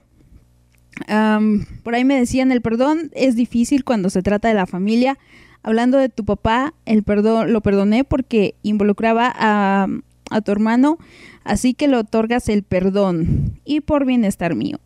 Am, 1.07 1.65
por 1.83 1.95
ahí 1.95 2.03
me 2.03 2.19
decían, 2.19 2.51
el 2.51 2.61
perdón 2.61 3.11
es 3.13 3.35
difícil 3.35 3.83
cuando 3.83 4.09
se 4.09 4.21
trata 4.21 4.47
de 4.47 4.53
la 4.53 4.65
familia. 4.65 5.17
Hablando 5.63 5.97
de 5.97 6.09
tu 6.09 6.25
papá, 6.25 6.73
el 6.85 7.03
perdón 7.03 7.53
lo 7.53 7.61
perdoné 7.61 8.03
porque 8.03 8.55
involucraba 8.63 9.31
a, 9.33 9.87
a 10.31 10.41
tu 10.41 10.51
hermano, 10.51 10.97
así 11.43 11.73
que 11.73 11.87
le 11.87 11.97
otorgas 11.97 12.49
el 12.49 12.63
perdón 12.63 13.59
y 13.63 13.81
por 13.81 14.05
bienestar 14.05 14.55
mío. 14.55 14.79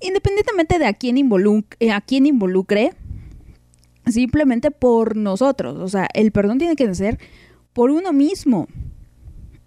Independientemente 0.00 0.78
de 0.78 0.86
a 0.86 0.92
quién, 0.92 1.16
involuc- 1.16 1.76
eh, 1.80 1.90
a 1.90 2.00
quién 2.00 2.26
involucre, 2.26 2.92
simplemente 4.06 4.70
por 4.70 5.16
nosotros. 5.16 5.78
O 5.78 5.88
sea, 5.88 6.08
el 6.14 6.32
perdón 6.32 6.58
tiene 6.58 6.76
que 6.76 6.94
ser 6.94 7.18
por 7.72 7.90
uno 7.90 8.12
mismo. 8.12 8.68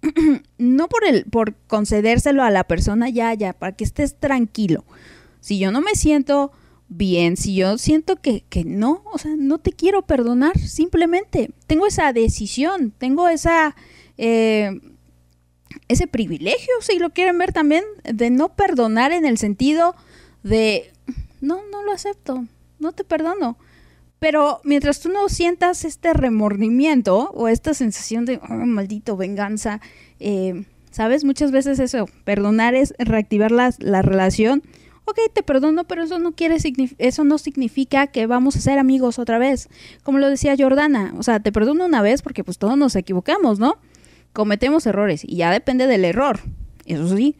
no 0.58 0.88
por 0.88 1.04
el, 1.04 1.24
por 1.24 1.54
concedérselo 1.66 2.42
a 2.42 2.50
la 2.50 2.64
persona 2.64 3.08
ya, 3.08 3.32
ya, 3.34 3.52
para 3.52 3.72
que 3.76 3.84
estés 3.84 4.16
tranquilo. 4.18 4.84
Si 5.40 5.58
yo 5.58 5.70
no 5.70 5.80
me 5.80 5.94
siento 5.94 6.52
bien, 6.88 7.36
si 7.36 7.54
yo 7.54 7.78
siento 7.78 8.16
que, 8.16 8.44
que 8.48 8.64
no, 8.64 9.02
o 9.12 9.18
sea, 9.18 9.32
no 9.36 9.58
te 9.58 9.72
quiero 9.72 10.02
perdonar, 10.02 10.58
simplemente 10.58 11.50
tengo 11.66 11.86
esa 11.86 12.12
decisión, 12.12 12.92
tengo 12.98 13.28
esa... 13.28 13.76
eh, 14.18 14.80
ese 15.88 16.06
privilegio, 16.06 16.72
si 16.80 16.98
lo 16.98 17.10
quieren 17.10 17.38
ver 17.38 17.52
también, 17.52 17.82
de 18.04 18.28
no 18.30 18.54
perdonar 18.54 19.10
en 19.12 19.24
el 19.24 19.38
sentido 19.38 19.94
de, 20.42 20.92
no, 21.40 21.60
no 21.70 21.82
lo 21.82 21.92
acepto, 21.92 22.46
no 22.78 22.92
te 22.92 23.04
perdono. 23.04 23.56
Pero 24.18 24.60
mientras 24.62 25.00
tú 25.00 25.08
no 25.08 25.28
sientas 25.28 25.84
este 25.84 26.12
remordimiento 26.12 27.30
o 27.34 27.48
esta 27.48 27.74
sensación 27.74 28.24
de, 28.24 28.40
"Oh, 28.48 28.54
maldito 28.54 29.16
venganza, 29.16 29.80
eh, 30.20 30.64
¿sabes? 30.92 31.24
Muchas 31.24 31.50
veces 31.50 31.80
eso, 31.80 32.06
perdonar 32.24 32.76
es 32.76 32.94
reactivar 32.98 33.50
la, 33.50 33.74
la 33.78 34.02
relación. 34.02 34.62
Ok, 35.04 35.18
te 35.34 35.42
perdono, 35.42 35.84
pero 35.84 36.04
eso 36.04 36.20
no 36.20 36.32
quiere 36.32 36.56
eso 36.98 37.24
no 37.24 37.38
significa 37.38 38.06
que 38.06 38.26
vamos 38.28 38.54
a 38.54 38.60
ser 38.60 38.78
amigos 38.78 39.18
otra 39.18 39.38
vez. 39.38 39.68
Como 40.04 40.18
lo 40.18 40.28
decía 40.30 40.54
Jordana, 40.56 41.12
o 41.18 41.24
sea, 41.24 41.40
te 41.40 41.50
perdono 41.50 41.84
una 41.86 42.02
vez 42.02 42.22
porque 42.22 42.44
pues 42.44 42.58
todos 42.58 42.78
nos 42.78 42.94
equivocamos, 42.94 43.58
¿no? 43.58 43.78
Cometemos 44.32 44.86
errores 44.86 45.24
y 45.24 45.36
ya 45.36 45.50
depende 45.50 45.88
del 45.88 46.04
error, 46.04 46.38
eso 46.86 47.16
sí. 47.16 47.36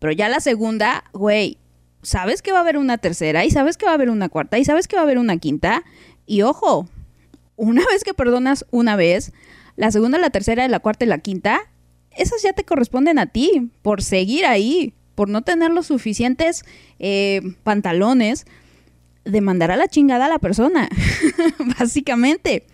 Pero 0.00 0.12
ya 0.12 0.28
la 0.28 0.40
segunda, 0.40 1.04
güey, 1.12 1.58
sabes 2.04 2.42
que 2.42 2.52
va 2.52 2.58
a 2.58 2.60
haber 2.60 2.78
una 2.78 2.98
tercera 2.98 3.44
y 3.44 3.50
sabes 3.50 3.76
que 3.76 3.86
va 3.86 3.92
a 3.92 3.94
haber 3.94 4.10
una 4.10 4.28
cuarta 4.28 4.58
y 4.58 4.64
sabes 4.64 4.86
que 4.86 4.96
va 4.96 5.02
a 5.02 5.04
haber 5.04 5.18
una 5.18 5.38
quinta. 5.38 5.82
Y 6.26 6.42
ojo, 6.42 6.88
una 7.56 7.82
vez 7.90 8.04
que 8.04 8.14
perdonas 8.14 8.64
una 8.70 8.96
vez, 8.96 9.32
la 9.76 9.90
segunda, 9.90 10.18
la 10.18 10.30
tercera, 10.30 10.66
la 10.68 10.80
cuarta 10.80 11.04
y 11.04 11.08
la 11.08 11.18
quinta, 11.18 11.60
esas 12.10 12.42
ya 12.42 12.52
te 12.52 12.64
corresponden 12.64 13.18
a 13.18 13.26
ti 13.26 13.70
por 13.82 14.02
seguir 14.02 14.46
ahí, 14.46 14.94
por 15.14 15.28
no 15.28 15.42
tener 15.42 15.70
los 15.70 15.86
suficientes 15.86 16.64
eh, 16.98 17.40
pantalones 17.64 18.46
de 19.24 19.40
mandar 19.40 19.70
a 19.70 19.76
la 19.76 19.88
chingada 19.88 20.26
a 20.26 20.28
la 20.28 20.38
persona, 20.38 20.88
básicamente. 21.78 22.66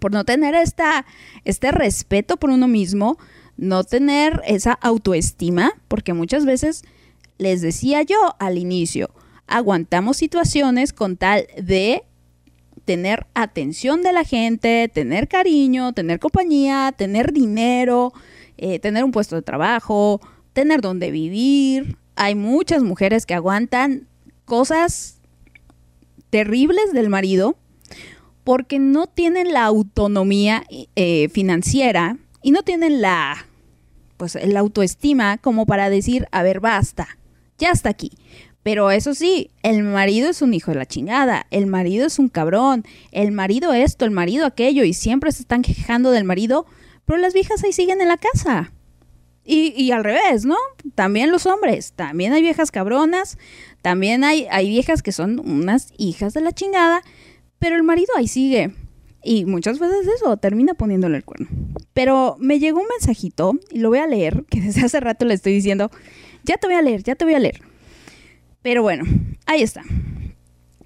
Por 0.00 0.12
no 0.12 0.24
tener 0.24 0.54
esta, 0.54 1.06
este 1.44 1.72
respeto 1.72 2.36
por 2.36 2.50
uno 2.50 2.68
mismo, 2.68 3.18
no 3.56 3.82
tener 3.82 4.42
esa 4.46 4.72
autoestima, 4.72 5.72
porque 5.88 6.12
muchas 6.12 6.44
veces 6.44 6.84
les 7.38 7.60
decía 7.60 8.02
yo 8.02 8.16
al 8.38 8.58
inicio, 8.58 9.10
aguantamos 9.46 10.16
situaciones 10.16 10.92
con 10.92 11.16
tal 11.16 11.46
de 11.60 12.02
tener 12.84 13.26
atención 13.34 14.02
de 14.02 14.12
la 14.12 14.24
gente, 14.24 14.88
tener 14.92 15.28
cariño, 15.28 15.92
tener 15.92 16.20
compañía, 16.20 16.94
tener 16.96 17.32
dinero, 17.32 18.12
eh, 18.56 18.78
tener 18.78 19.04
un 19.04 19.12
puesto 19.12 19.36
de 19.36 19.42
trabajo, 19.42 20.20
tener 20.52 20.80
donde 20.80 21.10
vivir. 21.10 21.96
Hay 22.14 22.34
muchas 22.34 22.82
mujeres 22.82 23.26
que 23.26 23.34
aguantan 23.34 24.06
cosas 24.44 25.20
terribles 26.30 26.92
del 26.92 27.08
marido 27.08 27.56
porque 28.44 28.78
no 28.78 29.08
tienen 29.08 29.52
la 29.52 29.64
autonomía 29.64 30.64
eh, 30.94 31.28
financiera 31.30 32.16
y 32.42 32.52
no 32.52 32.62
tienen 32.62 33.00
la 33.00 33.46
pues 34.16 34.38
la 34.46 34.60
autoestima 34.60 35.36
como 35.38 35.66
para 35.66 35.90
decir, 35.90 36.26
a 36.30 36.42
ver, 36.42 36.60
basta, 36.60 37.18
ya 37.58 37.70
está 37.70 37.90
aquí. 37.90 38.10
Pero 38.66 38.90
eso 38.90 39.14
sí, 39.14 39.50
el 39.62 39.84
marido 39.84 40.28
es 40.28 40.42
un 40.42 40.52
hijo 40.52 40.72
de 40.72 40.78
la 40.78 40.86
chingada, 40.86 41.46
el 41.52 41.66
marido 41.66 42.04
es 42.04 42.18
un 42.18 42.28
cabrón, 42.28 42.84
el 43.12 43.30
marido 43.30 43.72
esto, 43.72 44.04
el 44.04 44.10
marido 44.10 44.44
aquello, 44.44 44.82
y 44.82 44.92
siempre 44.92 45.30
se 45.30 45.42
están 45.42 45.62
quejando 45.62 46.10
del 46.10 46.24
marido, 46.24 46.66
pero 47.04 47.20
las 47.20 47.32
viejas 47.32 47.62
ahí 47.62 47.72
siguen 47.72 48.00
en 48.00 48.08
la 48.08 48.16
casa. 48.16 48.72
Y, 49.48 49.92
al 49.92 50.02
revés, 50.02 50.44
¿no? 50.44 50.56
También 50.96 51.30
los 51.30 51.46
hombres, 51.46 51.92
también 51.92 52.32
hay 52.32 52.42
viejas 52.42 52.72
cabronas, 52.72 53.38
también 53.80 54.24
hay, 54.24 54.48
hay 54.50 54.68
viejas 54.68 55.04
que 55.04 55.12
son 55.12 55.38
unas 55.38 55.92
hijas 55.96 56.34
de 56.34 56.40
la 56.40 56.50
chingada, 56.50 57.02
pero 57.60 57.76
el 57.76 57.84
marido 57.84 58.08
ahí 58.16 58.26
sigue. 58.26 58.74
Y 59.22 59.44
muchas 59.44 59.78
veces 59.78 60.08
eso 60.08 60.36
termina 60.38 60.74
poniéndole 60.74 61.18
el 61.18 61.24
cuerno. 61.24 61.46
Pero 61.94 62.34
me 62.40 62.58
llegó 62.58 62.80
un 62.80 62.88
mensajito, 62.88 63.52
y 63.70 63.78
lo 63.78 63.90
voy 63.90 64.00
a 64.00 64.08
leer, 64.08 64.44
que 64.50 64.60
desde 64.60 64.84
hace 64.84 64.98
rato 64.98 65.24
le 65.24 65.34
estoy 65.34 65.52
diciendo, 65.52 65.92
ya 66.46 66.56
te 66.56 66.66
voy 66.66 66.76
a 66.76 66.82
leer, 66.82 67.02
ya 67.02 67.14
te 67.14 67.24
voy 67.24 67.34
a 67.34 67.38
leer. 67.38 67.60
Pero 68.62 68.82
bueno, 68.82 69.04
ahí 69.44 69.62
está. 69.62 69.82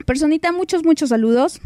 Personita, 0.07 0.53
muchos, 0.53 0.85
muchos 0.85 1.11
saludos. 1.11 1.61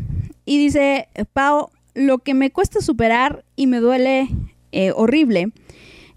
Y 0.45 0.59
dice, 0.59 1.09
Pau, 1.33 1.71
lo 1.95 2.19
que 2.19 2.35
me 2.35 2.51
cuesta 2.51 2.81
superar 2.81 3.45
y 3.57 3.67
me 3.67 3.79
duele 3.79 4.29
eh, 4.73 4.93
horrible 4.95 5.53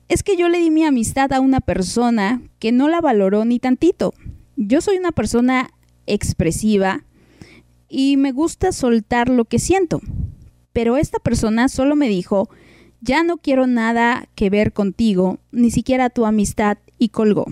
es 0.09 0.23
que 0.23 0.35
yo 0.35 0.49
le 0.49 0.59
di 0.59 0.71
mi 0.71 0.83
amistad 0.83 1.31
a 1.33 1.39
una 1.39 1.59
persona 1.61 2.41
que 2.59 2.71
no 2.71 2.89
la 2.89 3.01
valoró 3.01 3.45
ni 3.45 3.59
tantito. 3.59 4.13
Yo 4.55 4.81
soy 4.81 4.97
una 4.97 5.11
persona 5.11 5.69
expresiva 6.05 7.03
y 7.89 8.17
me 8.17 8.31
gusta 8.31 8.71
soltar 8.71 9.29
lo 9.29 9.45
que 9.45 9.59
siento. 9.59 10.01
Pero 10.73 10.97
esta 10.97 11.19
persona 11.19 11.69
solo 11.69 11.95
me 11.95 12.07
dijo, 12.07 12.49
ya 13.01 13.23
no 13.23 13.37
quiero 13.37 13.67
nada 13.67 14.27
que 14.35 14.49
ver 14.49 14.73
contigo, 14.73 15.39
ni 15.51 15.71
siquiera 15.71 16.09
tu 16.09 16.25
amistad, 16.25 16.77
y 16.97 17.09
colgó. 17.09 17.45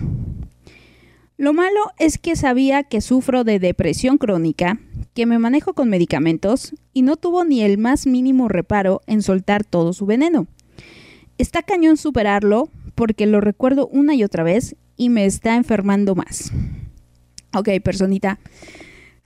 Lo 1.38 1.54
malo 1.54 1.80
es 2.00 2.18
que 2.18 2.36
sabía 2.36 2.84
que 2.84 3.02
sufro 3.02 3.44
de 3.44 3.60
depresión 3.60 4.18
crónica, 4.18 4.80
que 5.14 5.26
me 5.26 5.38
manejo 5.40 5.74
con 5.74 5.90
medicamentos 5.90 6.74
y 6.94 7.02
no 7.02 7.18
tuvo 7.18 7.44
ni 7.44 7.62
el 7.62 7.78
más 7.78 8.08
mínimo 8.08 8.48
reparo 8.48 9.02
en 9.08 9.22
soltar 9.22 9.64
todo 9.66 9.92
su 9.94 10.06
veneno. 10.06 10.48
Está 11.38 11.62
cañón 11.64 11.98
superarlo 11.98 12.70
porque 12.96 13.26
lo 13.26 13.42
recuerdo 13.42 13.88
una 13.88 14.16
y 14.16 14.24
otra 14.24 14.44
vez 14.44 14.76
y 14.96 15.10
me 15.10 15.26
está 15.26 15.56
enfermando 15.58 16.16
más. 16.16 16.52
Ok, 17.54 17.70
personita. 17.84 18.40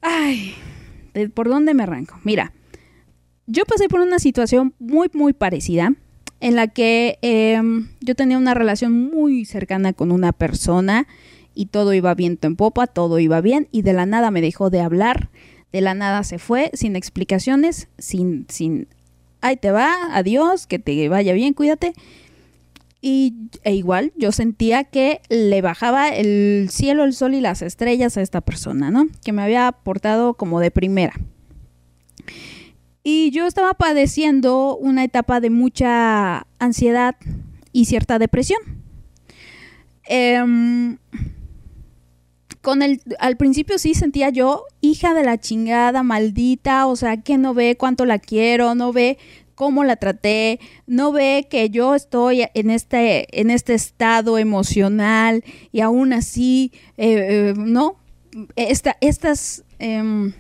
Ay, 0.02 0.54
¿de- 1.14 1.30
¿por 1.30 1.48
dónde 1.50 1.74
me 1.76 1.84
arranco? 1.84 2.20
Mira, 2.24 2.54
yo 3.46 3.66
pasé 3.66 3.88
por 3.88 4.00
una 4.00 4.18
situación 4.20 4.74
muy, 4.80 5.10
muy 5.14 5.34
parecida 5.34 5.94
en 6.40 6.56
la 6.56 6.68
que 6.68 7.20
em, 7.22 7.90
yo 8.02 8.16
tenía 8.16 8.38
una 8.38 8.54
relación 8.54 9.10
muy 9.12 9.46
cercana 9.46 9.94
con 9.94 10.12
una 10.12 10.32
persona 10.32 11.08
y 11.54 11.68
todo 11.68 11.94
iba 11.94 12.14
viento 12.16 12.48
en 12.48 12.56
popa, 12.56 12.88
todo 12.88 13.20
iba 13.20 13.42
bien 13.42 13.68
y 13.72 13.82
de 13.82 13.94
la 13.94 14.06
nada 14.06 14.32
me 14.32 14.42
dejó 14.42 14.70
de 14.70 14.82
hablar, 14.82 15.30
de 15.74 15.82
la 15.82 15.94
nada 15.94 16.24
se 16.24 16.40
fue, 16.40 16.72
sin 16.74 16.96
explicaciones, 16.96 17.90
sin, 17.98 18.46
sin, 18.50 18.88
ahí 19.42 19.58
te 19.58 19.72
va, 19.72 19.94
adiós, 20.14 20.68
que 20.68 20.80
te 20.80 21.10
vaya 21.10 21.34
bien, 21.34 21.54
cuídate. 21.54 21.94
Y 23.02 23.34
e 23.64 23.74
igual 23.76 24.12
yo 24.18 24.34
sentía 24.34 24.84
que 24.84 25.22
le 25.30 25.62
bajaba 25.62 26.10
el 26.10 26.68
cielo, 26.70 27.06
el 27.06 27.14
sol 27.14 27.34
y 27.34 27.40
las 27.40 27.62
estrellas 27.62 28.18
a 28.18 28.22
esta 28.22 28.42
persona, 28.42 28.92
¿no? 28.92 29.08
Que 29.24 29.32
me 29.32 29.42
había 29.42 29.72
portado 29.72 30.34
como 30.34 30.60
de 30.60 30.70
primera. 30.70 31.14
Y 33.04 33.32
yo 33.32 33.48
estaba 33.48 33.74
padeciendo 33.74 34.78
una 34.78 35.04
etapa 35.04 35.40
de 35.40 35.50
mucha 35.50 36.46
ansiedad 36.60 37.16
y 37.72 37.86
cierta 37.86 38.20
depresión. 38.20 38.60
Em, 40.04 40.98
con 42.62 42.82
el, 42.82 43.02
al 43.20 43.38
principio 43.38 43.78
sí 43.80 43.94
sentía 43.94 44.30
yo, 44.30 44.66
hija 44.82 45.14
de 45.14 45.24
la 45.24 45.40
chingada, 45.40 46.04
maldita, 46.04 46.88
o 46.88 46.96
sea, 46.96 47.18
que 47.18 47.38
no 47.38 47.54
ve 47.54 47.78
cuánto 47.78 48.06
la 48.06 48.20
quiero, 48.20 48.76
no 48.76 48.92
ve 48.92 49.18
cómo 49.56 49.84
la 49.84 49.98
traté, 49.98 50.60
no 50.88 51.12
ve 51.12 51.48
que 51.50 51.70
yo 51.70 51.96
estoy 51.96 52.46
en 52.54 52.70
este, 52.70 53.40
en 53.40 53.50
este 53.50 53.74
estado 53.74 54.38
emocional 54.38 55.44
y 55.72 55.82
aún 55.82 56.14
así, 56.14 56.72
eh, 56.98 57.52
eh, 57.52 57.54
no, 57.58 57.98
Esta, 58.56 58.96
estas, 59.02 59.64
em, 59.80 60.34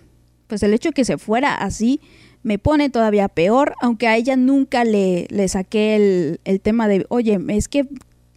pues 0.47 0.63
el 0.63 0.73
hecho 0.73 0.89
de 0.89 0.93
que 0.93 1.05
se 1.05 1.17
fuera 1.17 1.55
así 1.55 2.01
me 2.43 2.57
pone 2.57 2.89
todavía 2.89 3.27
peor, 3.27 3.75
aunque 3.81 4.07
a 4.07 4.15
ella 4.15 4.35
nunca 4.35 4.83
le, 4.83 5.27
le 5.29 5.47
saqué 5.47 5.95
el, 5.95 6.39
el 6.45 6.61
tema 6.61 6.87
de, 6.87 7.05
oye, 7.09 7.39
es 7.49 7.67
que 7.67 7.87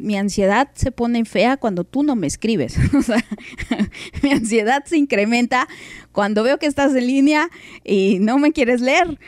mi 0.03 0.17
ansiedad 0.17 0.69
se 0.75 0.91
pone 0.91 1.25
fea 1.25 1.57
cuando 1.57 1.85
tú 1.85 2.03
no 2.03 2.17
me 2.17 2.27
escribes. 2.27 2.77
O 2.95 3.03
sea, 3.03 3.25
mi 4.23 4.33
ansiedad 4.33 4.85
se 4.85 4.99
incrementa 4.99 5.69
cuando 6.11 6.43
veo 6.43 6.59
que 6.59 6.67
estás 6.67 6.95
en 6.95 7.07
línea 7.07 7.49
y 7.85 8.19
no 8.21 8.39
me 8.39 8.53
quieres 8.53 8.81
leer. 8.81 9.19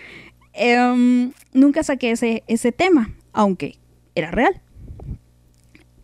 Em, 0.53 1.33
nunca 1.53 1.83
saqué 1.83 2.11
ese, 2.11 2.43
ese 2.47 2.73
tema, 2.73 3.15
aunque 3.33 3.79
era 4.15 4.31
real. 4.31 4.61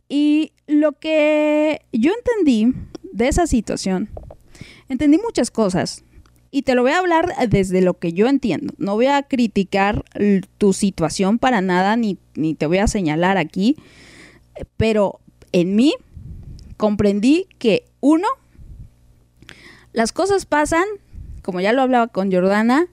Y 0.09 0.53
lo 0.67 0.93
que 0.93 1.83
yo 1.93 2.13
entendí 2.13 2.75
de 3.13 3.29
esa 3.29 3.47
situación, 3.47 4.09
entendí 4.89 5.19
muchas 5.19 5.51
cosas. 5.51 6.05
Y 6.51 6.63
te 6.63 6.75
lo 6.75 6.83
voy 6.83 6.93
a 6.93 6.99
hablar 6.99 7.33
desde 7.49 7.81
lo 7.81 7.95
que 7.95 8.13
yo 8.13 8.27
entiendo. 8.27 8.75
No 8.79 8.95
voy 8.95 9.07
a 9.07 9.23
criticar 9.23 10.05
tu 10.59 10.73
situación 10.73 11.39
para 11.39 11.61
nada, 11.61 11.97
ni, 11.97 12.19
ni 12.35 12.55
te 12.55 12.67
voy 12.67 12.79
a 12.79 12.89
señalar 12.89 13.39
aquí. 13.39 13.77
Pero 14.77 15.21
en 15.53 15.77
mí 15.77 15.95
comprendí 16.77 17.47
que 17.59 17.85
uno, 18.01 18.27
las 19.93 20.13
cosas 20.13 20.47
pasan, 20.47 20.85
como 21.43 21.61
ya 21.61 21.73
lo 21.73 21.83
hablaba 21.83 22.09
con 22.09 22.33
Jordana, 22.33 22.89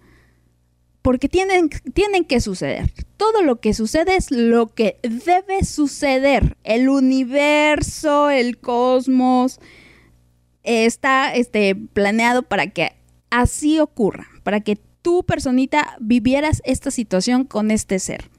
porque 1.02 1.30
tienen, 1.30 1.70
tienen 1.94 2.26
que 2.26 2.42
suceder. 2.42 2.92
Todo 3.16 3.42
lo 3.42 3.62
que 3.62 3.74
sucede 3.74 4.18
es 4.18 4.30
lo 4.30 4.68
que 4.68 5.00
debe 5.02 5.64
suceder. 5.64 6.58
El 6.64 6.90
universo, 6.90 8.30
el 8.30 8.60
cosmos, 8.60 9.60
está 10.64 11.34
este, 11.34 11.76
planeado 11.76 12.44
para 12.44 12.68
que 12.68 12.97
así 13.30 13.80
ocurra, 13.80 14.28
para 14.44 14.62
que 14.62 14.78
tú, 15.02 15.24
personita, 15.24 15.96
vivieras 16.00 16.62
esta 16.66 16.92
situación 16.92 17.44
con 17.46 17.72
este 17.72 18.00
ser. 18.00 18.30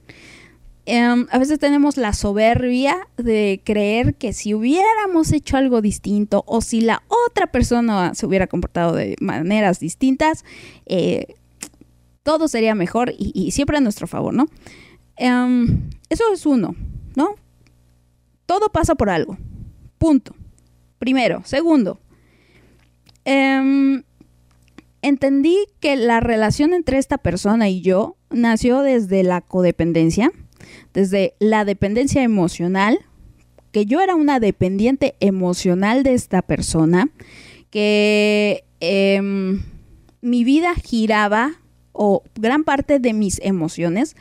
Em, 0.90 1.26
a 1.30 1.38
veces 1.38 1.58
tenemos 1.58 1.98
la 1.98 2.14
soberbia 2.14 2.96
de 3.18 3.60
creer 3.62 4.14
que 4.14 4.32
si 4.32 4.54
hubiéramos 4.54 5.32
hecho 5.32 5.58
algo 5.58 5.82
distinto 5.82 6.44
o 6.46 6.62
si 6.62 6.80
la 6.80 7.02
otra 7.26 7.46
persona 7.46 8.14
se 8.14 8.24
hubiera 8.24 8.46
comportado 8.46 8.94
de 8.94 9.14
maneras 9.20 9.80
distintas, 9.80 10.46
eh, 10.86 11.34
todo 12.22 12.48
sería 12.48 12.74
mejor 12.74 13.12
y, 13.18 13.50
siempre 13.50 13.76
a 13.76 13.80
nuestro 13.80 14.06
favor, 14.06 14.32
¿no? 14.32 14.46
Em, 15.16 15.90
eso 16.08 16.24
es 16.32 16.46
uno, 16.46 16.74
¿no? 17.16 17.34
Todo 18.46 18.70
pasa 18.70 18.94
por 18.94 19.10
algo. 19.10 19.36
Punto. 19.98 20.34
Primero. 20.98 21.42
Segundo. 21.44 22.00
Em, 23.26 24.02
entendí 25.02 25.56
que 25.80 25.96
la 25.96 26.20
relación 26.20 26.74
entre 26.74 26.98
esta 26.98 27.18
persona 27.18 27.68
y 27.68 27.80
yo 27.80 28.16
nació 28.30 28.82
desde 28.82 29.22
la 29.22 29.40
codependencia 29.40 30.32
desde 30.92 31.34
la 31.38 31.64
dependencia 31.64 32.22
emocional, 32.22 32.98
que 33.72 33.86
yo 33.86 34.00
era 34.00 34.14
una 34.14 34.40
dependiente 34.40 35.14
emocional 35.20 36.02
de 36.02 36.14
esta 36.14 36.42
persona, 36.42 37.10
que 37.70 38.64
em, 38.80 39.62
mi 40.20 40.44
vida 40.44 40.74
giraba 40.74 41.60
o 41.92 42.22
gran 42.34 42.64
parte 42.64 42.98
de 42.98 43.12
mis 43.12 43.40
emociones, 43.42 44.16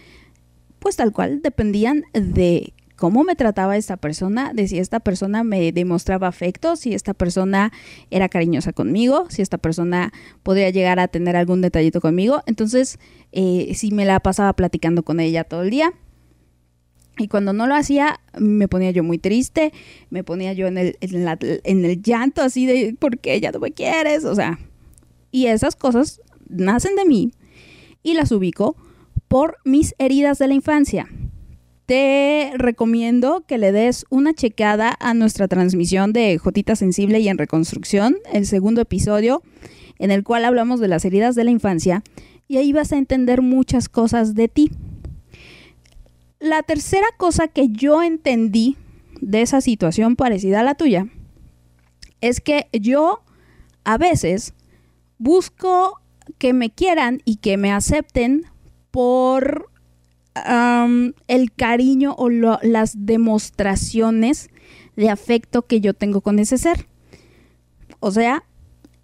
pues 0.79 0.95
tal 0.95 1.11
cual 1.13 1.41
dependían 1.41 2.03
de 2.13 2.73
cómo 2.97 3.23
me 3.23 3.35
trataba 3.35 3.77
esta 3.77 3.95
persona, 3.95 4.51
de 4.53 4.67
si 4.67 4.79
esta 4.79 4.99
persona 4.99 5.43
me 5.43 5.71
demostraba 5.71 6.27
afecto, 6.27 6.75
si 6.75 6.93
esta 6.93 7.13
persona 7.13 7.71
era 8.09 8.27
cariñosa 8.27 8.73
conmigo, 8.73 9.27
si 9.29 9.41
esta 9.41 9.57
persona 9.57 10.11
podría 10.43 10.71
llegar 10.71 10.99
a 10.99 11.07
tener 11.07 11.35
algún 11.35 11.61
detallito 11.61 12.01
conmigo. 12.01 12.41
Entonces, 12.47 12.99
eh, 13.31 13.71
si 13.75 13.91
me 13.91 14.03
la 14.03 14.19
pasaba 14.19 14.51
platicando 14.53 15.03
con 15.03 15.19
ella 15.19 15.43
todo 15.45 15.61
el 15.61 15.69
día, 15.69 15.93
y 17.19 17.27
cuando 17.27 17.53
no 17.53 17.65
lo 17.65 17.75
hacía, 17.75 18.19
me 18.37 18.67
ponía 18.67 18.91
yo 18.91 19.03
muy 19.03 19.17
triste, 19.17 19.73
me 20.09 20.23
ponía 20.23 20.53
yo 20.53 20.67
en 20.67 20.77
el, 20.77 20.97
en, 21.01 21.85
el 21.85 22.01
llanto 22.01 22.41
así 22.41 22.65
de, 22.65 22.95
¿por 22.97 23.19
qué 23.19 23.39
ya 23.39 23.51
no 23.51 23.59
me 23.59 23.71
quieres? 23.71 24.23
O 24.23 24.35
sea, 24.35 24.59
y 25.31 25.47
esas 25.47 25.75
cosas 25.75 26.21
nacen 26.47 26.95
de 26.95 27.05
mí 27.05 27.31
y 28.03 28.13
las 28.13 28.31
ubico 28.31 28.75
por 29.27 29.57
mis 29.65 29.95
heridas 29.97 30.37
de 30.37 30.47
la 30.47 30.53
infancia. 30.53 31.07
Te 31.87 32.51
recomiendo 32.57 33.45
que 33.47 33.57
le 33.57 33.71
des 33.71 34.05
una 34.09 34.33
checada 34.33 34.93
a 34.99 35.13
nuestra 35.13 35.47
transmisión 35.47 36.11
de 36.11 36.37
Jotita 36.37 36.75
Sensible 36.75 37.21
y 37.21 37.29
en 37.29 37.37
Reconstrucción, 37.37 38.17
el 38.33 38.45
segundo 38.45 38.81
episodio, 38.81 39.41
en 39.97 40.11
el 40.11 40.25
cual 40.25 40.43
hablamos 40.43 40.81
de 40.81 40.89
las 40.89 41.05
heridas 41.05 41.33
de 41.35 41.45
la 41.45 41.51
infancia, 41.51 42.03
y 42.45 42.57
ahí 42.57 42.73
vas 42.73 42.91
a 42.91 42.97
entender 42.97 43.41
muchas 43.41 43.87
cosas 43.87 44.35
de 44.35 44.49
ti. 44.49 44.69
La 46.41 46.61
tercera 46.61 47.07
cosa 47.15 47.47
que 47.47 47.69
yo 47.69 48.03
entendí 48.03 48.75
de 49.21 49.41
esa 49.41 49.61
situación 49.61 50.17
parecida 50.17 50.59
a 50.59 50.63
la 50.63 50.75
tuya 50.75 51.07
es 52.19 52.41
que 52.41 52.67
yo 52.73 53.21
a 53.85 53.97
veces 53.97 54.53
busco 55.19 56.01
que 56.37 56.51
me 56.51 56.69
quieran 56.69 57.21
y 57.23 57.37
que 57.37 57.55
me 57.55 57.71
acepten 57.71 58.43
por 58.91 59.69
el 61.27 61.51
cariño 61.53 62.15
o 62.17 62.29
las 62.29 63.05
demostraciones 63.05 64.49
de 64.95 65.09
afecto 65.09 65.61
que 65.63 65.79
yo 65.79 65.93
tengo 65.93 66.21
con 66.21 66.39
ese 66.39 66.57
ser. 66.57 66.87
O 67.99 68.11
sea, 68.11 68.43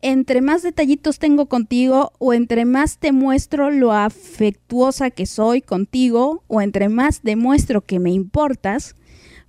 entre 0.02 0.42
más 0.42 0.64
detallitos 0.64 1.18
tengo 1.18 1.46
contigo 1.46 2.12
o 2.20 2.34
entre 2.34 2.66
más 2.66 2.98
te 2.98 3.12
muestro 3.12 3.72
lo 3.72 3.94
afectuosa 3.94 5.10
que 5.10 5.26
soy 5.26 5.62
contigo 5.62 6.44
o 6.48 6.62
entre 6.62 6.90
más 6.90 7.24
demuestro 7.24 7.82
que 7.82 8.00
me 8.00 8.12
importas, 8.12 8.96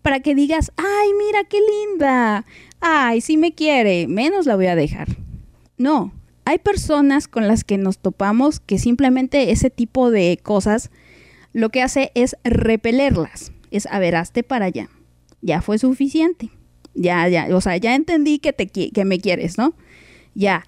para 0.00 0.20
que 0.20 0.34
digas, 0.34 0.70
ay, 0.76 1.08
mira 1.18 1.44
qué 1.44 1.58
linda, 1.58 2.44
ay, 2.80 3.20
si 3.20 3.36
me 3.36 3.52
quiere, 3.52 4.06
menos 4.06 4.46
la 4.46 4.54
voy 4.54 4.66
a 4.66 4.76
dejar. 4.76 5.08
No, 5.76 6.12
hay 6.44 6.58
personas 6.58 7.26
con 7.26 7.48
las 7.48 7.64
que 7.64 7.78
nos 7.78 7.98
topamos 7.98 8.60
que 8.60 8.78
simplemente 8.78 9.50
ese 9.50 9.70
tipo 9.70 10.10
de 10.10 10.38
cosas 10.42 10.90
lo 11.54 11.70
que 11.70 11.80
hace 11.80 12.12
es 12.14 12.36
repelerlas, 12.44 13.52
es 13.70 13.86
a 13.86 13.98
ver, 13.98 14.16
hazte 14.16 14.42
para 14.42 14.66
allá, 14.66 14.90
ya 15.40 15.62
fue 15.62 15.78
suficiente, 15.78 16.50
ya, 16.92 17.26
ya, 17.28 17.48
o 17.56 17.62
sea, 17.62 17.78
ya 17.78 17.94
entendí 17.94 18.38
que, 18.38 18.52
te, 18.52 18.66
que 18.66 19.04
me 19.06 19.18
quieres, 19.18 19.56
¿no? 19.56 19.74
ya. 20.34 20.64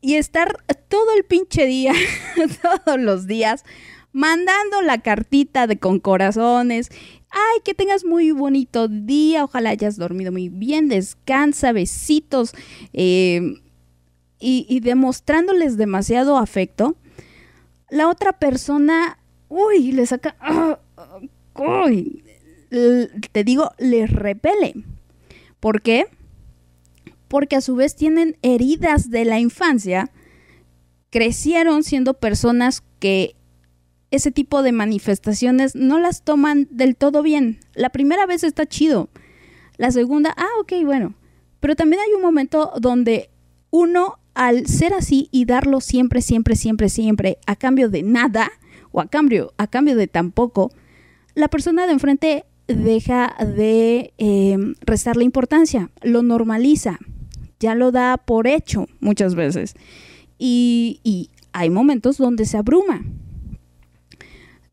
Y 0.00 0.14
estar 0.14 0.64
todo 0.88 1.14
el 1.16 1.24
pinche 1.24 1.66
día, 1.66 1.92
todos 2.62 2.98
los 2.98 3.26
días, 3.26 3.64
mandando 4.12 4.82
la 4.82 4.98
cartita 4.98 5.66
de 5.66 5.78
con 5.78 6.00
corazones. 6.00 6.88
Ay, 7.30 7.60
que 7.64 7.74
tengas 7.74 8.04
muy 8.04 8.32
bonito 8.32 8.88
día, 8.88 9.44
ojalá 9.44 9.70
hayas 9.70 9.96
dormido 9.96 10.32
muy 10.32 10.48
bien, 10.48 10.88
descansa, 10.88 11.72
besitos. 11.72 12.52
Em, 12.92 13.60
y 14.42 14.80
demostrándoles 14.80 15.76
demasiado 15.76 16.38
afecto, 16.38 16.96
la 17.90 18.08
otra 18.08 18.38
persona, 18.38 19.18
uy, 19.50 19.92
le 19.92 20.06
saca, 20.06 20.34
uy, 21.54 22.24
te 23.32 23.44
digo, 23.44 23.70
les 23.78 24.10
repele. 24.10 24.74
¿Por 25.60 25.82
qué? 25.82 26.06
porque 27.30 27.54
a 27.54 27.60
su 27.60 27.76
vez 27.76 27.94
tienen 27.94 28.36
heridas 28.42 29.08
de 29.08 29.24
la 29.24 29.38
infancia, 29.38 30.10
crecieron 31.10 31.84
siendo 31.84 32.14
personas 32.14 32.82
que 32.98 33.36
ese 34.10 34.32
tipo 34.32 34.64
de 34.64 34.72
manifestaciones 34.72 35.76
no 35.76 36.00
las 36.00 36.24
toman 36.24 36.66
del 36.72 36.96
todo 36.96 37.22
bien. 37.22 37.60
La 37.72 37.90
primera 37.90 38.26
vez 38.26 38.42
está 38.42 38.66
chido. 38.66 39.10
La 39.76 39.92
segunda, 39.92 40.34
ah, 40.36 40.48
ok, 40.60 40.72
bueno. 40.84 41.14
Pero 41.60 41.76
también 41.76 42.02
hay 42.02 42.12
un 42.14 42.22
momento 42.22 42.72
donde 42.80 43.30
uno, 43.70 44.18
al 44.34 44.66
ser 44.66 44.92
así 44.92 45.28
y 45.30 45.44
darlo 45.44 45.80
siempre, 45.80 46.22
siempre, 46.22 46.56
siempre, 46.56 46.88
siempre, 46.88 47.38
a 47.46 47.54
cambio 47.54 47.90
de 47.90 48.02
nada, 48.02 48.50
o 48.92 49.00
a 49.00 49.06
cambio, 49.06 49.52
a 49.58 49.66
cambio 49.66 49.96
de 49.96 50.06
tampoco, 50.06 50.70
la 51.34 51.48
persona 51.48 51.86
de 51.86 51.92
enfrente 51.92 52.44
deja 52.66 53.34
de 53.38 54.12
eh, 54.18 54.58
restarle 54.82 55.24
importancia, 55.24 55.90
lo 56.02 56.22
normaliza 56.22 56.98
ya 57.60 57.74
lo 57.74 57.92
da 57.92 58.16
por 58.16 58.48
hecho 58.48 58.88
muchas 58.98 59.36
veces. 59.36 59.74
Y, 60.38 61.30
hay 61.52 61.68
momentos 61.68 62.16
donde 62.16 62.44
se 62.44 62.56
abruma. 62.56 63.02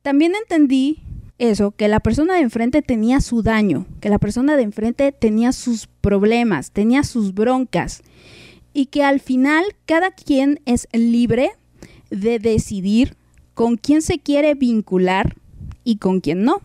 También 0.03 0.34
entendí 0.35 0.99
eso, 1.39 1.72
que 1.72 1.88
la 1.88 1.99
persona 1.99 2.35
de 2.35 2.41
enfrente 2.41 2.84
tenía 2.84 3.19
su 3.19 3.41
daño, 3.41 3.88
que 3.99 4.10
la 4.10 4.19
persona 4.19 4.56
de 4.56 4.61
enfrente 4.61 5.11
tenía 5.11 5.53
sus 5.53 5.88
problemas, 5.88 6.69
tenía 6.69 7.03
sus 7.03 7.34
broncas 7.34 8.03
y 8.73 8.85
que 8.85 9.03
al 9.03 9.19
final 9.19 9.65
cada 9.88 10.11
quien 10.11 10.60
es 10.65 10.88
libre 10.94 11.49
de 12.11 12.38
decidir 12.38 13.16
con 13.58 13.76
quién 13.76 14.04
se 14.04 14.20
quiere 14.20 14.54
vincular 14.54 15.36
y 15.84 15.98
con 15.98 16.20
quién 16.20 16.44
no, 16.44 16.62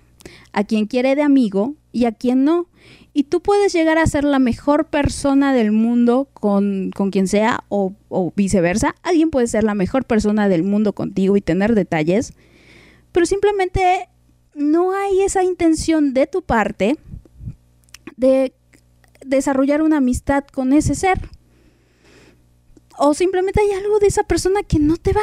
a 0.52 0.64
quien 0.64 0.84
quiere 0.84 1.16
de 1.16 1.22
amigo 1.22 1.74
y 1.90 2.04
a 2.04 2.12
quien 2.12 2.44
no. 2.44 2.66
Y 3.14 3.22
tú 3.22 3.40
puedes 3.40 3.72
llegar 3.72 3.96
a 3.96 4.06
ser 4.06 4.24
la 4.24 4.38
mejor 4.38 4.88
persona 4.88 5.54
del 5.54 5.72
mundo 5.72 6.28
con, 6.34 6.90
quien 7.10 7.28
sea 7.28 7.64
o, 7.70 7.94
o, 8.10 8.34
viceversa. 8.36 8.94
Alguien 9.02 9.30
puede 9.30 9.46
ser 9.46 9.64
la 9.64 9.72
mejor 9.72 10.04
persona 10.04 10.50
del 10.50 10.64
mundo 10.64 10.92
contigo 10.92 11.34
y 11.38 11.40
tener 11.40 11.74
detalles, 11.74 12.34
pero 13.10 13.24
simplemente 13.24 14.10
no 14.54 14.92
hay 14.92 15.22
esa 15.22 15.42
intención 15.44 16.12
de 16.12 16.26
tu 16.26 16.42
parte 16.42 16.98
de 18.18 18.52
desarrollar 19.24 19.80
una 19.80 19.96
amistad 19.96 20.44
con 20.44 20.74
ese 20.74 20.94
ser. 20.94 21.30
O 22.98 23.14
simplemente 23.14 23.62
hay 23.62 23.70
algo 23.82 23.98
de 23.98 24.08
esa 24.08 24.24
persona 24.24 24.62
que 24.62 24.78
no 24.78 24.98
te 24.98 25.14
va. 25.14 25.22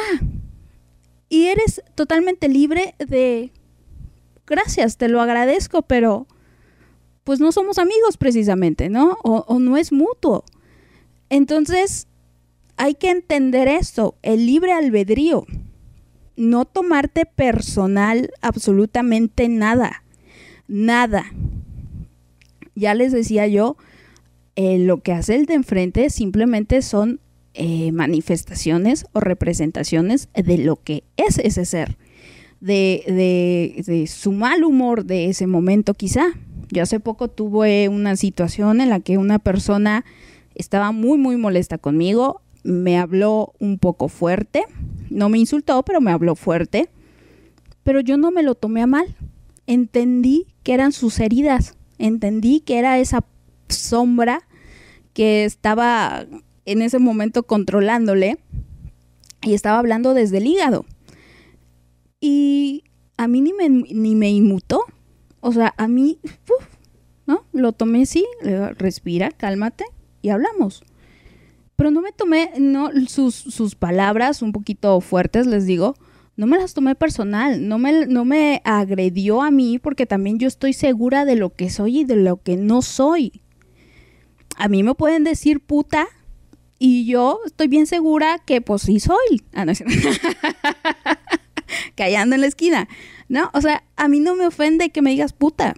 Y 1.30 1.46
eres 1.46 1.82
totalmente 1.94 2.48
libre 2.48 2.96
de, 2.98 3.52
gracias, 4.46 4.96
te 4.96 5.08
lo 5.08 5.20
agradezco, 5.20 5.82
pero 5.82 6.26
pues 7.22 7.38
no 7.38 7.52
somos 7.52 7.78
amigos 7.78 8.16
precisamente, 8.16 8.88
¿no? 8.88 9.16
O, 9.22 9.60
no 9.60 9.76
es 9.76 9.92
mutuo. 9.92 10.44
Entonces, 11.28 12.08
hay 12.76 12.94
que 12.94 13.10
entender 13.10 13.68
esto, 13.68 14.16
el 14.22 14.44
libre 14.44 14.72
albedrío. 14.72 15.46
No 16.34 16.64
tomarte 16.64 17.26
personal 17.26 18.32
absolutamente 18.40 19.48
nada. 19.48 20.02
Nada. 20.66 21.26
Ya 22.74 22.94
les 22.94 23.12
decía 23.12 23.46
yo, 23.46 23.76
eh, 24.56 24.78
lo 24.80 25.00
que 25.00 25.12
hace 25.12 25.36
el 25.36 25.46
de 25.46 25.54
enfrente 25.54 26.10
simplemente 26.10 26.82
son 26.82 27.20
eh, 27.54 27.92
manifestaciones 27.92 29.06
o 29.12 29.20
representaciones 29.20 30.28
de 30.34 30.58
lo 30.58 30.76
que 30.76 31.04
es 31.16 31.38
ese 31.38 31.64
ser, 31.64 31.98
de, 32.60 33.82
de 33.86 34.06
su 34.06 34.32
mal 34.32 34.64
humor 34.64 35.04
de 35.04 35.26
ese 35.26 35.46
momento 35.46 35.94
quizá, 35.94 36.34
yo 36.70 36.82
hace 36.82 37.00
poco 37.00 37.28
tuve 37.28 37.88
una 37.88 38.16
situación 38.16 38.80
en 38.80 38.90
la 38.90 39.00
que 39.00 39.18
una 39.18 39.38
persona 39.38 40.04
estaba 40.54 40.92
muy, 40.92 41.18
muy 41.18 41.36
molesta 41.36 41.78
conmigo, 41.78 42.42
me 42.62 42.98
habló 42.98 43.54
un 43.58 43.78
poco 43.78 44.08
fuerte, 44.08 44.64
no 45.08 45.28
me 45.28 45.38
insultó, 45.38 45.82
pero 45.82 46.00
me 46.00 46.12
habló 46.12 46.36
fuerte, 46.36 46.88
pero 47.82 48.00
yo 48.00 48.16
no 48.16 48.30
me 48.30 48.42
lo 48.42 48.54
tomé 48.54 48.82
a 48.82 48.86
mal, 48.86 49.16
entendí 49.66 50.46
que 50.62 50.74
eran 50.74 50.92
sus 50.92 51.18
heridas, 51.20 51.76
entendí 51.98 52.60
que 52.60 52.78
era 52.78 52.98
esa 52.98 53.24
sombra 53.68 54.42
que 55.12 55.44
estaba 55.44 56.26
en 56.70 56.82
ese 56.82 56.98
momento 56.98 57.42
controlándole 57.42 58.38
y 59.42 59.54
estaba 59.54 59.78
hablando 59.78 60.14
desde 60.14 60.38
el 60.38 60.46
hígado. 60.46 60.86
Y 62.20 62.84
a 63.16 63.26
mí 63.26 63.40
ni 63.40 63.52
me, 63.52 63.68
ni 63.68 64.14
me 64.14 64.30
inmutó. 64.30 64.84
O 65.40 65.52
sea, 65.52 65.74
a 65.76 65.88
mí, 65.88 66.18
¿no? 67.26 67.44
Lo 67.52 67.72
tomé 67.72 68.06
digo, 68.06 68.24
respira, 68.76 69.30
cálmate 69.30 69.84
y 70.22 70.28
hablamos. 70.28 70.82
Pero 71.76 71.90
no 71.90 72.02
me 72.02 72.12
tomé, 72.12 72.52
no, 72.58 72.90
sus, 73.08 73.34
sus 73.34 73.74
palabras 73.74 74.42
un 74.42 74.52
poquito 74.52 75.00
fuertes, 75.00 75.46
les 75.46 75.64
digo, 75.64 75.94
no 76.36 76.46
me 76.46 76.58
las 76.58 76.74
tomé 76.74 76.94
personal, 76.94 77.66
no 77.66 77.78
me, 77.78 78.06
no 78.06 78.24
me 78.24 78.60
agredió 78.64 79.42
a 79.42 79.50
mí 79.50 79.78
porque 79.78 80.06
también 80.06 80.38
yo 80.38 80.46
estoy 80.46 80.72
segura 80.72 81.24
de 81.24 81.36
lo 81.36 81.50
que 81.54 81.70
soy 81.70 82.00
y 82.00 82.04
de 82.04 82.16
lo 82.16 82.36
que 82.42 82.56
no 82.56 82.82
soy. 82.82 83.42
A 84.56 84.68
mí 84.68 84.82
me 84.82 84.94
pueden 84.94 85.24
decir 85.24 85.60
puta 85.60 86.06
y 86.80 87.04
yo 87.04 87.38
estoy 87.46 87.68
bien 87.68 87.86
segura 87.86 88.40
que 88.44 88.60
pues 88.62 88.82
sí 88.82 88.98
soy. 88.98 89.42
Ah, 89.52 89.64
no, 89.64 89.70
es 89.72 89.78
cierto. 89.78 89.94
Callando 91.94 92.34
en 92.34 92.40
la 92.40 92.46
esquina. 92.48 92.88
No, 93.28 93.50
o 93.52 93.60
sea, 93.60 93.84
a 93.96 94.08
mí 94.08 94.18
no 94.18 94.34
me 94.34 94.46
ofende 94.46 94.90
que 94.90 95.02
me 95.02 95.10
digas 95.10 95.32
puta. 95.32 95.74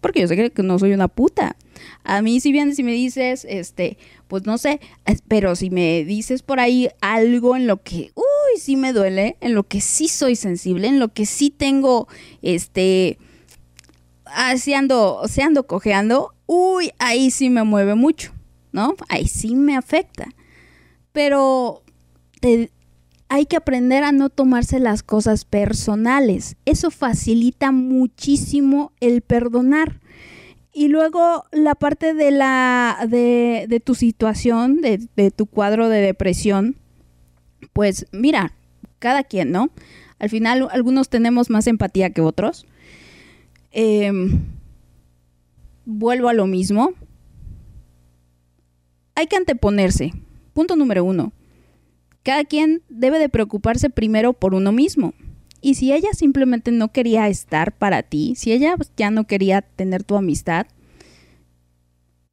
Porque 0.00 0.20
yo 0.20 0.28
sé 0.28 0.50
que- 0.50 0.62
no 0.62 0.78
soy 0.78 0.92
una 0.92 1.08
puta. 1.08 1.56
A 2.04 2.20
mí 2.22 2.40
si 2.40 2.52
vienes 2.52 2.78
y 2.78 2.82
me 2.82 2.92
dices, 2.92 3.46
este, 3.48 3.96
pues 4.26 4.44
no 4.44 4.58
sé, 4.58 4.80
pero 5.28 5.54
si 5.56 5.70
me 5.70 6.04
dices 6.04 6.42
por 6.42 6.58
ahí 6.60 6.88
algo 7.00 7.56
en 7.56 7.66
lo 7.68 7.82
que, 7.82 8.10
uy, 8.16 8.60
sí 8.60 8.76
me 8.76 8.92
duele, 8.92 9.36
en 9.40 9.54
lo 9.54 9.62
que 9.62 9.80
sí 9.80 10.08
soy 10.08 10.34
sensible, 10.34 10.88
en 10.88 10.98
lo 10.98 11.08
que 11.12 11.24
sí 11.26 11.50
tengo, 11.50 12.08
este, 12.42 13.18
así 14.24 14.74
ando, 14.74 15.22
se 15.28 15.42
ando 15.42 15.66
cojeando, 15.66 16.34
uy, 16.46 16.90
ahí 16.98 17.30
sí 17.30 17.48
me 17.50 17.62
mueve 17.62 17.94
mucho, 17.94 18.32
¿no? 18.72 18.94
Ahí 19.08 19.26
sí 19.26 19.54
me 19.54 19.76
afecta. 19.76 20.28
Pero 21.12 21.82
hay 23.28 23.46
que 23.46 23.56
aprender 23.56 24.04
a 24.04 24.12
no 24.12 24.30
tomarse 24.30 24.78
las 24.78 25.02
cosas 25.02 25.44
personales. 25.44 26.56
Eso 26.64 26.90
facilita 26.90 27.72
muchísimo 27.72 28.92
el 29.00 29.20
perdonar. 29.22 30.00
Y 30.72 30.88
luego 30.88 31.44
la 31.50 31.74
parte 31.74 32.14
de 32.14 32.30
la 32.30 33.06
de, 33.08 33.66
de 33.68 33.80
tu 33.80 33.94
situación, 33.94 34.80
de, 34.80 35.00
de 35.16 35.30
tu 35.30 35.46
cuadro 35.46 35.88
de 35.88 36.00
depresión, 36.00 36.76
pues 37.72 38.06
mira, 38.12 38.52
cada 38.98 39.24
quien, 39.24 39.50
¿no? 39.50 39.70
Al 40.18 40.30
final 40.30 40.68
algunos 40.70 41.08
tenemos 41.08 41.50
más 41.50 41.66
empatía 41.66 42.10
que 42.10 42.20
otros. 42.20 42.66
Em, 43.70 44.40
vuelvo 45.84 46.28
a 46.28 46.34
lo 46.34 46.46
mismo. 46.46 46.92
Hay 49.18 49.26
que 49.26 49.34
anteponerse. 49.34 50.12
Punto 50.52 50.76
número 50.76 51.02
uno. 51.02 51.32
Cada 52.22 52.44
quien 52.44 52.82
debe 52.88 53.18
de 53.18 53.28
preocuparse 53.28 53.90
primero 53.90 54.32
por 54.32 54.54
uno 54.54 54.70
mismo. 54.70 55.12
Y 55.60 55.74
si 55.74 55.92
ella 55.92 56.10
simplemente 56.12 56.70
no 56.70 56.92
quería 56.92 57.26
estar 57.26 57.76
para 57.76 58.04
ti, 58.04 58.36
si 58.36 58.52
ella 58.52 58.76
ya 58.96 59.10
no 59.10 59.26
quería 59.26 59.62
tener 59.62 60.04
tu 60.04 60.14
amistad, 60.14 60.68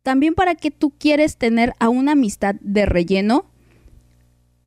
también 0.03 0.35
para 0.35 0.53
qué 0.53 0.69
tú 0.69 0.91
quieres 0.91 1.37
tener 1.37 1.73
a 1.79 1.89
una 1.89 2.11
amistad 2.11 2.53
de 2.61 2.85
relleno, 2.85 3.45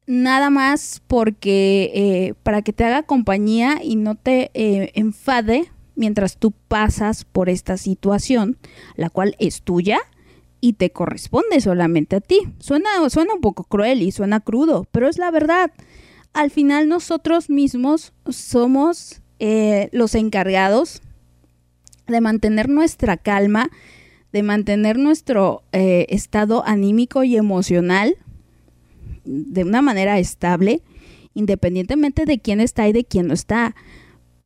nada 0.09 0.51
más 0.51 1.01
porque 1.07 1.93
eh, 1.95 2.35
para 2.43 2.63
que 2.63 2.73
te 2.73 2.83
haga 2.83 3.05
compañía 3.05 3.79
y 3.81 3.95
no 3.95 4.17
te 4.17 4.51
eh, 4.55 4.91
enfade 4.97 5.71
mientras 5.95 6.37
tú 6.37 6.51
pasas 6.67 7.25
por 7.25 7.49
esta 7.49 7.77
situación, 7.77 8.59
la 8.97 9.09
cual 9.09 9.37
es 9.39 9.63
tuya 9.63 10.01
y 10.61 10.75
te 10.75 10.91
corresponde 10.91 11.61
solamente 11.61 12.17
a 12.17 12.21
ti. 12.21 12.41
Suena, 12.59 12.89
suena 13.11 13.35
un 13.35 13.41
poco 13.41 13.65
cruel 13.65 14.03
y 14.03 14.11
suena 14.11 14.41
crudo, 14.41 14.87
pero 14.91 15.09
es 15.09 15.19
la 15.19 15.31
verdad. 15.31 15.71
Al 16.33 16.51
final 16.51 16.89
nosotros 16.89 17.51
mismos 17.51 18.13
somos 18.29 19.23
eh, 19.39 19.89
los 19.93 20.15
encargados 20.15 21.01
de 22.07 22.21
mantener 22.21 22.69
nuestra 22.69 23.17
calma, 23.17 23.71
de 24.33 24.43
mantener 24.43 24.99
nuestro 24.99 25.63
eh, 25.73 26.07
estado 26.09 26.65
anímico 26.67 27.25
y 27.25 27.37
emocional 27.37 28.17
de 29.25 29.65
una 29.65 29.83
manera 29.83 30.19
estable, 30.19 30.83
independientemente 31.35 32.25
de 32.25 32.39
quién 32.39 32.61
está 32.61 32.89
y 32.89 32.93
de 32.93 33.05
quién 33.05 33.29
no 33.29 33.35
está. 33.35 33.75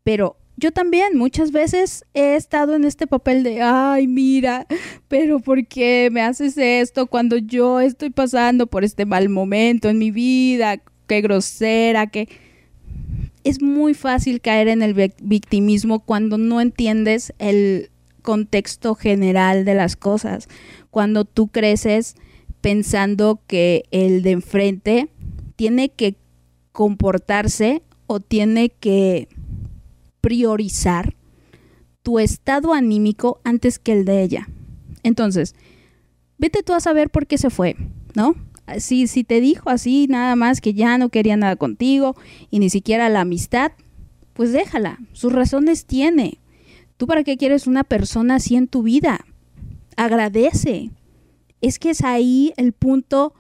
Pero 0.02 0.36
yo 0.56 0.70
también 0.70 1.16
muchas 1.16 1.50
veces 1.50 2.04
he 2.14 2.36
estado 2.36 2.74
en 2.74 2.84
este 2.84 3.06
papel 3.06 3.42
de, 3.42 3.62
ay, 3.62 4.06
mira, 4.06 4.66
pero 5.08 5.40
¿por 5.40 5.66
qué 5.66 6.08
me 6.12 6.20
haces 6.20 6.56
esto 6.58 7.06
cuando 7.06 7.36
yo 7.36 7.80
estoy 7.80 8.10
pasando 8.10 8.66
por 8.66 8.84
este 8.84 9.06
mal 9.06 9.28
momento 9.28 9.88
en 9.88 9.98
mi 9.98 10.10
vida? 10.10 10.80
Qué 11.06 11.20
grosera, 11.20 12.06
que 12.06 12.28
es 13.44 13.60
muy 13.60 13.94
fácil 13.94 14.40
caer 14.40 14.68
en 14.68 14.82
el 14.82 14.94
vic- 14.94 15.16
victimismo 15.20 16.00
cuando 16.00 16.38
no 16.38 16.60
entiendes 16.60 17.32
el 17.38 17.90
contexto 18.22 18.94
general 18.94 19.64
de 19.64 19.74
las 19.74 19.96
cosas, 19.96 20.48
cuando 20.90 21.24
tú 21.24 21.48
creces 21.48 22.14
pensando 22.60 23.40
que 23.48 23.84
el 23.90 24.22
de 24.22 24.30
enfrente 24.30 25.08
tiene 25.56 25.88
que 25.88 26.14
comportarse 26.70 27.82
o 28.06 28.20
tiene 28.20 28.68
que 28.68 29.26
priorizar 30.22 31.14
tu 32.02 32.18
estado 32.18 32.72
anímico 32.72 33.42
antes 33.44 33.78
que 33.78 33.92
el 33.92 34.06
de 34.06 34.22
ella. 34.22 34.48
Entonces, 35.02 35.54
vete 36.38 36.62
tú 36.62 36.72
a 36.72 36.80
saber 36.80 37.10
por 37.10 37.26
qué 37.26 37.36
se 37.36 37.50
fue, 37.50 37.76
¿no? 38.14 38.34
Si, 38.78 39.06
si 39.06 39.24
te 39.24 39.42
dijo 39.42 39.68
así 39.68 40.06
nada 40.08 40.34
más 40.36 40.62
que 40.62 40.72
ya 40.72 40.96
no 40.96 41.10
quería 41.10 41.36
nada 41.36 41.56
contigo 41.56 42.16
y 42.50 42.60
ni 42.60 42.70
siquiera 42.70 43.10
la 43.10 43.20
amistad, 43.20 43.72
pues 44.32 44.52
déjala, 44.52 44.98
sus 45.12 45.32
razones 45.32 45.84
tiene. 45.84 46.38
¿Tú 46.96 47.06
para 47.06 47.24
qué 47.24 47.36
quieres 47.36 47.66
una 47.66 47.84
persona 47.84 48.36
así 48.36 48.56
en 48.56 48.68
tu 48.68 48.82
vida? 48.82 49.26
Agradece. 49.96 50.90
Es 51.60 51.78
que 51.78 51.90
es 51.90 52.02
ahí 52.02 52.54
el 52.56 52.72
punto 52.72 53.34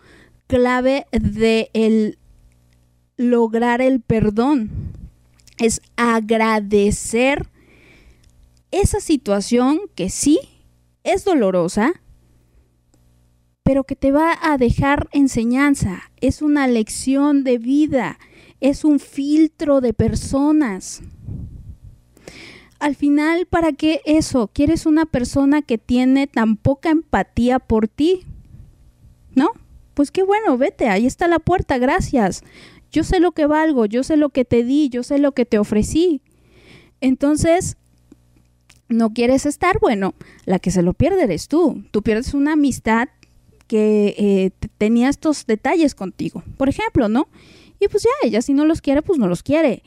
clave 0.46 1.06
de 1.12 1.70
el 1.72 2.18
lograr 3.16 3.80
el 3.80 4.00
perdón. 4.00 4.91
Es 5.58 5.80
agradecer 5.96 7.48
esa 8.70 9.00
situación 9.00 9.80
que 9.94 10.10
sí 10.10 10.38
es 11.04 11.24
dolorosa, 11.24 11.92
pero 13.62 13.84
que 13.84 13.96
te 13.96 14.12
va 14.12 14.36
a 14.42 14.58
dejar 14.58 15.08
enseñanza. 15.12 16.10
Es 16.20 16.42
una 16.42 16.66
lección 16.66 17.44
de 17.44 17.58
vida, 17.58 18.18
es 18.60 18.84
un 18.84 18.98
filtro 18.98 19.80
de 19.80 19.92
personas. 19.92 21.02
Al 22.80 22.96
final, 22.96 23.46
¿para 23.46 23.72
qué 23.72 24.00
eso? 24.04 24.50
¿Quieres 24.52 24.86
una 24.86 25.06
persona 25.06 25.62
que 25.62 25.78
tiene 25.78 26.26
tan 26.26 26.56
poca 26.56 26.90
empatía 26.90 27.60
por 27.60 27.86
ti? 27.86 28.24
¿No? 29.36 29.50
Pues 29.94 30.10
qué 30.10 30.22
bueno, 30.22 30.58
vete, 30.58 30.88
ahí 30.88 31.06
está 31.06 31.28
la 31.28 31.38
puerta, 31.38 31.78
gracias. 31.78 32.42
Yo 32.92 33.04
sé 33.04 33.20
lo 33.20 33.32
que 33.32 33.46
valgo, 33.46 33.86
yo 33.86 34.02
sé 34.02 34.16
lo 34.16 34.28
que 34.28 34.44
te 34.44 34.64
di, 34.64 34.90
yo 34.90 35.02
sé 35.02 35.18
lo 35.18 35.32
que 35.32 35.46
te 35.46 35.58
ofrecí. 35.58 36.20
Entonces, 37.00 37.76
no 38.88 39.12
quieres 39.12 39.46
estar, 39.46 39.78
bueno, 39.80 40.14
la 40.44 40.58
que 40.58 40.70
se 40.70 40.82
lo 40.82 40.92
pierde 40.92 41.24
eres 41.24 41.48
tú. 41.48 41.82
Tú 41.90 42.02
pierdes 42.02 42.34
una 42.34 42.52
amistad 42.52 43.08
que 43.66 44.14
eh, 44.18 44.50
tenía 44.76 45.08
estos 45.08 45.46
detalles 45.46 45.94
contigo, 45.94 46.42
por 46.58 46.68
ejemplo, 46.68 47.08
¿no? 47.08 47.28
Y 47.80 47.88
pues 47.88 48.02
ya, 48.02 48.10
ella 48.22 48.42
si 48.42 48.52
no 48.52 48.66
los 48.66 48.82
quiere, 48.82 49.00
pues 49.00 49.18
no 49.18 49.26
los 49.26 49.42
quiere. 49.42 49.82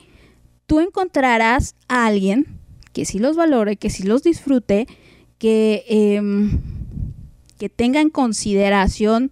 Tú 0.66 0.80
encontrarás 0.80 1.76
a 1.88 2.06
alguien 2.06 2.46
que 2.92 3.04
sí 3.04 3.20
los 3.20 3.36
valore, 3.36 3.76
que 3.76 3.90
sí 3.90 4.02
los 4.02 4.24
disfrute, 4.24 4.88
que, 5.38 5.84
em, 5.88 6.60
que 7.58 7.68
tenga 7.68 8.00
en 8.00 8.10
consideración 8.10 9.30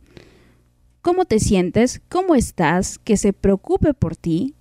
cómo 1.04 1.26
te 1.26 1.38
sientes, 1.38 2.00
cómo 2.08 2.34
estás, 2.34 2.98
que 2.98 3.18
se 3.18 3.34
preocupe 3.34 3.92
por 3.92 4.16
ti. 4.16 4.54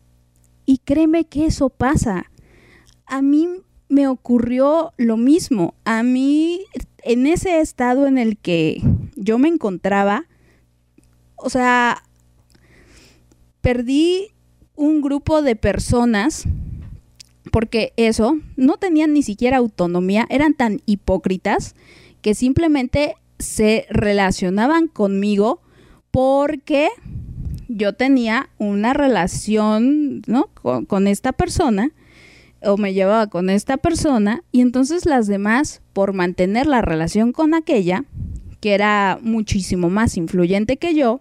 Y 0.66 0.80
créeme 0.80 1.24
que 1.24 1.46
eso 1.46 1.70
pasa. 1.70 2.26
A 3.06 3.22
mí 3.22 3.48
me 3.88 4.10
ocurrió 4.10 4.92
lo 4.98 5.16
mismo. 5.16 5.74
A 5.86 6.04
mí, 6.04 6.66
en 7.02 7.28
ese 7.28 7.62
estado 7.62 8.08
en 8.08 8.18
el 8.18 8.38
que 8.38 8.82
yo 9.16 9.38
me 9.38 9.48
encontraba, 9.48 10.26
o 11.38 11.50
sea, 11.50 12.04
perdí 13.62 14.34
un 14.76 15.02
grupo 15.02 15.42
de 15.42 15.56
personas 15.56 16.44
porque 17.54 17.94
eso, 17.96 18.38
no 18.58 18.76
tenían 18.76 19.14
ni 19.14 19.24
siquiera 19.24 19.58
autonomía, 19.58 20.26
eran 20.30 20.56
tan 20.56 20.82
hipócritas 20.86 21.74
que 22.22 22.36
simplemente 22.36 23.16
se 23.40 23.86
relacionaban 23.90 24.88
conmigo 24.88 25.63
porque 26.14 26.90
yo 27.68 27.94
tenía 27.94 28.48
una 28.60 28.94
relación 28.94 30.22
¿no? 30.28 30.48
con, 30.54 31.08
esta 31.08 31.34
persona 31.34 31.90
o 32.62 32.78
me 32.78 32.94
llevaba 32.94 33.26
con 33.26 33.50
esta 33.50 33.78
persona 33.78 34.44
y 34.52 34.62
entonces 34.62 35.08
las 35.08 35.26
demás, 35.26 35.82
por 35.92 36.14
mantener 36.14 36.68
la 36.68 36.84
relación 36.84 37.32
con 37.32 37.56
aquella, 37.56 38.06
que 38.62 38.76
era 38.76 39.18
muchísimo 39.24 39.90
más 39.90 40.16
influyente 40.16 40.78
que 40.78 40.94
yo, 40.94 41.20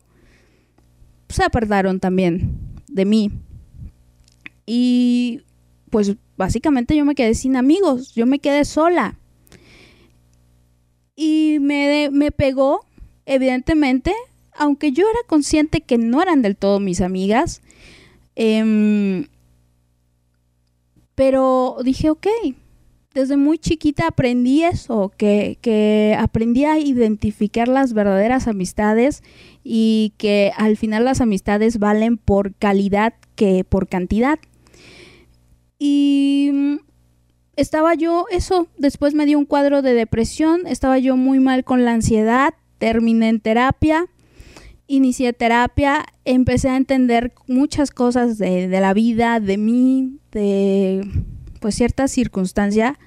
se 1.30 1.42
apartaron 1.42 1.98
también 1.98 2.58
de 2.86 3.06
mí. 3.06 3.30
Y 4.66 5.40
pues 5.88 6.16
básicamente 6.36 6.94
yo 6.94 7.06
me 7.06 7.14
quedé 7.14 7.34
sin 7.34 7.56
amigos, 7.56 8.14
yo 8.14 8.26
me 8.26 8.40
quedé 8.40 8.66
sola. 8.66 9.16
Y 11.16 11.56
me, 11.62 12.10
me 12.12 12.30
pegó, 12.30 12.84
evidentemente, 13.24 14.12
aunque 14.56 14.92
yo 14.92 15.04
era 15.08 15.20
consciente 15.26 15.80
que 15.80 15.98
no 15.98 16.22
eran 16.22 16.42
del 16.42 16.56
todo 16.56 16.80
mis 16.80 17.00
amigas, 17.00 17.62
em, 18.36 19.26
pero 21.14 21.76
dije, 21.84 22.10
ok, 22.10 22.26
desde 23.14 23.36
muy 23.36 23.58
chiquita 23.58 24.08
aprendí 24.08 24.64
eso, 24.64 25.12
que, 25.16 25.58
que, 25.60 26.16
aprendí 26.18 26.64
a 26.64 26.78
identificar 26.78 27.68
las 27.68 27.92
verdaderas 27.92 28.48
amistades 28.48 29.22
y 29.62 30.14
que 30.16 30.52
al 30.56 30.76
final 30.76 31.04
las 31.04 31.20
amistades 31.20 31.78
valen 31.78 32.16
por 32.16 32.54
calidad 32.54 33.14
que 33.34 33.64
por 33.64 33.88
cantidad. 33.88 34.38
Y 35.78 36.78
estaba 37.56 37.94
yo, 37.94 38.26
eso, 38.30 38.68
después 38.78 39.14
me 39.14 39.26
dio 39.26 39.38
un 39.38 39.44
cuadro 39.44 39.82
de 39.82 39.94
depresión, 39.94 40.66
estaba 40.66 40.98
yo 40.98 41.16
muy 41.16 41.38
mal 41.38 41.64
con 41.64 41.84
la 41.84 41.92
ansiedad, 41.92 42.54
terminé 42.78 43.28
en 43.28 43.40
terapia, 43.40 44.06
inicié 44.92 45.32
terapia, 45.32 46.04
empecé 46.26 46.68
a 46.68 46.76
entender 46.76 47.32
muchas 47.46 47.90
cosas 47.90 48.36
de, 48.36 48.68
de 48.68 48.80
la 48.80 48.92
vida, 48.92 49.40
de 49.40 49.56
mí, 49.56 50.18
de 50.32 51.02
pues 51.60 51.76
cierta 51.76 52.08
circunstancia. 52.08 52.98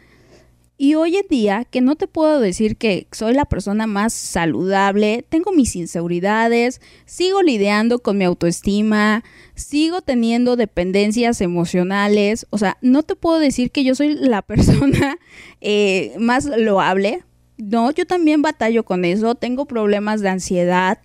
Y 0.78 0.96
hoy 0.96 1.16
en 1.16 1.28
día, 1.30 1.64
que 1.64 1.82
no 1.82 1.96
te 1.96 2.08
puedo 2.08 2.40
decir 2.40 2.76
que 2.76 3.08
soy 3.12 3.34
la 3.34 3.46
persona 3.46 3.86
más 3.86 4.14
saludable, 4.14 5.26
tengo 5.30 5.54
mis 5.54 5.76
inseguridades, 5.76 6.82
sigo 7.06 7.44
lidiando 7.44 8.00
con 8.00 8.18
mi 8.18 8.26
autoestima, 8.26 9.24
sigo 9.54 10.02
teniendo 10.02 10.56
dependencias 10.56 11.40
emocionales, 11.40 12.48
o 12.50 12.58
sea, 12.58 12.78
no 12.82 13.04
te 13.04 13.16
puedo 13.16 13.40
decir 13.40 13.72
que 13.72 13.84
yo 13.84 13.96
soy 13.96 14.16
la 14.16 14.42
persona 14.46 15.18
eh, 15.62 16.14
más 16.20 16.46
loable, 16.46 17.24
no, 17.58 17.92
yo 17.92 18.06
también 18.06 18.42
batallo 18.42 18.84
con 18.84 19.06
eso, 19.06 19.36
tengo 19.36 19.66
problemas 19.66 20.20
de 20.20 20.30
ansiedad, 20.30 21.00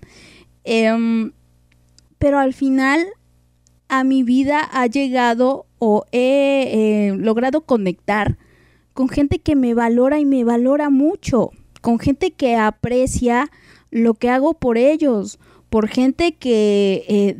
em, 0.70 1.32
pero 2.18 2.38
al 2.38 2.54
final 2.54 3.04
a 3.88 4.04
mi 4.04 4.22
vida 4.22 4.60
ha 4.72 4.86
llegado 4.86 5.66
o 5.80 6.04
he 6.12 7.08
eh, 7.08 7.16
logrado 7.16 7.62
conectar 7.62 8.38
con 8.92 9.08
gente 9.08 9.40
que 9.40 9.56
me 9.56 9.74
valora 9.74 10.20
y 10.20 10.24
me 10.24 10.44
valora 10.44 10.88
mucho, 10.90 11.50
con 11.80 11.98
gente 11.98 12.30
que 12.30 12.54
aprecia 12.54 13.50
lo 13.90 14.14
que 14.14 14.30
hago 14.30 14.54
por 14.54 14.78
ellos, 14.78 15.40
por 15.70 15.88
gente 15.88 16.36
que 16.36 17.04
eh, 17.08 17.36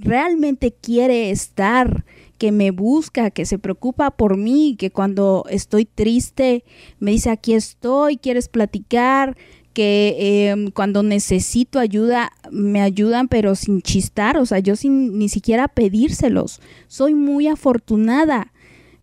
realmente 0.00 0.72
quiere 0.72 1.30
estar, 1.30 2.04
que 2.38 2.50
me 2.50 2.72
busca, 2.72 3.30
que 3.30 3.46
se 3.46 3.60
preocupa 3.60 4.10
por 4.10 4.36
mí, 4.36 4.74
que 4.76 4.90
cuando 4.90 5.44
estoy 5.48 5.84
triste 5.84 6.64
me 6.98 7.12
dice 7.12 7.30
aquí 7.30 7.54
estoy, 7.54 8.16
quieres 8.16 8.48
platicar, 8.48 9.36
que 9.72 10.50
em, 10.50 10.70
cuando 10.70 11.02
necesito 11.02 11.78
ayuda 11.78 12.32
me 12.50 12.82
ayudan 12.82 13.28
pero 13.28 13.54
sin 13.54 13.82
chistar, 13.82 14.36
o 14.36 14.46
sea, 14.46 14.58
yo 14.58 14.76
sin 14.76 15.18
ni 15.18 15.28
siquiera 15.28 15.68
pedírselos. 15.68 16.60
Soy 16.88 17.14
muy 17.14 17.48
afortunada. 17.48 18.52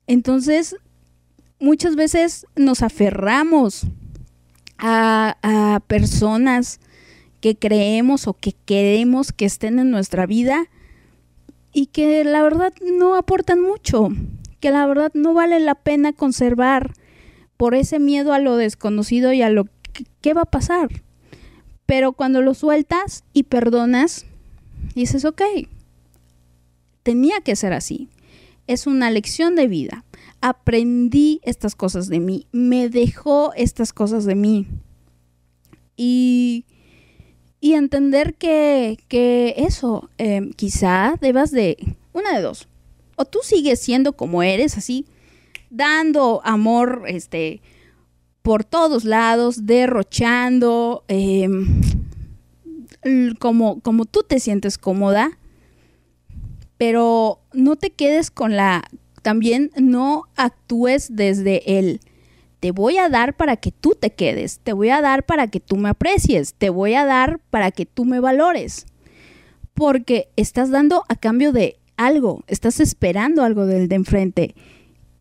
Entonces, 0.07 0.75
muchas 1.59 1.95
veces 1.95 2.45
nos 2.55 2.81
aferramos 2.81 3.83
a, 4.77 5.37
a 5.41 5.79
personas 5.81 6.79
que 7.41 7.55
creemos 7.55 8.27
o 8.27 8.33
que 8.33 8.53
queremos 8.65 9.31
que 9.31 9.45
estén 9.45 9.79
en 9.79 9.91
nuestra 9.91 10.25
vida 10.25 10.67
y 11.73 11.87
que 11.87 12.23
la 12.23 12.41
verdad 12.41 12.73
no 12.81 13.15
aportan 13.15 13.61
mucho, 13.61 14.09
que 14.59 14.71
la 14.71 14.85
verdad 14.85 15.11
no 15.13 15.33
vale 15.33 15.59
la 15.59 15.75
pena 15.75 16.13
conservar 16.13 16.93
por 17.57 17.75
ese 17.75 17.99
miedo 17.99 18.33
a 18.33 18.39
lo 18.39 18.55
desconocido 18.55 19.33
y 19.33 19.41
a 19.41 19.49
lo 19.49 19.65
¿qué 20.21 20.33
va 20.33 20.41
a 20.41 20.45
pasar? 20.45 20.89
Pero 21.85 22.13
cuando 22.13 22.41
lo 22.41 22.53
sueltas 22.53 23.23
y 23.33 23.43
perdonas, 23.43 24.25
dices, 24.95 25.25
ok, 25.25 25.41
tenía 27.03 27.41
que 27.41 27.55
ser 27.55 27.73
así. 27.73 28.09
Es 28.67 28.85
una 28.85 29.09
lección 29.09 29.55
de 29.55 29.67
vida. 29.67 30.05
Aprendí 30.41 31.41
estas 31.43 31.75
cosas 31.75 32.07
de 32.07 32.19
mí. 32.19 32.45
Me 32.51 32.89
dejó 32.89 33.53
estas 33.55 33.93
cosas 33.93 34.25
de 34.25 34.35
mí. 34.35 34.67
Y, 35.97 36.65
y 37.59 37.73
entender 37.73 38.35
que, 38.35 38.99
que 39.07 39.55
eso, 39.57 40.09
eh, 40.17 40.51
quizá 40.55 41.15
debas 41.19 41.51
de, 41.51 41.77
una 42.13 42.35
de 42.35 42.41
dos, 42.41 42.67
o 43.15 43.25
tú 43.25 43.39
sigues 43.43 43.79
siendo 43.79 44.13
como 44.13 44.43
eres, 44.43 44.77
así, 44.77 45.05
dando 45.69 46.41
amor, 46.45 47.03
este, 47.07 47.61
por 48.49 48.63
todos 48.63 49.05
lados, 49.05 49.67
derrochando, 49.67 51.03
em, 51.07 51.83
como, 53.37 53.79
como 53.81 54.05
tú 54.05 54.23
te 54.27 54.39
sientes 54.39 54.79
cómoda, 54.79 55.37
pero 56.75 57.41
no 57.53 57.75
te 57.75 57.91
quedes 57.91 58.31
con 58.31 58.55
la, 58.55 58.85
también 59.21 59.69
no 59.79 60.23
actúes 60.35 61.15
desde 61.15 61.77
el, 61.77 61.99
te 62.59 62.71
voy 62.71 62.97
a 62.97 63.07
dar 63.07 63.37
para 63.37 63.55
que 63.55 63.71
tú 63.71 63.91
te 63.91 64.09
quedes, 64.09 64.61
te 64.63 64.73
voy 64.73 64.89
a 64.89 64.99
dar 64.99 65.27
para 65.27 65.45
que 65.45 65.59
tú 65.59 65.77
me 65.77 65.89
aprecies, 65.89 66.55
te 66.55 66.71
voy 66.71 66.95
a 66.95 67.05
dar 67.05 67.39
para 67.51 67.69
que 67.69 67.85
tú 67.85 68.03
me 68.03 68.19
valores, 68.19 68.87
porque 69.75 70.29
estás 70.37 70.71
dando 70.71 71.03
a 71.07 71.15
cambio 71.15 71.51
de 71.51 71.77
algo, 71.97 72.43
estás 72.47 72.79
esperando 72.79 73.43
algo 73.43 73.67
del 73.67 73.87
de 73.87 73.95
enfrente 73.95 74.55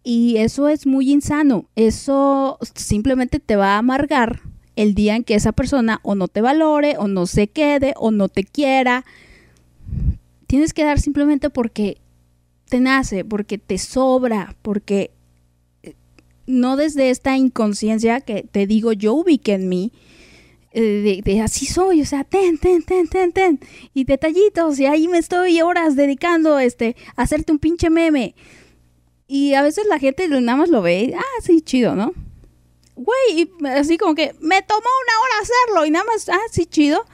y 0.03 0.37
eso 0.39 0.69
es 0.69 0.87
muy 0.87 1.11
insano. 1.11 1.66
Eso 1.77 2.59
simplemente 2.75 3.41
te 3.41 3.57
va 3.57 3.75
a 3.75 3.79
amargar 3.79 4.41
el 4.77 4.95
día 4.95 5.16
en 5.16 5.25
que 5.25 5.35
esa 5.35 5.53
persona 5.53 6.01
o 6.03 6.15
no 6.15 6.29
te 6.29 6.41
valore, 6.41 6.97
o 6.99 7.09
no 7.09 7.27
se 7.27 7.49
quede, 7.49 7.95
o 7.97 8.11
no 8.11 8.29
te 8.29 8.45
quiera. 8.45 9.05
Tienes 10.47 10.73
que 10.73 10.85
dar 10.85 11.01
simplemente 11.01 11.51
porque 11.51 11.99
te 12.69 12.81
nace, 12.81 13.25
porque 13.25 13.59
te 13.59 13.79
sobra, 13.79 14.55
porque 14.62 15.11
eh, 15.83 15.95
no 16.47 16.77
desde 16.77 17.11
esta 17.11 17.37
inconsciencia 17.37 18.20
que 18.20 18.43
te 18.43 18.66
digo 18.66 18.93
yo 18.93 19.15
ubiqué 19.15 19.55
en 19.55 19.69
mí, 19.69 19.93
eh, 20.73 21.23
de, 21.25 21.41
así 21.41 21.66
soy, 21.66 22.03
o 22.03 22.07
sea, 22.07 22.25
ten, 22.25 22.59
ten, 22.59 22.83
ten, 22.83 23.09
ten, 23.09 23.33
ten, 23.33 23.61
y 23.95 24.05
detallitos, 24.05 24.79
y 24.79 24.87
ahí 24.87 25.09
me 25.09 25.19
estoy 25.19 25.61
horas 25.61 25.97
dedicando 25.97 26.59
este, 26.59 26.95
a 27.16 27.23
hacerte 27.23 27.53
un 27.53 27.59
pinche 27.59 27.91
meme. 27.91 28.35
Y 29.29 29.53
a 29.53 29.63
veces 29.63 29.87
la 29.87 29.99
gente 29.99 30.27
nada 30.27 30.57
más 30.57 30.71
lo 30.71 30.81
ve, 30.81 31.15
ah, 31.17 31.43
sí, 31.43 31.61
chido, 31.61 31.95
¿no? 31.95 32.15
Güey, 32.97 33.51
así 33.77 33.99
como 33.99 34.15
que 34.15 34.35
me 34.41 34.63
tomó 34.63 34.81
una 34.81 35.21
hora 35.21 35.35
hacerlo 35.43 35.87
y 35.87 35.91
nada 35.91 36.07
más, 36.07 36.29
ah, 36.31 36.41
sí, 36.51 36.65
chido. 36.65 37.05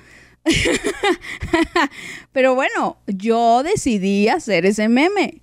Pero 2.33 2.55
bueno, 2.55 2.99
yo 3.09 3.65
decidí 3.65 4.29
hacer 4.29 4.65
ese 4.65 4.89
meme. 4.89 5.43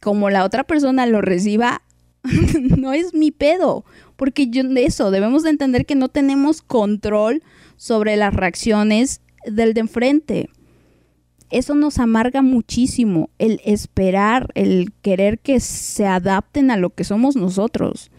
Como 0.00 0.30
la 0.30 0.44
otra 0.44 0.64
persona 0.64 1.06
lo 1.06 1.22
reciba, 1.22 1.82
no 2.76 2.92
es 2.92 3.14
mi 3.14 3.30
pedo. 3.30 3.84
Porque 4.16 4.48
yo, 4.48 4.62
eso, 4.76 5.12
debemos 5.12 5.44
de 5.44 5.50
entender 5.50 5.86
que 5.86 5.94
no 5.94 6.08
tenemos 6.08 6.60
control 6.60 7.44
sobre 7.76 8.16
las 8.16 8.34
reacciones 8.34 9.20
del 9.46 9.74
de 9.74 9.80
enfrente 9.80 10.50
eso 11.50 11.74
nos 11.74 11.98
amarga 11.98 12.42
muchísimo, 12.42 13.30
el 13.38 13.60
esperar, 13.64 14.50
el 14.54 14.92
querer 15.02 15.38
que 15.38 15.60
se 15.60 16.06
adapten 16.06 16.70
a 16.70 16.76
lo 16.76 16.90
que 16.90 17.04
somos 17.04 17.36
nosotros. 17.36 18.10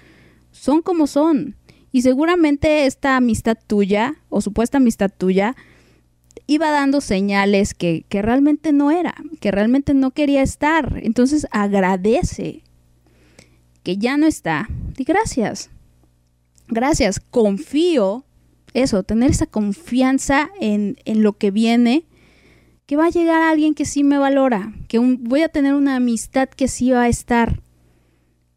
Son 0.52 0.82
como 0.82 1.08
son. 1.08 1.56
Y 1.92 2.02
seguramente 2.02 2.86
esta 2.86 3.18
amistad 3.18 3.58
tuya, 3.68 4.16
o 4.30 4.42
supuesta 4.42 4.78
amistad 4.78 5.12
tuya, 5.16 5.56
iba 6.48 6.72
dando 6.72 7.02
señales 7.02 7.74
que, 7.74 8.06
que 8.10 8.22
realmente 8.22 8.74
no 8.74 8.90
era, 8.92 9.16
que 9.40 9.52
realmente 9.52 9.94
no 9.94 10.12
quería 10.12 10.42
estar. 10.42 11.00
Entonces 11.04 11.48
agradece 11.52 12.64
que 13.84 13.98
ya 13.98 14.18
no 14.18 14.26
está. 14.26 14.68
Y 14.98 15.04
gracias. 15.04 15.70
Gracias. 16.68 17.20
Confío, 17.20 18.24
eso, 18.74 19.04
tener 19.04 19.32
esa 19.32 19.46
confianza 19.46 20.50
en, 20.60 20.98
en 21.06 21.24
lo 21.24 21.34
que 21.38 21.52
viene 21.52 22.06
que 22.90 22.98
va 22.98 23.06
a 23.06 23.12
llegar 23.12 23.44
alguien 23.44 23.76
que 23.76 23.86
sí 23.86 24.04
me 24.04 24.18
valora, 24.18 24.74
que 24.88 24.98
voy 24.98 25.44
a 25.44 25.50
tener 25.50 25.76
una 25.76 25.98
amistad 25.98 26.50
que 26.50 26.68
sí 26.68 26.90
va 26.90 27.04
a 27.04 27.08
estar 27.08 27.62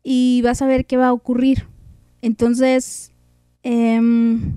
y 0.03 0.41
vas 0.41 0.63
a 0.63 0.67
ver 0.67 0.87
qué 0.87 0.97
va 0.97 1.09
a 1.09 1.13
ocurrir. 1.13 1.67
Entonces, 2.23 3.13
em, 3.63 4.55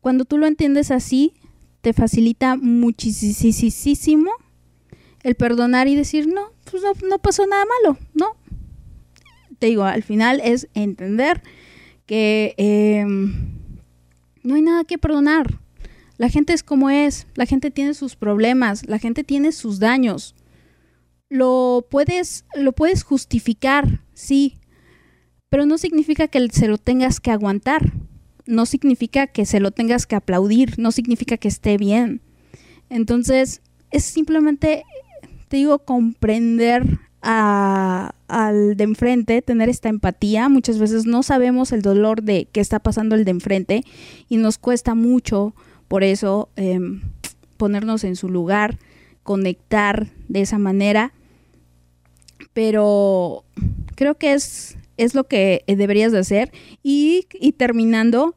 Cuando 0.00 0.24
tú 0.24 0.38
lo 0.38 0.46
entiendes 0.46 0.92
así, 0.92 1.34
te 1.80 1.92
facilita 1.92 2.56
muchísimo 2.56 4.30
el 5.24 5.34
perdonar 5.34 5.88
y 5.88 5.96
decir, 5.96 6.28
no, 6.28 6.52
pues 6.70 6.84
no, 7.02 7.18
pasó 7.18 7.44
nada 7.48 7.64
malo, 7.64 7.98
¿no? 8.14 8.36
Te 9.58 9.66
digo, 9.66 9.82
al 9.82 10.04
final 10.04 10.40
es 10.44 10.68
entender 10.74 11.42
que 12.06 12.54
em, 12.58 13.58
no 14.44 14.54
hay 14.54 14.62
nada 14.62 14.84
que 14.84 14.98
perdonar. 14.98 15.58
La 16.22 16.28
gente 16.28 16.52
es 16.52 16.62
como 16.62 16.88
es, 16.88 17.26
la 17.34 17.46
gente 17.46 17.72
tiene 17.72 17.94
sus 17.94 18.14
problemas, 18.14 18.86
la 18.86 19.00
gente 19.00 19.24
tiene 19.24 19.50
sus 19.50 19.80
daños. 19.80 20.36
Lo 21.28 21.84
puedes, 21.90 22.44
lo 22.54 22.70
puedes 22.70 23.02
justificar, 23.02 24.04
sí, 24.14 24.56
pero 25.48 25.66
no 25.66 25.78
significa 25.78 26.28
que 26.28 26.48
se 26.50 26.68
lo 26.68 26.78
tengas 26.78 27.18
que 27.18 27.32
aguantar, 27.32 27.94
no 28.46 28.66
significa 28.66 29.26
que 29.26 29.46
se 29.46 29.58
lo 29.58 29.72
tengas 29.72 30.06
que 30.06 30.14
aplaudir, 30.14 30.78
no 30.78 30.92
significa 30.92 31.38
que 31.38 31.48
esté 31.48 31.76
bien. 31.76 32.20
Entonces, 32.88 33.60
es 33.90 34.04
simplemente, 34.04 34.84
te 35.48 35.56
digo, 35.56 35.80
comprender 35.80 37.00
al 37.20 38.76
de 38.76 38.84
enfrente, 38.84 39.42
tener 39.42 39.68
esta 39.68 39.88
empatía. 39.88 40.48
Muchas 40.48 40.78
veces 40.78 41.04
no 41.04 41.24
sabemos 41.24 41.72
el 41.72 41.82
dolor 41.82 42.22
de 42.22 42.44
que 42.44 42.60
está 42.60 42.78
pasando 42.78 43.16
el 43.16 43.24
de 43.24 43.32
enfrente 43.32 43.82
y 44.28 44.36
nos 44.36 44.58
cuesta 44.58 44.94
mucho 44.94 45.52
por 45.92 46.04
eso 46.04 46.48
em, 46.56 47.02
ponernos 47.58 48.02
en 48.04 48.16
su 48.16 48.30
lugar, 48.30 48.78
conectar 49.22 50.06
de 50.26 50.40
esa 50.40 50.56
manera. 50.56 51.12
Pero 52.54 53.44
creo 53.94 54.14
que 54.14 54.32
es, 54.32 54.78
es 54.96 55.14
lo 55.14 55.24
que 55.24 55.64
deberías 55.66 56.10
de 56.10 56.20
hacer. 56.20 56.50
Y, 56.82 57.26
y 57.38 57.52
terminando, 57.52 58.34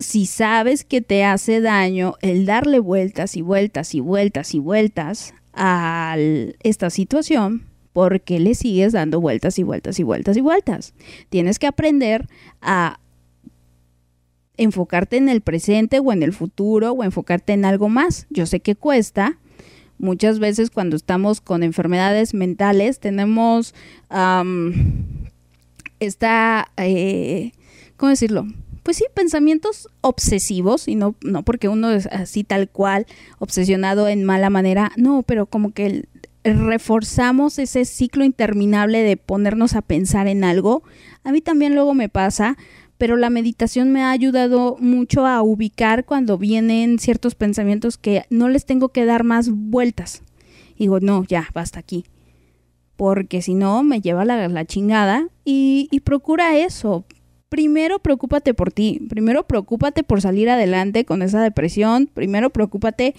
si 0.00 0.26
sabes 0.26 0.84
que 0.84 1.00
te 1.00 1.24
hace 1.24 1.62
daño 1.62 2.16
el 2.20 2.44
darle 2.44 2.78
vueltas 2.78 3.34
y 3.34 3.40
vueltas 3.40 3.94
y 3.94 4.00
vueltas 4.00 4.54
y 4.54 4.58
vueltas 4.58 5.32
a 5.54 6.14
esta 6.60 6.90
situación 6.90 7.64
porque 7.94 8.38
le 8.38 8.54
sigues 8.54 8.92
dando 8.92 9.18
vueltas 9.18 9.58
y 9.58 9.62
vueltas 9.62 9.98
y 9.98 10.02
vueltas 10.02 10.36
y 10.36 10.42
vueltas. 10.42 10.92
Tienes 11.30 11.58
que 11.58 11.68
aprender 11.68 12.28
a 12.60 13.00
enfocarte 14.58 15.16
en 15.16 15.28
el 15.28 15.40
presente 15.40 16.00
o 16.00 16.12
en 16.12 16.22
el 16.22 16.32
futuro 16.32 16.92
o 16.92 17.04
enfocarte 17.04 17.52
en 17.54 17.64
algo 17.64 17.88
más. 17.88 18.26
Yo 18.30 18.46
sé 18.46 18.60
que 18.60 18.74
cuesta. 18.74 19.38
Muchas 19.98 20.38
veces 20.38 20.70
cuando 20.70 20.96
estamos 20.96 21.40
con 21.40 21.62
enfermedades 21.62 22.34
mentales 22.34 23.00
tenemos 23.00 23.74
esta, 25.98 26.68
eh, 26.76 27.52
¿cómo 27.96 28.10
decirlo? 28.10 28.46
pues 28.88 28.96
sí, 28.96 29.04
pensamientos 29.12 29.90
obsesivos, 30.00 30.88
y 30.88 30.94
no, 30.94 31.14
no 31.22 31.42
porque 31.42 31.68
uno 31.68 31.90
es 31.90 32.06
así 32.06 32.42
tal 32.42 32.70
cual, 32.70 33.04
obsesionado 33.38 34.08
en 34.08 34.24
mala 34.24 34.48
manera, 34.48 34.92
no, 34.96 35.22
pero 35.24 35.44
como 35.44 35.72
que 35.72 36.06
reforzamos 36.42 37.58
ese 37.58 37.84
ciclo 37.84 38.24
interminable 38.24 39.02
de 39.02 39.18
ponernos 39.18 39.74
a 39.74 39.82
pensar 39.82 40.26
en 40.26 40.42
algo. 40.42 40.84
A 41.22 41.32
mí 41.32 41.42
también 41.42 41.74
luego 41.74 41.92
me 41.92 42.08
pasa, 42.08 42.56
pero 42.98 43.16
la 43.16 43.30
meditación 43.30 43.92
me 43.92 44.02
ha 44.02 44.10
ayudado 44.10 44.76
mucho 44.80 45.24
a 45.24 45.40
ubicar 45.42 46.04
cuando 46.04 46.36
vienen 46.36 46.98
ciertos 46.98 47.34
pensamientos 47.34 47.96
que 47.96 48.24
no 48.28 48.48
les 48.48 48.66
tengo 48.66 48.90
que 48.90 49.04
dar 49.04 49.24
más 49.24 49.48
vueltas. 49.50 50.22
digo, 50.76 51.00
no, 51.00 51.24
ya, 51.24 51.48
basta 51.54 51.78
aquí. 51.78 52.04
Porque 52.96 53.40
si 53.40 53.54
no, 53.54 53.84
me 53.84 54.00
lleva 54.00 54.24
la, 54.24 54.48
la 54.48 54.64
chingada 54.64 55.28
y, 55.44 55.88
y 55.92 56.00
procura 56.00 56.58
eso, 56.58 57.04
primero 57.48 58.00
preocúpate 58.00 58.54
por 58.54 58.72
ti, 58.72 59.00
primero 59.08 59.46
preocúpate 59.46 60.02
por 60.02 60.20
salir 60.20 60.50
adelante 60.50 61.04
con 61.04 61.22
esa 61.22 61.40
depresión, 61.40 62.08
primero 62.12 62.50
preocúpate 62.50 63.14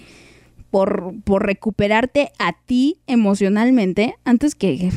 por, 0.70 1.14
por 1.24 1.46
recuperarte 1.46 2.30
a 2.38 2.52
ti 2.52 2.98
emocionalmente 3.06 4.14
antes 4.24 4.54
que, 4.54 4.90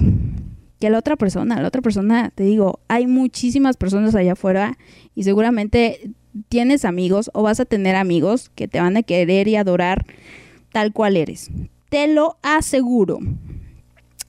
que 0.83 0.89
la 0.89 0.97
otra 0.97 1.15
persona. 1.15 1.61
La 1.61 1.69
otra 1.69 1.81
persona, 1.81 2.33
te 2.35 2.43
digo, 2.43 2.81
hay 2.89 3.07
muchísimas 3.07 3.77
personas 3.77 4.15
allá 4.15 4.33
afuera 4.33 4.77
y 5.15 5.23
seguramente 5.23 6.11
tienes 6.49 6.83
amigos 6.83 7.31
o 7.33 7.41
vas 7.41 7.61
a 7.61 7.65
tener 7.65 7.95
amigos 7.95 8.51
que 8.53 8.67
te 8.67 8.81
van 8.81 8.97
a 8.97 9.03
querer 9.03 9.47
y 9.47 9.55
adorar 9.55 10.05
tal 10.73 10.91
cual 10.91 11.15
eres. 11.15 11.51
Te 11.87 12.09
lo 12.09 12.35
aseguro. 12.41 13.19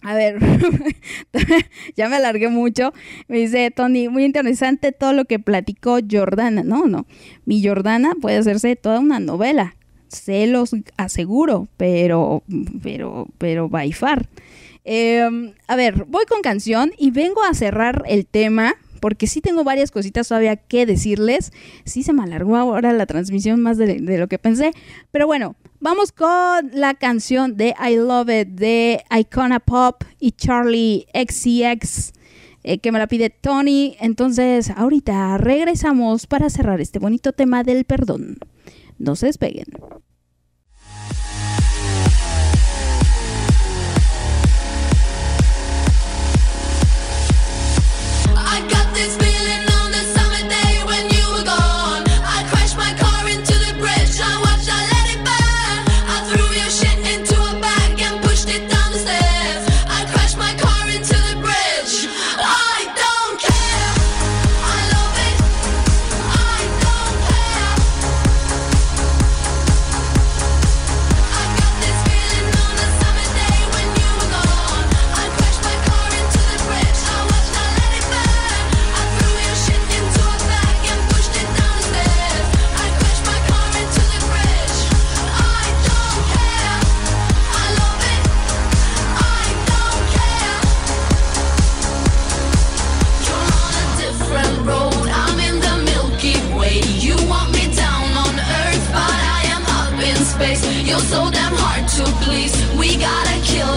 A 0.03 0.15
ver, 0.15 0.39
ya 1.97 2.09
me 2.09 2.15
alargué 2.15 2.47
mucho. 2.47 2.93
Me 3.27 3.39
dice 3.39 3.73
Tony, 3.73 4.09
muy 4.09 4.23
interesante 4.25 4.93
todo 4.93 5.13
lo 5.13 5.25
que 5.25 5.41
platicó 5.41 5.99
Jordana. 6.09 6.63
No, 6.63 6.87
no, 6.87 7.05
mi 7.47 7.67
Jordana 7.67 8.13
puede 8.21 8.37
hacerse 8.37 8.77
toda 8.77 9.01
una 9.01 9.19
novela. 9.19 9.75
Se 10.07 10.47
los 10.47 10.71
aseguro, 10.99 11.67
pero, 11.77 12.45
pero, 12.81 13.27
pero 13.39 13.69
by 13.69 13.91
far. 13.91 14.29
Em, 14.85 15.55
a 15.67 15.77
ver, 15.77 16.05
voy 16.05 16.27
con 16.27 16.43
canción 16.43 16.93
y 16.99 17.11
vengo 17.11 17.43
a 17.43 17.55
cerrar 17.55 18.03
el 18.07 18.27
tema 18.27 18.77
porque 19.01 19.27
sí 19.27 19.43
tengo 19.43 19.65
varias 19.65 19.91
cositas 19.91 20.29
todavía 20.29 20.57
que 20.57 20.87
decirles. 20.87 21.53
Sí 21.85 22.03
se 22.03 22.15
me 22.15 22.23
alargó 22.23 22.57
ahora 22.57 22.93
la 22.95 23.05
transmisión 23.05 23.61
más 23.61 23.77
de, 23.77 23.99
lo 23.99 24.29
que 24.29 24.39
pensé. 24.39 24.73
Pero 25.11 25.27
bueno, 25.27 25.57
vamos 25.81 26.11
con 26.11 26.71
la 26.73 26.95
canción 26.95 27.59
de 27.59 27.75
I 27.79 27.97
Love 27.97 28.31
It 28.31 28.49
de 28.49 29.05
Icona 29.15 29.61
Pop 29.61 30.05
y 30.21 30.33
Charlie 30.33 31.07
XCX. 31.13 32.13
Eh, 32.63 32.79
que 32.79 32.93
me 32.93 32.99
la 32.99 33.07
pide 33.07 33.29
Tony. 33.29 33.95
Entonces, 34.01 34.71
ahorita 34.71 35.37
regresamos 35.37 36.27
para 36.27 36.49
cerrar 36.49 36.81
este 36.81 36.99
bonito 36.99 37.33
tema 37.33 37.63
del 37.63 37.85
perdón. 37.85 38.39
No 38.99 39.17
se 39.17 39.27
despeguen. 39.27 39.67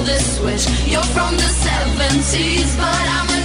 this 0.07 0.37
switch. 0.37 0.65
You're 0.87 1.03
from 1.03 1.35
the 1.35 1.43
70s, 1.43 2.77
but 2.77 3.05
I'm 3.17 3.29
a 3.29 3.36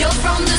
You're 0.00 0.08
from 0.12 0.49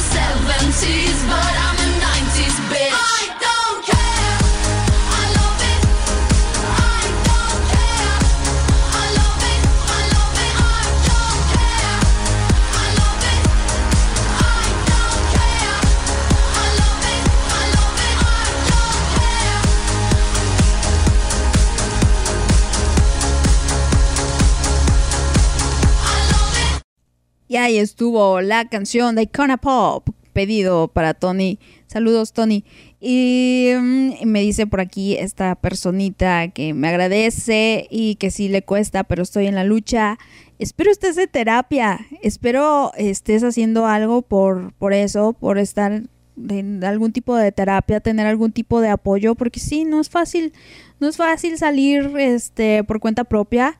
Y 27.51 27.57
ahí 27.57 27.79
estuvo 27.79 28.39
la 28.39 28.69
canción 28.69 29.13
de 29.13 29.23
Icona 29.23 29.57
Pop, 29.57 30.07
pedido 30.31 30.87
para 30.87 31.13
Tony. 31.13 31.59
Saludos, 31.85 32.31
Tony. 32.31 32.63
Y 33.01 33.71
mm, 33.77 34.25
me 34.25 34.39
dice 34.39 34.67
por 34.67 34.79
aquí 34.79 35.17
esta 35.17 35.55
personita 35.55 36.47
que 36.47 36.73
me 36.73 36.87
agradece 36.87 37.87
y 37.91 38.15
que 38.15 38.31
sí 38.31 38.47
le 38.47 38.61
cuesta, 38.61 39.03
pero 39.03 39.23
estoy 39.23 39.47
en 39.47 39.55
la 39.55 39.65
lucha. 39.65 40.17
Espero 40.59 40.91
estés 40.91 41.17
de 41.17 41.27
terapia. 41.27 41.99
Espero 42.21 42.93
estés 42.95 43.43
haciendo 43.43 43.85
algo 43.85 44.21
por, 44.21 44.71
por 44.75 44.93
eso, 44.93 45.33
por 45.33 45.57
estar 45.57 46.03
en 46.49 46.83
algún 46.85 47.11
tipo 47.11 47.35
de 47.35 47.51
terapia, 47.51 47.99
tener 47.99 48.27
algún 48.27 48.53
tipo 48.53 48.79
de 48.79 48.87
apoyo, 48.87 49.35
porque 49.35 49.59
sí, 49.59 49.83
no 49.83 49.99
es 49.99 50.09
fácil, 50.09 50.53
no 51.01 51.09
es 51.09 51.17
fácil 51.17 51.57
salir 51.57 52.13
este 52.17 52.85
por 52.85 53.01
cuenta 53.01 53.25
propia. 53.25 53.77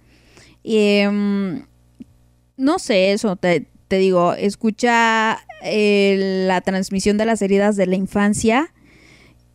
Y, 0.61 1.03
mm, 1.09 1.70
no 2.57 2.79
sé, 2.79 3.13
eso 3.13 3.35
te, 3.35 3.67
te 3.87 3.97
digo, 3.97 4.33
escucha 4.33 5.39
eh, 5.63 6.45
la 6.47 6.61
transmisión 6.61 7.17
de 7.17 7.25
las 7.25 7.41
heridas 7.41 7.75
de 7.75 7.87
la 7.87 7.95
infancia 7.95 8.73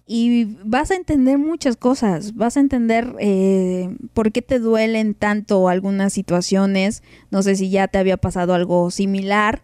y 0.07 0.57
vas 0.65 0.93
a 0.93 0.95
entender 0.95 1.37
muchas 1.39 1.77
cosas, 1.77 2.37
vas 2.37 2.57
a 2.57 2.61
entender 2.61 3.15
eh, 3.19 3.97
por 4.15 4.31
qué 4.31 4.41
te 4.41 4.61
duelen 4.61 5.15
tanto 5.15 5.69
algunas 5.69 6.13
situaciones, 6.13 7.03
no 7.31 7.43
sé 7.43 7.57
si 7.57 7.71
ya 7.71 7.89
te 7.89 7.99
había 7.99 8.17
pasado 8.17 8.55
algo 8.55 8.91
similar, 8.91 9.63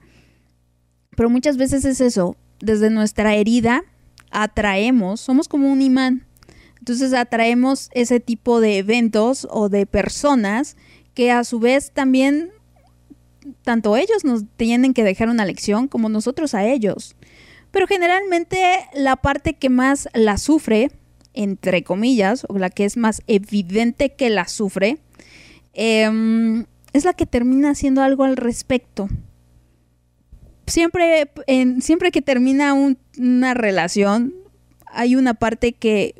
pero 1.17 1.31
muchas 1.31 1.57
veces 1.59 1.85
es 1.85 2.01
eso, 2.01 2.37
desde 2.59 2.91
nuestra 2.91 3.37
herida 3.37 3.83
atraemos, 4.31 5.21
somos 5.21 5.47
como 5.47 5.71
un 5.71 5.81
imán, 5.81 6.27
entonces 6.79 7.13
atraemos 7.13 7.89
ese 7.93 8.19
tipo 8.19 8.61
de 8.61 8.79
eventos 8.79 9.47
o 9.49 9.69
de 9.69 9.87
personas 9.87 10.77
que 11.15 11.31
a 11.31 11.45
su 11.45 11.61
vez 11.61 11.93
también 11.93 12.51
tanto 13.63 13.97
ellos 13.97 14.25
nos 14.25 14.45
tienen 14.57 14.95
que 14.95 15.05
dejar 15.05 15.29
una 15.29 15.45
lección 15.45 15.89
como 15.89 16.09
nosotros 16.09 16.55
a 16.55 16.65
ellos. 16.65 17.17
Pero 17.71 17.87
generalmente 17.87 18.59
la 18.95 19.17
parte 19.17 19.55
que 19.55 19.71
más 19.71 20.09
la 20.15 20.37
sufre, 20.39 20.91
entre 21.35 21.83
comillas, 21.85 22.45
o 22.49 22.59
la 22.59 22.69
que 22.71 22.85
es 22.85 22.97
más 22.97 23.23
evidente 23.27 24.11
que 24.15 24.29
la 24.31 24.47
sufre, 24.47 24.99
em, 25.73 26.67
es 26.93 27.05
la 27.05 27.15
que 27.15 27.25
termina 27.25 27.71
haciendo 27.71 28.03
algo 28.03 28.25
al 28.25 28.37
respecto. 28.37 29.09
Siempre, 30.67 31.31
siempre 31.81 32.11
que 32.11 32.23
termina 32.23 32.73
un- 32.73 32.99
una 33.19 33.55
relación, 33.55 34.35
hay 34.87 35.17
una 35.17 35.35
parte 35.35 35.73
que 35.73 36.15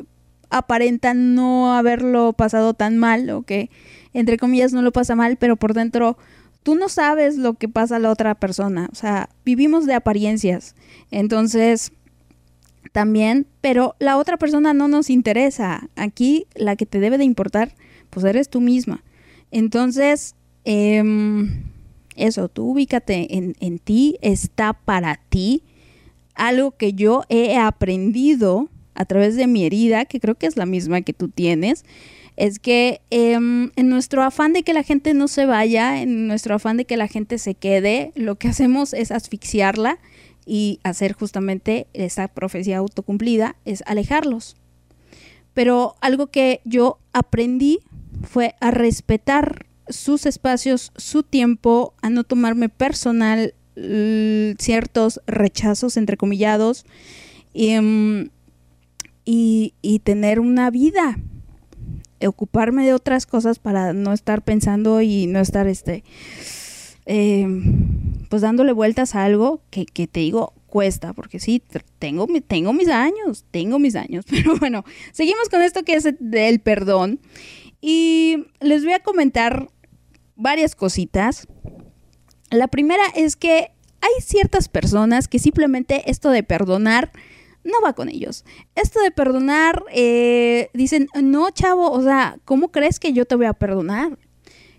aparenta 0.51 1.15
no 1.15 1.75
haberlo 1.75 2.33
pasado 2.33 2.75
tan 2.75 2.99
mal, 2.99 3.29
o 3.31 3.43
que 3.43 3.71
entre 4.13 4.37
comillas 4.37 4.73
no 4.73 4.83
lo 4.83 4.93
pasa 4.93 5.15
mal, 5.15 5.37
pero 5.37 5.57
por 5.57 5.75
dentro 5.75 6.19
tú 6.63 6.75
no 6.75 6.89
sabes 6.89 7.37
lo 7.37 7.55
que 7.55 7.69
pasa 7.69 7.97
a 7.97 7.99
la 7.99 8.11
otra 8.11 8.35
persona. 8.35 8.89
O 8.93 8.95
sea, 8.95 9.29
vivimos 9.45 9.87
de 9.87 9.95
apariencias. 9.95 10.75
Entonces, 11.11 11.93
también, 12.93 13.47
pero 13.61 13.95
la 13.99 14.19
otra 14.19 14.37
persona 14.37 14.75
no 14.75 14.89
nos 14.89 15.11
interesa. 15.11 15.89
Aquí 15.97 16.47
la 16.55 16.77
que 16.77 16.87
te 16.87 17.01
debe 17.01 17.19
de 17.19 17.25
importar, 17.25 17.75
pues 18.11 18.25
eres 18.25 18.49
tú 18.49 18.61
misma. 18.61 19.03
Entonces, 19.51 20.35
em, 20.65 21.65
eso, 22.17 22.49
tú 22.49 22.71
ubícate 22.71 23.37
en, 23.37 23.55
en 23.61 23.79
ti, 23.79 24.19
está 24.21 24.73
para 24.73 25.21
ti. 25.29 25.63
Algo 26.35 26.73
que 26.73 26.93
yo 26.95 27.25
he 27.29 27.57
aprendido 27.57 28.69
a 28.95 29.05
través 29.05 29.37
de 29.37 29.47
mi 29.47 29.65
herida, 29.65 30.05
que 30.05 30.21
creo 30.21 30.35
que 30.35 30.47
es 30.47 30.57
la 30.57 30.67
misma 30.67 31.01
que 31.01 31.13
tú 31.13 31.29
tienes, 31.29 31.85
es 32.37 32.59
que 32.59 33.01
em, 33.11 33.71
en 33.77 33.89
nuestro 33.89 34.23
afán 34.23 34.53
de 34.53 34.63
que 34.63 34.73
la 34.73 34.83
gente 34.83 35.15
no 35.15 35.29
se 35.29 35.47
vaya, 35.47 36.01
en 36.01 36.27
nuestro 36.27 36.55
afán 36.55 36.77
de 36.77 36.85
que 36.85 36.97
la 36.97 37.09
gente 37.09 37.39
se 37.39 37.55
quede, 37.55 38.13
lo 38.15 38.37
que 38.37 38.49
hacemos 38.49 38.95
es 38.95 39.11
asfixiarla 39.11 39.99
y 40.47 40.81
hacer 40.83 41.13
justamente 41.13 41.87
esa 41.93 42.29
profecía 42.29 42.79
autocumplida, 42.79 43.57
es 43.65 43.83
alejarlos. 43.87 44.57
Pero 45.55 45.97
algo 46.01 46.29
que 46.29 46.61
yo 46.65 46.99
aprendí 47.13 47.81
fue 48.23 48.55
a 48.61 48.71
respetar 48.71 49.67
sus 49.89 50.27
espacios, 50.27 50.93
su 50.97 51.23
tiempo, 51.23 51.95
a 52.01 52.09
no 52.09 52.25
tomarme 52.25 52.69
personal 52.69 53.55
ciertos 54.59 55.21
rechazos 55.27 55.97
entrecomillados 55.97 56.85
y, 57.55 57.71
em, 57.71 58.29
y, 59.25 59.75
y 59.81 60.01
tener 60.01 60.41
una 60.41 60.71
vida, 60.71 61.19
ocuparme 62.29 62.85
de 62.85 62.95
otras 62.95 63.27
cosas 63.27 63.59
para 63.59 63.93
no 63.93 64.13
estar 64.13 64.43
pensando 64.43 65.01
y 65.01 65.27
no 65.27 65.41
estar 65.41 65.67
este 65.67 66.05
eh, 67.07 67.47
pues 68.29 68.43
dándole 68.43 68.73
vueltas 68.73 69.15
a 69.15 69.25
algo 69.25 69.61
que, 69.71 69.87
que 69.87 70.07
te 70.07 70.21
digo 70.21 70.55
cuesta, 70.73 71.13
porque 71.13 71.39
sí, 71.39 71.63
tengo, 71.99 72.27
tengo 72.47 72.73
mis 72.73 72.89
años, 72.89 73.45
tengo 73.51 73.79
mis 73.79 73.95
años, 73.95 74.25
pero 74.31 74.57
bueno, 74.57 74.85
seguimos 75.13 75.51
con 75.51 75.61
esto 75.61 75.83
que 75.83 75.95
es 75.95 76.09
del 76.19 76.61
perdón 76.61 77.21
y 77.83 78.47
les 78.61 78.83
voy 78.83 78.95
a 78.95 79.01
comentar 79.01 79.69
varias 80.35 80.75
cositas. 80.75 81.47
La 82.51 82.69
primera 82.69 83.03
es 83.15 83.37
que 83.37 83.73
hay 84.01 84.23
ciertas 84.23 84.69
personas 84.69 85.29
que 85.29 85.39
simplemente 85.39 86.11
esto 86.11 86.31
de 86.31 86.43
perdonar 86.43 87.13
no 87.65 87.81
va 87.83 87.93
con 87.93 88.09
ellos. 88.09 88.45
Esto 88.75 89.01
de 89.01 89.11
perdonar, 89.11 89.85
eh, 89.93 90.71
dicen, 90.75 91.09
no, 91.21 91.51
chavo, 91.51 91.91
o 91.91 92.03
sea, 92.03 92.39
¿cómo 92.45 92.71
crees 92.71 92.99
que 92.99 93.13
yo 93.13 93.25
te 93.25 93.37
voy 93.37 93.47
a 93.47 93.53
perdonar? 93.53 94.19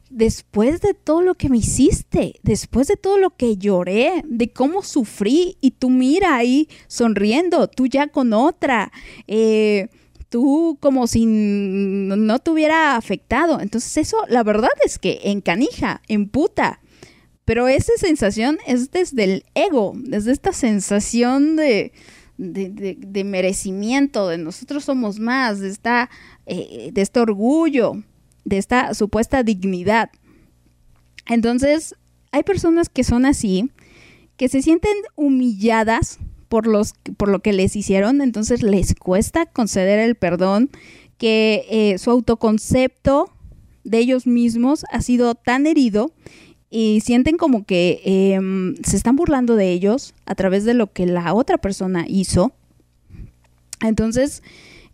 Después 0.09 0.81
de 0.81 0.93
todo 0.93 1.21
lo 1.21 1.35
que 1.35 1.49
me 1.49 1.57
hiciste, 1.57 2.35
después 2.43 2.87
de 2.87 2.97
todo 2.97 3.17
lo 3.17 3.31
que 3.31 3.57
lloré, 3.57 4.23
de 4.27 4.51
cómo 4.51 4.83
sufrí, 4.83 5.57
y 5.59 5.71
tú 5.71 5.89
mira 5.89 6.35
ahí 6.35 6.69
sonriendo, 6.87 7.67
tú 7.67 7.87
ya 7.87 8.07
con 8.07 8.33
otra, 8.33 8.91
eh, 9.27 9.87
tú 10.29 10.77
como 10.79 11.07
si 11.07 11.25
no 11.25 12.39
te 12.39 12.51
hubiera 12.51 12.95
afectado. 12.95 13.59
Entonces 13.59 13.97
eso, 13.97 14.17
la 14.27 14.43
verdad 14.43 14.71
es 14.85 14.99
que 14.99 15.19
encanija, 15.23 16.01
emputa. 16.07 16.79
Pero 17.45 17.67
esa 17.67 17.91
sensación 17.97 18.57
es 18.65 18.91
desde 18.91 19.23
el 19.25 19.45
ego, 19.53 19.93
desde 19.95 20.31
esta 20.31 20.53
sensación 20.53 21.55
de, 21.55 21.91
de, 22.37 22.95
de- 22.97 23.23
merecimiento, 23.23 24.27
de 24.27 24.37
nosotros 24.37 24.85
somos 24.85 25.19
más, 25.19 25.59
de, 25.59 25.69
esta, 25.69 26.09
eh, 26.45 26.89
de 26.91 27.01
este 27.01 27.19
orgullo, 27.19 27.93
de 28.45 28.57
esta 28.57 28.93
supuesta 28.93 29.43
dignidad. 29.43 30.09
Entonces, 31.27 31.95
hay 32.31 32.43
personas 32.43 32.89
que 32.89 33.03
son 33.03 33.25
así, 33.25 33.69
que 34.37 34.49
se 34.49 34.61
sienten 34.61 34.93
humilladas 35.15 36.19
por, 36.49 36.67
los, 36.67 36.93
por 37.17 37.29
lo 37.29 37.39
que 37.39 37.53
les 37.53 37.75
hicieron, 37.75 38.21
entonces 38.21 38.63
les 38.63 38.95
cuesta 38.95 39.45
conceder 39.45 39.99
el 39.99 40.15
perdón, 40.15 40.69
que 41.17 41.65
eh, 41.69 41.97
su 41.97 42.11
autoconcepto 42.11 43.31
de 43.83 43.99
ellos 43.99 44.27
mismos 44.27 44.85
ha 44.91 45.01
sido 45.01 45.35
tan 45.35 45.67
herido 45.67 46.11
y 46.75 47.01
sienten 47.01 47.37
como 47.37 47.65
que 47.65 48.01
em, 48.03 48.75
se 48.83 48.97
están 48.97 49.15
burlando 49.15 49.55
de 49.55 49.71
ellos 49.71 50.15
a 50.25 50.33
través 50.33 50.65
de 50.65 50.73
lo 50.73 50.91
que 50.91 51.05
la 51.05 51.31
otra 51.35 51.59
persona 51.59 52.05
hizo. 52.07 52.51
Entonces, 53.79 54.41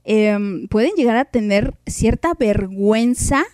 em, 0.04 0.68
pueden 0.68 0.92
llegar 0.98 1.16
a 1.16 1.24
tener 1.24 1.76
cierta 1.88 2.34
vergüenza 2.38 3.46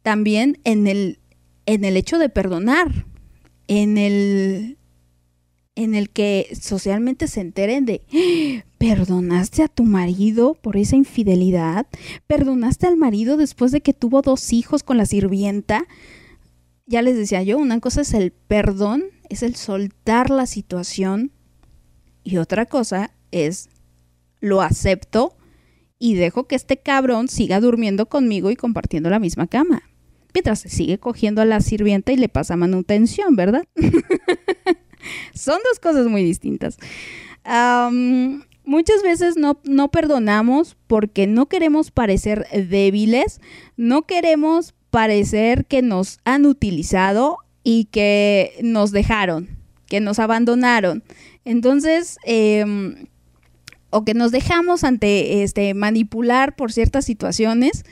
también 0.00 0.60
en 0.64 0.86
el, 0.86 1.18
en 1.66 1.84
el 1.84 1.98
hecho 1.98 2.18
de 2.18 2.30
perdonar, 2.30 3.04
en 3.68 3.98
el, 3.98 4.78
en 5.74 5.94
el 5.94 6.08
que 6.08 6.56
socialmente 6.58 7.28
se 7.28 7.42
enteren 7.42 7.84
de, 7.84 8.00
"Ah, 8.14 8.64
perdonaste 8.78 9.62
a 9.62 9.68
tu 9.68 9.84
marido 9.84 10.54
por 10.54 10.78
esa 10.78 10.96
infidelidad, 10.96 11.86
perdonaste 12.26 12.86
al 12.86 12.96
marido 12.96 13.36
después 13.36 13.72
de 13.72 13.82
que 13.82 13.92
tuvo 13.92 14.22
dos 14.22 14.54
hijos 14.54 14.82
con 14.82 14.96
la 14.96 15.04
sirvienta. 15.04 15.86
Ya 16.92 17.00
les 17.00 17.16
decía 17.16 17.42
yo, 17.42 17.56
una 17.56 17.80
cosa 17.80 18.02
es 18.02 18.12
el 18.12 18.32
perdón, 18.32 19.04
es 19.30 19.42
el 19.42 19.56
soltar 19.56 20.28
la 20.28 20.44
situación 20.44 21.32
y 22.22 22.36
otra 22.36 22.66
cosa 22.66 23.12
es 23.30 23.70
lo 24.40 24.60
acepto 24.60 25.34
y 25.98 26.16
dejo 26.16 26.46
que 26.46 26.54
este 26.54 26.76
cabrón 26.76 27.28
siga 27.28 27.60
durmiendo 27.60 28.10
conmigo 28.10 28.50
y 28.50 28.56
compartiendo 28.56 29.08
la 29.08 29.20
misma 29.20 29.46
cama. 29.46 29.84
Mientras 30.34 30.60
se 30.60 30.68
sigue 30.68 30.98
cogiendo 30.98 31.40
a 31.40 31.46
la 31.46 31.62
sirvienta 31.62 32.12
y 32.12 32.16
le 32.16 32.28
pasa 32.28 32.58
manutención, 32.58 33.36
¿verdad? 33.36 33.64
son 35.32 35.60
dos 35.64 35.80
cosas 35.80 36.08
muy 36.08 36.22
distintas. 36.22 36.76
Muchas 38.66 39.02
veces 39.02 39.38
no, 39.38 39.58
no 39.64 39.90
perdonamos 39.90 40.76
porque 40.88 41.26
no 41.26 41.46
queremos 41.46 41.90
parecer 41.90 42.46
débiles, 42.52 43.40
no 43.78 44.02
queremos 44.02 44.74
parecer 44.92 45.64
que 45.64 45.80
nos 45.80 46.20
han 46.24 46.44
utilizado 46.44 47.38
y 47.64 47.86
que 47.86 48.52
nos 48.62 48.92
dejaron, 48.92 49.48
que 49.86 50.00
nos 50.00 50.18
abandonaron. 50.18 51.02
Entonces, 51.46 52.18
em, 52.24 53.06
o 53.88 54.04
que 54.04 54.12
nos 54.12 54.32
dejamos 54.32 54.84
ante 54.84 55.42
este 55.42 55.72
manipular 55.72 56.54
por 56.56 56.72
ciertas 56.72 57.06
situaciones. 57.06 57.84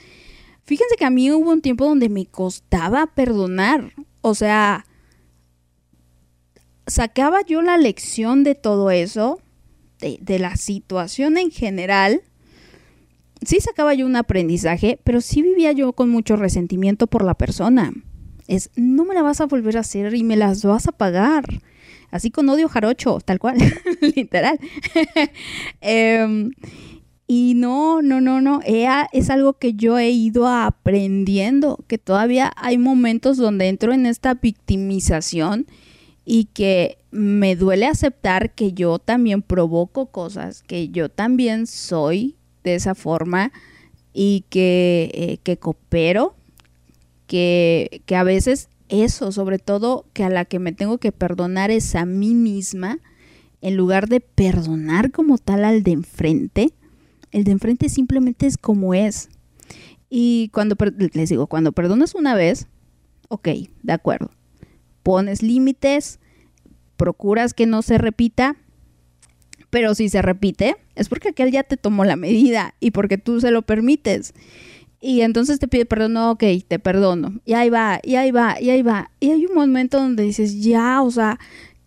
Fíjense 0.63 0.97
que 0.97 1.07
a 1.07 1.11
mí 1.11 1.33
hubo 1.33 1.51
un 1.51 1.63
tiempo 1.63 1.87
donde 1.87 2.11
me 2.11 2.27
costaba 2.27 3.07
perdonar. 3.07 3.95
O 4.21 4.35
sea, 4.35 4.85
sacaba 6.87 7.41
yo 7.47 7.63
la 7.63 7.79
lección 7.79 8.45
de 8.45 8.55
todo 8.55 8.91
eso, 8.91 9.41
de, 10.01 10.19
de 10.21 10.39
la 10.39 10.57
situación 10.57 11.39
en 11.39 11.51
general. 11.51 12.21
Sí 13.45 13.59
sacaba 13.61 13.95
yo 13.95 14.07
un 14.07 14.17
aprendizaje, 14.17 14.99
pero 15.05 15.21
sí 15.21 15.43
vivía 15.43 15.73
yo 15.73 15.93
con 15.95 16.11
mucho 16.11 16.37
resentimiento 16.37 17.07
por 17.07 17.25
la 17.25 17.35
persona. 17.35 17.93
Es, 18.47 18.71
no 18.77 19.05
me 19.05 19.15
la 19.15 19.23
vas 19.23 19.41
a 19.41 19.47
volver 19.47 19.77
a 19.77 19.81
hacer 19.81 20.15
y 20.15 20.25
me 20.25 20.37
las 20.37 20.65
vas 20.65 20.89
a 20.89 20.93
pagar. 20.93 21.45
Así 22.11 22.31
con 22.31 22.49
odio 22.49 22.69
jarocho, 22.69 23.19
tal 23.25 23.39
cual, 23.39 23.57
literal. 24.17 24.59
Em, 25.81 26.51
y 27.27 27.55
no, 27.55 28.03
no, 28.03 28.21
no, 28.21 28.41
no, 28.41 28.61
ea- 28.65 29.09
es 29.13 29.31
algo 29.31 29.55
que 29.55 29.75
yo 29.75 29.99
he 29.99 30.11
ido 30.11 30.49
aprendiendo, 30.49 31.85
que 31.87 31.97
todavía 31.99 32.53
hay 32.57 32.77
momentos 32.77 33.37
donde 33.37 33.69
entro 33.69 33.93
en 33.93 34.05
esta 34.07 34.35
victimización 34.35 35.67
y 36.25 36.47
que 36.47 36.99
me 37.13 37.55
duele 37.57 37.87
aceptar 37.87 38.55
que 38.55 38.73
yo 38.73 38.99
también 38.99 39.43
provoco 39.43 40.07
cosas, 40.07 40.63
que 40.65 40.89
yo 40.89 41.09
también 41.09 41.69
soy 41.69 42.37
de 42.65 42.75
esa 42.75 42.95
forma 42.95 43.53
y 44.13 44.45
que, 44.51 45.11
eh, 45.15 45.39
que 45.43 45.57
coopero, 45.57 46.35
que, 47.27 48.03
que 48.07 48.17
a 48.17 48.25
veces 48.25 48.69
eso, 48.89 49.33
sobre 49.33 49.59
todo 49.59 50.05
que 50.13 50.25
a 50.25 50.31
la 50.31 50.45
que 50.45 50.59
me 50.59 50.73
tengo 50.73 50.99
que 50.99 51.13
perdonar 51.13 51.71
es 51.71 51.95
a 51.95 52.05
mí 52.05 52.35
misma, 52.35 52.99
en 53.63 53.77
lugar 53.77 54.09
de 54.09 54.21
perdonar 54.21 55.13
como 55.13 55.39
tal 55.39 55.65
al 55.65 55.83
de 55.83 55.93
enfrente, 55.93 56.73
el 57.31 57.45
de 57.45 57.53
enfrente 57.53 57.89
simplemente 57.89 58.47
es 58.47 58.59
como 58.59 58.95
es. 58.95 59.29
Y 60.09 60.51
cuando, 60.53 60.77
les 61.13 61.29
digo, 61.29 61.47
cuando 61.47 61.73
perdonas 61.73 62.15
una 62.15 62.35
vez, 62.35 62.67
ok, 63.29 63.49
de 63.83 63.93
acuerdo. 63.93 64.31
Pones 65.03 65.43
límites, 65.43 66.19
procuras 66.97 67.55
que 67.55 67.67
no 67.67 67.83
se 67.83 67.97
repita, 67.97 68.57
pero 69.71 69.95
si 69.95 70.09
se 70.09 70.21
repite, 70.21 70.77
es 71.01 71.09
porque 71.09 71.31
aquel 71.31 71.51
ya 71.51 71.63
te 71.63 71.79
tomó 71.79 72.05
la 72.05 72.15
medida 72.17 72.75
y 72.79 72.91
porque 72.91 73.17
tú 73.17 73.41
se 73.41 73.51
lo 73.51 73.63
permites. 73.63 74.35
Y 75.01 75.23
entonces 75.23 75.59
te 75.59 75.67
pide 75.67 75.87
perdón, 75.87 76.13
no, 76.13 76.33
ok, 76.33 76.45
te 76.69 76.79
perdono. 76.79 77.41
Y 77.47 77.55
ahí 77.55 77.71
va, 77.71 78.01
y 78.03 78.17
ahí 78.17 78.31
va, 78.31 78.61
y 78.61 78.69
ahí 78.69 78.83
va. 78.83 79.11
Y 79.19 79.31
hay 79.31 79.47
un 79.47 79.55
momento 79.55 79.99
donde 79.99 80.25
dices, 80.25 80.63
ya, 80.63 81.01
o 81.01 81.11
sea, 81.11 81.39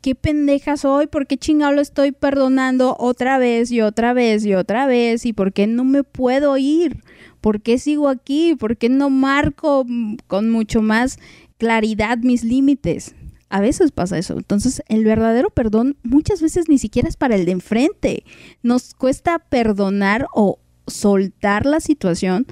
qué 0.02 0.16
pendeja 0.16 0.78
soy, 0.78 1.06
¿por 1.06 1.28
qué 1.28 1.38
chingado 1.38 1.74
lo 1.74 1.82
estoy 1.82 2.12
perdonando 2.12 2.96
otra 2.98 3.38
vez 3.38 3.72
y 3.72 3.82
otra 3.82 4.14
vez 4.14 4.46
y 4.46 4.56
otra 4.56 4.88
vez? 4.88 5.28
¿Y 5.28 5.34
por 5.34 5.54
qué 5.54 5.68
no 5.68 5.84
me 5.84 6.04
puedo 6.04 6.58
ir? 6.58 7.04
¿Por 7.40 7.62
qué 7.62 7.78
sigo 7.78 8.10
aquí? 8.10 8.56
¿Por 8.56 8.78
qué 8.78 8.90
no 8.90 9.12
marco 9.12 9.86
mm, 9.88 10.16
con 10.26 10.50
mucho 10.50 10.82
más 10.82 11.20
claridad 11.60 12.18
mis 12.18 12.44
límites? 12.44 13.14
A 13.54 13.62
veces 13.62 13.92
pasa 13.92 14.18
eso. 14.18 14.34
Entonces, 14.36 14.82
el 14.88 15.06
verdadero 15.06 15.52
perdón 15.52 15.96
muchas 16.02 16.42
veces 16.42 16.70
ni 16.70 16.80
siquiera 16.80 17.08
es 17.08 17.18
para 17.18 17.36
el 17.36 17.46
de 17.46 17.52
enfrente. 17.52 18.24
Nos 18.64 18.96
cuesta 18.96 19.38
perdonar 19.38 20.26
o 20.34 20.58
soltar 20.88 21.68
la 21.68 21.80
situación 21.80 22.48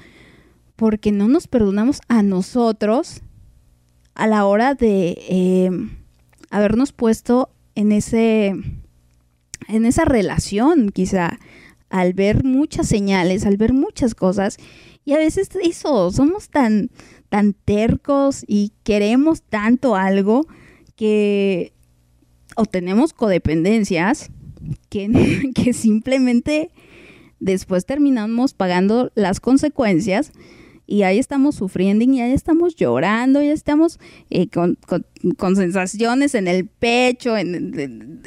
porque 0.76 1.10
no 1.10 1.26
nos 1.26 1.48
perdonamos 1.48 2.02
a 2.06 2.22
nosotros 2.22 3.20
a 4.14 4.28
la 4.28 4.44
hora 4.44 4.74
de 4.76 5.18
eh, 5.28 5.70
habernos 6.50 6.92
puesto 6.92 7.50
en 7.74 7.90
ese 7.90 8.54
en 9.66 9.86
esa 9.86 10.04
relación 10.04 10.90
quizá 10.90 11.40
al 11.90 12.12
ver 12.12 12.44
muchas 12.44 12.86
señales 12.86 13.44
al 13.44 13.56
ver 13.56 13.72
muchas 13.72 14.14
cosas 14.14 14.56
y 15.04 15.14
a 15.14 15.18
veces 15.18 15.48
eso 15.64 16.12
somos 16.12 16.48
tan 16.48 16.90
tan 17.28 17.54
tercos 17.54 18.44
y 18.46 18.72
queremos 18.84 19.42
tanto 19.42 19.96
algo 19.96 20.46
que 21.02 21.72
o 22.54 22.64
tenemos 22.64 23.12
codependencias 23.12 24.30
que, 24.88 25.50
que 25.54 25.72
simplemente 25.72 26.70
después 27.40 27.86
terminamos 27.86 28.54
pagando 28.54 29.10
las 29.16 29.40
consecuencias 29.40 30.30
y 30.86 31.02
ahí 31.02 31.18
estamos 31.18 31.56
sufriendo 31.56 32.04
y 32.04 32.20
ahí 32.20 32.30
estamos 32.30 32.76
llorando, 32.76 33.42
ya 33.42 33.50
estamos 33.52 33.98
eh, 34.30 34.46
con, 34.46 34.78
con- 34.86 35.04
con 35.36 35.56
sensaciones 35.56 36.36
en 36.36 36.46
el 36.46 36.66
pecho, 36.68 37.36
en, 37.36 38.22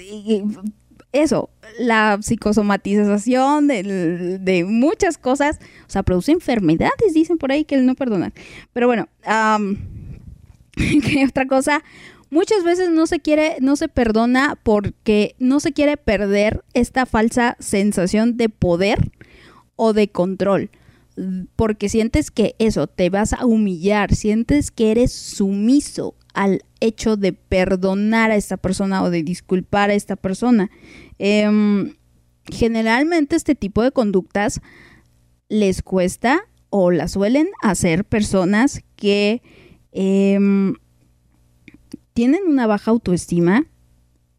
eso, 1.14 1.50
la 1.80 2.18
psicosomatización 2.22 3.68
de, 3.70 4.38
de 4.38 4.66
muchas 4.66 5.18
cosas, 5.18 5.60
o 5.88 5.90
sea, 5.90 6.04
produce 6.04 6.34
enfermedades, 6.34 7.14
dicen 7.14 7.38
por 7.38 7.54
ahí 7.54 7.64
que 7.64 7.76
el 7.76 7.86
no 7.86 7.96
perdonar. 7.96 8.34
Pero 8.74 8.88
bueno, 8.88 9.08
am, 9.24 9.78
¿qué 10.76 11.26
otra 11.26 11.46
cosa? 11.48 11.82
Muchas 12.36 12.66
veces 12.66 12.90
no 12.90 13.08
se 13.08 13.22
quiere, 13.22 13.56
no 13.62 13.78
se 13.78 13.88
perdona 13.88 14.60
porque 14.62 15.38
no 15.40 15.62
se 15.62 15.72
quiere 15.72 15.96
perder 15.96 16.66
esta 16.74 17.06
falsa 17.06 17.56
sensación 17.62 18.36
de 18.36 18.50
poder 18.50 19.10
o 19.78 19.94
de 19.94 20.10
control. 20.10 20.70
Porque 21.56 21.88
sientes 21.88 22.32
que 22.32 22.54
eso, 22.60 22.88
te 22.88 23.10
vas 23.10 23.32
a 23.32 23.46
humillar, 23.46 24.14
sientes 24.14 24.70
que 24.70 24.92
eres 24.92 25.14
sumiso 25.14 26.14
al 26.34 26.66
hecho 26.82 27.16
de 27.16 27.32
perdonar 27.32 28.32
a 28.32 28.36
esta 28.36 28.58
persona 28.58 29.02
o 29.02 29.10
de 29.10 29.24
disculpar 29.24 29.90
a 29.90 29.94
esta 29.94 30.18
persona. 30.18 30.70
Em, 31.20 31.96
generalmente 32.52 33.38
este 33.38 33.56
tipo 33.56 33.82
de 33.82 33.94
conductas 33.94 34.60
les 35.48 35.82
cuesta 35.82 36.42
o 36.70 36.92
las 36.92 37.14
suelen 37.14 37.48
hacer 37.62 38.04
personas 38.04 38.84
que 38.98 39.42
em, 39.94 40.74
tienen 42.16 42.44
una 42.48 42.66
baja 42.66 42.92
autoestima 42.92 43.66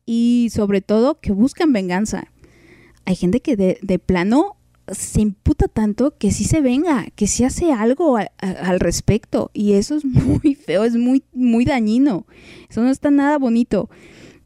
y 0.07 0.49
sobre 0.51 0.81
todo 0.81 1.21
que 1.21 1.31
buscan 1.31 1.75
venganza. 1.75 2.29
Hay 3.05 3.17
gente 3.17 3.41
que 3.41 3.55
de, 3.55 3.99
plano 3.99 4.57
se 4.91 5.21
imputa 5.21 5.69
tanto 5.69 6.17
que 6.17 6.33
sí 6.33 6.45
se 6.45 6.63
venga, 6.63 7.07
que 7.15 7.27
sí 7.27 7.45
hace 7.45 7.73
algo 7.73 8.17
al 8.17 8.81
respecto 8.81 9.51
y 9.53 9.75
eso 9.75 9.95
es 9.97 10.05
muy 10.07 10.55
feo, 10.55 10.85
es 10.85 10.97
muy, 10.97 11.23
muy 11.35 11.67
dañino. 11.67 12.27
Eso 12.71 12.81
no 12.81 12.89
está 12.89 13.11
nada 13.11 13.37
bonito. 13.37 13.91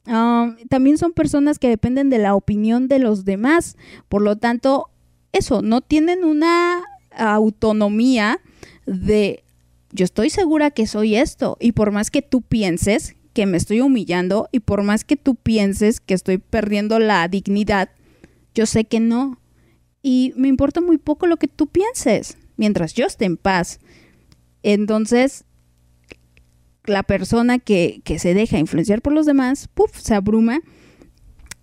Ah, 0.06 0.56
también 0.68 0.98
son 0.98 1.12
personas 1.12 1.60
que 1.60 1.68
dependen 1.68 2.10
de 2.10 2.18
la 2.18 2.34
opinión 2.34 2.88
de 2.88 2.98
los 2.98 3.24
demás, 3.24 3.76
por 4.08 4.22
lo 4.22 4.36
tanto, 4.38 4.88
eso, 5.30 5.62
no 5.62 5.82
tienen 5.82 6.24
una 6.24 6.82
autonomía 7.16 8.40
de 8.86 9.44
yo 9.92 10.04
estoy 10.04 10.30
segura 10.30 10.72
que 10.72 10.88
soy 10.88 11.14
esto 11.14 11.56
y 11.60 11.72
por 11.72 11.92
más 11.92 12.10
que 12.10 12.22
tú 12.22 12.42
pienses 12.42 13.14
que 13.32 13.46
me 13.46 13.56
estoy 13.56 13.80
humillando 13.80 14.48
y 14.52 14.60
por 14.60 14.82
más 14.82 15.04
que 15.04 15.16
tú 15.16 15.34
pienses 15.34 16.00
que 16.00 16.14
estoy 16.14 16.38
perdiendo 16.38 16.98
la 16.98 17.26
dignidad, 17.28 17.90
yo 18.54 18.66
sé 18.66 18.84
que 18.84 19.00
no. 19.00 19.40
Y 20.02 20.32
me 20.36 20.48
importa 20.48 20.80
muy 20.80 20.98
poco 20.98 21.26
lo 21.26 21.36
que 21.36 21.48
tú 21.48 21.66
pienses, 21.66 22.38
mientras 22.56 22.94
yo 22.94 23.06
esté 23.06 23.26
en 23.26 23.36
paz. 23.36 23.80
Entonces, 24.62 25.44
la 26.84 27.02
persona 27.02 27.58
que, 27.58 28.00
que 28.04 28.18
se 28.18 28.34
deja 28.34 28.58
influenciar 28.58 29.02
por 29.02 29.12
los 29.12 29.26
demás, 29.26 29.68
puff, 29.68 29.96
se 29.98 30.14
abruma 30.14 30.60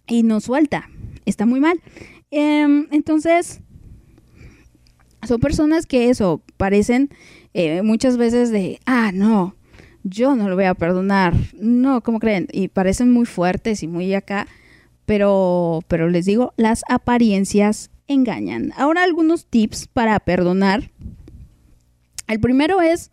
y 0.07 0.23
no 0.23 0.39
suelta. 0.39 0.89
Está 1.25 1.45
muy 1.45 1.59
mal. 1.59 1.81
Em, 2.31 2.87
entonces, 2.91 3.61
son 5.27 5.39
personas 5.39 5.85
que 5.85 6.09
eso, 6.09 6.41
parecen 6.57 7.09
eh, 7.53 7.81
muchas 7.81 8.17
veces 8.17 8.51
de, 8.51 8.79
ah, 8.85 9.11
no, 9.13 9.55
yo 10.09 10.35
no 10.35 10.49
lo 10.49 10.55
voy 10.55 10.65
a 10.65 10.73
perdonar. 10.73 11.33
No, 11.59 12.01
¿cómo 12.01 12.19
creen? 12.19 12.47
Y 12.51 12.67
parecen 12.67 13.11
muy 13.11 13.25
fuertes 13.25 13.83
y 13.83 13.87
muy 13.87 14.13
acá, 14.13 14.47
pero, 15.05 15.81
pero 15.87 16.09
les 16.09 16.25
digo, 16.25 16.53
las 16.57 16.83
apariencias 16.89 17.91
engañan. 18.07 18.73
Ahora 18.77 19.03
algunos 19.03 19.45
tips 19.45 19.87
para 19.87 20.19
perdonar. 20.19 20.91
El 22.27 22.39
primero 22.39 22.81
es, 22.81 23.11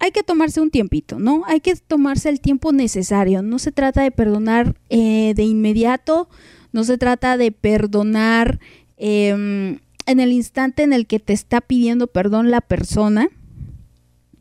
hay 0.00 0.10
que 0.10 0.22
tomarse 0.22 0.60
un 0.60 0.70
tiempito, 0.70 1.18
¿no? 1.18 1.42
Hay 1.46 1.60
que 1.60 1.74
tomarse 1.76 2.28
el 2.28 2.40
tiempo 2.40 2.72
necesario. 2.72 3.42
No 3.42 3.58
se 3.58 3.72
trata 3.72 4.02
de 4.02 4.10
perdonar 4.10 4.76
eh, 4.90 5.32
de 5.34 5.42
inmediato, 5.42 6.28
no 6.72 6.84
se 6.84 6.98
trata 6.98 7.36
de 7.36 7.52
perdonar 7.52 8.60
em, 8.96 9.78
en 10.06 10.20
el 10.20 10.32
instante 10.32 10.82
en 10.82 10.92
el 10.92 11.06
que 11.06 11.18
te 11.18 11.32
está 11.32 11.60
pidiendo 11.60 12.06
perdón 12.06 12.50
la 12.50 12.60
persona. 12.60 13.28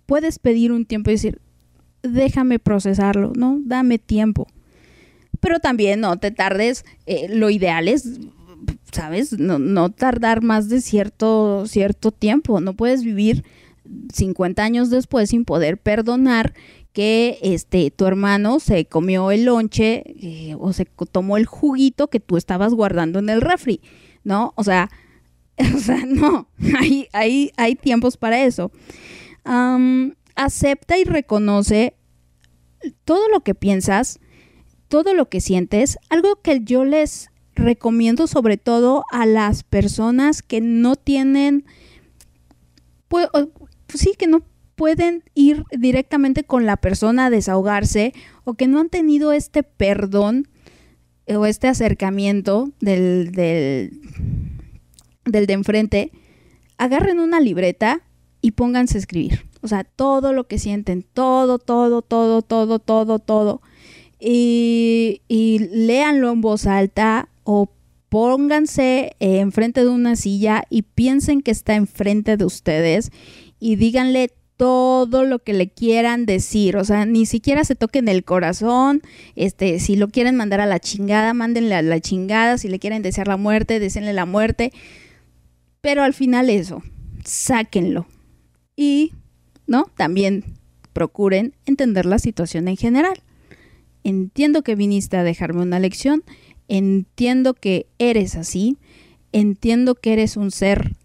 Puedes 0.05 0.39
pedir 0.39 0.71
un 0.71 0.85
tiempo 0.85 1.09
y 1.09 1.13
decir, 1.13 1.41
déjame 2.13 2.59
procesarlo, 2.59 3.33
¿no? 3.35 3.59
Dame 3.63 3.99
tiempo. 3.99 4.47
pero 5.39 5.59
también 5.59 5.99
no 5.99 6.17
te 6.17 6.31
tardes, 6.31 6.83
eh, 7.05 7.27
lo 7.29 7.51
ideal 7.51 7.87
es, 7.87 8.19
¿sabes? 8.91 9.33
No, 9.37 9.59
no 9.59 9.91
tardar 9.91 10.41
más 10.41 10.67
de 10.67 10.81
cierto, 10.81 11.65
cierto 11.67 12.11
tiempo, 12.11 12.59
no 12.59 12.73
puedes 12.73 13.03
vivir 13.03 13.43
50 14.13 14.63
años 14.63 14.89
después 14.89 15.29
sin 15.29 15.45
poder 15.45 15.77
perdonar 15.77 16.53
que 16.93 17.37
este 17.43 17.91
tu 17.91 18.07
hermano 18.07 18.59
se 18.59 18.85
comió 18.85 19.29
el 19.29 19.45
lonche 19.45 20.03
eh, 20.07 20.55
o 20.59 20.73
se 20.73 20.85
tomó 20.85 21.37
el 21.37 21.45
juguito 21.45 22.07
que 22.07 22.19
tú 22.19 22.37
estabas 22.37 22.73
guardando 22.73 23.19
en 23.19 23.29
el 23.29 23.41
refri, 23.41 23.81
¿no? 24.23 24.53
O 24.55 24.63
sea, 24.63 24.89
o 25.75 25.79
sea, 25.79 26.05
no, 26.07 26.47
hay, 26.79 27.07
hay, 27.13 27.51
hay 27.55 27.75
tiempos 27.75 28.17
para 28.17 28.43
eso. 28.43 28.71
Acepta 30.35 30.97
y 30.97 31.03
reconoce 31.03 31.95
todo 33.05 33.29
lo 33.29 33.41
que 33.41 33.55
piensas, 33.55 34.19
todo 34.87 35.13
lo 35.13 35.29
que 35.29 35.41
sientes, 35.41 35.97
algo 36.09 36.41
que 36.41 36.61
yo 36.63 36.85
les 36.85 37.29
recomiendo 37.55 38.27
sobre 38.27 38.57
todo 38.57 39.03
a 39.11 39.25
las 39.25 39.63
personas 39.63 40.41
que 40.41 40.61
no 40.61 40.95
tienen, 40.95 41.65
pues, 43.07 43.27
sí, 43.93 44.13
que 44.17 44.27
no 44.27 44.43
pueden 44.75 45.23
ir 45.33 45.63
directamente 45.71 46.43
con 46.43 46.65
la 46.65 46.77
persona 46.77 47.25
a 47.25 47.29
desahogarse 47.29 48.13
o 48.43 48.53
que 48.53 48.67
no 48.67 48.79
han 48.79 48.89
tenido 48.89 49.33
este 49.33 49.63
perdón 49.63 50.47
o 51.27 51.45
este 51.45 51.67
acercamiento 51.67 52.71
del, 52.79 53.31
del, 53.31 54.01
del 55.25 55.45
de 55.47 55.53
enfrente, 55.53 56.11
agarren 56.77 57.19
una 57.19 57.41
libreta 57.41 58.01
y 58.39 58.51
pónganse 58.51 58.97
a 58.97 58.99
escribir. 58.99 59.47
O 59.67 59.69
sea, 59.69 59.83
todo 59.83 60.31
lo 60.31 60.47
que 60.47 60.59
sienten, 60.59 61.03
todo, 61.03 61.59
todo, 61.59 62.01
todo, 62.01 62.41
todo, 62.41 62.79
todo, 62.79 63.19
todo. 63.19 63.61
Y, 64.17 65.21
y 65.27 65.59
léanlo 65.59 66.31
en 66.31 66.39
voz 66.39 66.65
alta 66.65 67.27
o 67.43 67.69
pónganse 68.07 69.15
eh, 69.19 69.39
enfrente 69.39 69.81
de 69.81 69.89
una 69.89 70.15
silla 70.15 70.63
y 70.69 70.83
piensen 70.83 71.41
que 71.41 71.51
está 71.51 71.75
enfrente 71.75 72.37
de 72.37 72.45
ustedes 72.45 73.11
y 73.59 73.75
díganle 73.75 74.31
todo 74.55 75.25
lo 75.25 75.39
que 75.39 75.53
le 75.53 75.69
quieran 75.69 76.25
decir, 76.25 76.77
o 76.77 76.85
sea, 76.85 77.05
ni 77.05 77.25
siquiera 77.25 77.65
se 77.65 77.75
toquen 77.75 78.07
el 78.07 78.23
corazón, 78.23 79.03
este, 79.35 79.79
si 79.79 79.97
lo 79.97 80.07
quieren 80.07 80.35
mandar 80.35 80.61
a 80.61 80.65
la 80.65 80.79
chingada, 80.79 81.33
mándenle 81.33 81.75
a 81.75 81.81
la 81.81 81.99
chingada, 81.99 82.57
si 82.57 82.69
le 82.69 82.79
quieren 82.79 83.03
desear 83.03 83.27
la 83.27 83.37
muerte, 83.37 83.79
deseenle 83.79 84.13
la 84.13 84.25
muerte, 84.25 84.71
pero 85.81 86.01
al 86.01 86.13
final 86.13 86.49
eso, 86.49 86.81
sáquenlo. 87.23 88.07
Y, 88.75 89.13
¿no? 89.67 89.85
También 89.95 90.43
procuren 90.93 91.53
entender 91.65 92.05
la 92.05 92.19
situación 92.19 92.67
en 92.67 92.77
general. 92.77 93.21
Entiendo 94.03 94.63
que 94.63 94.75
viniste 94.75 95.17
a 95.17 95.23
dejarme 95.23 95.61
una 95.61 95.79
lección, 95.79 96.23
entiendo 96.67 97.53
que 97.53 97.87
eres 97.99 98.35
así, 98.35 98.77
entiendo 99.31 99.95
que 99.95 100.13
eres 100.13 100.37
un 100.37 100.51
ser 100.51 100.95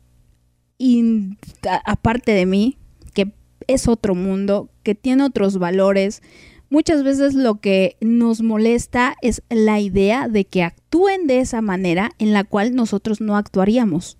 aparte 1.85 2.33
de 2.33 2.47
mí, 2.47 2.77
que 3.15 3.33
es 3.67 3.89
otro 3.89 4.15
mundo, 4.15 4.71
que 4.83 4.95
tiene 4.95 5.25
otros 5.25 5.59
valores. 5.59 6.23
Muchas 6.71 7.05
veces 7.05 7.35
lo 7.35 7.61
que 7.61 7.97
nos 8.01 8.41
molesta 8.41 9.15
es 9.21 9.43
la 9.51 9.79
idea 9.79 10.29
de 10.29 10.45
que 10.45 10.63
actúen 10.63 11.27
de 11.27 11.41
esa 11.41 11.61
manera 11.61 12.13
en 12.19 12.33
la 12.33 12.45
cual 12.45 12.75
nosotros 12.75 13.21
no 13.21 13.37
actuaríamos. 13.37 14.17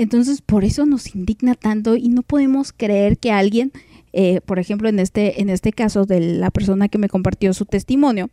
Entonces, 0.00 0.40
por 0.40 0.64
eso 0.64 0.86
nos 0.86 1.14
indigna 1.14 1.54
tanto 1.54 1.94
y 1.94 2.08
no 2.08 2.22
podemos 2.22 2.72
creer 2.72 3.18
que 3.18 3.32
alguien, 3.32 3.70
eh, 4.14 4.40
por 4.40 4.58
ejemplo, 4.58 4.88
en 4.88 4.98
este, 4.98 5.42
en 5.42 5.50
este 5.50 5.74
caso 5.74 6.06
de 6.06 6.20
la 6.20 6.50
persona 6.50 6.88
que 6.88 6.96
me 6.96 7.10
compartió 7.10 7.52
su 7.52 7.66
testimonio, 7.66 8.30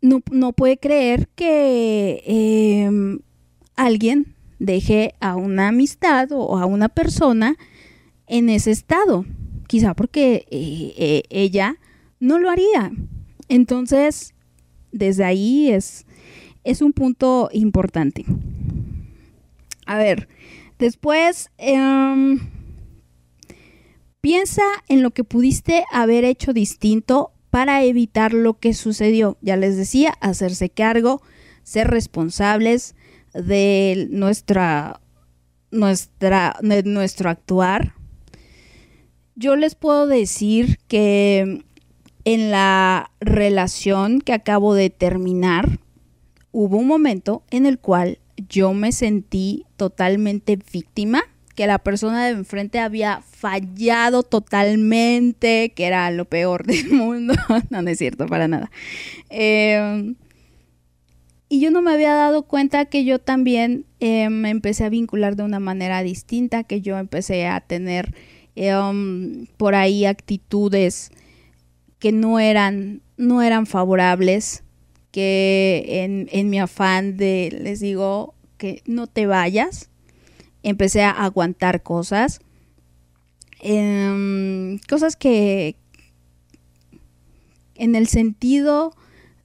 no, 0.00 0.22
no 0.30 0.54
puede 0.54 0.78
creer 0.78 1.28
que 1.34 2.22
eh, 2.26 3.18
alguien 3.76 4.34
deje 4.58 5.14
a 5.20 5.36
una 5.36 5.68
amistad 5.68 6.32
o 6.32 6.56
a 6.56 6.64
una 6.64 6.88
persona 6.88 7.56
en 8.26 8.48
ese 8.48 8.70
estado. 8.70 9.26
Quizá 9.66 9.92
porque 9.92 10.46
eh, 10.50 10.94
eh, 10.96 11.22
ella 11.28 11.76
no 12.20 12.38
lo 12.38 12.48
haría. 12.48 12.90
Entonces, 13.50 14.32
desde 14.92 15.24
ahí 15.24 15.68
es, 15.68 16.06
es 16.64 16.80
un 16.80 16.94
punto 16.94 17.50
importante. 17.52 18.24
A 19.86 19.98
ver, 19.98 20.28
después 20.78 21.50
em, 21.58 22.40
piensa 24.20 24.62
en 24.88 25.02
lo 25.02 25.10
que 25.10 25.24
pudiste 25.24 25.84
haber 25.92 26.24
hecho 26.24 26.52
distinto 26.52 27.32
para 27.50 27.84
evitar 27.84 28.32
lo 28.32 28.58
que 28.58 28.74
sucedió. 28.74 29.36
Ya 29.40 29.56
les 29.56 29.76
decía, 29.76 30.14
hacerse 30.20 30.70
cargo, 30.70 31.22
ser 31.62 31.88
responsables 31.88 32.94
de 33.32 34.08
nuestra, 34.10 35.00
nuestra, 35.70 36.56
de 36.62 36.82
nuestro 36.84 37.30
actuar. 37.30 37.94
Yo 39.36 39.56
les 39.56 39.74
puedo 39.74 40.06
decir 40.06 40.78
que 40.88 41.64
en 42.24 42.50
la 42.50 43.10
relación 43.20 44.20
que 44.20 44.32
acabo 44.32 44.74
de 44.74 44.90
terminar, 44.90 45.80
hubo 46.52 46.78
un 46.78 46.86
momento 46.86 47.42
en 47.50 47.66
el 47.66 47.78
cual 47.78 48.18
yo 48.36 48.72
me 48.74 48.92
sentí 48.92 49.66
totalmente 49.76 50.58
víctima, 50.72 51.22
que 51.54 51.66
la 51.66 51.78
persona 51.78 52.24
de 52.24 52.32
enfrente 52.32 52.80
había 52.80 53.22
fallado 53.22 54.24
totalmente, 54.24 55.72
que 55.74 55.84
era 55.84 56.10
lo 56.10 56.24
peor 56.24 56.66
del 56.66 56.90
mundo. 56.92 57.34
no, 57.70 57.80
es 57.88 57.98
cierto, 57.98 58.26
para 58.26 58.48
nada. 58.48 58.70
Eh, 59.30 60.14
y 61.48 61.60
yo 61.60 61.70
no 61.70 61.82
me 61.82 61.92
había 61.92 62.14
dado 62.14 62.42
cuenta 62.42 62.86
que 62.86 63.04
yo 63.04 63.20
también 63.20 63.86
eh, 64.00 64.28
me 64.28 64.50
empecé 64.50 64.84
a 64.84 64.88
vincular 64.88 65.36
de 65.36 65.44
una 65.44 65.60
manera 65.60 66.02
distinta, 66.02 66.64
que 66.64 66.80
yo 66.80 66.98
empecé 66.98 67.46
a 67.46 67.60
tener 67.60 68.12
um, 68.56 69.46
por 69.56 69.76
ahí 69.76 70.04
actitudes 70.04 71.12
que 72.00 72.10
no 72.10 72.40
eran, 72.40 73.02
no 73.16 73.40
eran 73.40 73.66
favorables, 73.66 74.63
que 75.14 75.84
en, 76.02 76.28
en 76.32 76.50
mi 76.50 76.58
afán 76.58 77.16
de, 77.16 77.56
les 77.62 77.78
digo, 77.78 78.34
que 78.58 78.82
no 78.84 79.06
te 79.06 79.28
vayas, 79.28 79.88
empecé 80.64 81.02
a 81.02 81.10
aguantar 81.12 81.84
cosas, 81.84 82.40
em, 83.60 84.80
cosas 84.88 85.14
que 85.14 85.76
en 87.76 87.94
el 87.94 88.08
sentido 88.08 88.96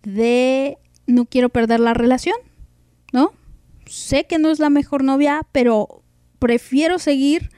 de 0.02 0.80
no 1.06 1.26
quiero 1.26 1.50
perder 1.50 1.82
la 1.82 1.94
relación, 1.94 2.38
¿no? 3.14 3.32
Sé 3.86 4.24
que 4.24 4.40
no 4.40 4.50
es 4.50 4.58
la 4.58 4.72
mejor 4.72 5.04
novia, 5.04 5.46
pero 5.52 6.02
prefiero 6.40 6.98
seguir 6.98 7.52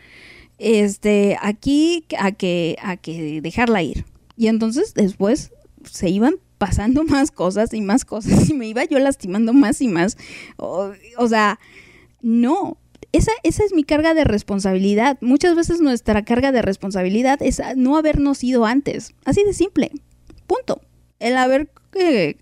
este 0.58 1.38
aquí 1.42 2.04
a 2.20 2.34
que 2.34 2.76
a 2.82 2.98
que 2.98 3.40
dejarla 3.40 3.84
ir. 3.84 4.04
Y 4.36 4.48
entonces 4.48 4.94
después 4.96 5.54
se 5.86 6.10
iban 6.10 6.36
pasando 6.62 7.04
más 7.06 7.32
cosas 7.32 7.74
y 7.74 7.82
más 7.82 8.06
cosas 8.06 8.48
y 8.48 8.54
me 8.54 8.68
iba 8.68 8.86
yo 8.86 9.00
lastimando 9.00 9.52
más 9.52 9.82
y 9.82 9.88
más. 9.88 10.16
O, 10.58 10.94
sea, 11.28 11.60
no, 12.22 12.78
esa, 13.12 13.32
esa 13.42 13.64
es 13.64 13.74
mi 13.74 13.84
carga 13.84 14.14
de 14.14 14.26
responsabilidad. 14.26 15.18
Muchas 15.22 15.56
veces 15.56 15.82
nuestra 15.82 16.24
carga 16.24 16.52
de 16.52 16.62
responsabilidad 16.62 17.42
es 17.42 17.64
no 17.76 17.98
habernos 17.98 18.44
ido 18.44 18.68
antes. 18.68 19.16
Así 19.26 19.44
de 19.44 19.54
simple. 19.54 19.92
Punto. 20.46 20.82
El 21.18 21.36
haber 21.36 21.72
eh, 21.96 22.38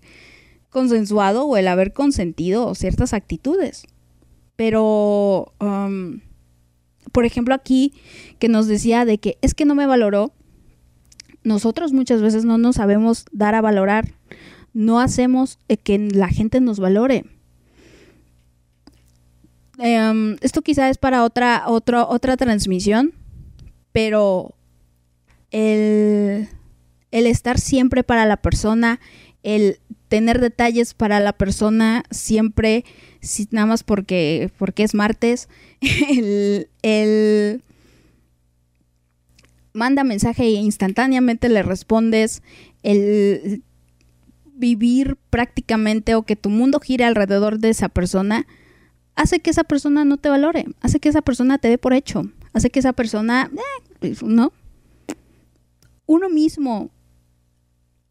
consensuado 0.68 1.46
o 1.46 1.56
el 1.56 1.66
haber 1.66 1.94
consentido 1.94 2.74
ciertas 2.74 3.14
actitudes. 3.14 3.86
Pero, 4.56 5.54
um, 5.60 6.20
por 7.12 7.24
ejemplo, 7.24 7.54
aquí 7.54 7.94
que 8.38 8.50
nos 8.50 8.66
decía 8.66 9.06
de 9.06 9.16
que 9.16 9.38
es 9.40 9.54
que 9.54 9.64
no 9.64 9.74
me 9.74 9.86
valoró, 9.86 10.34
nosotros 11.42 11.92
muchas 11.92 12.22
veces 12.22 12.44
no 12.44 12.58
nos 12.58 12.76
sabemos 12.76 13.24
dar 13.32 13.54
a 13.54 13.60
valorar, 13.60 14.08
no 14.72 15.00
hacemos 15.00 15.58
eh, 15.68 15.76
que 15.76 15.98
la 15.98 16.28
gente 16.28 16.60
nos 16.60 16.78
valore. 16.78 17.24
Em, 19.78 20.36
esto 20.42 20.62
quizá 20.62 20.90
es 20.90 20.98
para 20.98 21.24
otra, 21.24 21.64
otra, 21.66 22.06
otra 22.06 22.36
transmisión, 22.36 23.14
pero 23.92 24.54
el, 25.50 26.48
el 27.10 27.26
estar 27.26 27.58
siempre 27.58 28.04
para 28.04 28.26
la 28.26 28.36
persona, 28.36 29.00
el 29.42 29.78
tener 30.08 30.40
detalles 30.40 30.92
para 30.92 31.18
la 31.20 31.32
persona 31.32 32.04
siempre, 32.10 32.84
si, 33.20 33.48
nada 33.50 33.66
más 33.66 33.82
porque, 33.82 34.50
porque 34.58 34.82
es 34.82 34.92
martes, 34.94 35.48
el 36.82 37.62
manda 39.72 40.04
mensaje 40.04 40.44
e 40.44 40.50
instantáneamente 40.52 41.48
le 41.48 41.62
respondes, 41.62 42.42
el 42.82 43.62
vivir 44.44 45.16
prácticamente 45.30 46.14
o 46.14 46.22
que 46.22 46.36
tu 46.36 46.50
mundo 46.50 46.80
gire 46.80 47.04
alrededor 47.04 47.58
de 47.58 47.70
esa 47.70 47.88
persona, 47.88 48.46
hace 49.14 49.40
que 49.40 49.50
esa 49.50 49.64
persona 49.64 50.04
no 50.04 50.16
te 50.16 50.28
valore, 50.28 50.66
hace 50.80 51.00
que 51.00 51.08
esa 51.08 51.22
persona 51.22 51.58
te 51.58 51.68
dé 51.68 51.78
por 51.78 51.92
hecho, 51.92 52.30
hace 52.52 52.70
que 52.70 52.78
esa 52.78 52.92
persona, 52.92 53.50
eh, 54.02 54.14
¿no? 54.22 54.52
Uno 56.06 56.28
mismo 56.28 56.90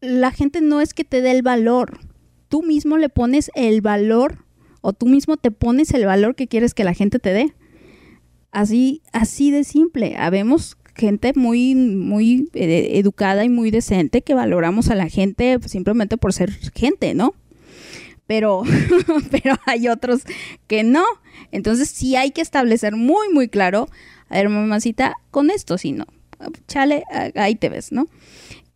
la 0.00 0.32
gente 0.32 0.60
no 0.60 0.80
es 0.80 0.94
que 0.94 1.04
te 1.04 1.20
dé 1.20 1.30
el 1.30 1.42
valor. 1.42 2.00
Tú 2.48 2.62
mismo 2.62 2.96
le 2.96 3.08
pones 3.08 3.50
el 3.54 3.80
valor 3.80 4.44
o 4.80 4.92
tú 4.92 5.06
mismo 5.06 5.36
te 5.36 5.50
pones 5.50 5.92
el 5.92 6.06
valor 6.06 6.34
que 6.34 6.48
quieres 6.48 6.74
que 6.74 6.84
la 6.84 6.94
gente 6.94 7.18
te 7.18 7.32
dé. 7.32 7.54
Así, 8.50 9.02
así 9.12 9.50
de 9.50 9.64
simple. 9.64 10.16
Habemos 10.16 10.76
gente 11.00 11.32
muy, 11.34 11.74
muy 11.74 12.48
eh, 12.54 12.92
educada 12.94 13.44
y 13.44 13.48
muy 13.48 13.70
decente 13.70 14.22
que 14.22 14.34
valoramos 14.34 14.90
a 14.90 14.94
la 14.94 15.08
gente 15.08 15.58
simplemente 15.66 16.16
por 16.16 16.32
ser 16.32 16.52
gente, 16.74 17.14
¿no? 17.14 17.34
Pero, 18.26 18.62
pero 19.30 19.56
hay 19.66 19.88
otros 19.88 20.22
que 20.68 20.84
no. 20.84 21.04
Entonces 21.50 21.88
sí 21.88 22.14
hay 22.14 22.30
que 22.30 22.42
establecer 22.42 22.94
muy, 22.94 23.28
muy 23.32 23.48
claro, 23.48 23.88
a 24.28 24.36
ver, 24.36 24.48
mamacita, 24.48 25.16
con 25.30 25.50
esto 25.50 25.78
sí 25.78 25.92
no. 25.92 26.06
Chale, 26.68 27.02
ahí 27.34 27.54
te 27.56 27.68
ves, 27.68 27.92
¿no? 27.92 28.06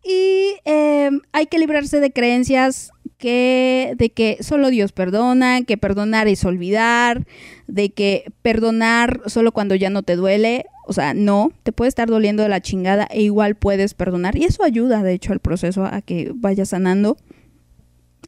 Y 0.03 0.57
eh, 0.65 1.09
hay 1.31 1.47
que 1.47 1.57
librarse 1.57 1.99
de 1.99 2.11
creencias 2.11 2.91
de 3.29 4.11
que 4.13 4.37
solo 4.41 4.69
Dios 4.69 4.91
perdona, 4.91 5.63
que 5.63 5.77
perdonar 5.77 6.27
es 6.27 6.45
olvidar, 6.45 7.25
de 7.67 7.89
que 7.89 8.31
perdonar 8.41 9.21
solo 9.27 9.51
cuando 9.51 9.75
ya 9.75 9.89
no 9.89 10.03
te 10.03 10.15
duele. 10.15 10.65
O 10.87 10.93
sea, 10.93 11.13
no, 11.13 11.51
te 11.63 11.71
puede 11.71 11.89
estar 11.89 12.07
doliendo 12.07 12.43
de 12.43 12.49
la 12.49 12.61
chingada 12.61 13.07
e 13.09 13.21
igual 13.21 13.55
puedes 13.55 13.93
perdonar. 13.93 14.37
Y 14.37 14.43
eso 14.43 14.63
ayuda, 14.63 15.03
de 15.03 15.13
hecho, 15.13 15.33
al 15.33 15.39
proceso 15.39 15.85
a 15.85 16.01
que 16.01 16.31
vayas 16.35 16.69
sanando. 16.69 17.17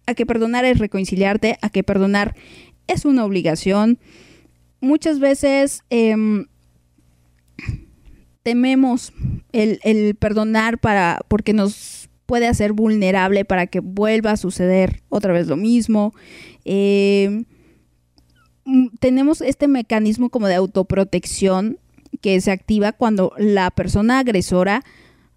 A 0.05 0.13
que 0.13 0.25
perdonar 0.25 0.65
es 0.65 0.79
reconciliarte, 0.79 1.57
a 1.61 1.69
que 1.69 1.83
perdonar 1.83 2.35
es 2.87 3.05
una 3.05 3.25
obligación. 3.25 3.99
Muchas 4.79 5.19
veces 5.19 5.83
em, 5.89 6.45
tememos 8.43 9.11
el, 9.51 9.79
el 9.83 10.15
perdonar 10.15 10.79
para 10.79 11.19
porque 11.27 11.53
nos 11.53 11.96
puede 12.27 12.47
hacer 12.47 12.73
vulnerable 12.73 13.45
para 13.45 13.65
que 13.65 13.79
vuelva 13.79 14.31
a 14.31 14.37
suceder 14.37 15.01
otra 15.09 15.33
vez 15.33 15.47
lo 15.47 15.57
mismo. 15.57 16.13
Eh, 16.65 17.45
mm, 18.65 18.89
tenemos 18.99 19.41
este 19.41 19.67
mecanismo 19.67 20.29
como 20.29 20.47
de 20.47 20.55
autoprotección 20.55 21.79
que 22.21 22.39
se 22.41 22.51
activa 22.51 22.91
cuando 22.91 23.33
la 23.37 23.71
persona 23.71 24.19
agresora 24.19 24.83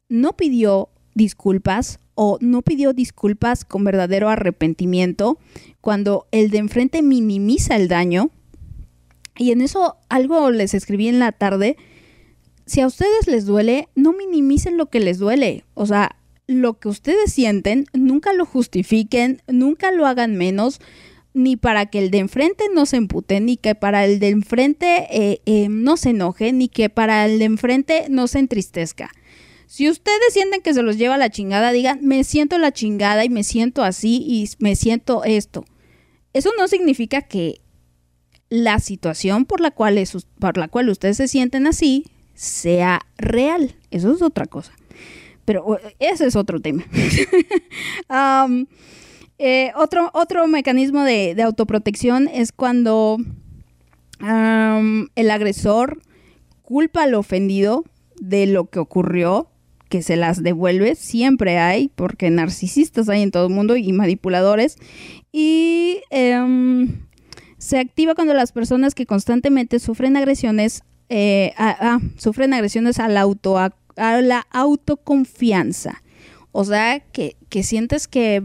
no 0.08 0.36
pidió 0.36 0.90
disculpas 1.14 2.00
o 2.14 2.38
no 2.40 2.62
pidió 2.62 2.92
disculpas 2.92 3.64
con 3.64 3.84
verdadero 3.84 4.28
arrepentimiento, 4.28 5.38
cuando 5.80 6.26
el 6.32 6.50
de 6.50 6.58
enfrente 6.58 7.02
minimiza 7.02 7.76
el 7.76 7.88
daño. 7.88 8.30
Y 9.38 9.52
en 9.52 9.62
eso 9.62 9.96
algo 10.08 10.50
les 10.50 10.74
escribí 10.74 11.08
en 11.08 11.18
la 11.18 11.32
tarde. 11.32 11.76
Si 12.66 12.80
a 12.80 12.86
ustedes 12.86 13.26
les 13.26 13.46
duele, 13.46 13.88
no 13.94 14.12
minimicen 14.12 14.76
lo 14.76 14.86
que 14.86 15.00
les 15.00 15.18
duele. 15.18 15.64
O 15.74 15.86
sea, 15.86 16.16
lo 16.50 16.78
que 16.78 16.88
ustedes 16.88 17.32
sienten, 17.32 17.86
nunca 17.92 18.32
lo 18.32 18.44
justifiquen, 18.44 19.40
nunca 19.46 19.92
lo 19.92 20.06
hagan 20.06 20.36
menos, 20.36 20.80
ni 21.32 21.56
para 21.56 21.86
que 21.86 22.00
el 22.00 22.10
de 22.10 22.18
enfrente 22.18 22.64
no 22.74 22.86
se 22.86 22.96
empute, 22.96 23.40
ni 23.40 23.56
que 23.56 23.76
para 23.76 24.04
el 24.04 24.18
de 24.18 24.30
enfrente 24.30 25.06
eh, 25.10 25.40
eh, 25.46 25.68
no 25.70 25.96
se 25.96 26.10
enoje, 26.10 26.52
ni 26.52 26.68
que 26.68 26.90
para 26.90 27.24
el 27.24 27.38
de 27.38 27.44
enfrente 27.44 28.06
no 28.10 28.26
se 28.26 28.40
entristezca. 28.40 29.10
Si 29.66 29.88
ustedes 29.88 30.32
sienten 30.32 30.60
que 30.60 30.74
se 30.74 30.82
los 30.82 30.98
lleva 30.98 31.16
la 31.16 31.30
chingada, 31.30 31.70
digan, 31.70 32.00
me 32.02 32.24
siento 32.24 32.58
la 32.58 32.72
chingada 32.72 33.24
y 33.24 33.28
me 33.28 33.44
siento 33.44 33.84
así 33.84 34.16
y 34.26 34.48
me 34.58 34.74
siento 34.74 35.22
esto. 35.22 35.64
Eso 36.32 36.50
no 36.58 36.66
significa 36.66 37.22
que 37.22 37.60
la 38.48 38.80
situación 38.80 39.44
por 39.44 39.60
la 39.60 39.70
por 39.70 40.58
la 40.58 40.66
cual 40.66 40.88
ustedes 40.88 41.16
se 41.16 41.28
sienten 41.28 41.68
así 41.68 42.06
sea 42.34 43.02
real. 43.16 43.76
Eso 43.92 44.12
es 44.12 44.22
otra 44.22 44.46
cosa. 44.46 44.72
Pero 45.50 45.80
ese 45.98 46.28
es 46.28 46.36
otro 46.36 46.60
tema. 46.60 46.84
Eh, 49.42 49.72
otro, 49.74 50.10
otro 50.12 50.46
mecanismo 50.48 51.02
de, 51.02 51.34
autoprotección 51.42 52.28
es 52.28 52.52
cuando 52.52 53.16
el 54.20 55.30
agresor 55.30 56.02
culpa 56.60 57.04
al 57.04 57.14
ofendido 57.14 57.84
de 58.20 58.44
lo 58.46 58.66
que 58.66 58.80
ocurrió, 58.80 59.48
que 59.88 60.02
se 60.02 60.16
las 60.16 60.42
devuelve, 60.42 60.94
siempre 60.94 61.56
hay, 61.56 61.88
porque 61.88 62.28
narcisistas 62.28 63.08
hay 63.08 63.22
en 63.22 63.30
todo 63.30 63.46
el 63.46 63.54
mundo 63.54 63.76
y 63.76 63.90
manipuladores. 63.94 64.76
Y 65.32 66.02
em, 66.10 67.06
se 67.56 67.78
activa 67.78 68.14
cuando 68.14 68.34
las 68.34 68.52
personas 68.52 68.94
que 68.94 69.06
constantemente 69.06 69.78
sufren 69.78 70.18
agresiones, 70.18 70.82
eh, 71.08 71.54
sufren 72.18 72.52
agresiones 72.52 72.98
a 72.98 73.08
la, 73.08 73.22
auto, 73.22 73.56
la 74.00 74.46
autoconfianza. 74.50 76.02
O 76.52 76.64
sea, 76.64 77.00
que, 77.00 77.36
que 77.48 77.62
sientes 77.62 78.08
que 78.08 78.42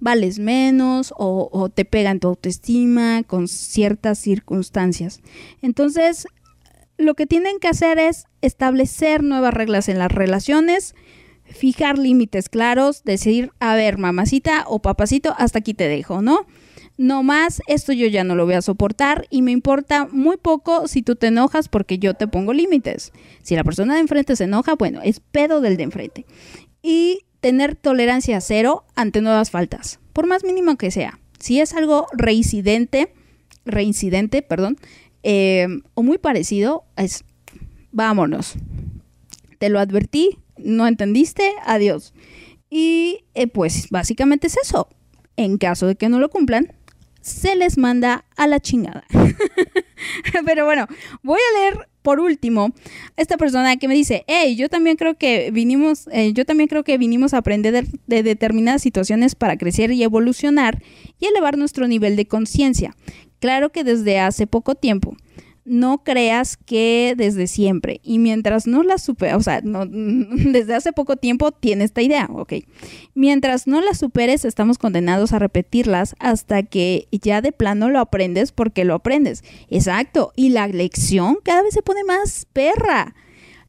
vales 0.00 0.38
menos 0.40 1.14
o, 1.16 1.48
o 1.52 1.68
te 1.68 1.84
pegan 1.84 2.18
tu 2.18 2.28
autoestima 2.28 3.22
con 3.22 3.46
ciertas 3.46 4.18
circunstancias. 4.18 5.20
Entonces, 5.60 6.26
lo 6.98 7.14
que 7.14 7.26
tienen 7.26 7.58
que 7.60 7.68
hacer 7.68 7.98
es 7.98 8.26
establecer 8.40 9.22
nuevas 9.22 9.54
reglas 9.54 9.88
en 9.88 9.98
las 9.98 10.10
relaciones, 10.10 10.94
fijar 11.44 11.98
límites 11.98 12.48
claros, 12.48 13.04
decir, 13.04 13.52
a 13.60 13.74
ver, 13.74 13.98
mamacita 13.98 14.64
o 14.66 14.80
papacito, 14.80 15.34
hasta 15.38 15.60
aquí 15.60 15.74
te 15.74 15.88
dejo, 15.88 16.22
¿no? 16.22 16.46
No 17.02 17.24
más, 17.24 17.60
esto 17.66 17.92
yo 17.92 18.06
ya 18.06 18.22
no 18.22 18.36
lo 18.36 18.44
voy 18.44 18.54
a 18.54 18.62
soportar 18.62 19.26
y 19.28 19.42
me 19.42 19.50
importa 19.50 20.06
muy 20.12 20.36
poco 20.36 20.86
si 20.86 21.02
tú 21.02 21.16
te 21.16 21.26
enojas 21.26 21.68
porque 21.68 21.98
yo 21.98 22.14
te 22.14 22.28
pongo 22.28 22.52
límites. 22.52 23.12
Si 23.42 23.56
la 23.56 23.64
persona 23.64 23.94
de 23.94 24.02
enfrente 24.02 24.36
se 24.36 24.44
enoja, 24.44 24.76
bueno, 24.76 25.00
es 25.02 25.18
pedo 25.18 25.60
del 25.60 25.76
de 25.76 25.82
enfrente. 25.82 26.26
Y 26.80 27.22
tener 27.40 27.74
tolerancia 27.74 28.40
cero 28.40 28.84
ante 28.94 29.20
nuevas 29.20 29.50
faltas, 29.50 29.98
por 30.12 30.28
más 30.28 30.44
mínimo 30.44 30.76
que 30.76 30.92
sea. 30.92 31.18
Si 31.40 31.60
es 31.60 31.74
algo 31.74 32.06
reincidente, 32.12 33.12
reincidente, 33.64 34.42
perdón, 34.42 34.76
eh, 35.24 35.66
o 35.94 36.04
muy 36.04 36.18
parecido, 36.18 36.84
es 36.94 37.24
vámonos. 37.90 38.54
Te 39.58 39.70
lo 39.70 39.80
advertí, 39.80 40.38
no 40.56 40.86
entendiste, 40.86 41.50
adiós. 41.66 42.14
Y 42.70 43.24
eh, 43.34 43.48
pues 43.48 43.88
básicamente 43.90 44.46
es 44.46 44.56
eso. 44.56 44.88
En 45.34 45.58
caso 45.58 45.88
de 45.88 45.96
que 45.96 46.08
no 46.08 46.20
lo 46.20 46.28
cumplan, 46.28 46.72
se 47.22 47.56
les 47.56 47.78
manda 47.78 48.24
a 48.36 48.46
la 48.46 48.60
chingada. 48.60 49.04
Pero 50.44 50.64
bueno, 50.66 50.86
voy 51.22 51.40
a 51.40 51.58
leer 51.58 51.88
por 52.02 52.20
último 52.20 52.72
esta 53.16 53.36
persona 53.36 53.76
que 53.76 53.88
me 53.88 53.94
dice, 53.94 54.24
hey, 54.26 54.56
yo 54.56 54.68
también 54.68 54.96
creo 54.96 55.14
que 55.16 55.50
vinimos, 55.52 56.08
eh, 56.12 56.32
yo 56.32 56.44
también 56.44 56.68
creo 56.68 56.84
que 56.84 56.98
vinimos 56.98 57.32
a 57.32 57.38
aprender 57.38 57.72
de, 57.72 57.98
de 58.06 58.22
determinadas 58.22 58.82
situaciones 58.82 59.34
para 59.34 59.56
crecer 59.56 59.92
y 59.92 60.02
evolucionar 60.02 60.82
y 61.18 61.26
elevar 61.26 61.56
nuestro 61.56 61.86
nivel 61.86 62.16
de 62.16 62.26
conciencia. 62.26 62.94
Claro 63.38 63.70
que 63.70 63.84
desde 63.84 64.18
hace 64.18 64.46
poco 64.46 64.74
tiempo. 64.74 65.16
No 65.64 66.02
creas 66.02 66.56
que 66.56 67.14
desde 67.16 67.46
siempre. 67.46 68.00
Y 68.02 68.18
mientras 68.18 68.66
no 68.66 68.82
la 68.82 68.98
supere, 68.98 69.34
o 69.34 69.40
sea, 69.40 69.60
no, 69.62 69.86
desde 69.86 70.74
hace 70.74 70.92
poco 70.92 71.16
tiempo 71.16 71.52
tiene 71.52 71.84
esta 71.84 72.02
idea, 72.02 72.28
ok. 72.32 72.54
Mientras 73.14 73.66
no 73.66 73.80
la 73.80 73.94
superes, 73.94 74.44
estamos 74.44 74.78
condenados 74.78 75.32
a 75.32 75.38
repetirlas 75.38 76.14
hasta 76.18 76.62
que 76.62 77.08
ya 77.10 77.40
de 77.40 77.52
plano 77.52 77.90
lo 77.90 78.00
aprendes 78.00 78.52
porque 78.52 78.84
lo 78.84 78.94
aprendes. 78.94 79.44
Exacto. 79.68 80.32
Y 80.36 80.50
la 80.50 80.66
lección 80.68 81.38
cada 81.42 81.62
vez 81.62 81.74
se 81.74 81.82
pone 81.82 82.04
más 82.04 82.46
perra. 82.52 83.14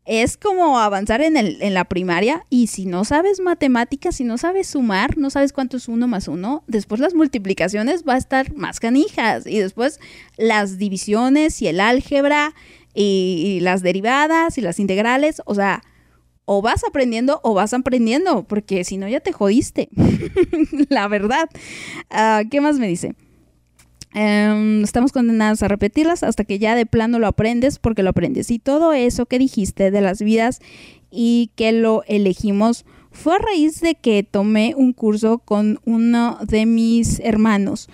Es 0.05 0.35
como 0.35 0.79
avanzar 0.79 1.21
en, 1.21 1.37
el, 1.37 1.61
en 1.61 1.73
la 1.73 1.85
primaria 1.85 2.45
y 2.49 2.67
si 2.67 2.85
no 2.85 3.05
sabes 3.05 3.39
matemáticas, 3.39 4.17
si 4.17 4.25
no 4.25 4.37
sabes 4.37 4.67
sumar, 4.67 5.17
no 5.17 5.29
sabes 5.29 5.53
cuánto 5.53 5.77
es 5.77 5.87
uno 5.87 6.07
más 6.07 6.27
uno, 6.27 6.63
después 6.67 6.99
las 6.99 7.13
multiplicaciones 7.13 8.03
va 8.07 8.15
a 8.15 8.17
estar 8.17 8.53
más 8.53 8.81
canijas 8.81 9.47
y 9.47 9.59
después 9.59 9.99
las 10.35 10.77
divisiones 10.77 11.61
y 11.61 11.67
el 11.67 11.79
álgebra 11.79 12.53
y, 12.93 13.59
las 13.61 13.81
derivadas 13.81 14.57
y 14.57 14.61
las 14.61 14.79
integrales, 14.79 15.41
o 15.45 15.55
sea, 15.55 15.83
o 16.45 16.61
vas 16.61 16.83
aprendiendo 16.83 17.39
o 17.43 17.53
vas 17.53 17.73
aprendiendo, 17.73 18.43
porque 18.43 18.83
si 18.83 18.97
no 18.97 19.07
ya 19.07 19.19
te 19.19 19.31
jodiste, 19.31 19.89
la 20.89 21.07
verdad. 21.07 21.49
Ah, 22.09 22.43
¿Qué 22.49 22.61
más 22.61 22.77
me 22.77 22.87
dice? 22.87 23.15
Em, 24.13 24.83
estamos 24.83 25.11
condenados 25.11 25.63
a 25.63 25.67
repetirlas 25.67 26.21
hasta 26.21 26.43
que 26.43 26.59
ya 26.59 26.75
de 26.75 26.85
plano 26.85 27.17
lo 27.17 27.27
aprendes 27.27 27.79
porque 27.79 28.03
lo 28.03 28.11
aprendes. 28.11 28.51
Y 28.51 28.59
todo 28.59 28.93
eso 28.93 29.25
que 29.25 29.39
dijiste 29.39 29.89
de 29.89 30.01
las 30.01 30.21
vidas 30.21 30.59
y 31.09 31.51
que 31.55 31.71
lo 31.71 32.03
elegimos 32.07 32.85
fue 33.11 33.35
a 33.35 33.39
raíz 33.39 33.81
de 33.81 33.95
que 33.95 34.23
tomé 34.23 34.73
un 34.75 34.93
curso 34.93 35.39
con 35.39 35.79
uno 35.85 36.37
de 36.47 36.65
mis 36.65 37.19
hermanos. 37.21 37.89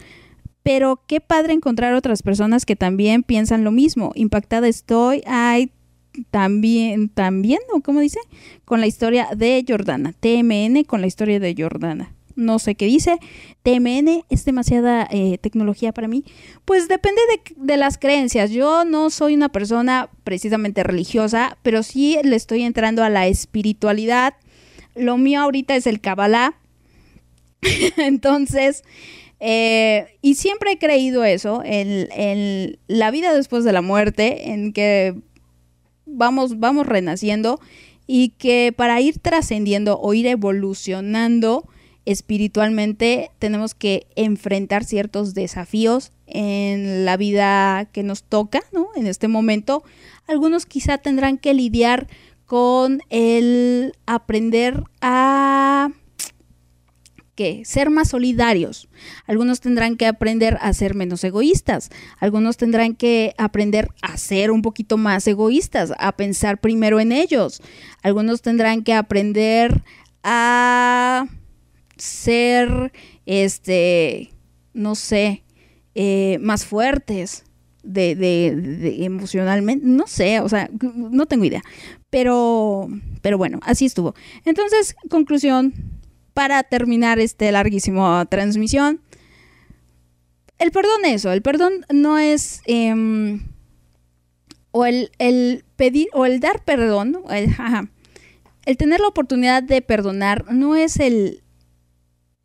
Pero 0.62 1.02
qué 1.08 1.22
padre 1.22 1.54
encontrar 1.54 1.94
otras 1.94 2.22
personas 2.22 2.66
que 2.66 2.76
también 2.76 3.24
piensan 3.24 3.64
lo 3.64 3.72
mismo. 3.72 4.12
Impactada 4.16 4.68
estoy. 4.68 5.22
Ay, 5.26 5.72
también, 6.32 7.08
también, 7.08 7.60
¿o 7.74 7.80
cómo 7.80 8.02
dice? 8.02 8.20
Con 8.66 8.82
la 8.82 8.88
historia 8.88 9.30
de 9.36 9.64
Jordana. 9.66 10.14
TMN 10.20 10.84
con 10.84 11.00
la 11.00 11.08
historia 11.08 11.40
de 11.40 11.56
Jordana 11.58 12.14
no 12.40 12.58
sé 12.58 12.76
qué 12.76 12.86
dice. 12.86 13.20
TMN 13.64 14.24
es 14.30 14.46
demasiada 14.46 15.08
eh, 15.12 15.38
tecnología 15.38 15.92
para 15.92 16.08
mí. 16.08 16.24
Pues 16.66 16.88
depende 16.88 17.22
de, 17.56 17.78
las 17.78 17.98
creencias. 17.98 18.52
Yo 18.52 18.86
no 18.86 19.10
soy 19.10 19.36
una 19.36 19.50
persona 19.50 20.10
precisamente 20.24 20.84
religiosa, 20.84 21.58
pero 21.62 21.84
sí 21.84 22.18
le 22.24 22.36
estoy 22.36 22.64
entrando 22.64 23.04
a 23.04 23.10
la 23.10 23.28
espiritualidad. 23.28 24.34
Lo 24.96 25.18
mío 25.18 25.42
ahorita 25.42 25.76
es 25.76 25.86
el 25.86 26.02
Kabbalah. 26.02 26.56
Entonces, 27.98 28.84
eh, 29.40 30.18
y 30.22 30.36
siempre 30.36 30.72
he 30.72 30.78
creído 30.78 31.24
eso, 31.24 31.62
en, 31.64 32.10
en 32.12 32.80
la 32.88 33.12
vida 33.12 33.34
después 33.34 33.64
de 33.64 33.74
la 33.74 33.82
muerte, 33.82 34.52
en 34.52 34.74
que 34.74 35.16
vamos, 36.06 36.60
vamos 36.60 36.88
renaciendo 36.88 37.60
y 38.08 38.30
que 38.30 38.74
para 38.76 39.00
ir 39.02 39.20
trascendiendo 39.20 40.00
o 40.00 40.14
ir 40.16 40.26
evolucionando 40.26 41.68
espiritualmente 42.06 43.32
tenemos 43.40 43.74
que 43.74 44.08
enfrentar 44.16 44.84
ciertos 44.84 45.34
desafíos 45.34 46.12
en 46.26 47.06
la 47.06 47.18
vida 47.18 47.90
que 47.92 48.04
nos 48.04 48.24
toca, 48.24 48.62
¿no? 48.72 48.90
En 48.96 49.08
este 49.08 49.28
momento, 49.28 49.84
algunos 50.28 50.66
quizá 50.66 50.98
tendrán 50.98 51.38
que 51.38 51.54
lidiar 51.54 52.08
con 52.46 53.02
el 53.10 53.94
aprender 54.06 54.84
a 55.02 55.90
¿qué? 57.36 57.62
ser 57.64 57.90
más 57.90 58.10
solidarios. 58.10 58.90
Algunos 59.26 59.62
tendrán 59.62 59.96
que 59.96 60.08
aprender 60.08 60.58
a 60.60 60.74
ser 60.74 60.94
menos 60.94 61.24
egoístas. 61.24 61.90
Algunos 62.18 62.58
tendrán 62.58 62.96
que 62.96 63.34
aprender 63.38 63.90
a 64.02 64.18
ser 64.18 64.52
un 64.52 64.62
poquito 64.62 64.98
más 64.98 65.26
egoístas, 65.26 65.94
a 66.00 66.12
pensar 66.12 66.60
primero 66.60 67.00
en 67.00 67.14
ellos. 67.14 67.62
Algunos 68.02 68.42
tendrán 68.42 68.84
que 68.84 68.94
aprender 68.94 69.84
a 70.22 71.28
ser, 72.00 72.92
este, 73.26 74.32
no 74.74 74.96
sé, 74.96 75.44
eh, 75.96 76.38
más 76.42 76.66
fuertes 76.66 77.44
de, 77.84 78.16
de- 78.16 79.04
emocionalmente, 79.06 79.86
no 79.86 80.08
sé, 80.08 80.40
o 80.42 80.50
sea, 80.50 80.70
no 80.96 81.26
tengo 81.26 81.46
idea. 81.46 81.62
Pero, 82.10 82.88
pero 83.22 83.38
bueno, 83.38 83.60
así 83.64 83.86
estuvo. 83.86 84.16
Entonces, 84.46 84.96
conclusión, 85.10 85.74
para 86.34 86.64
terminar 86.64 87.20
este 87.20 87.52
larguísimo 87.52 88.26
transmisión, 88.28 89.02
el 90.58 90.72
perdón 90.72 91.06
eso, 91.06 91.32
el 91.32 91.42
perdón 91.42 91.86
no 91.92 92.18
es 92.18 92.62
em, 92.66 93.44
o 94.72 94.86
el, 94.86 95.12
el 95.18 95.64
pedir 95.76 96.08
o 96.14 96.26
el 96.26 96.40
dar 96.40 96.64
perdón, 96.66 97.20
el, 97.30 97.50
ajá, 97.52 97.90
el 98.66 98.78
tener 98.78 99.00
la 99.00 99.08
oportunidad 99.08 99.64
de 99.64 99.82
perdonar 99.82 100.52
no 100.54 100.76
es 100.76 101.00
el 101.00 101.44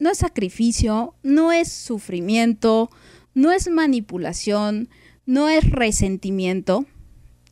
no 0.04 0.10
es 0.10 0.18
sacrificio, 0.18 1.14
no 1.22 1.50
es 1.50 1.72
sufrimiento, 1.72 2.90
no 3.32 3.52
es 3.52 3.70
manipulación, 3.70 4.90
no 5.24 5.48
es 5.48 5.70
resentimiento, 5.70 6.84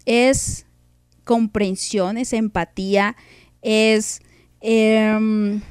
es 0.05 0.67
comprensión, 1.25 2.19
es 2.19 2.35
empatía, 2.35 3.17
es 3.63 4.21
em, 4.61 5.63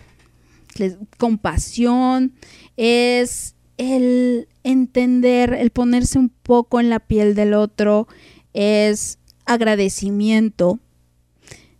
compasión, 1.19 2.33
es 2.77 3.53
el 3.77 4.47
entender, 4.63 5.53
el 5.53 5.69
ponerse 5.69 6.17
un 6.17 6.29
poco 6.29 6.79
en 6.79 6.89
la 6.89 6.99
piel 6.99 7.35
del 7.35 7.53
otro, 7.53 8.07
es 8.53 9.19
agradecimiento. 9.45 10.79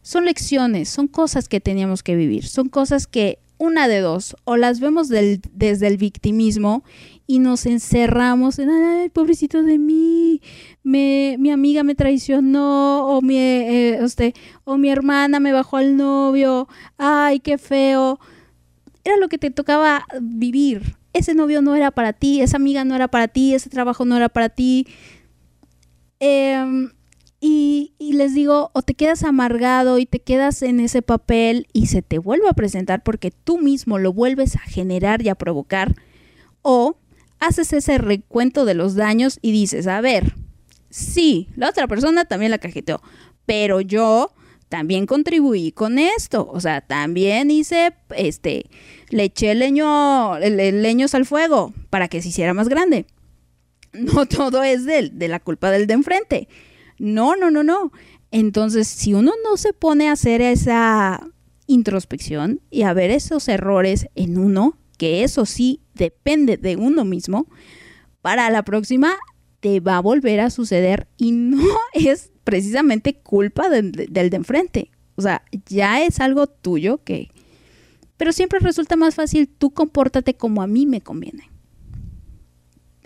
Son 0.04 0.26
lecciones, 0.26 0.90
son 0.90 1.08
cosas 1.08 1.50
que 1.50 1.60
teníamos 1.60 2.04
que 2.04 2.16
vivir, 2.16 2.48
son 2.48 2.70
cosas 2.70 3.08
que 3.08 3.40
una 3.62 3.88
de 3.88 4.00
dos, 4.00 4.36
o 4.44 4.58
las 4.58 4.80
vemos 4.80 5.08
desde 5.08 5.88
el 5.88 5.98
victimismo 5.98 6.84
y 7.28 7.38
nos 7.38 7.68
encerramos 7.68 8.58
en, 8.58 8.72
ay, 8.72 9.10
pobrecito 9.10 9.62
de 9.62 9.78
mí, 9.78 10.42
me, 10.82 11.36
mi 11.38 11.52
amiga 11.52 11.84
me 11.84 11.94
traicionó, 11.94 13.06
o 13.06 13.22
mi, 13.22 13.38
eh, 13.38 14.04
este, 14.04 14.34
o 14.64 14.78
mi 14.78 14.90
hermana 14.90 15.40
me 15.40 15.54
bajó 15.54 15.78
al 15.78 15.96
novio, 15.96 16.68
ay, 16.98 17.40
qué 17.40 17.60
feo. 17.60 18.20
Era 19.04 19.18
lo 19.18 19.30
que 19.30 19.38
te 19.38 19.52
tocaba 19.52 20.08
vivir. 20.20 20.96
Ese 21.14 21.36
novio 21.36 21.62
no 21.62 21.76
era 21.76 21.92
para 21.92 22.14
ti, 22.14 22.42
esa 22.42 22.58
amiga 22.58 22.84
no 22.84 22.96
era 22.96 23.10
para 23.10 23.28
ti, 23.28 23.54
ese 23.54 23.70
trabajo 23.70 24.06
no 24.06 24.18
era 24.18 24.30
para 24.30 24.50
ti. 24.50 24.88
Em, 26.20 26.90
y, 27.44 27.94
les 28.14 28.36
digo, 28.36 28.70
o 28.74 28.82
te 28.84 28.94
quedas 28.94 29.24
amargado 29.24 29.98
y 29.98 30.06
te 30.06 30.20
quedas 30.20 30.62
en 30.62 30.80
ese 30.80 31.02
papel 31.02 31.68
y 31.74 31.88
se 31.88 32.02
te 32.04 32.20
vuelve 32.20 32.48
a 32.48 32.54
presentar 32.54 33.02
porque 33.04 33.32
tú 33.32 33.58
mismo 33.58 33.98
lo 33.98 34.14
vuelves 34.14 34.56
a 34.56 34.60
generar 34.60 35.24
y 35.24 35.30
a 35.30 35.36
provocar, 35.36 35.96
o 36.62 36.98
haces 37.40 37.74
ese 37.74 37.98
recuento 37.98 38.64
de 38.66 38.76
los 38.76 38.94
daños 38.96 39.40
y 39.42 39.52
dices, 39.52 39.88
a 39.88 40.02
ver, 40.02 40.36
sí, 40.92 41.48
la 41.56 41.70
otra 41.70 41.88
persona 41.88 42.26
también 42.26 42.52
la 42.52 42.60
cajeteó, 42.60 43.02
pero 43.48 43.82
yo 43.82 44.32
también 44.70 45.08
contribuí 45.08 45.72
con 45.72 45.98
esto, 45.98 46.48
o 46.50 46.60
sea, 46.60 46.82
también 46.82 47.50
hice, 47.50 47.94
este, 48.16 48.70
le 49.10 49.24
eché 49.24 49.56
leño, 49.56 50.38
le- 50.38 50.72
leños 50.72 51.16
al 51.16 51.26
fuego 51.26 51.74
para 51.90 52.08
que 52.08 52.22
se 52.22 52.30
hiciera 52.30 52.54
más 52.54 52.70
grande. 52.70 53.06
No 53.94 54.26
todo 54.26 54.64
es 54.64 54.86
del- 54.86 55.18
de 55.20 55.28
la 55.28 55.42
culpa 55.42 55.70
del 55.72 55.86
de 55.88 55.94
enfrente. 55.96 56.48
No, 57.02 57.36
no, 57.36 57.50
no, 57.50 57.64
no. 57.64 57.92
Entonces, 58.30 58.88
si 58.88 59.14
uno 59.14 59.34
no 59.44 59.58
se 59.58 59.74
pone 59.74 60.08
a 60.08 60.14
hacer 60.14 60.40
esa 60.42 61.28
introspección 61.68 62.62
y 62.70 62.84
a 62.84 62.94
ver 62.94 63.10
esos 63.12 63.48
errores 63.48 64.08
en 64.16 64.38
uno, 64.38 64.78
que 64.98 65.24
eso 65.24 65.46
sí 65.46 65.82
depende 65.96 66.58
de 66.58 66.76
uno 66.78 67.04
mismo, 67.06 67.48
para 68.22 68.50
la 68.52 68.64
próxima 68.64 69.16
te 69.60 69.80
va 69.80 69.98
a 69.98 70.02
volver 70.02 70.40
a 70.40 70.50
suceder 70.50 71.08
y 71.18 71.32
no 71.32 71.64
es 71.94 72.32
precisamente 72.44 73.16
culpa 73.16 73.70
de- 73.70 73.82
de- 73.84 74.08
del 74.08 74.30
de 74.30 74.38
enfrente. 74.38 74.92
O 75.16 75.22
sea, 75.22 75.44
ya 75.68 76.04
es 76.04 76.20
algo 76.20 76.48
tuyo 76.48 77.04
que... 77.04 77.30
Pero 78.18 78.32
siempre 78.32 78.60
resulta 78.60 78.96
más 78.96 79.16
fácil 79.16 79.48
tú 79.50 79.72
compórtate 79.72 80.36
como 80.36 80.62
a 80.62 80.68
mí 80.68 80.86
me 80.86 81.02
conviene. 81.02 81.50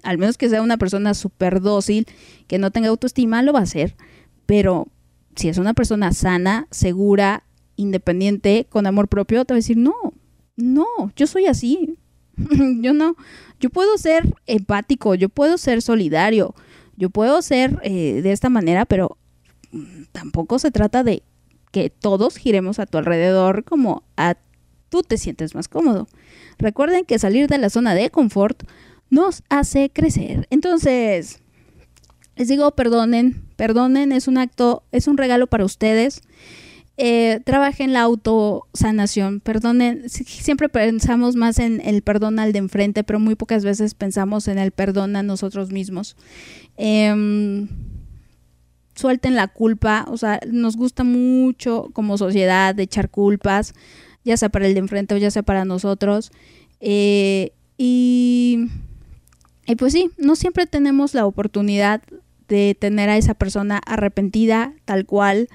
Al 0.05 0.17
menos 0.17 0.37
que 0.37 0.49
sea 0.49 0.61
una 0.61 0.77
persona 0.77 1.13
súper 1.13 1.61
dócil, 1.61 2.07
que 2.47 2.57
no 2.57 2.71
tenga 2.71 2.89
autoestima, 2.89 3.41
lo 3.41 3.53
va 3.53 3.59
a 3.59 3.63
hacer. 3.63 3.95
Pero 4.45 4.87
si 5.35 5.49
es 5.49 5.57
una 5.57 5.73
persona 5.73 6.13
sana, 6.13 6.67
segura, 6.71 7.43
independiente, 7.75 8.67
con 8.69 8.87
amor 8.87 9.07
propio, 9.07 9.43
te 9.45 9.53
va 9.53 9.55
a 9.55 9.59
decir, 9.59 9.77
no, 9.77 9.93
no, 10.55 10.85
yo 11.15 11.27
soy 11.27 11.45
así. 11.47 11.97
yo 12.81 12.93
no, 12.93 13.15
yo 13.59 13.69
puedo 13.69 13.97
ser 13.97 14.33
empático, 14.45 15.15
yo 15.15 15.29
puedo 15.29 15.57
ser 15.57 15.81
solidario, 15.81 16.53
yo 16.97 17.09
puedo 17.09 17.41
ser 17.41 17.79
eh, 17.83 18.21
de 18.21 18.31
esta 18.31 18.49
manera, 18.49 18.85
pero 18.85 19.17
tampoco 20.11 20.59
se 20.59 20.71
trata 20.71 21.03
de 21.03 21.23
que 21.71 21.89
todos 21.89 22.37
giremos 22.37 22.79
a 22.79 22.85
tu 22.85 22.97
alrededor 22.97 23.63
como 23.63 24.03
a 24.15 24.37
tú 24.89 25.01
te 25.01 25.17
sientes 25.17 25.55
más 25.55 25.67
cómodo. 25.67 26.07
Recuerden 26.57 27.05
que 27.05 27.19
salir 27.19 27.47
de 27.47 27.57
la 27.57 27.69
zona 27.69 27.95
de 27.95 28.09
confort 28.09 28.63
nos 29.09 29.43
hace 29.49 29.89
crecer. 29.91 30.47
Entonces, 30.49 31.41
les 32.35 32.47
digo, 32.47 32.71
perdonen, 32.71 33.43
perdonen, 33.55 34.11
es 34.11 34.27
un 34.27 34.37
acto, 34.37 34.83
es 34.91 35.07
un 35.07 35.17
regalo 35.17 35.47
para 35.47 35.65
ustedes. 35.65 36.21
Eh, 36.97 37.41
trabajen 37.43 37.91
la 37.91 38.01
autosanación, 38.01 39.41
perdonen, 39.41 40.09
si- 40.09 40.23
siempre 40.23 40.69
pensamos 40.69 41.35
más 41.35 41.59
en 41.59 41.81
el 41.81 42.01
perdón 42.01 42.39
al 42.39 42.53
de 42.53 42.59
enfrente, 42.59 43.03
pero 43.03 43.19
muy 43.19 43.35
pocas 43.35 43.65
veces 43.65 43.93
pensamos 43.95 44.47
en 44.47 44.57
el 44.57 44.71
perdón 44.71 45.15
a 45.17 45.23
nosotros 45.23 45.71
mismos. 45.71 46.15
Em, 46.77 47.67
suelten 48.95 49.35
la 49.35 49.47
culpa, 49.49 50.05
o 50.09 50.15
sea, 50.17 50.39
nos 50.49 50.77
gusta 50.77 51.03
mucho 51.03 51.89
como 51.93 52.17
sociedad 52.17 52.79
echar 52.79 53.09
culpas, 53.09 53.73
ya 54.23 54.37
sea 54.37 54.47
para 54.49 54.65
el 54.67 54.73
de 54.73 54.79
enfrente 54.79 55.15
o 55.15 55.17
ya 55.17 55.31
sea 55.31 55.43
para 55.43 55.65
nosotros. 55.65 56.31
Eh, 56.79 57.51
y, 57.77 58.67
y 59.65 59.75
pues 59.75 59.93
sí, 59.93 60.11
no 60.17 60.35
siempre 60.35 60.67
tenemos 60.67 61.13
la 61.13 61.25
oportunidad 61.25 62.01
de 62.47 62.77
tener 62.79 63.09
a 63.09 63.17
esa 63.17 63.33
persona 63.33 63.81
arrepentida 63.85 64.73
tal 64.85 65.05
cual 65.05 65.49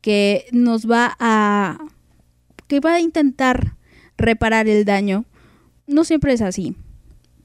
que 0.00 0.46
nos 0.52 0.88
va 0.90 1.16
a 1.18 1.78
que 2.68 2.80
va 2.80 2.94
a 2.94 3.00
intentar 3.00 3.76
reparar 4.16 4.68
el 4.68 4.84
daño. 4.84 5.24
No 5.86 6.04
siempre 6.04 6.32
es 6.32 6.42
así. 6.42 6.76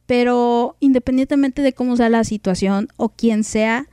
Pero 0.05 0.75
independientemente 0.79 1.61
de 1.61 1.73
cómo 1.73 1.95
sea 1.95 2.09
la 2.09 2.23
situación 2.23 2.89
o 2.97 3.09
quién 3.09 3.43
sea, 3.43 3.87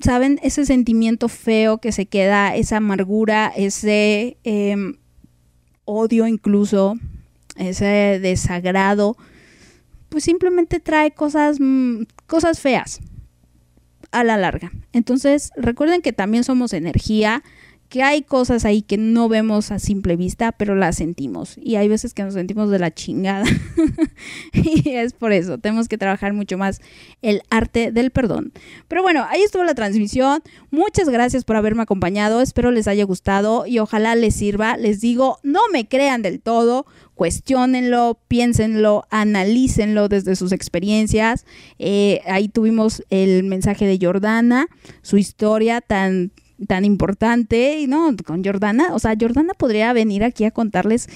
¿saben? 0.00 0.38
Ese 0.42 0.64
sentimiento 0.64 1.28
feo 1.28 1.78
que 1.78 1.92
se 1.92 2.06
queda, 2.06 2.54
esa 2.56 2.78
amargura, 2.78 3.52
ese 3.54 4.38
em, 4.44 4.96
odio 5.84 6.26
incluso, 6.26 6.94
ese 7.56 8.18
desagrado, 8.20 9.16
pues 10.08 10.24
simplemente 10.24 10.80
trae 10.80 11.12
cosas, 11.12 11.58
mm, 11.60 12.02
cosas 12.26 12.60
feas 12.60 13.00
a 14.10 14.24
la 14.24 14.36
larga. 14.36 14.70
Entonces, 14.92 15.50
recuerden 15.56 16.02
que 16.02 16.12
también 16.12 16.44
somos 16.44 16.72
energía, 16.72 17.42
que 17.88 18.02
hay 18.02 18.22
cosas 18.22 18.64
ahí 18.64 18.82
que 18.82 18.98
no 18.98 19.28
vemos 19.28 19.70
a 19.70 19.78
simple 19.78 20.16
vista, 20.16 20.52
pero 20.52 20.74
las 20.74 20.96
sentimos. 20.96 21.56
Y 21.56 21.76
hay 21.76 21.88
veces 21.88 22.12
que 22.12 22.22
nos 22.22 22.34
sentimos 22.34 22.70
de 22.70 22.78
la 22.78 22.92
chingada. 22.92 23.46
y 24.52 24.90
es 24.90 25.14
por 25.14 25.32
eso, 25.32 25.58
tenemos 25.58 25.88
que 25.88 25.96
trabajar 25.96 26.34
mucho 26.34 26.58
más 26.58 26.80
el 27.22 27.42
arte 27.48 27.90
del 27.90 28.10
perdón. 28.10 28.52
Pero 28.88 29.02
bueno, 29.02 29.24
ahí 29.28 29.42
estuvo 29.42 29.64
la 29.64 29.74
transmisión. 29.74 30.42
Muchas 30.70 31.08
gracias 31.08 31.44
por 31.44 31.56
haberme 31.56 31.82
acompañado. 31.82 32.42
Espero 32.42 32.70
les 32.70 32.88
haya 32.88 33.04
gustado 33.04 33.66
y 33.66 33.78
ojalá 33.78 34.14
les 34.14 34.34
sirva. 34.34 34.76
Les 34.76 35.00
digo, 35.00 35.38
no 35.42 35.60
me 35.72 35.88
crean 35.88 36.20
del 36.20 36.40
todo. 36.40 36.84
Cuestiónenlo, 37.14 38.20
piénsenlo, 38.28 39.06
analícenlo 39.10 40.08
desde 40.08 40.36
sus 40.36 40.52
experiencias. 40.52 41.46
Eh, 41.78 42.20
ahí 42.26 42.48
tuvimos 42.48 43.02
el 43.08 43.44
mensaje 43.44 43.86
de 43.86 43.98
Jordana, 44.00 44.68
su 45.02 45.16
historia 45.16 45.80
tan 45.80 46.32
tan 46.66 46.84
importante, 46.84 47.78
y 47.78 47.86
no, 47.86 48.14
con 48.24 48.44
Jordana, 48.44 48.94
o 48.94 48.98
sea, 48.98 49.14
Jordana 49.18 49.54
podría 49.54 49.92
venir 49.92 50.24
aquí 50.24 50.44
a 50.44 50.50
contarles 50.50 51.08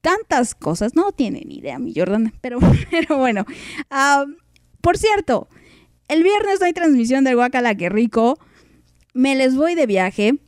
tantas 0.00 0.54
cosas, 0.54 0.94
no 0.94 1.12
tiene 1.12 1.42
ni 1.44 1.58
idea 1.58 1.78
mi 1.78 1.94
Jordana, 1.94 2.32
pero, 2.40 2.58
pero 2.90 3.18
bueno, 3.18 3.44
ah, 3.90 4.24
por 4.80 4.98
cierto, 4.98 5.48
el 6.08 6.22
viernes 6.22 6.60
no 6.60 6.66
hay 6.66 6.72
transmisión 6.72 7.24
del 7.24 7.36
Guacala 7.36 7.74
que 7.74 7.88
rico, 7.88 8.38
me 9.14 9.36
les 9.36 9.56
voy 9.56 9.74
de 9.74 9.86
viaje, 9.86 10.38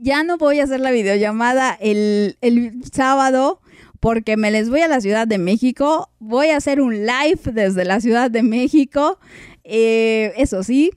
ya 0.00 0.22
no 0.22 0.38
voy 0.38 0.60
a 0.60 0.64
hacer 0.64 0.80
la 0.80 0.90
videollamada 0.90 1.76
el, 1.80 2.36
el 2.40 2.84
sábado 2.92 3.60
porque 4.00 4.36
me 4.36 4.50
les 4.50 4.70
voy 4.70 4.80
a 4.80 4.88
la 4.88 5.00
Ciudad 5.00 5.26
de 5.26 5.38
México, 5.38 6.10
voy 6.18 6.48
a 6.48 6.56
hacer 6.56 6.80
un 6.80 7.06
live 7.06 7.40
desde 7.52 7.84
la 7.84 8.00
Ciudad 8.00 8.30
de 8.30 8.42
México, 8.42 9.18
eh, 9.64 10.32
eso 10.36 10.62
sí, 10.62 10.92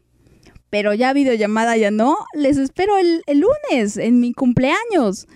pero 0.72 0.96
ya 0.96 1.14
videollamada 1.14 1.78
ya 1.78 1.92
no. 1.92 2.18
Les 2.34 2.58
espero 2.58 2.98
el, 2.98 3.22
el, 3.28 3.42
lunes 3.42 3.98
en 3.98 4.20
mi 4.20 4.34
cumpleaños. 4.34 5.28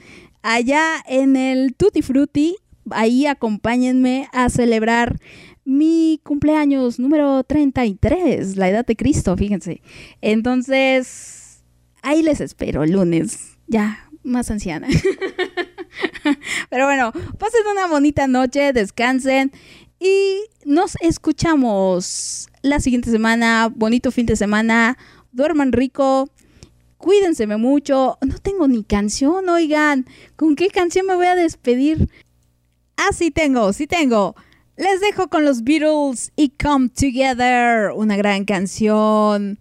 Allá 0.42 1.04
en 1.08 1.36
el 1.36 1.76
Tutti 1.76 2.02
Frutti. 2.02 2.56
Ahí 2.90 3.28
acompáñenme 3.28 4.28
a 4.32 4.50
celebrar 4.50 5.20
mi 5.66 6.22
cumpleaños 6.24 7.00
número 7.00 7.44
33, 7.44 8.56
la 8.56 8.70
edad 8.70 8.86
de 8.86 8.96
Cristo, 8.96 9.36
fíjense. 9.36 9.82
Entonces, 10.22 11.64
ahí 12.04 12.22
les 12.22 12.40
espero 12.40 12.84
el 12.84 12.92
lunes. 12.92 13.58
Ya, 13.68 14.08
más 14.24 14.52
anciana. 14.52 14.88
Pero 16.70 16.86
bueno, 16.86 17.12
pasen 17.40 17.62
una 17.72 17.88
bonita 17.88 18.28
noche, 18.28 18.74
descansen 18.74 19.52
y 20.00 20.42
nos 20.66 20.96
escuchamos 21.02 22.48
la 22.62 22.80
siguiente 22.80 23.10
semana. 23.10 23.72
Bonito 23.74 24.12
fin 24.12 24.28
de 24.28 24.36
semana 24.36 24.98
duerman 25.36 25.72
rico, 25.72 26.30
cuídense 26.98 27.46
mucho. 27.46 28.18
No 28.26 28.40
tengo 28.40 28.68
ni 28.68 28.84
canción, 28.84 29.48
oigan. 29.50 30.06
¿Con 30.36 30.56
qué 30.56 30.70
canción 30.70 31.06
me 31.06 31.16
voy 31.16 31.28
a 31.28 31.36
despedir? 31.36 32.10
Ah, 32.98 33.14
sí 33.14 33.30
tengo, 33.30 33.74
sí 33.74 33.86
tengo. 33.86 34.36
Les 34.78 35.00
dejo 35.00 35.30
con 35.30 35.46
los 35.46 35.64
Beatles 35.64 36.32
y 36.36 36.50
Come 36.50 36.90
Together, 36.90 37.92
una 37.96 38.18
gran 38.18 38.46
canción. 38.46 39.60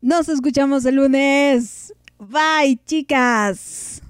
Nos 0.00 0.28
escuchamos 0.28 0.84
el 0.84 0.96
lunes. 0.96 1.92
Bye, 2.18 2.78
chicas. 2.86 4.02